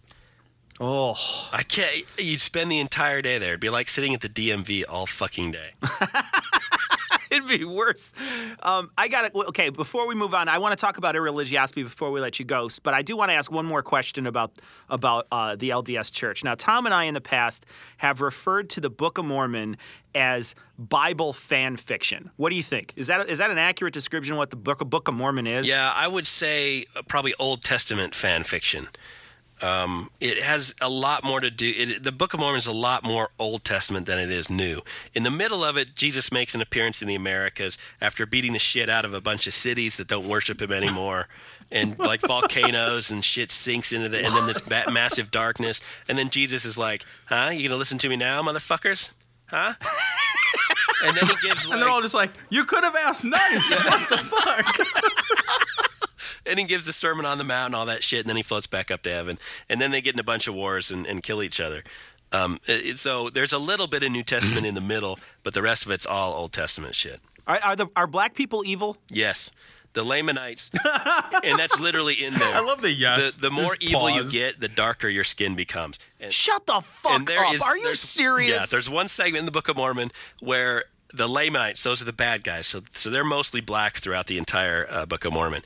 Oh, 0.79 1.15
I 1.53 1.63
can't. 1.63 2.03
You'd 2.17 2.41
spend 2.41 2.71
the 2.71 2.79
entire 2.79 3.21
day 3.21 3.37
there. 3.37 3.49
It'd 3.49 3.61
be 3.61 3.69
like 3.69 3.87
sitting 3.89 4.13
at 4.13 4.21
the 4.21 4.29
DMV 4.29 4.83
all 4.89 5.05
fucking 5.05 5.51
day. 5.51 5.71
it'd 7.29 7.47
be 7.47 7.63
worse. 7.65 8.13
Um, 8.61 8.91
I 8.97 9.07
got 9.07 9.25
it. 9.25 9.35
Okay, 9.35 9.69
before 9.69 10.07
we 10.07 10.15
move 10.15 10.33
on, 10.33 10.47
I 10.47 10.57
want 10.57 10.77
to 10.77 10.81
talk 10.81 10.97
about 10.97 11.15
irreligiosophy 11.15 11.83
before 11.83 12.11
we 12.11 12.19
let 12.19 12.39
you 12.39 12.45
go. 12.45 12.69
But 12.83 12.93
I 12.93 13.01
do 13.01 13.15
want 13.15 13.29
to 13.29 13.33
ask 13.33 13.51
one 13.51 13.65
more 13.65 13.81
question 13.81 14.27
about 14.27 14.61
about 14.89 15.27
uh, 15.31 15.55
the 15.55 15.69
LDS 15.69 16.11
Church. 16.11 16.43
Now, 16.43 16.55
Tom 16.55 16.85
and 16.85 16.93
I 16.93 17.05
in 17.05 17.13
the 17.13 17.21
past 17.21 17.65
have 17.97 18.21
referred 18.21 18.69
to 18.71 18.81
the 18.81 18.89
Book 18.89 19.17
of 19.17 19.25
Mormon 19.25 19.77
as 20.13 20.55
Bible 20.77 21.33
fan 21.33 21.77
fiction. 21.77 22.31
What 22.35 22.49
do 22.49 22.55
you 22.55 22.63
think? 22.63 22.93
Is 22.95 23.07
that 23.07 23.29
is 23.29 23.37
that 23.37 23.49
an 23.49 23.57
accurate 23.57 23.93
description 23.93 24.33
of 24.33 24.39
what 24.39 24.49
the 24.49 24.55
Book 24.55 24.81
of 24.81 24.89
Book 24.89 25.07
of 25.07 25.13
Mormon 25.13 25.47
is? 25.47 25.67
Yeah, 25.67 25.91
I 25.95 26.07
would 26.07 26.27
say 26.27 26.85
uh, 26.95 27.01
probably 27.07 27.33
Old 27.39 27.61
Testament 27.61 28.13
fan 28.13 28.43
fiction. 28.43 28.89
Um, 29.65 30.11
it 30.19 30.43
has 30.43 30.75
a 30.79 30.89
lot 30.89 31.23
more 31.23 31.39
to 31.39 31.49
do. 31.49 31.73
It, 31.75 32.03
the 32.03 32.11
Book 32.11 32.33
of 32.35 32.39
Mormon 32.39 32.59
is 32.59 32.67
a 32.67 32.71
lot 32.71 33.03
more 33.03 33.31
Old 33.39 33.63
Testament 33.63 34.05
than 34.05 34.19
it 34.19 34.29
is 34.29 34.47
New. 34.47 34.81
In 35.15 35.23
the 35.23 35.31
middle 35.31 35.63
of 35.63 35.75
it, 35.75 35.95
Jesus 35.95 36.31
makes 36.31 36.53
an 36.53 36.61
appearance 36.61 37.01
in 37.01 37.07
the 37.07 37.15
Americas 37.15 37.79
after 37.99 38.27
beating 38.27 38.53
the 38.53 38.59
shit 38.59 38.89
out 38.89 39.05
of 39.05 39.13
a 39.15 39.21
bunch 39.21 39.47
of 39.47 39.55
cities 39.55 39.97
that 39.97 40.07
don't 40.07 40.27
worship 40.27 40.61
him 40.61 40.71
anymore. 40.71 41.27
And 41.71 41.97
like 41.97 42.21
volcanoes 42.21 43.09
and 43.09 43.25
shit 43.25 43.49
sinks 43.49 43.91
into 43.91 44.07
the, 44.07 44.23
and 44.23 44.35
then 44.35 44.45
this 44.45 44.61
ba- 44.61 44.85
massive 44.91 45.31
darkness. 45.31 45.81
And 46.07 46.15
then 46.15 46.29
Jesus 46.29 46.63
is 46.63 46.77
like, 46.77 47.03
"Huh? 47.25 47.49
You 47.51 47.67
gonna 47.67 47.79
listen 47.79 47.97
to 47.97 48.07
me 48.07 48.15
now, 48.15 48.43
motherfuckers? 48.43 49.13
Huh?" 49.47 49.73
And 51.03 51.17
then 51.17 51.25
he 51.25 51.35
gives 51.47 51.67
like, 51.67 51.73
And 51.73 51.81
they're 51.81 51.89
all 51.89 52.01
just 52.01 52.13
like, 52.13 52.31
you 52.49 52.65
could 52.65 52.83
have 52.83 52.95
asked 53.07 53.25
nice. 53.25 53.75
what 53.85 54.09
the 54.09 54.17
fuck? 54.17 55.84
And 56.45 56.59
he 56.59 56.65
gives 56.65 56.87
a 56.87 56.93
sermon 56.93 57.25
on 57.25 57.37
the 57.37 57.43
mount 57.43 57.67
and 57.67 57.75
all 57.75 57.85
that 57.87 58.03
shit, 58.03 58.19
and 58.21 58.29
then 58.29 58.35
he 58.37 58.43
floats 58.43 58.67
back 58.67 58.91
up 58.91 59.01
to 59.03 59.09
heaven, 59.09 59.37
and 59.69 59.79
then 59.81 59.91
they 59.91 60.01
get 60.01 60.13
in 60.13 60.19
a 60.19 60.23
bunch 60.23 60.47
of 60.47 60.53
wars 60.55 60.91
and, 60.91 61.05
and 61.05 61.23
kill 61.23 61.41
each 61.43 61.59
other. 61.59 61.83
Um, 62.31 62.59
it- 62.67 62.85
it- 62.85 62.97
so 62.97 63.29
there's 63.29 63.53
a 63.53 63.57
little 63.59 63.87
bit 63.87 64.03
of 64.03 64.11
New 64.11 64.23
Testament 64.23 64.65
in 64.65 64.75
the 64.75 64.81
middle, 64.81 65.19
but 65.43 65.53
the 65.53 65.61
rest 65.61 65.85
of 65.85 65.91
it's 65.91 66.05
all 66.05 66.33
Old 66.33 66.51
Testament 66.53 66.95
shit. 66.95 67.19
Are, 67.47 67.59
are 67.63 67.75
the 67.75 67.87
are 67.95 68.07
black 68.07 68.33
people 68.33 68.63
evil? 68.65 68.97
Yes, 69.11 69.51
the 69.93 70.03
Lamanites, 70.03 70.71
and 71.43 71.57
that's 71.59 71.79
literally 71.79 72.15
in 72.15 72.33
there. 72.33 72.53
I 72.55 72.59
love 72.61 72.81
the 72.81 72.91
yes. 72.91 73.35
The, 73.35 73.41
the 73.43 73.51
more 73.51 73.75
Just 73.75 73.83
evil 73.83 74.09
you 74.09 74.29
get, 74.29 74.59
the 74.59 74.67
darker 74.67 75.07
your 75.07 75.23
skin 75.23 75.55
becomes. 75.55 75.99
And, 76.19 76.33
Shut 76.33 76.65
the 76.65 76.81
fuck 76.81 77.11
and 77.19 77.27
there 77.27 77.39
up! 77.39 77.53
is- 77.53 77.61
are 77.61 77.77
you 77.77 77.93
serious? 77.95 78.49
Yeah, 78.49 78.65
there's 78.69 78.89
one 78.89 79.07
segment 79.07 79.39
in 79.41 79.45
the 79.45 79.51
Book 79.51 79.69
of 79.69 79.77
Mormon 79.77 80.11
where 80.41 80.85
the 81.13 81.29
Lamanites, 81.29 81.83
those 81.83 82.01
are 82.01 82.05
the 82.05 82.11
bad 82.13 82.43
guys, 82.43 82.65
so 82.67 82.81
so 82.93 83.09
they're 83.11 83.23
mostly 83.23 83.61
black 83.61 83.97
throughout 83.97 84.25
the 84.27 84.37
entire 84.39 84.87
uh, 84.89 85.05
Book 85.05 85.23
of 85.23 85.31
Mormon. 85.31 85.61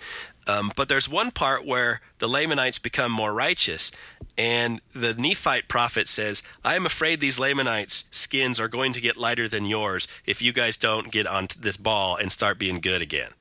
Um, 0.50 0.72
but 0.76 0.90
there's 0.90 1.08
one 1.08 1.32
part 1.32 1.66
where 1.66 2.02
the 2.20 2.28
Lamanites 2.28 2.80
become 2.80 3.12
more 3.12 3.34
righteous, 3.34 3.92
and 4.38 4.82
the 4.96 5.14
Nephite 5.14 5.68
prophet 5.68 6.08
says, 6.08 6.42
"I 6.64 6.76
am 6.76 6.86
afraid 6.86 7.20
these 7.20 7.38
Lamanites' 7.40 8.06
skins 8.12 8.60
are 8.60 8.68
going 8.68 8.94
to 8.94 9.02
get 9.02 9.16
lighter 9.18 9.48
than 9.48 9.66
yours 9.66 10.08
if 10.26 10.42
you 10.42 10.52
guys 10.52 10.76
don't 10.78 11.12
get 11.12 11.28
on 11.28 11.48
this 11.60 11.78
ball 11.78 12.16
and 12.16 12.32
start 12.32 12.58
being 12.58 12.80
good 12.80 13.02
again." 13.02 13.32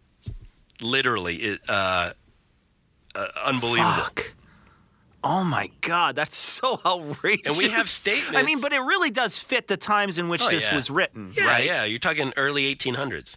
Literally, 0.81 1.37
it, 1.37 1.61
uh, 1.69 2.13
uh, 3.15 3.27
unbelievable. 3.45 4.05
Fuck. 4.05 4.33
Oh 5.25 5.43
my 5.45 5.71
God, 5.81 6.15
that's 6.15 6.37
so 6.37 6.81
outrageous. 6.87 7.47
And 7.47 7.57
we 7.57 7.71
have 7.71 7.89
statements. 7.89 8.37
I 8.39 8.43
mean, 8.43 8.61
but 8.61 8.73
it 8.73 8.81
really 8.81 9.11
does 9.11 9.39
fit 9.39 9.67
the 9.67 9.77
times 9.77 10.19
in 10.19 10.29
which 10.29 10.43
Oh, 10.43 10.49
this 10.51 10.67
yeah. 10.69 10.75
was 10.75 10.91
written, 10.91 11.33
Yeah, 11.35 11.47
right? 11.47 11.65
yeah. 11.65 11.85
You're 11.85 11.99
talking 11.99 12.33
early 12.37 12.73
1800s. 12.75 13.37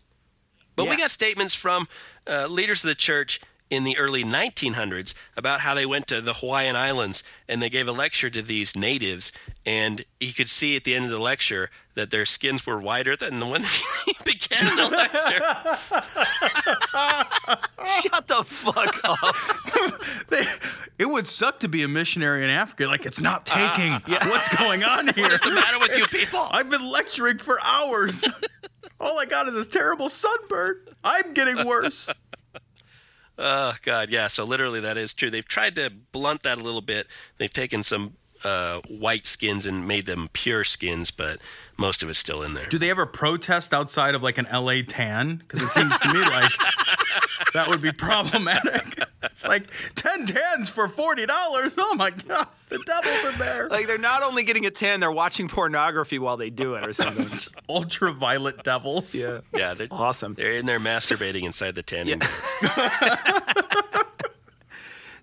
But 0.76 0.89
we 0.89 0.97
got 0.97 1.11
statements 1.11 1.53
from 1.53 1.88
uh, 2.28 2.47
leaders 2.47 2.84
of 2.84 2.88
the 2.88 2.95
church 2.95 3.39
in 3.72 3.86
the 3.86 3.97
early 3.97 4.24
1900s 4.24 5.13
about 5.38 5.61
how 5.61 5.74
they 5.74 5.86
went 5.86 6.05
to 6.07 6.19
the 6.19 6.34
Hawaiian 6.34 6.76
Islands 6.76 7.24
and 7.47 7.61
they 7.61 7.69
gave 7.69 7.88
a 7.88 7.93
lecture 7.93 8.30
to 8.30 8.41
these 8.41 8.76
natives, 8.76 9.32
and 9.65 10.03
you 10.19 10.34
could 10.34 10.49
see 10.49 10.76
at 10.76 10.84
the 10.84 10.93
end 10.93 11.05
of 11.05 11.11
the 11.11 11.22
lecture 11.22 11.69
that 11.95 12.11
their 12.11 12.26
skins 12.26 12.65
were 12.65 12.78
whiter 12.78 13.15
than 13.15 13.39
the 13.39 13.45
when 13.45 13.61
they 14.05 14.13
began 14.26 14.76
the 14.76 14.89
lecture. 14.89 15.39
Shut 18.01 18.28
the 18.28 18.43
fuck 18.43 18.99
up. 19.03 19.36
It 20.99 21.05
would 21.09 21.28
suck 21.28 21.59
to 21.61 21.67
be 21.67 21.82
a 21.82 21.88
missionary 21.88 22.43
in 22.43 22.51
Africa. 22.51 22.86
Like 22.86 23.07
it's 23.07 23.19
not 23.19 23.49
uh, 23.51 23.74
taking. 23.74 23.93
What's 24.30 24.55
going 24.55 24.84
on 24.84 25.07
here? 25.07 25.30
What's 25.30 25.43
the 25.43 25.49
matter 25.49 25.80
with 25.80 25.97
you 25.97 26.05
people? 26.05 26.47
I've 26.51 26.69
been 26.69 26.88
lecturing 26.91 27.39
for 27.39 27.57
hours. 27.63 28.24
All 28.99 29.17
I 29.19 29.26
got 29.26 29.47
is 29.47 29.55
this 29.55 29.65
terrible 29.65 30.09
sunburn. 30.09 30.76
I'm 31.03 31.34
getting 31.34 31.65
worse. 31.65 32.11
Oh 33.38 33.73
God, 33.82 34.09
yeah. 34.09 34.27
So 34.27 34.43
literally, 34.43 34.79
that 34.82 34.97
is 34.97 35.13
true. 35.13 35.29
They've 35.29 35.47
tried 35.47 35.75
to 35.75 35.91
blunt 36.11 36.43
that 36.43 36.57
a 36.57 36.63
little 36.63 36.82
bit. 36.82 37.07
They've 37.38 37.53
taken 37.53 37.84
some 37.84 38.13
uh, 38.43 38.82
white 38.88 39.25
skins 39.25 39.65
and 39.65 39.88
made 39.88 40.05
them 40.05 40.29
pure 40.34 40.63
skins, 40.63 41.11
but 41.11 41.39
most 41.77 42.03
of 42.03 42.09
it's 42.09 42.19
still 42.19 42.43
in 42.43 42.53
there. 42.53 42.65
Do 42.65 42.77
they 42.77 42.89
ever 42.89 43.05
protest 43.05 43.73
outside 43.73 44.15
of 44.15 44.23
like 44.23 44.38
an 44.38 44.47
LA 44.51 44.82
tan? 44.88 45.38
Because 45.38 45.61
it 45.61 45.67
seems 45.67 45.97
to 45.97 46.13
me 46.13 46.21
like 46.21 46.51
that 47.53 47.68
would 47.68 47.82
be 47.82 47.91
problematic. 47.91 48.99
It's 49.24 49.45
like 49.45 49.66
10 49.93 50.26
tans 50.26 50.68
for 50.68 50.88
$40. 50.88 51.28
Oh 51.78 51.93
my 51.95 52.09
God. 52.09 52.47
The 52.70 52.80
devil's 52.80 53.32
in 53.34 53.38
there. 53.38 53.68
Like 53.70 53.86
they're 53.86 53.99
not 53.99 54.24
only 54.24 54.43
getting 54.43 54.66
a 54.66 54.72
tan, 54.72 54.99
they're 54.99 55.12
watching 55.12 55.47
pornography 55.47 56.18
while 56.18 56.38
they 56.38 56.49
do 56.49 56.74
it 56.74 56.84
or 56.88 56.91
something. 56.91 57.28
Ultraviolet 57.70 58.64
devils. 58.64 59.14
yeah. 59.14 59.41
Yeah, 59.53 59.76
they're 59.76 59.88
Awesome. 59.91 60.34
They're 60.34 60.53
in 60.53 60.66
there 60.66 60.80
masturbating 60.80 61.43
inside 61.43 61.76
the 61.76 61.84
tanning 61.84 62.18
beds. 62.18 62.32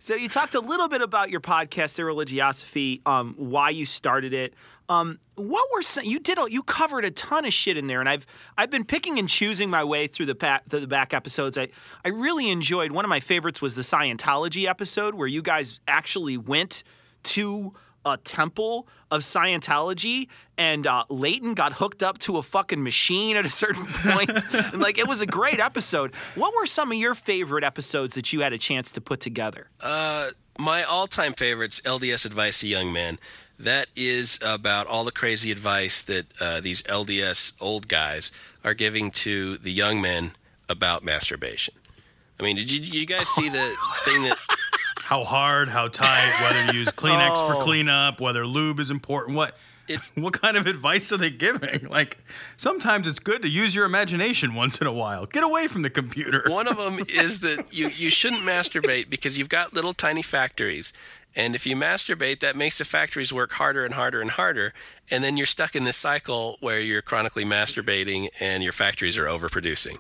So 0.01 0.15
you 0.15 0.29
talked 0.29 0.55
a 0.55 0.61
little 0.61 0.89
bit 0.89 1.03
about 1.03 1.31
your 1.31 1.41
podcast, 1.41 1.99
Irreligiosophy, 1.99 3.07
um, 3.07 3.35
why 3.37 3.71
you 3.71 3.85
started 3.85 4.33
it. 4.33 4.55
Um, 4.89 5.19
what 5.35 5.67
were 5.75 5.83
some, 5.83 6.05
you 6.05 6.19
did? 6.19 6.39
a- 6.39 6.51
You 6.51 6.63
covered 6.63 7.05
a 7.05 7.11
ton 7.11 7.45
of 7.45 7.53
shit 7.53 7.77
in 7.77 7.89
there, 7.89 8.01
and 8.01 8.09
I've 8.09 8.25
I've 8.57 8.71
been 8.71 8.85
picking 8.85 9.19
and 9.19 9.29
choosing 9.29 9.69
my 9.69 9.85
way 9.85 10.07
through 10.07 10.27
the 10.27 10.61
through 10.69 10.81
the 10.81 10.87
back 10.87 11.13
episodes. 11.13 11.59
I 11.59 11.69
I 12.05 12.09
really 12.09 12.49
enjoyed. 12.49 12.93
One 12.93 13.05
of 13.05 13.09
my 13.11 13.21
favorites 13.21 13.61
was 13.61 13.75
the 13.75 13.83
Scientology 13.83 14.67
episode 14.67 15.15
where 15.15 15.27
you 15.27 15.43
guys 15.43 15.81
actually 15.87 16.39
went 16.39 16.85
to 17.25 17.75
a 18.13 18.17
temple 18.19 18.87
of 19.11 19.23
Scientology, 19.23 20.29
and 20.57 20.87
uh, 20.87 21.05
Leighton 21.09 21.55
got 21.55 21.75
hooked 21.75 22.03
up 22.03 22.19
to 22.19 22.37
a 22.37 22.43
fucking 22.43 22.83
machine 22.83 23.37
at 23.37 23.47
a 23.47 23.51
certain 23.51 23.87
point. 23.89 24.31
and 24.53 24.81
like, 24.81 24.99
it 24.99 25.09
was 25.09 25.21
a 25.21 25.27
great 25.27 25.61
episode. 25.61 26.15
What 26.35 26.55
were 26.55 26.67
some 26.67 26.93
of 26.93 26.99
your 26.99 27.15
favorite 27.15 27.65
episodes 27.65 28.15
that 28.15 28.33
you 28.33 28.41
had 28.41 28.53
a 28.53 28.59
chance 28.59 28.93
to 28.93 29.01
put 29.01 29.21
together? 29.21 29.69
Uh, 29.81 30.31
my 30.59 30.83
all-time 30.83 31.35
favorites, 31.35 31.81
LDS 31.85 32.27
Advice 32.27 32.61
to 32.61 32.69
Young 32.69 32.93
Men. 32.93 33.19
That 33.59 33.89
is 33.97 34.39
about 34.43 34.87
all 34.87 35.03
the 35.05 35.11
crazy 35.11 35.51
advice 35.51 36.03
that 36.03 36.27
uh, 36.41 36.61
these 36.61 36.83
LDS 36.83 37.55
old 37.61 37.89
guys 37.89 38.31
are 38.63 38.75
giving 38.75 39.11
to 39.11 39.59
the 39.59 39.73
young 39.73 40.01
men 40.01 40.33
about 40.69 41.03
masturbation. 41.03 41.75
I 42.39 42.45
mean, 42.45 42.55
did 42.57 42.71
you, 42.71 43.01
you 43.01 43.07
guys 43.07 43.29
see 43.29 43.49
the 43.49 43.75
thing 44.05 44.23
that 44.23 44.39
How 45.09 45.25
hard, 45.25 45.71
how 45.71 45.89
tight, 45.89 46.31
whether 46.43 46.71
you 46.71 46.81
use 46.81 46.89
Kleenex 47.03 47.31
Oh. 47.37 47.49
for 47.55 47.61
cleanup, 47.65 48.21
whether 48.21 48.45
lube 48.47 48.79
is 48.79 48.91
important, 48.91 49.35
what 49.39 49.57
It's- 49.89 50.13
what 50.25 50.35
kind 50.39 50.55
of 50.59 50.67
advice 50.67 51.11
are 51.13 51.17
they 51.17 51.31
giving? 51.31 51.89
Like 51.99 52.19
sometimes 52.59 53.07
it's 53.07 53.19
good 53.19 53.41
to 53.41 53.49
use 53.49 53.75
your 53.75 53.87
imagination 53.87 54.53
once 54.55 54.83
in 54.83 54.87
a 54.87 54.93
while. 54.93 55.25
Get 55.25 55.43
away 55.43 55.67
from 55.67 55.81
the 55.81 55.89
computer. 55.89 56.43
One 56.47 56.69
of 56.69 56.77
them 56.77 56.99
is 57.09 57.41
that 57.41 57.73
you, 57.73 57.89
you 57.89 58.11
shouldn't 58.11 58.43
masturbate 58.43 59.09
because 59.09 59.39
you've 59.39 59.49
got 59.49 59.73
little 59.73 59.95
tiny 59.95 60.21
factories. 60.21 60.93
And 61.35 61.55
if 61.55 61.65
you 61.67 61.75
masturbate, 61.75 62.41
that 62.41 62.55
makes 62.55 62.77
the 62.77 62.85
factories 62.85 63.33
work 63.33 63.53
harder 63.53 63.87
and 63.87 63.95
harder 63.95 64.21
and 64.21 64.33
harder. 64.33 64.75
And 65.11 65.25
then 65.25 65.39
you're 65.39 65.47
stuck 65.47 65.75
in 65.75 65.85
this 65.85 65.97
cycle 65.97 66.59
where 66.61 66.81
you're 66.81 67.01
chronically 67.01 67.47
masturbating 67.47 68.29
and 68.41 68.63
your 68.63 68.73
factories 68.73 69.17
are 69.17 69.25
overproducing. 69.25 69.97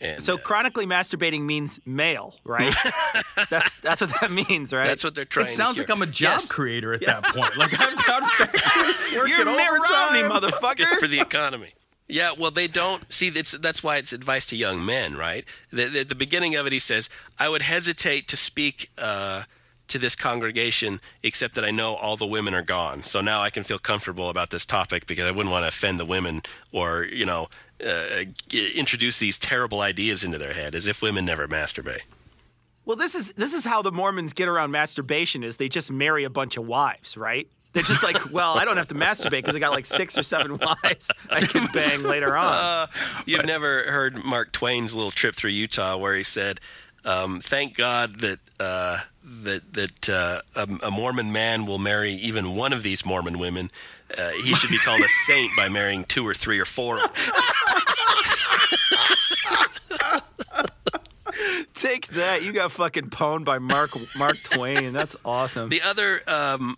And 0.00 0.22
So 0.22 0.34
uh, 0.34 0.38
chronically 0.38 0.86
masturbating 0.86 1.42
means 1.42 1.80
male, 1.84 2.34
right? 2.44 2.74
that's 3.50 3.80
that's 3.80 4.00
what 4.00 4.12
that 4.20 4.30
means, 4.30 4.72
right? 4.72 4.86
that's 4.86 5.02
what 5.04 5.14
they're 5.14 5.24
trying 5.24 5.46
It 5.46 5.50
sounds 5.50 5.76
to 5.76 5.82
like. 5.82 5.90
I'm 5.90 6.02
a 6.02 6.06
job 6.06 6.38
Yes. 6.40 6.48
creator 6.48 6.92
at 6.92 7.00
that 7.04 7.24
point. 7.24 7.56
Like 7.56 7.72
I've 7.80 7.96
got 8.04 8.22
factories 8.32 9.04
working 9.16 9.34
You're 9.36 9.44
Mitt 9.44 9.90
Romney, 9.90 10.22
motherfucker. 10.50 10.76
Good 10.76 10.98
for 10.98 11.08
the 11.08 11.20
economy. 11.20 11.70
Yeah, 12.10 12.32
well, 12.38 12.50
they 12.50 12.68
don't 12.68 13.10
see. 13.12 13.28
It's, 13.28 13.50
that's 13.52 13.82
why 13.82 13.98
it's 13.98 14.14
advice 14.14 14.46
to 14.46 14.56
young 14.56 14.82
men, 14.82 15.14
right? 15.16 15.44
The, 15.70 15.86
the, 15.88 16.00
at 16.00 16.08
the 16.08 16.14
beginning 16.14 16.54
of 16.56 16.66
it, 16.66 16.72
he 16.72 16.78
says, 16.78 17.10
"I 17.38 17.50
would 17.50 17.60
hesitate 17.60 18.28
to 18.28 18.36
speak 18.36 18.90
uh, 18.96 19.42
to 19.88 19.98
this 19.98 20.16
congregation, 20.16 21.00
except 21.22 21.54
that 21.56 21.64
I 21.64 21.70
know 21.70 21.96
all 21.96 22.16
the 22.16 22.26
women 22.26 22.54
are 22.54 22.62
gone. 22.62 23.02
So 23.02 23.20
now 23.20 23.42
I 23.42 23.50
can 23.50 23.62
feel 23.62 23.78
comfortable 23.78 24.30
about 24.30 24.50
this 24.50 24.64
topic 24.64 25.06
because 25.06 25.24
I 25.26 25.30
wouldn't 25.32 25.50
want 25.52 25.64
to 25.64 25.68
offend 25.68 25.98
the 25.98 26.04
women 26.06 26.42
or, 26.72 27.04
you 27.04 27.24
know, 27.26 27.48
uh, 27.84 28.24
introduce 28.52 29.18
these 29.18 29.38
terrible 29.38 29.80
ideas 29.80 30.24
into 30.24 30.38
their 30.38 30.54
head 30.54 30.74
as 30.74 30.86
if 30.86 31.02
women 31.02 31.24
never 31.24 31.46
masturbate. 31.46 32.02
Well, 32.84 32.96
this 32.96 33.14
is 33.14 33.32
this 33.32 33.52
is 33.52 33.64
how 33.64 33.82
the 33.82 33.92
Mormons 33.92 34.32
get 34.32 34.48
around 34.48 34.70
masturbation 34.70 35.44
is 35.44 35.58
they 35.58 35.68
just 35.68 35.90
marry 35.90 36.24
a 36.24 36.30
bunch 36.30 36.56
of 36.56 36.66
wives, 36.66 37.16
right? 37.16 37.46
They're 37.74 37.82
just 37.82 38.02
like, 38.02 38.16
well, 38.32 38.56
I 38.56 38.64
don't 38.64 38.78
have 38.78 38.88
to 38.88 38.94
masturbate 38.94 39.42
because 39.42 39.54
I 39.54 39.58
got 39.58 39.72
like 39.72 39.84
six 39.84 40.16
or 40.16 40.22
seven 40.22 40.56
wives 40.84 41.10
I 41.30 41.40
can 41.40 41.68
bang 41.72 42.02
later 42.02 42.34
on. 42.34 42.88
You've 43.26 43.44
never 43.44 43.82
heard 43.90 44.24
Mark 44.24 44.52
Twain's 44.52 44.94
little 44.94 45.10
trip 45.10 45.34
through 45.34 45.50
Utah 45.50 45.98
where 45.98 46.14
he 46.16 46.22
said, 46.22 46.60
um, 47.04 47.40
"Thank 47.40 47.76
God 47.76 48.20
that 48.20 48.38
uh, 48.58 49.00
that 49.22 49.74
that 49.74 50.08
uh, 50.08 50.40
a, 50.56 50.86
a 50.86 50.90
Mormon 50.90 51.30
man 51.30 51.66
will 51.66 51.78
marry 51.78 52.14
even 52.14 52.56
one 52.56 52.72
of 52.72 52.82
these 52.82 53.04
Mormon 53.04 53.38
women. 53.38 53.70
Uh, 54.16 54.30
he 54.30 54.54
should 54.54 54.70
be 54.70 54.78
called 54.78 55.02
a 55.02 55.08
saint 55.26 55.52
by 55.56 55.68
marrying 55.68 56.04
two 56.04 56.26
or 56.26 56.34
three 56.34 56.58
or 56.58 56.64
four. 56.64 56.98
Take 61.74 62.08
that! 62.08 62.42
You 62.42 62.52
got 62.52 62.72
fucking 62.72 63.10
pwned 63.10 63.44
by 63.44 63.58
Mark 63.58 63.90
Mark 64.18 64.36
Twain. 64.42 64.92
That's 64.92 65.14
awesome. 65.24 65.68
The 65.68 65.82
other 65.82 66.20
um, 66.26 66.76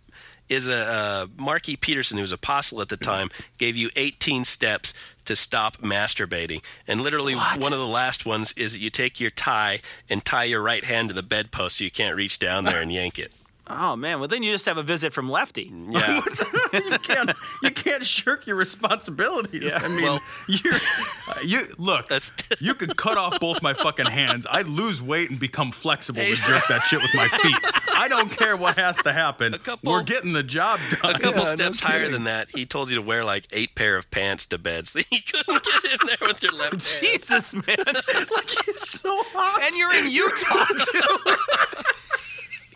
is 0.51 0.69
a 0.69 0.75
uh, 0.75 1.27
Marky 1.39 1.77
Peterson, 1.77 2.19
who 2.19 2.23
was 2.23 2.33
apostle 2.33 2.83
at 2.83 2.89
the 2.91 2.97
time, 2.97 3.31
gave 3.57 3.77
you 3.77 3.89
18 3.97 4.45
steps 4.45 4.93
to 5.25 5.37
stop 5.37 5.79
masturbating. 5.79 6.61
And 6.87 7.01
literally, 7.01 7.35
one 7.35 7.73
of 7.73 7.79
the 7.79 7.87
last 7.87 8.27
ones 8.27 8.53
is 8.57 8.75
that 8.75 8.81
you 8.81 8.91
take 8.91 9.21
your 9.21 9.31
tie 9.31 9.81
and 10.11 10.25
tie 10.25 10.45
your 10.45 10.61
right 10.61 10.85
hand 10.85 11.09
to 11.09 11.15
the 11.15 11.23
bedpost 11.23 11.79
so 11.79 11.85
you 11.85 11.91
can't 11.91 12.17
reach 12.17 12.39
down 12.39 12.65
there 12.65 12.83
and 12.83 12.93
yank 12.93 13.19
it. 13.19 13.33
Oh 13.67 13.95
man, 13.97 14.19
well 14.19 14.27
then 14.29 14.43
you 14.43 14.51
just 14.53 14.67
have 14.67 14.79
a 14.79 14.83
visit 14.83 15.13
from 15.13 15.29
Lefty. 15.29 15.73
Yeah. 15.91 16.21
you 16.73 16.99
can't 16.99 17.33
you 17.63 17.71
can't 17.71 18.05
shirk 18.05 18.47
your 18.47 18.57
responsibilities. 18.57 19.73
Yeah. 19.75 19.81
I 19.85 19.89
mean, 19.89 20.03
Well- 20.05 20.21
you're 20.49 20.75
uh, 20.75 21.35
you 21.45 21.61
look. 21.79 22.09
That's- 22.09 22.33
you 22.61 22.75
could 22.75 22.97
cut 22.97 23.17
off 23.17 23.39
both 23.41 23.63
my 23.63 23.73
fucking 23.75 24.07
hands. 24.07 24.47
I'd 24.51 24.67
lose 24.67 25.03
weight 25.03 25.31
and 25.31 25.39
become 25.39 25.71
flexible 25.73 26.23
to 26.23 26.35
jerk 26.35 26.63
that 26.69 26.83
shit 26.83 27.01
with 27.03 27.15
my 27.15 27.27
feet. 27.29 27.57
I 27.97 28.09
don't 28.09 28.31
care 28.31 28.57
what 28.57 28.77
has 28.77 28.97
to 29.03 29.13
happen. 29.13 29.53
couple- 29.59 29.93
We're 29.93 30.03
getting 30.03 30.33
the 30.33 30.43
job 30.43 30.81
done. 31.03 31.15
A 31.17 31.19
couple 31.19 31.43
Yeah, 31.43 31.51
no 31.51 31.55
steps 31.57 31.81
higher 31.81 32.09
than 32.09 32.25
that, 32.25 32.49
he 32.55 32.67
told 32.67 32.89
you 32.91 32.97
to 32.97 33.03
wear 33.03 33.25
like 33.25 33.47
eight 33.53 33.75
pair 33.75 33.97
of 33.97 34.11
pants 34.11 34.47
to 34.47 34.59
bed 34.59 34.87
so 34.89 35.01
you 35.11 35.19
couldn't 35.23 35.65
get 35.65 35.85
in 36.01 36.07
there 36.07 36.17
with 36.29 36.43
your 36.43 36.53
left 36.53 36.73
hand. 36.73 37.03
Jesus, 37.03 37.55
man. 37.55 37.65
like 37.87 38.69
it's 38.69 38.91
so 39.01 39.11
hot. 39.33 39.61
and 39.63 39.77
you're 39.77 39.95
in 39.95 40.11
Utah 40.11 40.65
too. 40.93 41.95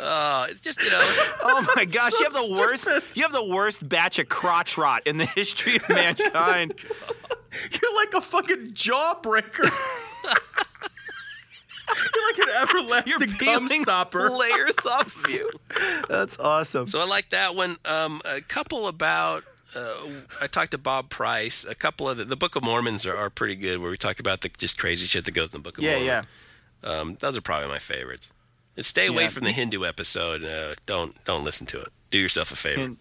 Oh, 0.01 0.47
it's 0.51 0.61
just, 0.61 0.83
you 0.83 0.91
know, 0.91 0.99
Oh 1.43 1.67
my 1.77 1.85
gosh, 1.85 2.13
so 2.13 2.19
you 2.19 2.25
have 2.25 2.33
the 2.33 2.57
worst. 2.61 2.89
You 3.17 3.23
have 3.23 3.33
the 3.33 3.45
worst 3.45 3.89
batch 3.89 4.19
of 4.19 4.29
crotch 4.29 4.77
rot 4.77 5.07
in 5.07 5.17
the 5.19 5.27
history 5.27 5.77
of 5.77 5.89
mankind. 5.89 6.75
You're 7.71 7.95
like 7.97 8.15
a 8.15 8.21
fucking 8.21 8.73
jawbreaker. 8.73 9.71
You're 12.15 12.33
like 12.33 12.39
an 12.49 12.69
everlasting 12.69 13.33
peeling 13.39 13.83
stopper. 13.83 14.31
layers 14.31 14.75
off 14.87 15.23
of 15.25 15.31
you. 15.31 15.51
That's 16.09 16.39
awesome. 16.39 16.87
So 16.87 17.01
I 17.01 17.05
like 17.07 17.29
that 17.31 17.55
one. 17.55 17.77
Um, 17.85 18.21
a 18.25 18.41
couple 18.41 18.89
about. 18.89 19.45
Uh, 19.77 19.93
I 20.41 20.47
talked 20.47 20.71
to 20.71 20.79
Bob 20.79 21.11
Price. 21.11 21.65
A 21.69 21.75
couple 21.75 22.09
of 22.09 22.17
the, 22.17 22.25
the 22.25 22.37
Book 22.37 22.57
of 22.57 22.63
Mormons 22.65 23.05
are, 23.05 23.17
are 23.17 23.29
pretty 23.29 23.57
good, 23.57 23.81
where 23.81 23.91
we 23.91 23.97
talk 23.97 24.19
about 24.21 24.41
the 24.41 24.49
just 24.57 24.79
crazy 24.79 25.07
shit 25.07 25.25
that 25.27 25.33
goes 25.33 25.53
in 25.53 25.61
the 25.61 25.63
Book 25.63 25.79
of 25.79 25.85
Yeah, 25.85 25.91
Mormon. 25.99 26.07
yeah. 26.07 26.23
Um, 26.91 27.17
those 27.21 27.37
are 27.37 27.41
probably 27.41 27.69
my 27.69 27.79
favorites. 27.79 28.33
And 28.77 28.85
stay 28.85 29.07
away 29.07 29.25
Yeah. 29.25 29.29
from 29.29 29.45
the 29.45 29.53
Hindu 29.53 29.85
episode. 29.85 30.45
Uh, 30.45 30.75
don't 30.87 31.15
don't 31.25 31.45
listen 31.45 31.67
to 31.69 31.81
it. 31.81 31.89
Do 32.11 32.19
yourself 32.19 32.51
a 32.53 32.57
favor. 32.57 32.81
Hin- 32.81 32.97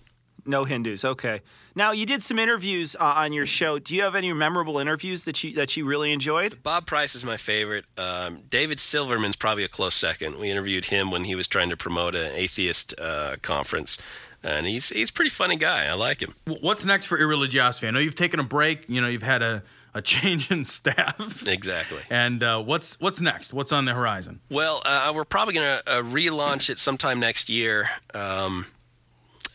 No 0.46 0.66
Hindus. 0.66 1.04
Okay. 1.06 1.42
Now 1.76 1.92
you 1.94 2.06
did 2.06 2.22
some 2.22 2.38
interviews 2.38 2.96
uh, 3.00 3.04
on 3.04 3.34
your 3.34 3.46
show. 3.48 3.80
Do 3.80 3.96
you 3.96 4.04
have 4.04 4.14
any 4.14 4.32
memorable 4.34 4.78
interviews 4.78 5.24
that 5.24 5.44
you 5.44 5.54
that 5.56 5.76
you 5.76 5.86
really 5.86 6.12
enjoyed? 6.12 6.62
Bob 6.62 6.86
Price 6.86 7.16
is 7.16 7.24
my 7.26 7.38
favorite. 7.38 7.86
Um, 7.98 8.42
David 8.50 8.80
Silverman's 8.80 9.36
probably 9.36 9.64
a 9.64 9.68
close 9.70 9.96
second. 9.96 10.38
We 10.40 10.52
interviewed 10.52 10.86
him 10.86 11.10
when 11.12 11.24
he 11.24 11.34
was 11.34 11.48
trying 11.48 11.70
to 11.70 11.78
promote 11.78 12.14
an 12.14 12.32
atheist 12.36 12.94
uh, 13.00 13.38
conference, 13.42 13.98
and 14.44 14.68
he's 14.68 14.90
he's 14.90 15.10
a 15.10 15.14
pretty 15.14 15.32
funny 15.32 15.56
guy. 15.56 15.86
I 15.86 15.94
like 15.94 16.22
him. 16.22 16.36
What's 16.46 16.86
next 16.86 17.08
for 17.08 17.18
Irreligiosophy? 17.18 17.88
I 17.88 17.92
know 17.92 18.00
you've 18.00 18.14
taken 18.14 18.40
a 18.40 18.44
break. 18.44 18.88
You 18.90 19.02
know 19.02 19.08
you've 19.08 19.24
had 19.24 19.42
a, 19.42 19.64
a 19.94 20.02
change 20.02 20.52
in 20.52 20.64
staff. 20.64 21.48
Exactly. 21.48 22.00
And 22.10 22.44
uh, 22.44 22.62
what's 22.62 23.00
what's 23.00 23.22
next? 23.22 23.54
What's 23.54 23.72
on 23.72 23.86
the 23.86 23.94
horizon? 23.94 24.40
Well, 24.50 24.82
uh, 24.86 25.12
we're 25.16 25.26
probably 25.26 25.56
going 25.56 25.80
to 25.80 25.92
uh, 25.92 26.02
relaunch 26.04 26.70
it 26.70 26.78
sometime 26.78 27.20
next 27.20 27.50
year, 27.50 27.90
um, 28.14 28.68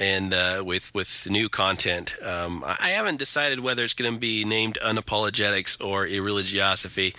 and 0.01 0.34
uh, 0.34 0.62
with 0.64 0.93
with 0.95 1.28
new 1.30 1.49
content. 1.49 2.16
Um, 2.22 2.64
I 2.64 2.76
I 2.80 2.89
haven't 2.91 3.18
decided 3.18 3.61
whether 3.61 3.84
it's 3.84 3.95
going 3.95 4.12
to 4.12 4.18
be 4.18 4.45
named 4.45 4.78
Unapologetics 4.82 5.82
or 5.84 6.07
Irreligiosophy, 6.07 7.14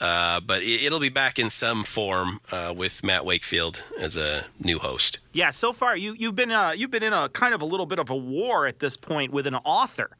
uh, 0.00 0.40
but 0.40 0.62
it, 0.62 0.84
it'll 0.84 1.00
be 1.00 1.10
back 1.10 1.38
in 1.38 1.48
some 1.48 1.84
form 1.84 2.40
uh, 2.50 2.74
with 2.76 3.04
Matt 3.04 3.24
Wakefield 3.24 3.84
as 3.98 4.16
a 4.16 4.46
new 4.58 4.78
host. 4.78 5.18
Yeah. 5.32 5.50
So 5.50 5.72
far, 5.72 5.96
you 5.96 6.14
you've 6.18 6.34
been 6.36 6.50
uh, 6.50 6.72
you've 6.76 6.90
been 6.90 7.04
in 7.04 7.12
a 7.12 7.28
kind 7.28 7.54
of 7.54 7.62
a 7.62 7.66
little 7.66 7.86
bit 7.86 7.98
of 8.00 8.10
a 8.10 8.16
war 8.16 8.66
at 8.66 8.80
this 8.80 8.96
point 8.96 9.32
with 9.32 9.46
an 9.46 9.54
author. 9.56 10.10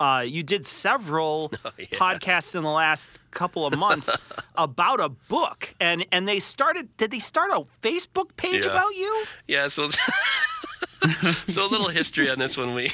Uh, 0.00 0.24
you 0.26 0.42
did 0.42 0.66
several 0.66 1.48
podcasts 1.92 2.54
in 2.56 2.62
the 2.64 2.70
last 2.70 3.20
couple 3.30 3.64
of 3.66 3.78
months 3.78 4.16
about 4.56 5.00
a 5.00 5.08
book, 5.08 5.74
and 5.80 6.04
and 6.12 6.26
they 6.28 6.40
started. 6.40 6.94
Did 6.96 7.10
they 7.12 7.20
start 7.20 7.50
a 7.52 7.64
Facebook 7.82 8.36
page 8.36 8.64
Yeah. 8.66 8.72
about 8.72 8.94
you? 8.96 9.24
Yeah, 9.46 9.68
so 9.68 9.88
so 11.48 11.66
a 11.66 11.68
little 11.68 11.88
history 11.88 12.28
on 12.30 12.38
this 12.38 12.56
one. 12.58 12.74
We 12.74 12.90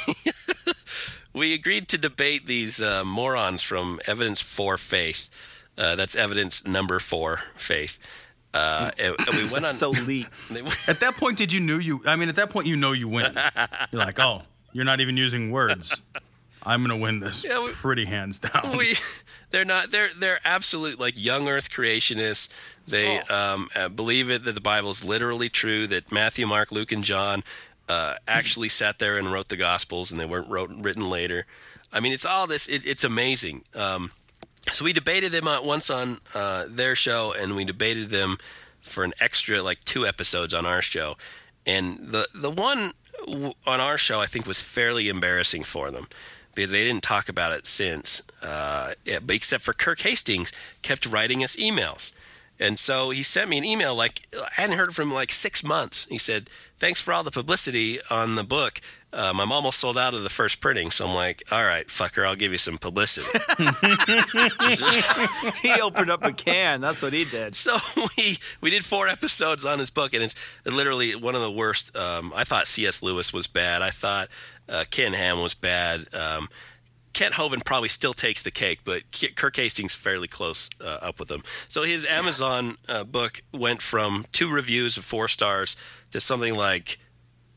we 1.32 1.54
agreed 1.54 1.88
to 1.88 1.98
debate 1.98 2.46
these 2.46 2.82
uh, 2.82 3.04
morons 3.04 3.62
from 3.62 4.00
Evidence 4.06 4.40
for 4.40 4.76
Faith. 4.76 5.30
Uh, 5.78 5.96
that's 5.96 6.14
evidence 6.16 6.66
number 6.66 6.98
four, 6.98 7.40
faith. 7.56 7.98
Uh, 8.52 8.90
and, 8.98 9.14
and 9.18 9.34
we 9.36 9.48
went 9.50 9.64
on. 9.64 9.70
So 9.72 9.92
elite. 9.92 10.26
they- 10.50 10.60
At 10.88 11.00
that 11.00 11.14
point, 11.16 11.38
did 11.38 11.52
you 11.52 11.60
knew 11.60 11.78
you? 11.78 12.02
I 12.06 12.16
mean, 12.16 12.28
at 12.28 12.36
that 12.36 12.50
point, 12.50 12.66
you 12.66 12.76
know 12.76 12.92
you 12.92 13.08
win. 13.08 13.32
You're 13.92 14.00
like, 14.00 14.18
oh, 14.18 14.42
you're 14.72 14.84
not 14.84 15.00
even 15.00 15.16
using 15.16 15.50
words. 15.50 15.98
I'm 16.64 16.82
gonna 16.82 16.96
win 16.96 17.20
this 17.20 17.44
Yeah, 17.44 17.62
we- 17.64 17.70
pretty 17.72 18.04
hands 18.04 18.38
down. 18.38 18.76
we 18.78 18.94
they're 19.50 19.64
not 19.64 19.90
they're 19.90 20.10
they're 20.16 20.40
absolute 20.44 20.98
like 20.98 21.14
young 21.16 21.48
earth 21.48 21.70
creationists. 21.70 22.48
They 22.86 23.20
um, 23.20 23.68
uh, 23.74 23.88
believe 23.88 24.30
it 24.30 24.44
that 24.44 24.54
the 24.54 24.60
bible 24.60 24.90
is 24.90 25.04
literally 25.04 25.48
true 25.48 25.86
that 25.86 26.10
matthew 26.10 26.46
mark 26.46 26.72
luke 26.72 26.90
and 26.90 27.04
john 27.04 27.44
uh, 27.88 28.14
actually 28.26 28.68
sat 28.68 28.98
there 28.98 29.16
and 29.16 29.30
wrote 29.32 29.48
the 29.48 29.56
gospels 29.56 30.10
and 30.12 30.20
they 30.20 30.24
weren't 30.24 30.48
wrote, 30.48 30.70
written 30.70 31.08
later. 31.10 31.46
I 31.92 32.00
mean 32.00 32.12
it's 32.12 32.26
all 32.26 32.46
this 32.46 32.68
it, 32.68 32.84
it's 32.86 33.04
amazing. 33.04 33.62
Um, 33.74 34.10
so 34.70 34.84
we 34.84 34.92
debated 34.92 35.32
them 35.32 35.48
on, 35.48 35.64
once 35.66 35.88
on 35.90 36.20
uh, 36.34 36.66
their 36.68 36.94
show 36.94 37.32
and 37.32 37.56
we 37.56 37.64
debated 37.64 38.10
them 38.10 38.38
for 38.80 39.02
an 39.04 39.12
extra 39.20 39.62
like 39.62 39.80
two 39.84 40.06
episodes 40.06 40.54
on 40.54 40.66
our 40.66 40.82
show. 40.82 41.16
And 41.66 41.98
the 42.00 42.26
the 42.34 42.50
one 42.50 42.92
on 43.66 43.80
our 43.80 43.98
show 43.98 44.18
i 44.20 44.24
think 44.26 44.46
was 44.46 44.62
fairly 44.62 45.08
embarrassing 45.10 45.62
for 45.62 45.90
them 45.90 46.08
because 46.54 46.70
they 46.70 46.84
didn't 46.84 47.02
talk 47.02 47.28
about 47.28 47.52
it 47.52 47.66
since 47.66 48.22
uh, 48.42 48.92
except 49.28 49.62
for 49.62 49.72
kirk 49.72 50.00
hastings 50.00 50.52
kept 50.82 51.06
writing 51.06 51.42
us 51.42 51.56
emails 51.56 52.12
and 52.60 52.78
so 52.78 53.08
he 53.08 53.22
sent 53.22 53.48
me 53.48 53.56
an 53.56 53.64
email 53.64 53.94
like 53.94 54.28
I 54.34 54.60
hadn't 54.60 54.76
heard 54.76 54.94
from 54.94 55.08
him 55.08 55.14
like 55.14 55.32
six 55.32 55.64
months. 55.64 56.06
He 56.10 56.18
said, 56.18 56.50
"Thanks 56.78 57.00
for 57.00 57.14
all 57.14 57.24
the 57.24 57.30
publicity 57.30 57.98
on 58.10 58.34
the 58.34 58.44
book. 58.44 58.82
Um, 59.12 59.40
I'm 59.40 59.50
almost 59.50 59.80
sold 59.80 59.98
out 59.98 60.14
of 60.14 60.22
the 60.22 60.28
first 60.28 60.60
printing." 60.60 60.90
So 60.90 61.08
I'm 61.08 61.14
like, 61.14 61.42
"All 61.50 61.64
right, 61.64 61.86
fucker, 61.88 62.26
I'll 62.26 62.36
give 62.36 62.52
you 62.52 62.58
some 62.58 62.78
publicity." 62.78 63.26
he 65.62 65.80
opened 65.80 66.10
up 66.10 66.24
a 66.24 66.32
can. 66.32 66.80
That's 66.80 67.02
what 67.02 67.12
he 67.12 67.24
did. 67.24 67.56
So 67.56 67.76
we 68.16 68.38
we 68.60 68.70
did 68.70 68.84
four 68.84 69.08
episodes 69.08 69.64
on 69.64 69.78
his 69.78 69.90
book, 69.90 70.14
and 70.14 70.22
it's 70.22 70.36
literally 70.64 71.14
one 71.16 71.34
of 71.34 71.42
the 71.42 71.50
worst. 71.50 71.96
Um, 71.96 72.32
I 72.34 72.44
thought 72.44 72.66
C.S. 72.66 73.02
Lewis 73.02 73.32
was 73.32 73.46
bad. 73.46 73.82
I 73.82 73.90
thought 73.90 74.28
uh, 74.68 74.84
Ken 74.90 75.12
Ham 75.12 75.40
was 75.40 75.54
bad. 75.54 76.12
Um, 76.14 76.48
Kent 77.12 77.34
Hovind 77.34 77.64
probably 77.64 77.88
still 77.88 78.14
takes 78.14 78.42
the 78.42 78.50
cake, 78.50 78.80
but 78.84 79.10
K- 79.10 79.32
Kirk 79.32 79.56
Hastings 79.56 79.94
fairly 79.94 80.28
close 80.28 80.70
uh, 80.80 80.98
up 81.02 81.18
with 81.18 81.30
him. 81.30 81.42
So 81.68 81.82
his 81.82 82.06
Amazon 82.06 82.76
uh, 82.88 83.04
book 83.04 83.42
went 83.52 83.82
from 83.82 84.26
two 84.32 84.50
reviews 84.50 84.96
of 84.96 85.04
four 85.04 85.28
stars 85.28 85.76
to 86.12 86.20
something 86.20 86.54
like 86.54 86.98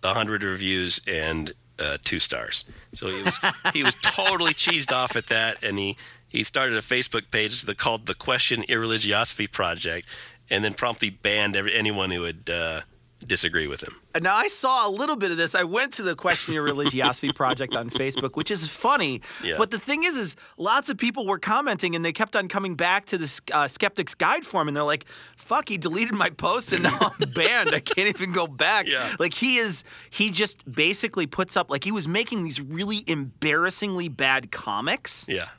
hundred 0.04 0.44
reviews 0.44 1.02
and 1.08 1.54
uh, 1.80 1.98
two 2.04 2.20
stars. 2.20 2.66
So 2.94 3.08
he 3.08 3.24
was 3.24 3.40
he 3.74 3.84
was 3.84 3.96
totally 3.96 4.54
cheesed 4.54 4.92
off 4.92 5.16
at 5.16 5.28
that, 5.28 5.64
and 5.64 5.78
he 5.78 5.98
he 6.28 6.44
started 6.44 6.78
a 6.78 6.82
Facebook 6.82 7.30
page 7.32 7.66
called 7.78 8.06
the 8.06 8.16
Question 8.16 8.64
Irreligiosophy 8.64 9.52
Project, 9.52 10.08
and 10.50 10.64
then 10.64 10.74
promptly 10.74 11.10
banned 11.10 11.56
every, 11.56 11.74
anyone 11.74 12.12
who 12.12 12.24
had 12.24 12.50
uh, 12.50 12.82
disagree 13.28 13.68
with 13.68 13.82
him. 13.82 13.96
Now 14.22 14.36
I 14.36 14.48
saw 14.48 14.88
a 14.88 14.92
little 14.92 15.16
bit 15.16 15.32
of 15.32 15.38
this. 15.38 15.56
I 15.56 15.64
went 15.64 15.94
to 15.94 16.04
the 16.04 16.16
Question 16.16 16.54
Your 16.54 16.64
Religiosity 16.64 17.32
project 17.36 17.76
on 17.76 17.90
Facebook, 17.90 18.36
which 18.36 18.52
is 18.52 18.68
funny. 18.68 19.22
Yeah. 19.44 19.56
But 19.58 19.72
the 19.72 19.80
thing 19.80 20.04
is, 20.04 20.16
is 20.16 20.36
lots 20.58 20.90
of 20.90 20.98
people 20.98 21.26
were 21.26 21.40
commenting, 21.40 21.96
and 21.96 22.04
they 22.04 22.14
kept 22.14 22.36
on 22.36 22.48
coming 22.48 22.76
back 22.76 23.06
to 23.08 23.18
the 23.18 23.42
uh, 23.52 23.68
Skeptics 23.68 24.16
Guide 24.16 24.46
forum, 24.46 24.68
and 24.68 24.78
they're 24.78 24.84
like, 24.84 25.06
"Fuck, 25.36 25.70
he 25.70 25.78
deleted 25.78 26.14
my 26.14 26.30
post, 26.30 26.74
and 26.74 26.84
now 26.84 26.98
I'm 27.02 27.30
banned. 27.34 27.74
I 27.74 27.80
can't 27.80 28.10
even 28.10 28.32
go 28.32 28.48
back." 28.48 28.88
Yeah. 28.88 29.16
Like 29.20 29.34
he 29.34 29.58
is, 29.58 29.84
he 30.10 30.30
just 30.32 30.70
basically 30.72 31.28
puts 31.28 31.58
up 31.58 31.70
like 31.70 31.84
he 31.84 31.92
was 31.92 32.08
making 32.08 32.44
these 32.44 32.62
really 32.62 33.04
embarrassingly 33.08 34.10
bad 34.10 34.52
comics. 34.52 35.26
Yeah. 35.28 35.50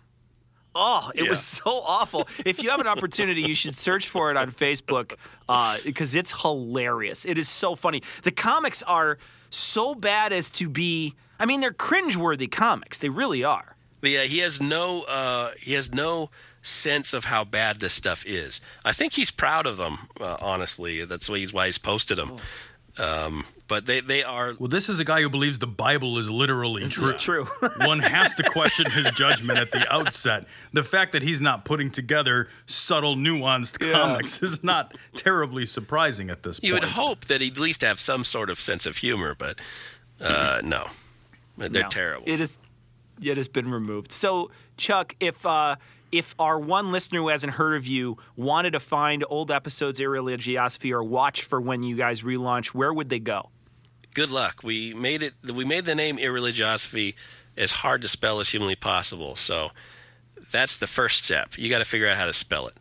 Oh, 0.74 1.10
it 1.14 1.28
was 1.28 1.42
so 1.42 1.70
awful. 1.86 2.28
If 2.44 2.62
you 2.62 2.70
have 2.70 2.80
an 2.80 2.86
opportunity, 2.86 3.42
you 3.42 3.55
should 3.55 3.76
search 3.76 4.09
for 4.09 4.30
it 4.30 4.36
on 4.36 4.51
Facebook 4.51 5.14
uh, 5.48 5.78
because 5.84 6.14
it's 6.14 6.42
hilarious. 6.42 7.24
It 7.24 7.38
is 7.38 7.48
so 7.48 7.74
funny. 7.74 8.02
The 8.22 8.32
comics 8.32 8.82
are 8.82 9.18
so 9.51 9.94
bad 9.94 10.32
as 10.32 10.51
to 10.51 10.68
be. 10.68 11.14
I 11.38 11.46
mean, 11.46 11.60
they're 11.60 11.72
cringeworthy 11.72 12.51
comics. 12.51 12.98
They 12.98 13.09
really 13.09 13.44
are. 13.44 13.76
Yeah, 14.02 14.24
he 14.24 14.38
has 14.38 14.60
no 14.60 15.02
uh, 15.02 15.52
he 15.59 15.74
has 15.74 15.92
no 15.92 16.30
sense 16.62 17.12
of 17.12 17.26
how 17.26 17.44
bad 17.44 17.80
this 17.80 17.92
stuff 17.92 18.24
is. 18.26 18.60
I 18.84 18.92
think 18.92 19.12
he's 19.14 19.30
proud 19.30 19.66
of 19.66 19.76
them. 19.76 20.09
Uh, 20.20 20.36
honestly, 20.40 21.05
that's 21.05 21.28
why 21.28 21.38
he's 21.38 21.52
why 21.52 21.66
he's 21.66 21.78
posted 21.78 22.18
them. 22.18 22.36
Um, 22.98 23.44
but 23.66 23.86
they 23.86 24.00
they 24.00 24.22
are 24.22 24.54
Well, 24.58 24.68
this 24.68 24.88
is 24.88 25.00
a 25.00 25.04
guy 25.04 25.20
who 25.22 25.28
believes 25.28 25.58
the 25.58 25.66
Bible 25.66 26.18
is 26.18 26.30
literally 26.30 26.86
true. 26.86 27.14
is 27.14 27.22
true. 27.22 27.44
One 27.78 27.98
has 27.98 28.34
to 28.34 28.42
question 28.44 28.90
his 28.90 29.10
judgment 29.16 29.58
at 29.58 29.72
the 29.72 29.84
outset. 29.92 30.46
The 30.72 30.82
fact 30.84 31.12
that 31.12 31.22
he's 31.22 31.40
not 31.40 31.64
putting 31.64 31.90
together 31.90 32.48
subtle, 32.66 33.16
nuanced 33.16 33.80
comics 33.92 34.42
is 34.42 34.62
not 34.62 34.94
terribly 35.16 35.66
surprising 35.66 36.30
at 36.30 36.42
this 36.42 36.60
you 36.62 36.72
point. 36.72 36.84
You 36.84 36.86
would 36.88 36.92
hope 36.94 37.24
that 37.24 37.40
he'd 37.40 37.52
at 37.56 37.60
least 37.60 37.80
have 37.80 37.98
some 37.98 38.22
sort 38.22 38.48
of 38.50 38.60
sense 38.60 38.86
of 38.86 38.98
humor, 38.98 39.34
but 39.36 39.60
uh, 40.20 40.60
no, 40.62 40.86
they're 41.56 41.70
No, 41.70 41.88
terrible. 41.88 42.24
It 42.28 42.40
is. 42.40 42.58
It 43.22 43.36
has 43.36 43.48
been 43.48 43.70
removed. 43.70 44.12
So, 44.12 44.50
Chuck, 44.76 45.14
if 45.20 45.46
uh, 45.46 45.76
if 46.15 46.32
our 46.39 46.61
one 46.61 46.93
listener 46.93 47.19
who 47.19 47.28
hasn't 47.28 47.55
heard 47.55 47.74
of 47.74 47.89
you 47.89 48.16
wanted 48.36 48.70
to 48.70 48.81
find 48.81 49.24
old 49.28 49.51
episodes 49.51 49.99
of 49.99 50.07
Irreligiosophy 50.07 50.93
or 50.93 51.03
watch 51.03 51.43
for 51.43 51.61
when 51.61 51.82
you 51.82 51.97
guys 51.97 52.23
relaunch, 52.23 52.69
where 52.69 52.95
would 52.95 53.09
they 53.09 53.19
go? 53.19 53.51
Good 54.15 54.31
luck. 54.31 54.61
We 54.62 54.95
made 54.95 55.24
it. 55.24 55.35
We 55.43 55.65
made 55.65 55.86
the 55.86 55.97
name 55.97 56.19
Irreligiosophy 56.19 57.15
as 57.57 57.73
hard 57.73 58.01
to 58.03 58.09
spell 58.09 58.39
as 58.39 58.49
humanly 58.49 58.77
possible. 58.77 59.35
So 59.35 59.73
that's 60.53 60.77
the 60.77 60.86
first 60.86 61.24
step. 61.24 61.59
You 61.59 61.69
got 61.69 61.81
to 61.81 61.85
figure 61.85 62.07
out 62.07 62.16
how 62.16 62.27
to 62.27 62.32
spell 62.32 62.69
it. 62.69 62.74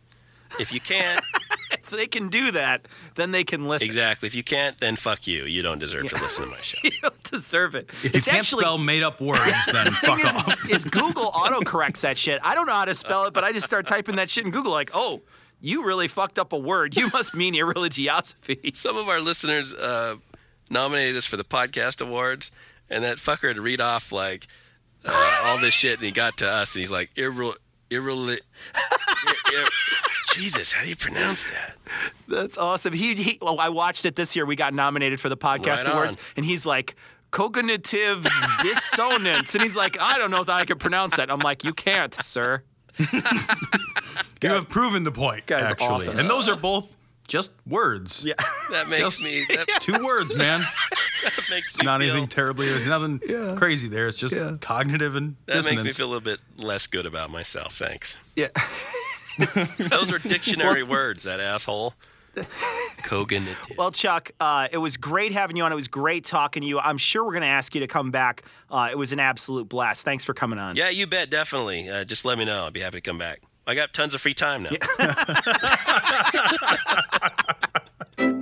If 0.60 0.72
you 0.72 0.78
can't, 0.78 1.20
If 1.84 1.90
they 1.90 2.06
can 2.06 2.28
do 2.28 2.50
that, 2.52 2.86
then 3.14 3.30
they 3.30 3.44
can 3.44 3.68
listen. 3.68 3.86
exactly. 3.86 4.26
If 4.26 4.34
you 4.34 4.42
can't, 4.42 4.78
then 4.78 4.96
fuck 4.96 5.26
you. 5.26 5.44
You 5.44 5.62
don't 5.62 5.78
deserve 5.78 6.08
to 6.08 6.16
listen 6.16 6.46
to 6.46 6.50
my 6.50 6.56
show. 6.62 6.78
you 6.82 6.90
don't 7.02 7.22
deserve 7.24 7.74
it. 7.74 7.90
if 8.02 8.14
you 8.14 8.22
can't 8.22 8.38
actually, 8.38 8.62
spell 8.62 8.78
made 8.78 9.02
up 9.02 9.20
words, 9.20 9.40
then 9.72 9.84
the 9.86 9.90
thing 9.92 10.16
fuck 10.16 10.20
is, 10.20 10.26
off. 10.26 10.64
is, 10.64 10.70
is 10.70 10.84
Google 10.84 11.30
autocorrects 11.30 12.00
that 12.00 12.16
shit. 12.18 12.40
I 12.42 12.54
don't 12.54 12.66
know 12.66 12.72
how 12.72 12.84
to 12.86 12.94
spell 12.94 13.26
it, 13.26 13.34
but 13.34 13.44
I 13.44 13.52
just 13.52 13.66
start 13.66 13.86
typing 13.86 14.16
that 14.16 14.30
shit 14.30 14.44
in 14.44 14.50
Google, 14.50 14.72
like, 14.72 14.90
oh, 14.94 15.22
you 15.60 15.84
really 15.86 16.08
fucked 16.08 16.38
up 16.38 16.52
a 16.52 16.58
word. 16.58 16.96
You 16.96 17.08
must 17.12 17.34
mean 17.34 17.54
irreligiosophy. 17.54 18.76
Some 18.76 18.96
of 18.96 19.08
our 19.08 19.20
listeners 19.20 19.72
uh, 19.72 20.16
nominated 20.70 21.16
us 21.16 21.24
for 21.26 21.36
the 21.36 21.44
podcast 21.44 22.00
awards, 22.04 22.52
and 22.90 23.04
that 23.04 23.16
fucker 23.18 23.48
had 23.48 23.58
read 23.58 23.80
off 23.80 24.12
like 24.12 24.46
uh, 25.04 25.40
all 25.44 25.58
this 25.58 25.74
shit, 25.74 25.94
and 25.98 26.04
he 26.06 26.10
got 26.12 26.38
to 26.38 26.48
us, 26.48 26.74
and 26.74 26.80
he's 26.80 26.92
like, 26.92 27.10
irrel, 27.16 27.54
irreli, 27.90 28.38
ir- 28.38 29.58
ir- 29.58 29.68
Jesus, 30.34 30.72
how 30.72 30.82
do 30.82 30.88
you 30.88 30.96
pronounce 30.96 31.44
that? 31.50 31.74
That's 32.28 32.58
awesome. 32.58 32.92
He, 32.92 33.14
he 33.14 33.38
well, 33.40 33.60
I 33.60 33.68
watched 33.68 34.04
it 34.04 34.16
this 34.16 34.34
year. 34.36 34.44
We 34.46 34.56
got 34.56 34.74
nominated 34.74 35.20
for 35.20 35.28
the 35.28 35.36
podcast 35.36 35.84
Right 35.84 35.88
awards, 35.88 36.16
on. 36.16 36.22
and 36.38 36.46
he's 36.46 36.64
like, 36.66 36.94
cognitive 37.30 38.26
dissonance. 38.62 39.54
And 39.54 39.62
he's 39.62 39.76
like, 39.76 39.96
I 40.00 40.18
don't 40.18 40.30
know 40.30 40.40
if 40.40 40.48
I 40.48 40.64
can 40.64 40.78
pronounce 40.78 41.16
that. 41.16 41.30
I'm 41.30 41.40
like, 41.40 41.64
you 41.64 41.72
can't, 41.74 42.14
sir. 42.22 42.62
You 44.42 44.50
have 44.50 44.68
proven 44.68 45.04
the 45.04 45.12
point, 45.12 45.46
Guy's 45.46 45.70
actually. 45.70 45.86
awesome. 45.88 46.18
And 46.18 46.28
those 46.28 46.48
are 46.48 46.56
both 46.56 46.96
just 47.26 47.52
words. 47.66 48.24
Yeah. 48.26 48.34
That 48.70 48.88
makes 48.88 49.00
Just 49.00 49.24
me. 49.24 49.46
That 49.48 49.66
Two 49.80 50.04
words, 50.04 50.34
man. 50.34 50.60
That 51.24 51.44
makes 51.48 51.78
me 51.78 51.86
Not 51.86 52.00
feel, 52.02 52.10
anything 52.10 52.28
terribly. 52.28 52.68
There's 52.68 52.84
nothing 52.84 53.18
crazy 53.56 53.88
there. 53.88 54.08
It's 54.08 54.18
just 54.18 54.34
cognitive 54.60 55.16
and 55.16 55.36
That 55.46 55.54
dissonance. 55.54 55.84
makes 55.84 55.98
me 55.98 56.02
feel 56.02 56.06
a 56.08 56.12
little 56.12 56.20
bit 56.20 56.42
less 56.58 56.86
good 56.86 57.06
about 57.06 57.30
myself. 57.30 57.78
Thanks. 57.78 58.18
Yeah. 58.36 58.48
Those 59.78 60.10
were 60.10 60.18
dictionary 60.18 60.82
words. 60.82 61.24
That 61.24 61.40
asshole. 61.40 61.94
Cognitive. 63.02 63.56
Well, 63.76 63.92
Chuck, 63.92 64.32
uh, 64.40 64.68
it 64.72 64.78
was 64.78 64.96
great 64.96 65.32
having 65.32 65.56
you 65.56 65.62
on. 65.64 65.72
It 65.72 65.76
was 65.76 65.88
great 65.88 66.24
talking 66.24 66.62
to 66.62 66.66
you. 66.66 66.78
I'm 66.80 66.98
sure 66.98 67.24
we're 67.24 67.32
going 67.32 67.42
to 67.42 67.46
ask 67.48 67.74
you 67.74 67.80
to 67.80 67.86
come 67.86 68.10
back. 68.10 68.42
Uh, 68.70 68.88
it 68.90 68.98
was 68.98 69.12
an 69.12 69.20
absolute 69.20 69.68
blast. 69.68 70.04
Thanks 70.04 70.24
for 70.24 70.34
coming 70.34 70.58
on. 70.58 70.76
yeah, 70.76 70.88
you 70.88 71.06
bet. 71.06 71.30
Definitely. 71.30 71.88
Uh, 71.88 72.04
just 72.04 72.24
let 72.24 72.38
me 72.38 72.44
know. 72.44 72.66
I'd 72.66 72.72
be 72.72 72.80
happy 72.80 72.98
to 72.98 73.08
come 73.08 73.18
back. 73.18 73.40
I 73.66 73.74
got 73.74 73.92
tons 73.94 74.14
of 74.14 74.20
free 74.20 74.34
time 74.34 74.64
now. 74.64 74.70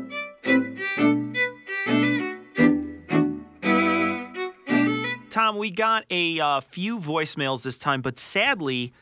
Tom, 5.31 5.57
we 5.57 5.71
got 5.71 6.05
a 6.11 6.39
uh, 6.41 6.61
few 6.61 6.99
voicemails 6.99 7.63
this 7.63 7.79
time, 7.79 8.03
but 8.03 8.19
sadly, 8.19 8.93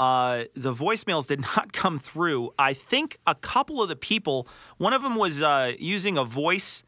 uh, 0.00 0.44
the 0.54 0.74
voicemails 0.74 1.28
did 1.28 1.40
not 1.56 1.72
come 1.72 1.98
through. 1.98 2.52
I 2.58 2.72
think 2.72 3.18
a 3.26 3.34
couple 3.36 3.82
of 3.82 3.88
the 3.88 3.96
people, 3.96 4.48
one 4.78 4.92
of 4.92 5.02
them 5.02 5.14
was 5.14 5.42
uh, 5.42 5.74
using 5.78 6.16
a 6.16 6.24
voice, 6.24 6.82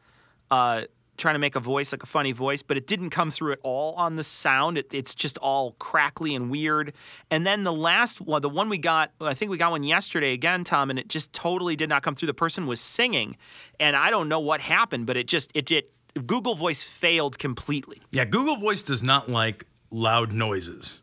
uh, 0.51 0.85
trying 1.15 1.35
to 1.35 1.39
make 1.39 1.55
a 1.55 1.59
voice, 1.59 1.91
like 1.91 2.01
a 2.01 2.07
funny 2.07 2.31
voice, 2.31 2.63
but 2.63 2.75
it 2.75 2.87
didn't 2.87 3.11
come 3.11 3.29
through 3.29 3.51
at 3.51 3.59
all 3.61 3.93
on 3.93 4.15
the 4.15 4.23
sound. 4.23 4.79
It, 4.79 4.95
it's 4.95 5.13
just 5.13 5.37
all 5.37 5.73
crackly 5.73 6.33
and 6.33 6.49
weird. 6.49 6.91
And 7.29 7.45
then 7.45 7.63
the 7.63 7.71
last 7.71 8.19
one, 8.19 8.41
the 8.41 8.49
one 8.49 8.67
we 8.67 8.79
got, 8.79 9.11
I 9.21 9.35
think 9.35 9.51
we 9.51 9.57
got 9.57 9.69
one 9.69 9.83
yesterday 9.83 10.33
again, 10.33 10.63
Tom, 10.63 10.89
and 10.89 10.97
it 10.97 11.07
just 11.07 11.31
totally 11.31 11.75
did 11.75 11.89
not 11.89 12.01
come 12.01 12.15
through. 12.15 12.27
The 12.27 12.33
person 12.33 12.65
was 12.65 12.81
singing, 12.81 13.37
and 13.79 13.95
I 13.95 14.09
don't 14.09 14.27
know 14.27 14.39
what 14.39 14.59
happened, 14.59 15.05
but 15.05 15.17
it 15.17 15.27
just, 15.27 15.51
it, 15.53 15.69
it 15.69 15.93
Google 16.25 16.55
Voice 16.55 16.81
failed 16.81 17.37
completely. 17.37 18.01
Yeah, 18.09 18.25
Google 18.25 18.55
Voice 18.55 18.81
does 18.81 19.03
not 19.03 19.29
like 19.29 19.65
loud 19.91 20.31
noises. 20.31 21.02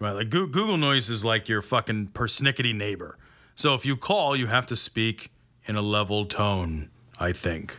Right? 0.00 0.12
Like 0.12 0.30
Google 0.30 0.76
Noise 0.76 1.10
is 1.10 1.24
like 1.24 1.48
your 1.48 1.62
fucking 1.62 2.08
persnickety 2.08 2.74
neighbor. 2.74 3.18
So 3.54 3.74
if 3.74 3.84
you 3.84 3.96
call, 3.96 4.36
you 4.36 4.46
have 4.46 4.66
to 4.66 4.76
speak 4.76 5.30
in 5.66 5.74
a 5.74 5.82
level 5.82 6.24
tone, 6.24 6.90
I 7.18 7.32
think. 7.32 7.76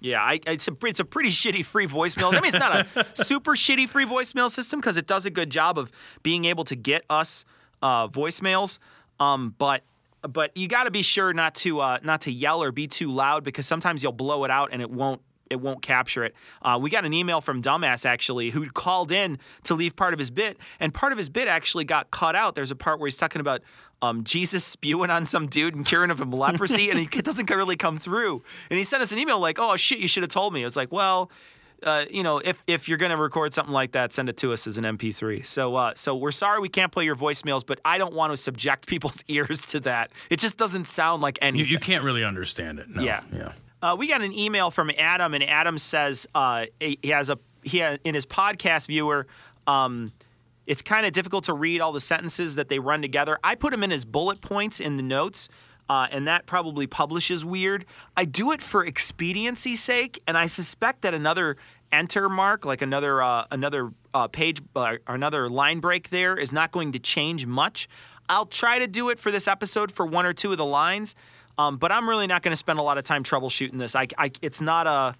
Yeah, 0.00 0.20
I, 0.20 0.38
it's 0.46 0.68
a 0.68 0.76
it's 0.82 1.00
a 1.00 1.04
pretty 1.04 1.30
shitty 1.30 1.64
free 1.64 1.86
voicemail. 1.86 2.34
I 2.34 2.40
mean, 2.40 2.44
it's 2.44 2.58
not 2.58 2.86
a 2.94 3.06
super 3.24 3.52
shitty 3.52 3.88
free 3.88 4.04
voicemail 4.04 4.50
system 4.50 4.78
because 4.78 4.98
it 4.98 5.06
does 5.06 5.24
a 5.24 5.30
good 5.30 5.48
job 5.48 5.78
of 5.78 5.90
being 6.22 6.44
able 6.44 6.64
to 6.64 6.76
get 6.76 7.04
us 7.08 7.46
uh, 7.80 8.08
voicemails. 8.08 8.78
Um, 9.18 9.54
but 9.56 9.82
but 10.20 10.54
you 10.54 10.68
got 10.68 10.84
to 10.84 10.90
be 10.90 11.00
sure 11.00 11.32
not 11.32 11.54
to 11.56 11.80
uh, 11.80 11.98
not 12.02 12.20
to 12.22 12.30
yell 12.30 12.62
or 12.62 12.70
be 12.70 12.86
too 12.86 13.10
loud 13.10 13.44
because 13.44 13.66
sometimes 13.66 14.02
you'll 14.02 14.12
blow 14.12 14.44
it 14.44 14.50
out 14.50 14.70
and 14.72 14.82
it 14.82 14.90
won't 14.90 15.22
it 15.50 15.60
won't 15.60 15.82
capture 15.82 16.24
it. 16.24 16.34
Uh, 16.62 16.78
we 16.80 16.90
got 16.90 17.04
an 17.04 17.12
email 17.12 17.40
from 17.40 17.60
Dumbass 17.62 18.04
actually 18.06 18.50
who 18.50 18.68
called 18.70 19.12
in 19.12 19.38
to 19.64 19.74
leave 19.74 19.94
part 19.96 20.12
of 20.14 20.18
his 20.18 20.30
bit, 20.30 20.58
and 20.80 20.92
part 20.94 21.12
of 21.12 21.18
his 21.18 21.28
bit 21.28 21.48
actually 21.48 21.84
got 21.84 22.10
cut 22.10 22.34
out. 22.34 22.54
There's 22.54 22.70
a 22.70 22.76
part 22.76 22.98
where 23.00 23.06
he's 23.06 23.16
talking 23.16 23.40
about 23.40 23.62
um, 24.02 24.24
Jesus 24.24 24.64
spewing 24.64 25.10
on 25.10 25.24
some 25.24 25.46
dude 25.46 25.74
and 25.74 25.84
curing 25.86 26.10
him 26.10 26.20
of 26.20 26.32
leprosy, 26.34 26.90
and 26.90 26.98
it 27.14 27.24
doesn't 27.24 27.48
really 27.50 27.76
come 27.76 27.98
through. 27.98 28.42
And 28.70 28.78
he 28.78 28.84
sent 28.84 29.02
us 29.02 29.12
an 29.12 29.18
email 29.18 29.38
like, 29.38 29.58
"Oh 29.58 29.76
shit, 29.76 29.98
you 29.98 30.08
should 30.08 30.22
have 30.22 30.30
told 30.30 30.52
me." 30.52 30.62
It 30.62 30.64
was 30.64 30.76
like, 30.76 30.92
well. 30.92 31.30
Uh, 31.82 32.06
you 32.10 32.22
know, 32.22 32.38
if, 32.38 32.62
if 32.66 32.88
you're 32.88 32.96
gonna 32.96 33.16
record 33.16 33.52
something 33.52 33.72
like 33.74 33.92
that, 33.92 34.10
send 34.10 34.30
it 34.30 34.38
to 34.38 34.54
us 34.54 34.66
as 34.66 34.78
an 34.78 34.84
MP3. 34.84 35.44
So, 35.44 35.74
uh, 35.76 35.92
so 35.94 36.14
we're 36.16 36.30
sorry 36.30 36.60
we 36.60 36.70
can't 36.70 36.90
play 36.90 37.04
your 37.04 37.16
voicemails, 37.16 37.66
but 37.66 37.78
I 37.84 37.98
don't 37.98 38.14
want 38.14 38.32
to 38.32 38.38
subject 38.38 38.86
people's 38.92 39.22
ears 39.28 39.66
to 39.66 39.80
that. 39.80 40.10
It 40.30 40.38
just 40.38 40.56
doesn't 40.56 40.86
sound 40.86 41.20
like 41.20 41.36
You, 41.42 41.48
anything. 41.48 41.70
you 41.72 41.78
can't 41.78 42.02
really 42.02 42.24
understand 42.24 42.78
it. 42.78 42.88
No. 42.88 43.02
Yeah. 43.02 43.20
Yeah. 43.30 43.52
Uh, 43.84 43.94
we 43.94 44.06
got 44.06 44.22
an 44.22 44.32
email 44.32 44.70
from 44.70 44.90
Adam, 44.96 45.34
and 45.34 45.44
Adam 45.44 45.76
says 45.76 46.26
uh, 46.34 46.64
he 46.80 46.98
has 47.04 47.28
a 47.28 47.38
he 47.62 47.80
ha 47.80 47.98
in 48.02 48.14
his 48.14 48.24
podcast 48.24 48.86
viewer. 48.86 49.26
Um, 49.66 50.10
it's 50.66 50.80
kind 50.80 51.04
of 51.04 51.12
difficult 51.12 51.44
to 51.44 51.52
read 51.52 51.82
all 51.82 51.92
the 51.92 52.00
sentences 52.00 52.54
that 52.54 52.70
they 52.70 52.78
run 52.78 53.02
together. 53.02 53.38
I 53.44 53.56
put 53.56 53.72
them 53.72 53.82
in 53.82 53.92
as 53.92 54.06
bullet 54.06 54.40
points 54.40 54.80
in 54.80 54.96
the 54.96 55.02
notes, 55.02 55.50
uh, 55.90 56.06
and 56.10 56.26
that 56.26 56.46
probably 56.46 56.86
publishes 56.86 57.44
weird. 57.44 57.84
I 58.16 58.24
do 58.24 58.52
it 58.52 58.62
for 58.62 58.86
expediency's 58.86 59.82
sake, 59.82 60.18
and 60.26 60.38
I 60.38 60.46
suspect 60.46 61.02
that 61.02 61.12
another 61.12 61.58
enter 61.92 62.30
mark, 62.30 62.64
like 62.64 62.80
another 62.80 63.20
uh, 63.20 63.44
another 63.50 63.90
uh, 64.14 64.28
page 64.28 64.62
uh, 64.74 64.96
or 65.06 65.14
another 65.14 65.50
line 65.50 65.80
break 65.80 66.08
there, 66.08 66.38
is 66.38 66.54
not 66.54 66.72
going 66.72 66.92
to 66.92 66.98
change 66.98 67.44
much. 67.44 67.86
I'll 68.30 68.46
try 68.46 68.78
to 68.78 68.86
do 68.86 69.10
it 69.10 69.18
for 69.18 69.30
this 69.30 69.46
episode 69.46 69.92
for 69.92 70.06
one 70.06 70.24
or 70.24 70.32
two 70.32 70.52
of 70.52 70.56
the 70.56 70.64
lines, 70.64 71.14
um, 71.58 71.76
but 71.76 71.92
I'm 71.92 72.08
really 72.08 72.26
not 72.26 72.42
going 72.42 72.52
to 72.52 72.56
spend 72.56 72.78
a 72.78 72.82
lot 72.82 72.98
of 72.98 73.04
time 73.04 73.24
troubleshooting 73.24 73.78
this. 73.78 73.94
I, 73.94 74.08
I, 74.18 74.30
it's 74.42 74.60
not 74.60 74.86
a. 74.86 75.14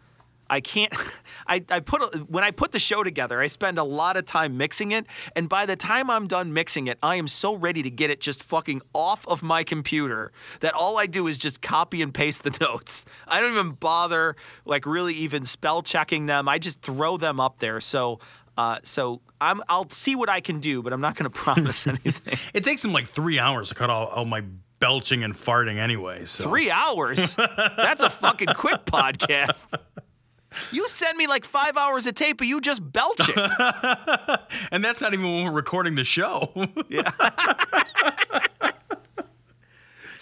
I 0.49 0.61
can't. 0.61 0.93
I, 1.47 1.65
I 1.71 1.81
put 1.81 2.03
a, 2.03 2.19
when 2.19 2.45
I 2.45 2.51
put 2.51 2.73
the 2.73 2.79
show 2.79 3.03
together, 3.03 3.41
I 3.41 3.47
spend 3.47 3.79
a 3.79 3.85
lot 3.85 4.17
of 4.17 4.25
time 4.27 4.57
mixing 4.57 4.93
it, 4.93 5.07
and 5.35 5.49
by 5.49 5.65
the 5.67 5.77
time 5.77 6.11
I'm 6.11 6.27
done 6.27 6.53
mixing 6.53 6.87
it, 6.87 6.99
I 7.03 7.17
am 7.17 7.29
so 7.29 7.55
ready 7.55 7.83
to 7.83 7.91
get 7.91 8.11
it 8.11 8.21
just 8.21 8.43
fucking 8.43 8.83
off 8.93 9.27
of 9.27 9.43
my 9.43 9.65
computer 9.65 10.33
that 10.61 10.75
all 10.75 10.99
I 10.99 11.07
do 11.07 11.27
is 11.27 11.39
just 11.39 11.63
copy 11.63 12.03
and 12.03 12.13
paste 12.13 12.43
the 12.43 12.51
notes. 12.61 13.05
I 13.27 13.41
don't 13.41 13.53
even 13.53 13.71
bother 13.73 14.37
like 14.65 14.87
really 14.87 15.15
even 15.15 15.45
spell 15.45 15.83
checking 15.83 16.27
them. 16.27 16.49
I 16.49 16.59
just 16.59 16.83
throw 16.83 17.17
them 17.17 17.41
up 17.41 17.59
there. 17.59 17.81
So. 17.81 18.21
Uh, 18.57 18.79
so 18.85 19.21
I'm, 19.41 19.61
I'll 19.69 19.91
see 19.91 20.15
what 20.15 20.29
I 20.29 20.41
can 20.41 20.61
do, 20.61 20.81
but 20.81 20.93
I'm 20.93 21.01
not 21.01 21.17
going 21.17 21.29
to 21.29 21.37
promise 21.37 21.89
anything. 21.89 22.39
It 22.55 22.63
takes 22.63 22.85
him 22.85 22.93
like 22.93 23.07
three 23.07 23.41
hours 23.41 23.71
to 23.71 23.75
cut 23.75 23.91
all, 23.91 24.07
all 24.07 24.25
my 24.25 24.45
belching 24.81 25.25
and 25.25 25.35
farting 25.35 25.77
anyway. 25.77 26.25
So 26.25 26.45
Three 26.45 26.71
hours? 26.71 27.35
That's 27.37 28.03
a 28.03 28.11
fucking 28.11 28.49
quick 28.55 28.85
podcast. 28.85 29.73
You 30.71 30.87
send 30.89 31.19
me 31.19 31.27
like 31.27 31.45
five 31.45 31.77
hours 31.77 32.07
of 32.07 32.15
tape, 32.15 32.39
but 32.39 32.47
you 32.47 32.61
just 32.61 32.81
belching. 32.93 33.35
and 34.71 34.85
that's 34.85 35.01
not 35.01 35.13
even 35.13 35.27
when 35.27 35.45
we're 35.45 35.53
recording 35.53 35.97
the 35.97 36.05
show. 36.05 36.53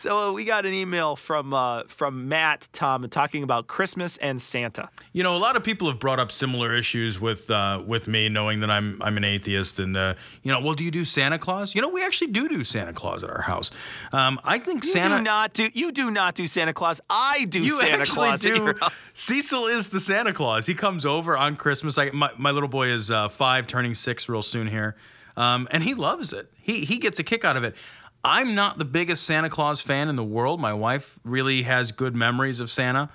So 0.02 0.30
uh, 0.30 0.32
we 0.32 0.44
got 0.44 0.66
an 0.66 0.72
email 0.74 1.14
from 1.14 1.54
uh, 1.54 1.84
from 1.86 2.28
Matt 2.28 2.68
Tom 2.72 3.08
talking 3.08 3.44
about 3.44 3.68
Christmas 3.68 4.16
and 4.16 4.42
Santa. 4.42 4.88
You 5.12 5.22
know, 5.22 5.36
a 5.36 5.38
lot 5.38 5.54
of 5.54 5.62
people 5.62 5.86
have 5.88 6.00
brought 6.00 6.18
up 6.18 6.32
similar 6.32 6.74
issues 6.74 7.20
with 7.20 7.48
uh, 7.48 7.80
with 7.86 8.08
me, 8.08 8.28
knowing 8.28 8.58
that 8.60 8.70
I'm 8.70 9.00
I'm 9.00 9.16
an 9.16 9.22
atheist, 9.22 9.78
and 9.78 9.96
uh, 9.96 10.14
you 10.42 10.50
know, 10.50 10.60
well, 10.60 10.74
do 10.74 10.82
you 10.82 10.90
do 10.90 11.04
Santa 11.04 11.38
Claus? 11.38 11.76
You 11.76 11.82
know, 11.82 11.88
we 11.88 12.04
actually 12.04 12.32
do 12.32 12.48
do 12.48 12.64
Santa 12.64 12.92
Claus 12.92 13.22
at 13.22 13.30
our 13.30 13.42
house. 13.42 13.70
Um, 14.12 14.40
I 14.42 14.58
think 14.58 14.82
You 14.82 14.90
Santa. 14.90 15.18
do 15.18 15.22
not 15.22 15.52
do 15.52 15.68
you 15.72 15.92
do 15.92 16.10
not 16.10 16.34
do 16.34 16.48
Santa 16.48 16.72
Claus. 16.74 17.00
I 17.08 17.44
do 17.48 17.60
you 17.62 17.68
Santa 17.78 18.00
actually 18.00 18.26
Claus 18.26 18.44
at 18.44 18.54
do. 18.54 18.64
your 18.64 18.78
house. 18.78 19.12
Cecil 19.14 19.66
is 19.66 19.90
the 19.90 20.00
Santa 20.00 20.32
Claus. 20.32 20.66
He 20.66 20.74
comes 20.74 21.06
over 21.06 21.36
on 21.38 21.54
Christmas. 21.54 21.96
I, 21.96 22.10
my, 22.10 22.30
my 22.36 22.50
little 22.50 22.68
boy 22.68 22.88
is 22.88 23.12
uh, 23.12 23.28
five, 23.28 23.68
turning 23.68 23.94
six 23.94 24.28
real 24.28 24.42
soon 24.42 24.66
here, 24.66 24.96
um, 25.36 25.68
and 25.70 25.80
he 25.80 25.94
loves 25.94 26.32
it. 26.32 26.50
He 26.60 26.84
he 26.84 26.98
gets 26.98 27.20
a 27.20 27.22
kick 27.22 27.44
out 27.44 27.56
of 27.56 27.62
it. 27.62 27.76
I'm 28.24 28.55
not 28.55 28.78
the 28.78 28.85
biggest 28.85 29.24
Santa 29.24 29.51
Claus 29.51 29.81
fan 29.81 30.09
in 30.09 30.16
the 30.16 30.24
world. 30.24 30.61
My 30.61 30.73
wife 30.73 31.19
really 31.24 31.62
has 31.62 31.93
good 31.93 32.15
memories 32.15 32.61
of 32.61 32.70
Santa. 32.70 33.11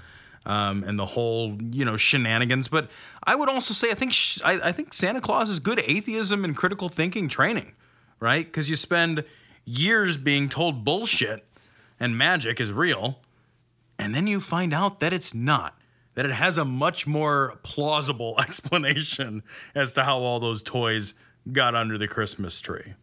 Um, 0.45 0.85
and 0.85 0.97
the 0.97 1.05
whole, 1.05 1.57
you 1.73 1.83
know, 1.83 1.97
shenanigans. 1.97 2.69
But 2.69 2.89
I 3.21 3.35
would 3.35 3.49
also 3.49 3.73
say 3.73 3.91
I 3.91 3.95
think 3.95 4.13
sh- 4.13 4.39
I, 4.45 4.69
I 4.69 4.71
think 4.71 4.93
Santa 4.93 5.19
Claus 5.19 5.49
is 5.49 5.59
good 5.59 5.81
atheism 5.85 6.45
and 6.45 6.55
critical 6.55 6.87
thinking 6.87 7.27
training, 7.27 7.73
right? 8.21 8.45
Because 8.45 8.69
you 8.69 8.77
spend 8.77 9.25
years 9.65 10.15
being 10.15 10.47
told 10.47 10.85
bullshit 10.85 11.45
and 11.99 12.17
magic 12.17 12.61
is 12.61 12.71
real, 12.71 13.19
and 13.99 14.15
then 14.15 14.25
you 14.25 14.39
find 14.39 14.73
out 14.73 15.01
that 15.01 15.11
it's 15.11 15.33
not. 15.33 15.77
That 16.15 16.25
it 16.25 16.31
has 16.31 16.57
a 16.57 16.63
much 16.63 17.05
more 17.05 17.59
plausible 17.63 18.35
explanation 18.39 19.43
as 19.75 19.91
to 19.93 20.03
how 20.03 20.19
all 20.19 20.39
those 20.39 20.63
toys 20.63 21.13
got 21.51 21.75
under 21.75 21.97
the 21.97 22.07
Christmas 22.07 22.61
tree. 22.61 22.93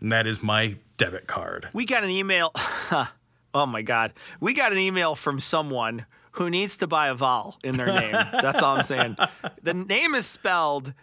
And 0.00 0.10
that 0.10 0.26
is 0.26 0.42
my 0.42 0.76
debit 0.96 1.26
card. 1.26 1.68
We 1.72 1.84
got 1.84 2.04
an 2.04 2.10
email. 2.10 2.52
oh 3.54 3.66
my 3.66 3.82
God. 3.82 4.12
We 4.40 4.54
got 4.54 4.72
an 4.72 4.78
email 4.78 5.14
from 5.14 5.40
someone 5.40 6.06
who 6.32 6.50
needs 6.50 6.76
to 6.78 6.86
buy 6.86 7.08
a 7.08 7.14
vowel 7.14 7.58
in 7.62 7.76
their 7.76 7.86
name. 7.86 8.12
That's 8.32 8.62
all 8.62 8.76
I'm 8.76 8.82
saying. 8.82 9.16
The 9.62 9.74
name 9.74 10.14
is 10.14 10.26
spelled 10.26 10.94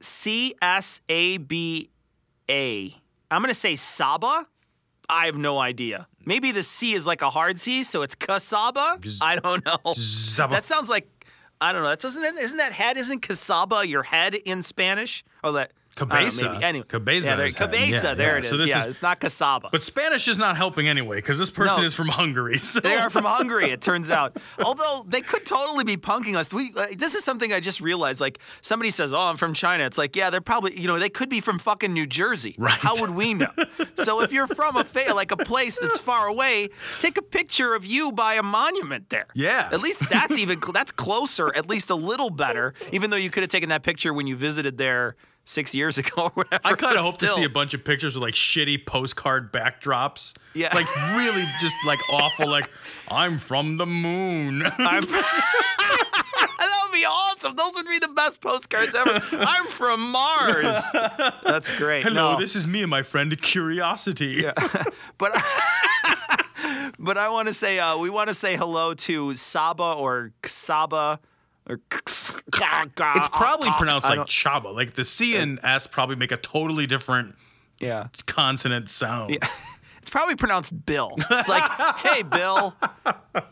C 0.00 0.54
S 0.60 1.00
A 1.08 1.38
B 1.38 1.90
A. 2.50 2.94
I'm 3.30 3.40
going 3.40 3.52
to 3.52 3.58
say 3.58 3.76
Saba. 3.76 4.46
I 5.08 5.26
have 5.26 5.36
no 5.36 5.58
idea. 5.58 6.08
Maybe 6.24 6.50
the 6.50 6.62
C 6.62 6.94
is 6.94 7.06
like 7.06 7.22
a 7.22 7.30
hard 7.30 7.58
C, 7.58 7.84
so 7.84 8.02
it's 8.02 8.14
Kasaba. 8.14 9.18
I 9.22 9.36
don't 9.36 9.64
know. 9.64 9.78
Zaba. 9.92 10.50
That 10.50 10.64
sounds 10.64 10.88
like 10.88 11.08
I 11.60 11.72
don't 11.72 11.82
know. 11.82 11.90
That 11.90 12.00
doesn't 12.00 12.38
Isn't 12.38 12.58
that 12.58 12.72
head? 12.72 12.96
Isn't 12.96 13.20
Casaba 13.20 13.86
your 13.86 14.02
head 14.02 14.34
in 14.34 14.62
Spanish? 14.62 15.24
Oh, 15.42 15.52
that 15.52 15.72
Don't 15.96 16.08
know, 16.08 16.16
maybe. 16.52 16.64
Anyway, 16.64 16.84
Cabeza 16.88 17.28
Yeah, 17.28 17.36
there, 17.36 17.48
cabeza. 17.50 18.08
Yeah, 18.08 18.14
there 18.14 18.26
yeah. 18.32 18.36
it 18.38 18.44
is. 18.44 18.48
So 18.50 18.56
this 18.56 18.70
yeah, 18.70 18.80
is- 18.80 18.86
it's 18.86 19.02
not 19.02 19.20
cassava. 19.20 19.68
But 19.70 19.82
Spanish 19.82 20.26
is 20.28 20.38
not 20.38 20.56
helping 20.56 20.88
anyway, 20.88 21.16
because 21.18 21.38
this 21.38 21.50
person 21.50 21.80
No. 21.80 21.86
is 21.86 21.94
from 21.94 22.08
Hungary. 22.08 22.58
So. 22.74 22.80
They 22.80 22.96
are 22.96 23.10
from 23.10 23.24
Hungary, 23.24 23.70
it 23.70 23.80
turns 23.80 24.10
out. 24.10 24.36
Although 24.64 25.04
they 25.06 25.20
could 25.20 25.44
totally 25.46 25.84
be 25.84 25.96
punking 25.96 26.36
us. 26.36 26.52
We, 26.52 26.72
uh, 26.76 26.86
this 26.96 27.14
is 27.14 27.22
something 27.24 27.52
I 27.52 27.60
just 27.60 27.80
realized. 27.80 28.20
Like 28.20 28.38
somebody 28.62 28.90
says, 28.90 29.12
"Oh, 29.12 29.18
I'm 29.20 29.36
from 29.36 29.54
China." 29.54 29.84
It's 29.84 29.98
like, 29.98 30.16
yeah, 30.16 30.30
they're 30.30 30.40
probably, 30.40 30.78
you 30.80 30.86
know, 30.88 30.98
they 30.98 31.08
could 31.10 31.28
be 31.28 31.40
from 31.40 31.58
fucking 31.58 31.92
New 31.92 32.06
Jersey. 32.06 32.54
Right. 32.58 32.72
How 32.72 33.00
would 33.00 33.10
we 33.10 33.34
know? 33.34 33.52
so 33.96 34.22
if 34.22 34.32
you're 34.32 34.46
from 34.48 34.76
a 34.76 34.84
fa- 34.84 35.14
like 35.14 35.30
a 35.30 35.36
place 35.36 35.78
that's 35.78 35.98
far 35.98 36.26
away, 36.26 36.68
take 37.00 37.16
a 37.18 37.22
picture 37.22 37.74
of 37.74 37.84
you 37.84 38.10
by 38.12 38.34
a 38.34 38.42
monument 38.42 39.10
there. 39.10 39.26
Yeah. 39.34 39.68
At 39.72 39.80
least 39.80 40.08
that's 40.10 40.36
even 40.38 40.60
that's 40.72 40.92
closer. 40.92 41.54
At 41.54 41.68
least 41.68 41.90
a 41.90 41.94
little 41.96 42.30
better. 42.30 42.74
Even 42.92 43.10
though 43.10 43.16
you 43.16 43.30
could 43.30 43.42
have 43.42 43.50
taken 43.50 43.68
that 43.68 43.82
picture 43.82 44.12
when 44.12 44.26
you 44.26 44.36
visited 44.36 44.78
there 44.78 45.16
six 45.44 45.74
years 45.74 45.98
ago 45.98 46.24
or 46.24 46.30
whatever. 46.30 46.60
I 46.64 46.72
kind 46.74 46.96
of 46.96 47.04
hope 47.04 47.18
to 47.18 47.26
see 47.26 47.44
a 47.44 47.48
bunch 47.48 47.74
of 47.74 47.84
pictures 47.84 48.14
with 48.14 48.22
like 48.22 48.34
shitty 48.34 48.84
postcard 48.86 49.52
backdrops. 49.52 50.34
Yeah. 50.54 50.74
Like 50.74 50.86
really 51.14 51.44
just 51.60 51.76
like 51.86 52.00
awful, 52.12 52.48
like, 52.48 52.70
I'm 53.10 53.38
from 53.38 53.76
the 53.76 53.86
moon. 53.86 54.62
I'm 54.64 55.02
that 55.02 56.80
would 56.84 56.92
be 56.92 57.04
awesome. 57.04 57.54
Those 57.56 57.74
would 57.74 57.86
be 57.86 57.98
the 57.98 58.08
best 58.08 58.40
postcards 58.40 58.94
ever. 58.94 59.20
I'm 59.32 59.66
from 59.66 60.10
Mars. 60.10 60.82
That's 61.44 61.76
great. 61.78 62.04
Hello, 62.04 62.32
No, 62.32 62.38
this 62.40 62.56
is 62.56 62.66
me 62.66 62.82
and 62.82 62.90
my 62.90 63.02
friend 63.02 63.40
Curiosity. 63.40 64.42
Yeah. 64.44 64.52
but 65.18 65.32
but 66.98 67.18
I 67.18 67.28
want 67.28 67.48
to 67.48 67.54
say 67.54 67.78
uh, 67.78 67.98
we 67.98 68.10
want 68.10 68.28
to 68.28 68.34
say 68.34 68.56
hello 68.56 68.94
to 68.94 69.34
Saba 69.34 69.92
or 69.94 70.32
Saba 70.46 71.20
It's 71.66 73.28
probably 73.28 73.70
pronounced 73.76 74.08
like 74.08 74.20
Chaba. 74.20 74.74
Like 74.74 74.94
the 74.94 75.04
C 75.04 75.36
and 75.36 75.58
S 75.62 75.86
probably 75.86 76.16
make 76.16 76.32
a 76.32 76.36
totally 76.36 76.86
different 76.86 77.36
yeah. 77.80 78.08
consonant 78.26 78.88
sound. 78.88 79.38
It's 80.04 80.10
probably 80.10 80.36
pronounced 80.36 80.84
Bill. 80.84 81.14
It's 81.16 81.48
like, 81.48 81.62
hey, 81.96 82.24
Bill. 82.24 82.74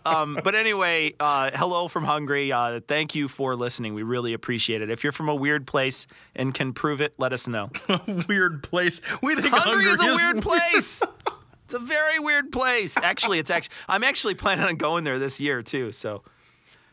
Um, 0.04 0.38
but 0.44 0.54
anyway, 0.54 1.14
uh, 1.18 1.50
hello 1.54 1.88
from 1.88 2.04
Hungary. 2.04 2.52
Uh, 2.52 2.80
thank 2.86 3.14
you 3.14 3.26
for 3.26 3.56
listening. 3.56 3.94
We 3.94 4.02
really 4.02 4.34
appreciate 4.34 4.82
it. 4.82 4.90
If 4.90 5.02
you're 5.02 5.14
from 5.14 5.30
a 5.30 5.34
weird 5.34 5.66
place 5.66 6.06
and 6.36 6.52
can 6.52 6.74
prove 6.74 7.00
it, 7.00 7.14
let 7.16 7.32
us 7.32 7.48
know. 7.48 7.70
weird 8.28 8.62
place. 8.62 9.00
We 9.22 9.34
think 9.34 9.54
Hungary, 9.54 9.86
Hungary 9.86 9.92
is 9.92 10.00
a 10.02 10.22
weird 10.22 10.42
place. 10.42 11.02
it's 11.64 11.72
a 11.72 11.78
very 11.78 12.18
weird 12.18 12.52
place. 12.52 12.98
Actually, 12.98 13.38
it's 13.38 13.50
actually 13.50 13.74
I'm 13.88 14.04
actually 14.04 14.34
planning 14.34 14.66
on 14.66 14.76
going 14.76 15.04
there 15.04 15.18
this 15.18 15.40
year 15.40 15.62
too. 15.62 15.90
So 15.90 16.22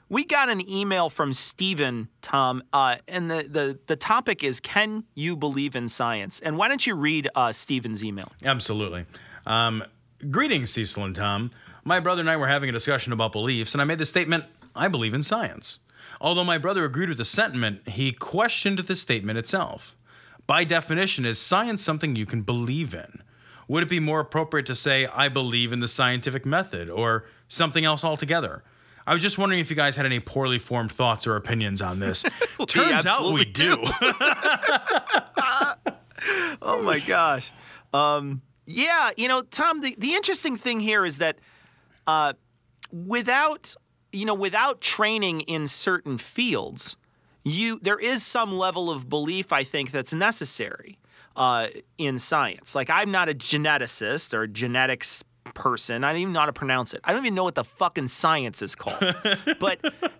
we 0.09 0.25
got 0.25 0.49
an 0.49 0.67
email 0.67 1.09
from 1.09 1.31
Steven, 1.33 2.09
Tom, 2.21 2.63
uh, 2.73 2.97
and 3.07 3.29
the, 3.29 3.43
the 3.49 3.79
the 3.85 3.95
topic 3.95 4.43
is 4.43 4.59
Can 4.59 5.05
you 5.13 5.35
believe 5.35 5.75
in 5.75 5.87
science? 5.87 6.39
And 6.39 6.57
why 6.57 6.67
don't 6.67 6.85
you 6.85 6.95
read 6.95 7.29
uh, 7.35 7.51
Steven's 7.51 8.03
email? 8.03 8.31
Absolutely. 8.43 9.05
Um, 9.45 9.83
greetings, 10.29 10.71
Cecil 10.71 11.05
and 11.05 11.15
Tom. 11.15 11.51
My 11.85 11.99
brother 11.99 12.21
and 12.21 12.29
I 12.29 12.37
were 12.37 12.47
having 12.47 12.69
a 12.69 12.73
discussion 12.73 13.13
about 13.13 13.31
beliefs, 13.31 13.73
and 13.73 13.81
I 13.81 13.85
made 13.85 13.99
the 13.99 14.05
statement, 14.05 14.45
I 14.75 14.87
believe 14.87 15.13
in 15.13 15.23
science. 15.23 15.79
Although 16.19 16.43
my 16.43 16.57
brother 16.57 16.83
agreed 16.83 17.09
with 17.09 17.17
the 17.17 17.25
sentiment, 17.25 17.87
he 17.87 18.11
questioned 18.11 18.79
the 18.79 18.95
statement 18.95 19.37
itself. 19.37 19.95
By 20.45 20.63
definition, 20.63 21.23
is 21.25 21.39
science 21.39 21.81
something 21.81 22.15
you 22.15 22.25
can 22.25 22.41
believe 22.41 22.93
in? 22.93 23.21
Would 23.67 23.83
it 23.83 23.89
be 23.89 23.99
more 23.99 24.19
appropriate 24.19 24.65
to 24.65 24.75
say, 24.75 25.05
I 25.05 25.29
believe 25.29 25.71
in 25.71 25.79
the 25.79 25.87
scientific 25.87 26.45
method, 26.45 26.89
or 26.89 27.25
something 27.47 27.85
else 27.85 28.03
altogether? 28.03 28.63
I 29.07 29.13
was 29.13 29.21
just 29.21 29.37
wondering 29.37 29.59
if 29.59 29.69
you 29.69 29.75
guys 29.75 29.95
had 29.95 30.05
any 30.05 30.19
poorly 30.19 30.59
formed 30.59 30.91
thoughts 30.91 31.25
or 31.25 31.35
opinions 31.35 31.81
on 31.81 31.99
this. 31.99 32.23
Turns 32.67 33.05
out 33.05 33.33
we 33.33 33.41
absolutely 33.41 33.45
do. 33.45 33.83
Oh 36.61 36.81
my 36.83 36.99
gosh. 36.99 37.51
Um, 37.93 38.41
yeah, 38.65 39.11
you 39.17 39.27
know, 39.27 39.41
Tom, 39.41 39.81
the, 39.81 39.95
the 39.97 40.13
interesting 40.13 40.57
thing 40.57 40.79
here 40.79 41.05
is 41.05 41.17
that 41.19 41.39
uh, 42.05 42.33
without 42.91 43.75
you 44.11 44.25
know, 44.25 44.33
without 44.33 44.81
training 44.81 45.41
in 45.41 45.67
certain 45.67 46.17
fields, 46.17 46.97
you 47.43 47.79
there 47.81 47.99
is 47.99 48.25
some 48.25 48.53
level 48.53 48.89
of 48.91 49.09
belief 49.09 49.51
I 49.53 49.63
think 49.63 49.91
that's 49.91 50.13
necessary 50.13 50.97
uh, 51.35 51.67
in 51.97 52.19
science. 52.19 52.75
Like 52.75 52.89
I'm 52.89 53.11
not 53.11 53.29
a 53.29 53.33
geneticist 53.33 54.33
or 54.33 54.47
genetics 54.47 55.23
person. 55.49 56.03
I 56.03 56.11
don't 56.11 56.21
even 56.21 56.33
know 56.33 56.39
how 56.39 56.45
to 56.45 56.53
pronounce 56.53 56.93
it. 56.93 57.01
I 57.03 57.13
don't 57.13 57.23
even 57.23 57.35
know 57.35 57.43
what 57.43 57.55
the 57.55 57.63
fucking 57.63 58.07
science 58.07 58.61
is 58.61 58.75
called. 58.75 58.99
but 59.59 59.79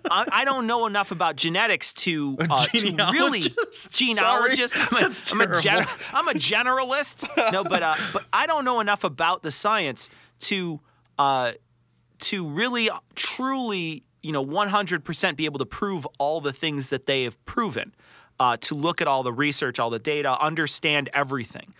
I, 0.10 0.26
I 0.32 0.46
don't 0.46 0.68
know 0.68 0.86
enough 0.86 1.12
about 1.12 1.36
genetics 1.36 1.94
to 1.94 2.38
uh, 2.50 2.66
to 2.66 2.96
really 3.12 3.42
genealogist? 3.92 4.76
Sorry. 4.76 5.04
I'm 5.04 5.12
a, 5.12 5.46
I'm 5.46 5.52
a, 5.52 5.62
gen- 5.62 5.88
I'm 6.14 6.28
a 6.28 6.34
generalist. 6.34 7.28
No, 7.52 7.64
but 7.64 7.84
uh, 7.84 7.96
but 8.14 8.26
I 8.34 8.48
don't 8.48 8.66
know 8.66 8.80
enough 8.80 9.04
about 9.04 9.44
the 9.44 9.52
science 9.52 10.10
to 10.42 10.80
uh, 11.18 11.54
to 12.20 12.48
really 12.48 12.90
truly 13.16 14.04
you 14.22 14.32
know 14.32 14.46
100% 14.46 15.36
be 15.36 15.46
able 15.46 15.60
to 15.60 15.66
prove 15.66 16.08
all 16.18 16.42
the 16.42 16.54
things 16.54 16.90
that 16.90 17.06
they 17.06 17.24
have 17.24 17.44
proven. 17.46 17.94
Uh, 18.42 18.56
to 18.56 18.74
look 18.74 19.02
at 19.02 19.08
all 19.08 19.22
the 19.22 19.34
research, 19.34 19.80
all 19.80 19.90
the 19.90 20.00
data, 20.00 20.40
understand 20.40 21.10
everything. 21.14 21.74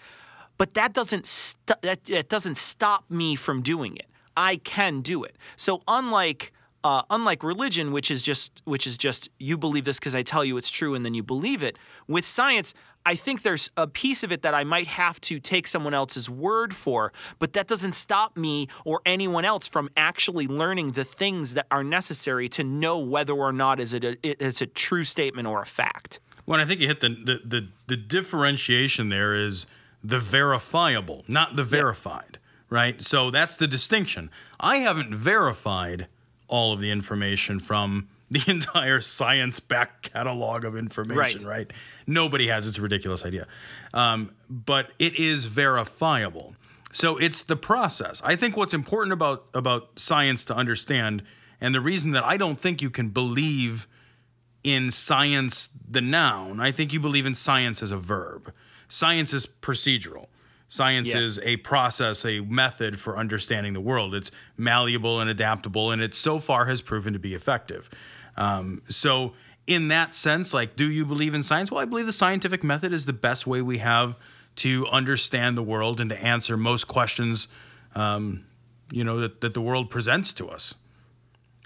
But 0.60 0.76
that 0.76 0.94
doesn't 0.94 1.26
st- 1.26 1.82
that, 1.82 2.06
that 2.06 2.30
doesn't 2.30 2.58
stop 2.58 3.10
me 3.10 3.36
from 3.36 3.64
doing 3.64 3.96
it. 3.96 4.06
I 4.38 4.58
can 4.58 5.02
do 5.02 5.24
it. 5.24 5.36
So 5.56 5.82
unlike 5.88 6.54
uh, 6.84 7.02
unlike 7.10 7.44
religion, 7.44 7.92
which 7.92 8.10
is 8.12 8.22
just 8.22 8.62
which 8.66 8.86
is 8.86 8.98
just 8.98 9.30
you 9.40 9.58
believe 9.58 9.86
this 9.86 10.00
because 10.00 10.16
I 10.16 10.22
tell 10.22 10.46
you 10.46 10.58
it's 10.58 10.70
true 10.70 10.96
and 10.96 11.04
then 11.06 11.14
you 11.14 11.24
believe 11.24 11.64
it. 11.64 11.78
With 12.08 12.26
science, 12.26 12.74
I 13.06 13.16
think 13.16 13.42
there's 13.42 13.70
a 13.76 13.88
piece 13.88 14.24
of 14.24 14.32
it 14.32 14.42
that 14.44 14.54
I 14.54 14.64
might 14.64 14.88
have 14.88 15.20
to 15.22 15.40
take 15.40 15.68
someone 15.68 15.94
else's 15.94 16.30
word 16.30 16.74
for, 16.74 17.12
but 17.38 17.54
that 17.54 17.68
doesn't 17.68 17.94
stop 17.94 18.38
me 18.38 18.68
or 18.86 19.02
anyone 19.06 19.46
else 19.46 19.68
from 19.68 19.90
actually 19.98 20.48
learning 20.48 20.92
the 20.92 21.06
things 21.06 21.54
that 21.54 21.68
are 21.72 21.84
necessary 21.84 22.48
to 22.50 22.64
know 22.64 23.00
whether 23.00 23.34
or 23.34 23.52
not 23.52 23.80
is 23.80 23.94
it 23.94 24.04
a, 24.04 24.18
it's 24.24 24.62
a 24.62 24.68
true 24.68 25.04
statement 25.04 25.48
or 25.48 25.62
a 25.62 25.66
fact. 25.66 26.20
Well, 26.46 26.60
I 26.60 26.66
think 26.66 26.80
you 26.80 26.88
hit 26.88 27.00
the, 27.00 27.10
the 27.10 27.42
the 27.46 27.68
the 27.88 27.98
differentiation 27.98 29.10
there 29.10 29.34
is 29.34 29.68
the 30.04 30.20
verifiable, 30.20 31.24
not 31.28 31.56
the 31.56 31.64
verified, 31.64 32.40
right? 32.70 33.02
So 33.02 33.32
that's 33.32 33.58
the 33.58 33.68
distinction. 33.68 34.30
I 34.60 34.78
haven't 34.78 35.14
verified 35.14 36.08
all 36.48 36.74
of 36.74 36.80
the 36.80 36.92
information 36.92 37.60
from 37.60 38.08
the 38.32 38.44
entire 38.48 39.02
science 39.02 39.60
back 39.60 40.02
catalog 40.02 40.64
of 40.66 40.76
information, 40.76 41.46
right? 41.46 41.58
Right. 41.58 41.74
Nobody 42.08 42.48
has 42.48 42.68
its 42.68 42.80
ridiculous 42.80 43.26
idea. 43.26 43.48
Um, 43.94 44.32
but 44.50 44.92
it 45.00 45.20
is 45.20 45.46
verifiable. 45.48 46.56
So 46.92 47.18
it's 47.18 47.44
the 47.44 47.56
process. 47.56 48.22
I 48.24 48.36
think 48.36 48.58
what's 48.58 48.74
important 48.74 49.14
about 49.14 49.46
about 49.54 50.00
science 50.00 50.44
to 50.46 50.56
understand, 50.56 51.24
and 51.62 51.76
the 51.76 51.82
reason 51.82 52.12
that 52.12 52.26
I 52.26 52.38
don't 52.38 52.60
think 52.60 52.82
you 52.82 52.90
can 52.90 53.10
believe 53.10 53.88
in 54.64 54.92
science 54.92 55.70
the 55.90 56.02
noun, 56.02 56.60
I 56.60 56.72
think 56.72 56.92
you 56.92 57.00
believe 57.00 57.26
in 57.26 57.36
science 57.36 57.84
as 57.84 57.92
a 57.92 57.98
verb. 57.98 58.52
Science 58.90 59.34
is 59.34 59.46
procedural. 59.46 60.28
Science 60.68 61.14
Yeah. 61.14 61.22
is 61.22 61.40
a 61.40 61.58
process, 61.58 62.26
a 62.26 62.42
method 62.42 63.00
for 63.00 63.18
understanding 63.18 63.74
the 63.74 63.80
world. 63.82 64.14
It's 64.14 64.32
malleable 64.58 65.20
and 65.22 65.30
adaptable, 65.30 65.92
and 65.92 66.02
it 66.02 66.14
so 66.14 66.38
far 66.40 66.66
has 66.66 66.82
proven 66.82 67.14
to 67.14 67.20
be 67.20 67.34
effective. 67.34 67.90
Um, 68.36 68.82
so, 68.90 69.34
in 69.66 69.88
that 69.90 70.14
sense, 70.14 70.54
like, 70.54 70.76
do 70.76 70.90
you 70.90 71.06
believe 71.06 71.34
in 71.34 71.42
science? 71.44 71.72
Well, 71.72 71.80
I 71.80 71.86
believe 71.86 72.06
the 72.08 72.12
scientific 72.12 72.64
method 72.64 72.92
is 72.94 73.06
the 73.06 73.14
best 73.14 73.48
way 73.48 73.62
we 73.62 73.78
have 73.80 74.16
to 74.58 74.86
understand 74.88 75.58
the 75.58 75.64
world 75.64 76.02
and 76.02 76.10
to 76.10 76.24
answer 76.24 76.58
most 76.58 76.88
questions, 76.88 77.48
um, 77.96 78.46
you 78.92 79.04
know, 79.04 79.20
that, 79.22 79.42
that 79.42 79.54
the 79.54 79.62
world 79.62 79.90
presents 79.90 80.34
to 80.34 80.48
us. 80.50 80.76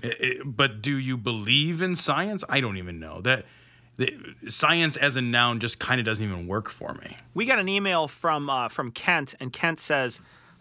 I- 0.03 0.15
I- 0.21 0.35
but 0.45 0.81
do 0.81 0.97
you 0.97 1.17
believe 1.17 1.81
in 1.81 1.95
science? 1.95 2.43
I 2.49 2.59
don't 2.61 2.77
even 2.77 2.99
know 2.99 3.21
that. 3.21 3.45
Science 4.47 4.97
as 4.97 5.17
a 5.17 5.21
noun 5.21 5.59
just 5.59 5.79
kind 5.79 5.99
of 5.99 6.05
doesn't 6.05 6.25
even 6.25 6.47
work 6.47 6.69
for 6.69 6.93
me. 6.95 7.15
We 7.33 7.45
got 7.45 7.59
an 7.59 7.69
email 7.69 8.07
from 8.07 8.49
uh, 8.49 8.67
from 8.69 8.91
Kent, 8.91 9.35
and 9.39 9.53
Kent 9.53 9.79
says, 9.79 10.19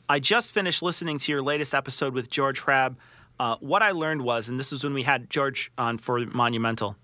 "I 0.09 0.19
just 0.19 0.53
finished 0.53 0.83
listening 0.83 1.19
to 1.19 1.33
your 1.33 1.43
latest 1.43 1.75
episode 1.75 2.15
with 2.15 2.31
George 2.31 2.63
Hrab. 2.63 2.97
Uh, 3.41 3.57
what 3.61 3.83
I 3.83 3.93
learned 3.93 4.23
was, 4.23 4.49
and 4.49 4.59
this 4.59 4.71
was 4.71 4.85
when 4.85 4.95
we 4.95 5.05
had 5.05 5.31
George 5.31 5.73
on 5.79 5.99
for 5.99 6.21
Monumental." 6.27 6.97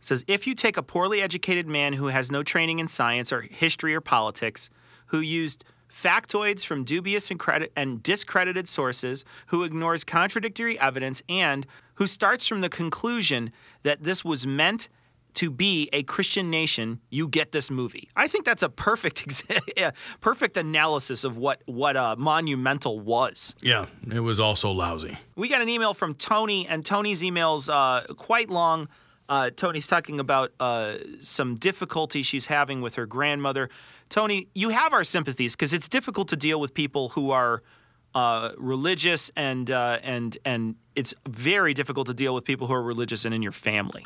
Says, 0.00 0.24
"If 0.26 0.48
you 0.48 0.54
take 0.54 0.76
a 0.76 0.82
poorly 0.82 1.22
educated 1.22 1.68
man 1.68 1.92
who 1.92 2.08
has 2.08 2.32
no 2.32 2.42
training 2.42 2.80
in 2.80 2.88
science 2.88 3.32
or 3.32 3.42
history 3.42 3.94
or 3.94 4.00
politics, 4.00 4.68
who 5.06 5.20
used 5.20 5.64
factoids 5.88 6.64
from 6.64 6.82
dubious 6.84 7.30
and, 7.30 7.38
credit- 7.38 7.70
and 7.76 8.02
discredited 8.02 8.66
sources, 8.66 9.24
who 9.46 9.62
ignores 9.62 10.02
contradictory 10.02 10.80
evidence, 10.80 11.22
and 11.28 11.66
who 11.96 12.06
starts 12.06 12.48
from 12.48 12.62
the 12.62 12.68
conclusion 12.68 13.52
that 13.84 14.02
this 14.02 14.24
was 14.24 14.44
meant." 14.44 14.88
To 15.34 15.50
be 15.50 15.88
a 15.92 16.02
Christian 16.02 16.50
nation, 16.50 17.00
you 17.10 17.28
get 17.28 17.52
this 17.52 17.70
movie. 17.70 18.08
I 18.16 18.28
think 18.28 18.44
that's 18.44 18.62
a 18.62 18.68
perfect, 18.68 19.26
exa- 19.28 19.92
perfect 20.20 20.56
analysis 20.56 21.24
of 21.24 21.36
what 21.36 21.62
what 21.66 21.96
uh, 21.96 22.16
Monumental 22.18 23.00
was. 23.00 23.54
Yeah, 23.60 23.86
it 24.10 24.20
was 24.20 24.40
also 24.40 24.70
lousy. 24.70 25.16
We 25.36 25.48
got 25.48 25.62
an 25.62 25.68
email 25.68 25.94
from 25.94 26.14
Tony, 26.14 26.66
and 26.68 26.84
Tony's 26.84 27.22
email's 27.22 27.68
uh, 27.68 28.06
quite 28.16 28.50
long. 28.50 28.88
Uh, 29.28 29.50
Tony's 29.50 29.86
talking 29.86 30.20
about 30.20 30.52
uh, 30.60 30.96
some 31.20 31.56
difficulty 31.56 32.22
she's 32.22 32.46
having 32.46 32.82
with 32.82 32.96
her 32.96 33.06
grandmother. 33.06 33.70
Tony, 34.08 34.48
you 34.54 34.68
have 34.68 34.92
our 34.92 35.04
sympathies 35.04 35.56
because 35.56 35.72
it's 35.72 35.88
difficult 35.88 36.28
to 36.28 36.36
deal 36.36 36.60
with 36.60 36.74
people 36.74 37.10
who 37.10 37.30
are 37.30 37.62
uh, 38.14 38.50
religious, 38.58 39.30
and 39.36 39.70
uh, 39.70 39.98
and 40.02 40.36
and 40.44 40.74
it's 40.94 41.14
very 41.26 41.72
difficult 41.72 42.08
to 42.08 42.14
deal 42.14 42.34
with 42.34 42.44
people 42.44 42.66
who 42.66 42.74
are 42.74 42.82
religious 42.82 43.24
and 43.24 43.34
in 43.34 43.42
your 43.42 43.52
family. 43.52 44.04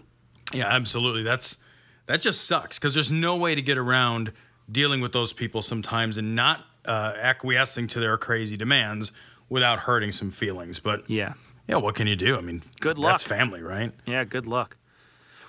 Yeah, 0.57 0.69
absolutely. 0.69 1.23
That's 1.23 1.59
that 2.07 2.20
just 2.20 2.47
sucks 2.47 2.78
because 2.78 2.95
there's 2.95 3.12
no 3.12 3.37
way 3.37 3.55
to 3.55 3.62
get 3.62 3.78
around 3.78 4.33
dealing 4.70 5.01
with 5.01 5.12
those 5.12 5.33
people 5.33 5.62
sometimes 5.62 6.19
and 6.19 6.35
not 6.35 6.65
uh, 6.85 7.15
acquiescing 7.20 7.87
to 7.89 8.01
their 8.01 8.16
crazy 8.16 8.57
demands 8.57 9.12
without 9.49 9.81
hurting 9.81 10.12
some 10.12 10.31
feelings. 10.31 10.81
But 10.81 11.09
Yeah. 11.11 11.35
yeah, 11.69 11.77
what 11.77 11.95
can 11.95 12.07
you 12.07 12.16
do? 12.16 12.37
I 12.37 12.41
mean, 12.41 12.62
Good 12.81 12.99
luck. 12.99 13.12
That's 13.12 13.23
family, 13.23 13.62
right? 13.62 13.93
Yeah, 14.07 14.24
good 14.24 14.47
luck. 14.47 14.77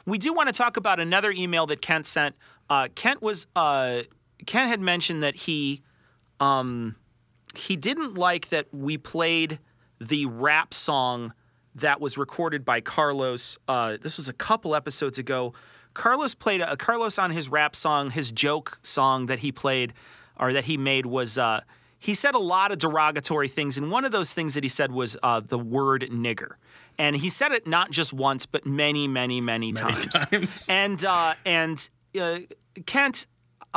We 0.05 0.17
do 0.17 0.33
want 0.33 0.47
to 0.47 0.53
talk 0.53 0.77
about 0.77 0.99
another 0.99 1.31
email 1.31 1.65
that 1.67 1.81
Kent 1.81 2.05
sent. 2.05 2.35
Uh, 2.69 2.87
Kent 2.95 3.21
was 3.21 3.47
uh, 3.55 4.01
Kent 4.45 4.69
had 4.69 4.79
mentioned 4.79 5.21
that 5.23 5.35
he 5.35 5.81
um, 6.39 6.95
he 7.55 7.75
didn't 7.75 8.15
like 8.15 8.49
that 8.49 8.67
we 8.73 8.97
played 8.97 9.59
the 9.99 10.25
rap 10.27 10.73
song 10.73 11.33
that 11.77 11.99
was 12.01 12.17
recorded 12.17 12.63
by 12.65 12.81
Carlos. 12.81 13.57
Uh, 13.67 13.97
this 14.01 14.17
was 14.17 14.27
a 14.27 14.33
couple 14.33 14.75
episodes 14.75 15.17
ago. 15.17 15.53
Carlos 15.93 16.35
played 16.35 16.61
a 16.61 16.77
Carlos 16.77 17.17
on 17.17 17.31
his 17.31 17.49
rap 17.49 17.75
song, 17.75 18.11
his 18.11 18.31
joke 18.31 18.79
song 18.83 19.25
that 19.27 19.39
he 19.39 19.51
played 19.51 19.93
or 20.39 20.53
that 20.53 20.65
he 20.65 20.77
made 20.77 21.05
was 21.05 21.37
uh, 21.37 21.61
he 21.99 22.13
said 22.13 22.35
a 22.35 22.39
lot 22.39 22.71
of 22.71 22.77
derogatory 22.77 23.47
things, 23.47 23.77
and 23.77 23.91
one 23.91 24.05
of 24.05 24.11
those 24.11 24.33
things 24.33 24.53
that 24.53 24.63
he 24.63 24.69
said 24.69 24.91
was 24.91 25.17
uh, 25.23 25.39
the 25.39 25.57
word 25.57 26.07
nigger. 26.11 26.53
And 26.99 27.15
he 27.15 27.29
said 27.29 27.51
it 27.51 27.67
not 27.67 27.91
just 27.91 28.13
once, 28.13 28.45
but 28.45 28.65
many, 28.65 29.07
many, 29.07 29.41
many, 29.41 29.71
times. 29.71 30.05
times. 30.31 30.67
And 30.69 31.03
uh, 31.03 31.33
and 31.45 31.89
uh, 32.19 32.39
Kent 32.85 33.27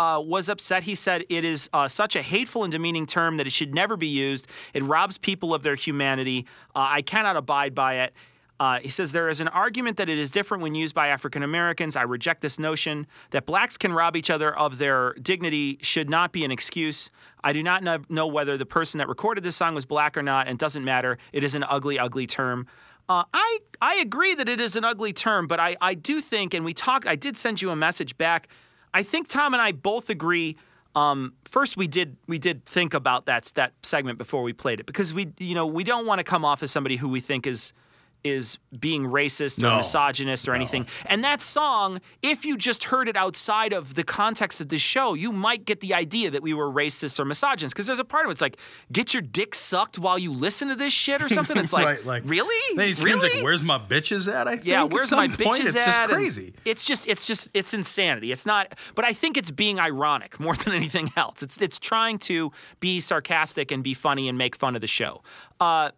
uh, 0.01 0.18
was 0.18 0.48
upset. 0.48 0.85
He 0.85 0.94
said 0.94 1.27
it 1.28 1.44
is 1.44 1.68
uh, 1.74 1.86
such 1.86 2.16
a 2.16 2.22
hateful 2.22 2.64
and 2.64 2.72
demeaning 2.72 3.05
term 3.05 3.36
that 3.36 3.47
it 3.47 3.52
should 3.52 3.74
never 3.74 3.98
be 3.98 4.06
used. 4.06 4.47
It 4.72 4.82
robs 4.82 5.18
people 5.18 5.52
of 5.52 5.62
their 5.62 5.74
humanity. 5.74 6.47
Uh, 6.74 6.89
I 6.89 7.02
cannot 7.02 7.36
abide 7.36 7.74
by 7.74 8.01
it. 8.01 8.14
Uh, 8.59 8.78
he 8.78 8.89
says 8.89 9.12
there 9.12 9.28
is 9.28 9.40
an 9.40 9.48
argument 9.48 9.98
that 9.98 10.09
it 10.09 10.18
is 10.18 10.31
different 10.31 10.62
when 10.62 10.74
used 10.74 10.94
by 10.94 11.09
African 11.09 11.43
Americans. 11.43 11.97
I 11.97 12.02
reject 12.02 12.40
this 12.40 12.59
notion 12.59 13.06
that 13.31 13.44
blacks 13.44 13.77
can 13.77 13.93
rob 13.93 14.16
each 14.16 14.31
other 14.31 14.56
of 14.56 14.78
their 14.78 15.14
dignity 15.14 15.78
should 15.82 16.09
not 16.09 16.32
be 16.32 16.44
an 16.44 16.51
excuse. 16.51 17.10
I 17.44 17.52
do 17.52 17.62
not 17.62 17.82
know, 18.10 18.27
whether 18.27 18.56
the 18.56 18.66
person 18.66 18.98
that 18.98 19.09
recorded 19.09 19.44
this 19.44 19.56
song 19.56 19.74
was 19.74 19.86
black 19.86 20.16
or 20.16 20.22
not, 20.22 20.48
and 20.48 20.59
doesn't 20.59 20.85
matter. 20.85 21.18
It 21.32 21.44
is 21.44 21.55
an 21.55 21.64
ugly, 21.64 21.98
ugly 21.98 22.27
term. 22.27 22.66
Uh, 23.09 23.24
I 23.35 23.59
I 23.82 23.94
agree 23.97 24.35
that 24.35 24.48
it 24.48 24.60
is 24.60 24.77
an 24.77 24.85
ugly 24.85 25.12
term, 25.12 25.47
but 25.47 25.59
I, 25.59 25.77
I 25.81 25.94
do 25.94 26.20
think, 26.20 26.55
and 26.55 26.64
we 26.64 26.74
talked. 26.74 27.06
I 27.06 27.16
did 27.16 27.36
send 27.36 27.60
you 27.60 27.70
a 27.70 27.77
message 27.77 28.16
back. 28.16 28.48
I 28.93 29.03
think 29.03 29.29
Tom 29.29 29.55
and 29.55 29.62
I 29.62 29.73
both 29.73 30.11
agree. 30.11 30.57
Um, 30.95 31.35
first, 31.45 31.77
we 31.77 31.87
did 31.87 32.17
we 32.27 32.39
did 32.39 32.65
think 32.65 32.95
about 32.95 33.27
that 33.27 33.53
that 33.55 33.73
segment 33.83 34.19
before 34.19 34.43
we 34.43 34.53
played 34.53 34.81
it 34.81 34.87
because 34.87 35.15
we 35.15 35.33
you 35.39 35.55
know 35.55 35.67
we 35.67 35.85
don't 35.85 36.07
want 36.07 36.19
to 36.19 36.25
come 36.25 36.45
off 36.45 36.62
as 36.62 36.71
somebody 36.71 36.97
who 36.97 37.09
we 37.09 37.21
think 37.21 37.47
is 37.47 37.73
is 38.22 38.59
being 38.78 39.05
racist 39.06 39.59
or 39.59 39.62
No. 39.62 39.76
misogynist 39.78 40.48
or 40.48 40.55
anything. 40.55 40.86
And 41.06 41.24
that 41.24 41.40
song, 41.40 42.01
if 42.22 42.44
you 42.44 42.56
just 42.56 42.84
heard 42.84 43.09
it 43.09 43.16
outside 43.16 43.72
of 43.72 43.94
the 43.94 44.05
context 44.05 44.60
of 44.60 44.68
this 44.68 44.82
show, 44.82 45.14
you 45.14 45.32
might 45.32 45.64
get 45.64 45.80
the 45.80 45.94
idea 45.94 46.30
that 46.30 46.42
we 46.42 46.52
were 46.55 46.70
racist 46.70 47.18
or 47.18 47.24
misogynist. 47.24 47.74
Because 47.74 47.86
there's 47.86 47.98
a 47.98 48.05
part 48.05 48.26
of 48.26 48.30
it, 48.30 48.32
it's 48.32 48.40
like, 48.42 48.59
get 48.92 49.14
your 49.14 49.22
dick 49.22 49.55
sucked 49.55 49.98
while 49.98 50.18
you 50.18 50.32
listen 50.32 50.68
to 50.68 50.74
this 50.74 50.92
shit 50.92 51.22
or 51.22 51.28
something. 51.28 51.56
It's 51.56 51.72
like, 51.74 51.86
Right, 51.86 52.05
like- 52.05 52.22
really? 52.26 52.76
Then 52.76 52.86
he 52.88 52.92
screams 52.94 53.22
really? 53.22 53.36
like, 53.36 53.44
"Where's 53.44 53.62
my 53.62 53.78
bitches 53.78 54.32
at?" 54.32 54.47
I 54.47 54.56
think 54.56 54.66
Yeah, 54.66 54.84
where's 54.84 55.10
my 55.12 55.28
point, 55.28 55.38
bitches 55.62 55.66
It's 55.68 55.76
at? 55.76 55.86
just 55.86 56.01
And 56.01 56.10
crazy. 56.10 56.55
It's 56.64 56.84
just, 56.84 57.09
it's 57.09 57.26
just, 57.26 57.48
it's 57.55 57.72
insanity. 57.74 58.32
It's 58.32 58.47
not, 58.47 58.78
but 58.94 59.05
I 59.05 59.12
think 59.12 59.36
it's 59.36 59.51
being 59.51 59.80
ironic 59.80 60.38
more 60.38 60.55
than 60.64 60.72
anything 60.74 61.10
else. 61.16 61.42
It's, 61.42 61.60
it's 61.60 61.78
trying 61.78 62.18
to 62.20 62.52
be 62.80 63.01
sarcastic 63.01 63.70
and 63.70 63.82
be 63.82 63.94
funny 63.94 64.28
and 64.28 64.36
make 64.38 64.56
fun 64.56 64.74
of 64.74 64.80
the 64.80 64.86
show. 64.86 65.22
Uh, 65.60 65.90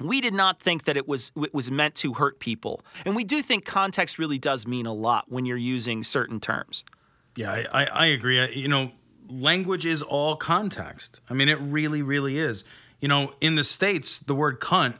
we 0.00 0.20
did 0.20 0.34
not 0.34 0.60
think 0.60 0.84
that 0.84 0.96
it 0.96 1.06
was 1.06 1.32
it 1.36 1.54
was 1.54 1.70
meant 1.70 1.94
to 1.96 2.14
hurt 2.14 2.38
people, 2.38 2.82
and 3.04 3.14
we 3.14 3.24
do 3.24 3.42
think 3.42 3.64
context 3.64 4.18
really 4.18 4.38
does 4.38 4.66
mean 4.66 4.86
a 4.86 4.92
lot 4.92 5.30
when 5.30 5.46
you're 5.46 5.56
using 5.56 6.02
certain 6.02 6.40
terms. 6.40 6.84
Yeah, 7.36 7.52
I, 7.52 7.66
I, 7.72 7.84
I 7.84 8.06
agree. 8.06 8.40
I, 8.40 8.46
you 8.48 8.68
know, 8.68 8.92
language 9.28 9.86
is 9.86 10.02
all 10.02 10.36
context. 10.36 11.20
I 11.28 11.34
mean, 11.34 11.48
it 11.48 11.58
really, 11.60 12.02
really 12.02 12.38
is. 12.38 12.64
You 13.00 13.08
know, 13.08 13.32
in 13.40 13.56
the 13.56 13.64
States, 13.64 14.18
the 14.20 14.34
word 14.34 14.60
cunt 14.60 14.96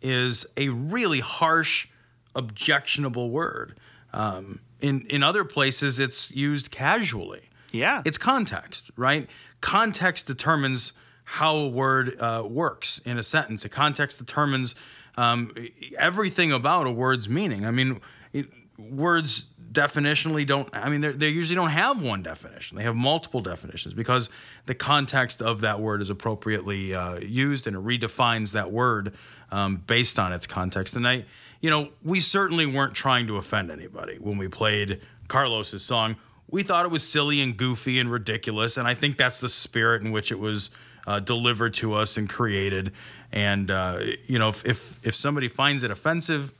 is 0.00 0.46
a 0.56 0.68
really 0.68 1.20
harsh, 1.20 1.88
objectionable 2.34 3.30
word. 3.30 3.78
Um, 4.12 4.60
in, 4.80 5.06
in 5.08 5.22
other 5.22 5.44
places, 5.44 6.00
it's 6.00 6.34
used 6.34 6.70
casually. 6.70 7.48
Yeah, 7.72 8.02
It's 8.04 8.18
context, 8.18 8.90
right? 8.96 9.28
Context 9.60 10.26
determines 10.26 10.92
how 11.32 11.56
a 11.56 11.68
word 11.68 12.14
uh, 12.20 12.46
works 12.46 13.00
in 13.06 13.16
a 13.16 13.22
sentence. 13.22 13.64
A 13.64 13.70
context 13.70 14.18
determines 14.18 14.74
um, 15.16 15.50
everything 15.98 16.52
about 16.52 16.86
a 16.86 16.90
word's 16.90 17.26
meaning. 17.26 17.64
I 17.64 17.70
mean, 17.70 18.02
it, 18.34 18.48
words 18.78 19.46
definitionally 19.72 20.44
don't 20.44 20.68
i 20.74 20.90
mean 20.90 21.00
they 21.18 21.30
usually 21.30 21.54
don't 21.54 21.70
have 21.70 22.02
one 22.02 22.22
definition 22.22 22.76
they 22.76 22.82
have 22.82 22.94
multiple 22.94 23.40
definitions 23.40 23.94
because 23.94 24.28
the 24.66 24.74
context 24.74 25.40
of 25.40 25.62
that 25.62 25.80
word 25.80 26.02
is 26.02 26.10
appropriately 26.10 26.94
uh, 26.94 27.16
used 27.20 27.66
and 27.66 27.74
it 27.74 27.82
redefines 27.82 28.52
that 28.52 28.70
word 28.70 29.14
um, 29.50 29.76
based 29.86 30.18
on 30.18 30.30
its 30.30 30.46
context 30.46 30.94
and 30.94 31.08
i 31.08 31.24
you 31.62 31.70
know 31.70 31.88
we 32.02 32.20
certainly 32.20 32.66
weren't 32.66 32.92
trying 32.92 33.26
to 33.26 33.38
offend 33.38 33.70
anybody 33.70 34.16
when 34.16 34.36
we 34.36 34.46
played 34.46 35.00
carlos's 35.26 35.82
song 35.82 36.16
we 36.50 36.62
thought 36.62 36.84
it 36.84 36.92
was 36.92 37.06
silly 37.06 37.40
and 37.40 37.56
goofy 37.56 37.98
and 37.98 38.10
ridiculous 38.10 38.76
and 38.76 38.86
i 38.86 38.92
think 38.92 39.16
that's 39.16 39.40
the 39.40 39.48
spirit 39.48 40.02
in 40.02 40.12
which 40.12 40.30
it 40.30 40.38
was 40.38 40.68
uh, 41.06 41.20
delivered 41.20 41.74
to 41.74 41.94
us 41.94 42.16
and 42.16 42.28
created 42.28 42.92
and 43.32 43.70
uh, 43.70 43.98
you 44.26 44.38
know 44.38 44.48
if, 44.48 44.64
if 44.64 45.06
if 45.06 45.14
somebody 45.14 45.48
finds 45.48 45.84
it 45.84 45.90
offensive 45.90 46.52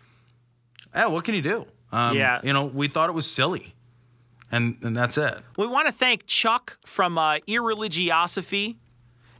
yeah, 0.94 1.06
what 1.06 1.24
can 1.24 1.35
you 1.35 1.43
do? 1.43 1.66
Um, 1.90 2.16
Yeah. 2.16 2.40
You 2.43 2.52
know, 2.52 2.66
we 2.66 2.89
thought 2.89 3.09
it 3.09 3.14
was 3.14 3.31
silly, 3.31 3.74
and 4.51 4.77
and 4.82 4.97
that's 4.97 5.19
it. 5.19 5.35
We 5.56 5.66
want 5.66 5.86
to 5.86 5.93
thank 5.93 6.27
Chuck 6.27 6.78
from 6.86 7.19
uh, 7.19 7.39
Irreligiosophy. 7.48 8.77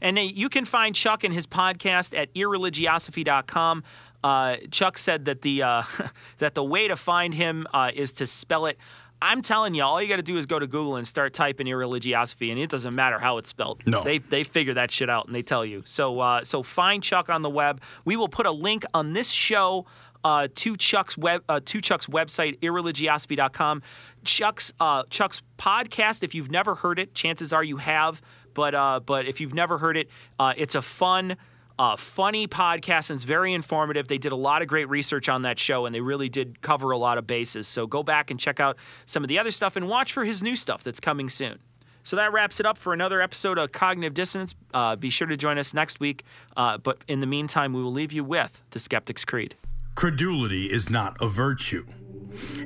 And 0.01 0.17
uh, 0.17 0.21
you 0.21 0.49
can 0.49 0.65
find 0.65 0.95
Chuck 0.95 1.23
and 1.23 1.33
his 1.33 1.47
podcast 1.47 2.17
at 2.17 2.33
irreligiosophy.com. 2.33 3.83
Uh, 4.21 4.57
Chuck 4.69 4.97
said 4.97 5.25
that 5.25 5.41
the 5.41 5.63
uh, 5.63 5.83
that 6.39 6.55
the 6.55 6.63
way 6.63 6.87
to 6.87 6.95
find 6.95 7.33
him 7.33 7.67
uh, 7.73 7.91
is 7.93 8.11
to 8.13 8.25
spell 8.25 8.65
it. 8.65 8.77
I'm 9.23 9.41
telling 9.41 9.73
you, 9.73 9.83
all 9.83 10.01
you 10.01 10.09
got 10.09 10.17
to 10.17 10.21
do 10.21 10.37
is 10.37 10.45
go 10.45 10.59
to 10.59 10.67
Google 10.67 10.97
and 10.97 11.07
start 11.07 11.33
typing 11.33 11.67
irreligiosophy, 11.67 12.51
and 12.51 12.59
it 12.59 12.69
doesn't 12.69 12.93
matter 12.93 13.19
how 13.19 13.37
it's 13.37 13.49
spelled. 13.49 13.81
No. 13.87 14.03
they 14.03 14.17
they 14.17 14.43
figure 14.43 14.73
that 14.73 14.91
shit 14.91 15.09
out 15.09 15.27
and 15.27 15.33
they 15.33 15.41
tell 15.41 15.65
you. 15.65 15.81
So 15.85 16.19
uh, 16.19 16.43
so 16.43 16.61
find 16.61 17.01
Chuck 17.01 17.29
on 17.29 17.41
the 17.41 17.49
web. 17.49 17.81
We 18.05 18.15
will 18.15 18.27
put 18.27 18.45
a 18.45 18.51
link 18.51 18.83
on 18.93 19.13
this 19.13 19.31
show 19.31 19.85
uh, 20.23 20.47
to 20.55 20.75
Chuck's 20.75 21.17
web 21.17 21.43
uh, 21.47 21.59
to 21.65 21.81
Chuck's 21.81 22.07
website 22.07 22.59
irreligiosophy.com. 22.59 23.81
Chuck's 24.23 24.73
uh, 24.79 25.03
Chuck's 25.09 25.41
podcast. 25.57 26.23
If 26.23 26.35
you've 26.35 26.51
never 26.51 26.75
heard 26.75 26.99
it, 26.99 27.13
chances 27.13 27.53
are 27.53 27.63
you 27.63 27.77
have. 27.77 28.21
But 28.53 28.75
uh, 28.75 28.99
but 28.99 29.25
if 29.25 29.41
you've 29.41 29.53
never 29.53 29.77
heard 29.77 29.97
it, 29.97 30.09
uh, 30.39 30.53
it's 30.57 30.75
a 30.75 30.81
fun. 30.81 31.37
Uh, 31.79 31.95
funny 31.95 32.47
podcast 32.47 33.09
and 33.09 33.17
it's 33.17 33.23
very 33.23 33.53
informative. 33.53 34.07
They 34.07 34.19
did 34.19 34.31
a 34.31 34.35
lot 34.37 34.61
of 34.61 34.67
great 34.67 34.89
research 34.89 35.27
on 35.27 35.41
that 35.41 35.57
show 35.57 35.85
and 35.85 35.93
they 35.95 36.01
really 36.01 36.29
did 36.29 36.61
cover 36.61 36.91
a 36.91 36.97
lot 36.97 37.17
of 37.17 37.25
bases. 37.25 37.67
So 37.67 37.87
go 37.87 38.03
back 38.03 38.29
and 38.29 38.39
check 38.39 38.59
out 38.59 38.77
some 39.05 39.23
of 39.23 39.27
the 39.27 39.39
other 39.39 39.51
stuff 39.51 39.75
and 39.75 39.87
watch 39.87 40.13
for 40.13 40.23
his 40.23 40.43
new 40.43 40.55
stuff 40.55 40.83
that's 40.83 40.99
coming 40.99 41.29
soon. 41.29 41.59
So 42.03 42.15
that 42.17 42.33
wraps 42.33 42.59
it 42.59 42.65
up 42.65 42.77
for 42.77 42.93
another 42.93 43.21
episode 43.21 43.57
of 43.57 43.71
Cognitive 43.71 44.13
Dissonance. 44.13 44.53
Uh, 44.73 44.95
be 44.95 45.09
sure 45.09 45.25
to 45.27 45.37
join 45.37 45.57
us 45.57 45.73
next 45.73 45.99
week. 45.99 46.23
Uh, 46.55 46.77
but 46.77 46.99
in 47.07 47.21
the 47.21 47.27
meantime, 47.27 47.73
we 47.73 47.81
will 47.81 47.93
leave 47.93 48.11
you 48.11 48.23
with 48.23 48.61
The 48.71 48.79
Skeptic's 48.79 49.23
Creed. 49.23 49.55
Credulity 49.95 50.65
is 50.65 50.89
not 50.89 51.15
a 51.21 51.27
virtue. 51.27 51.85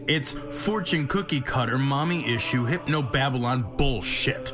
It's 0.08 0.32
fortune 0.32 1.08
cookie 1.08 1.42
cutter, 1.42 1.78
mommy 1.78 2.26
issue, 2.28 2.66
hypno 2.66 3.02
Babylon 3.02 3.76
bullshit. 3.78 4.54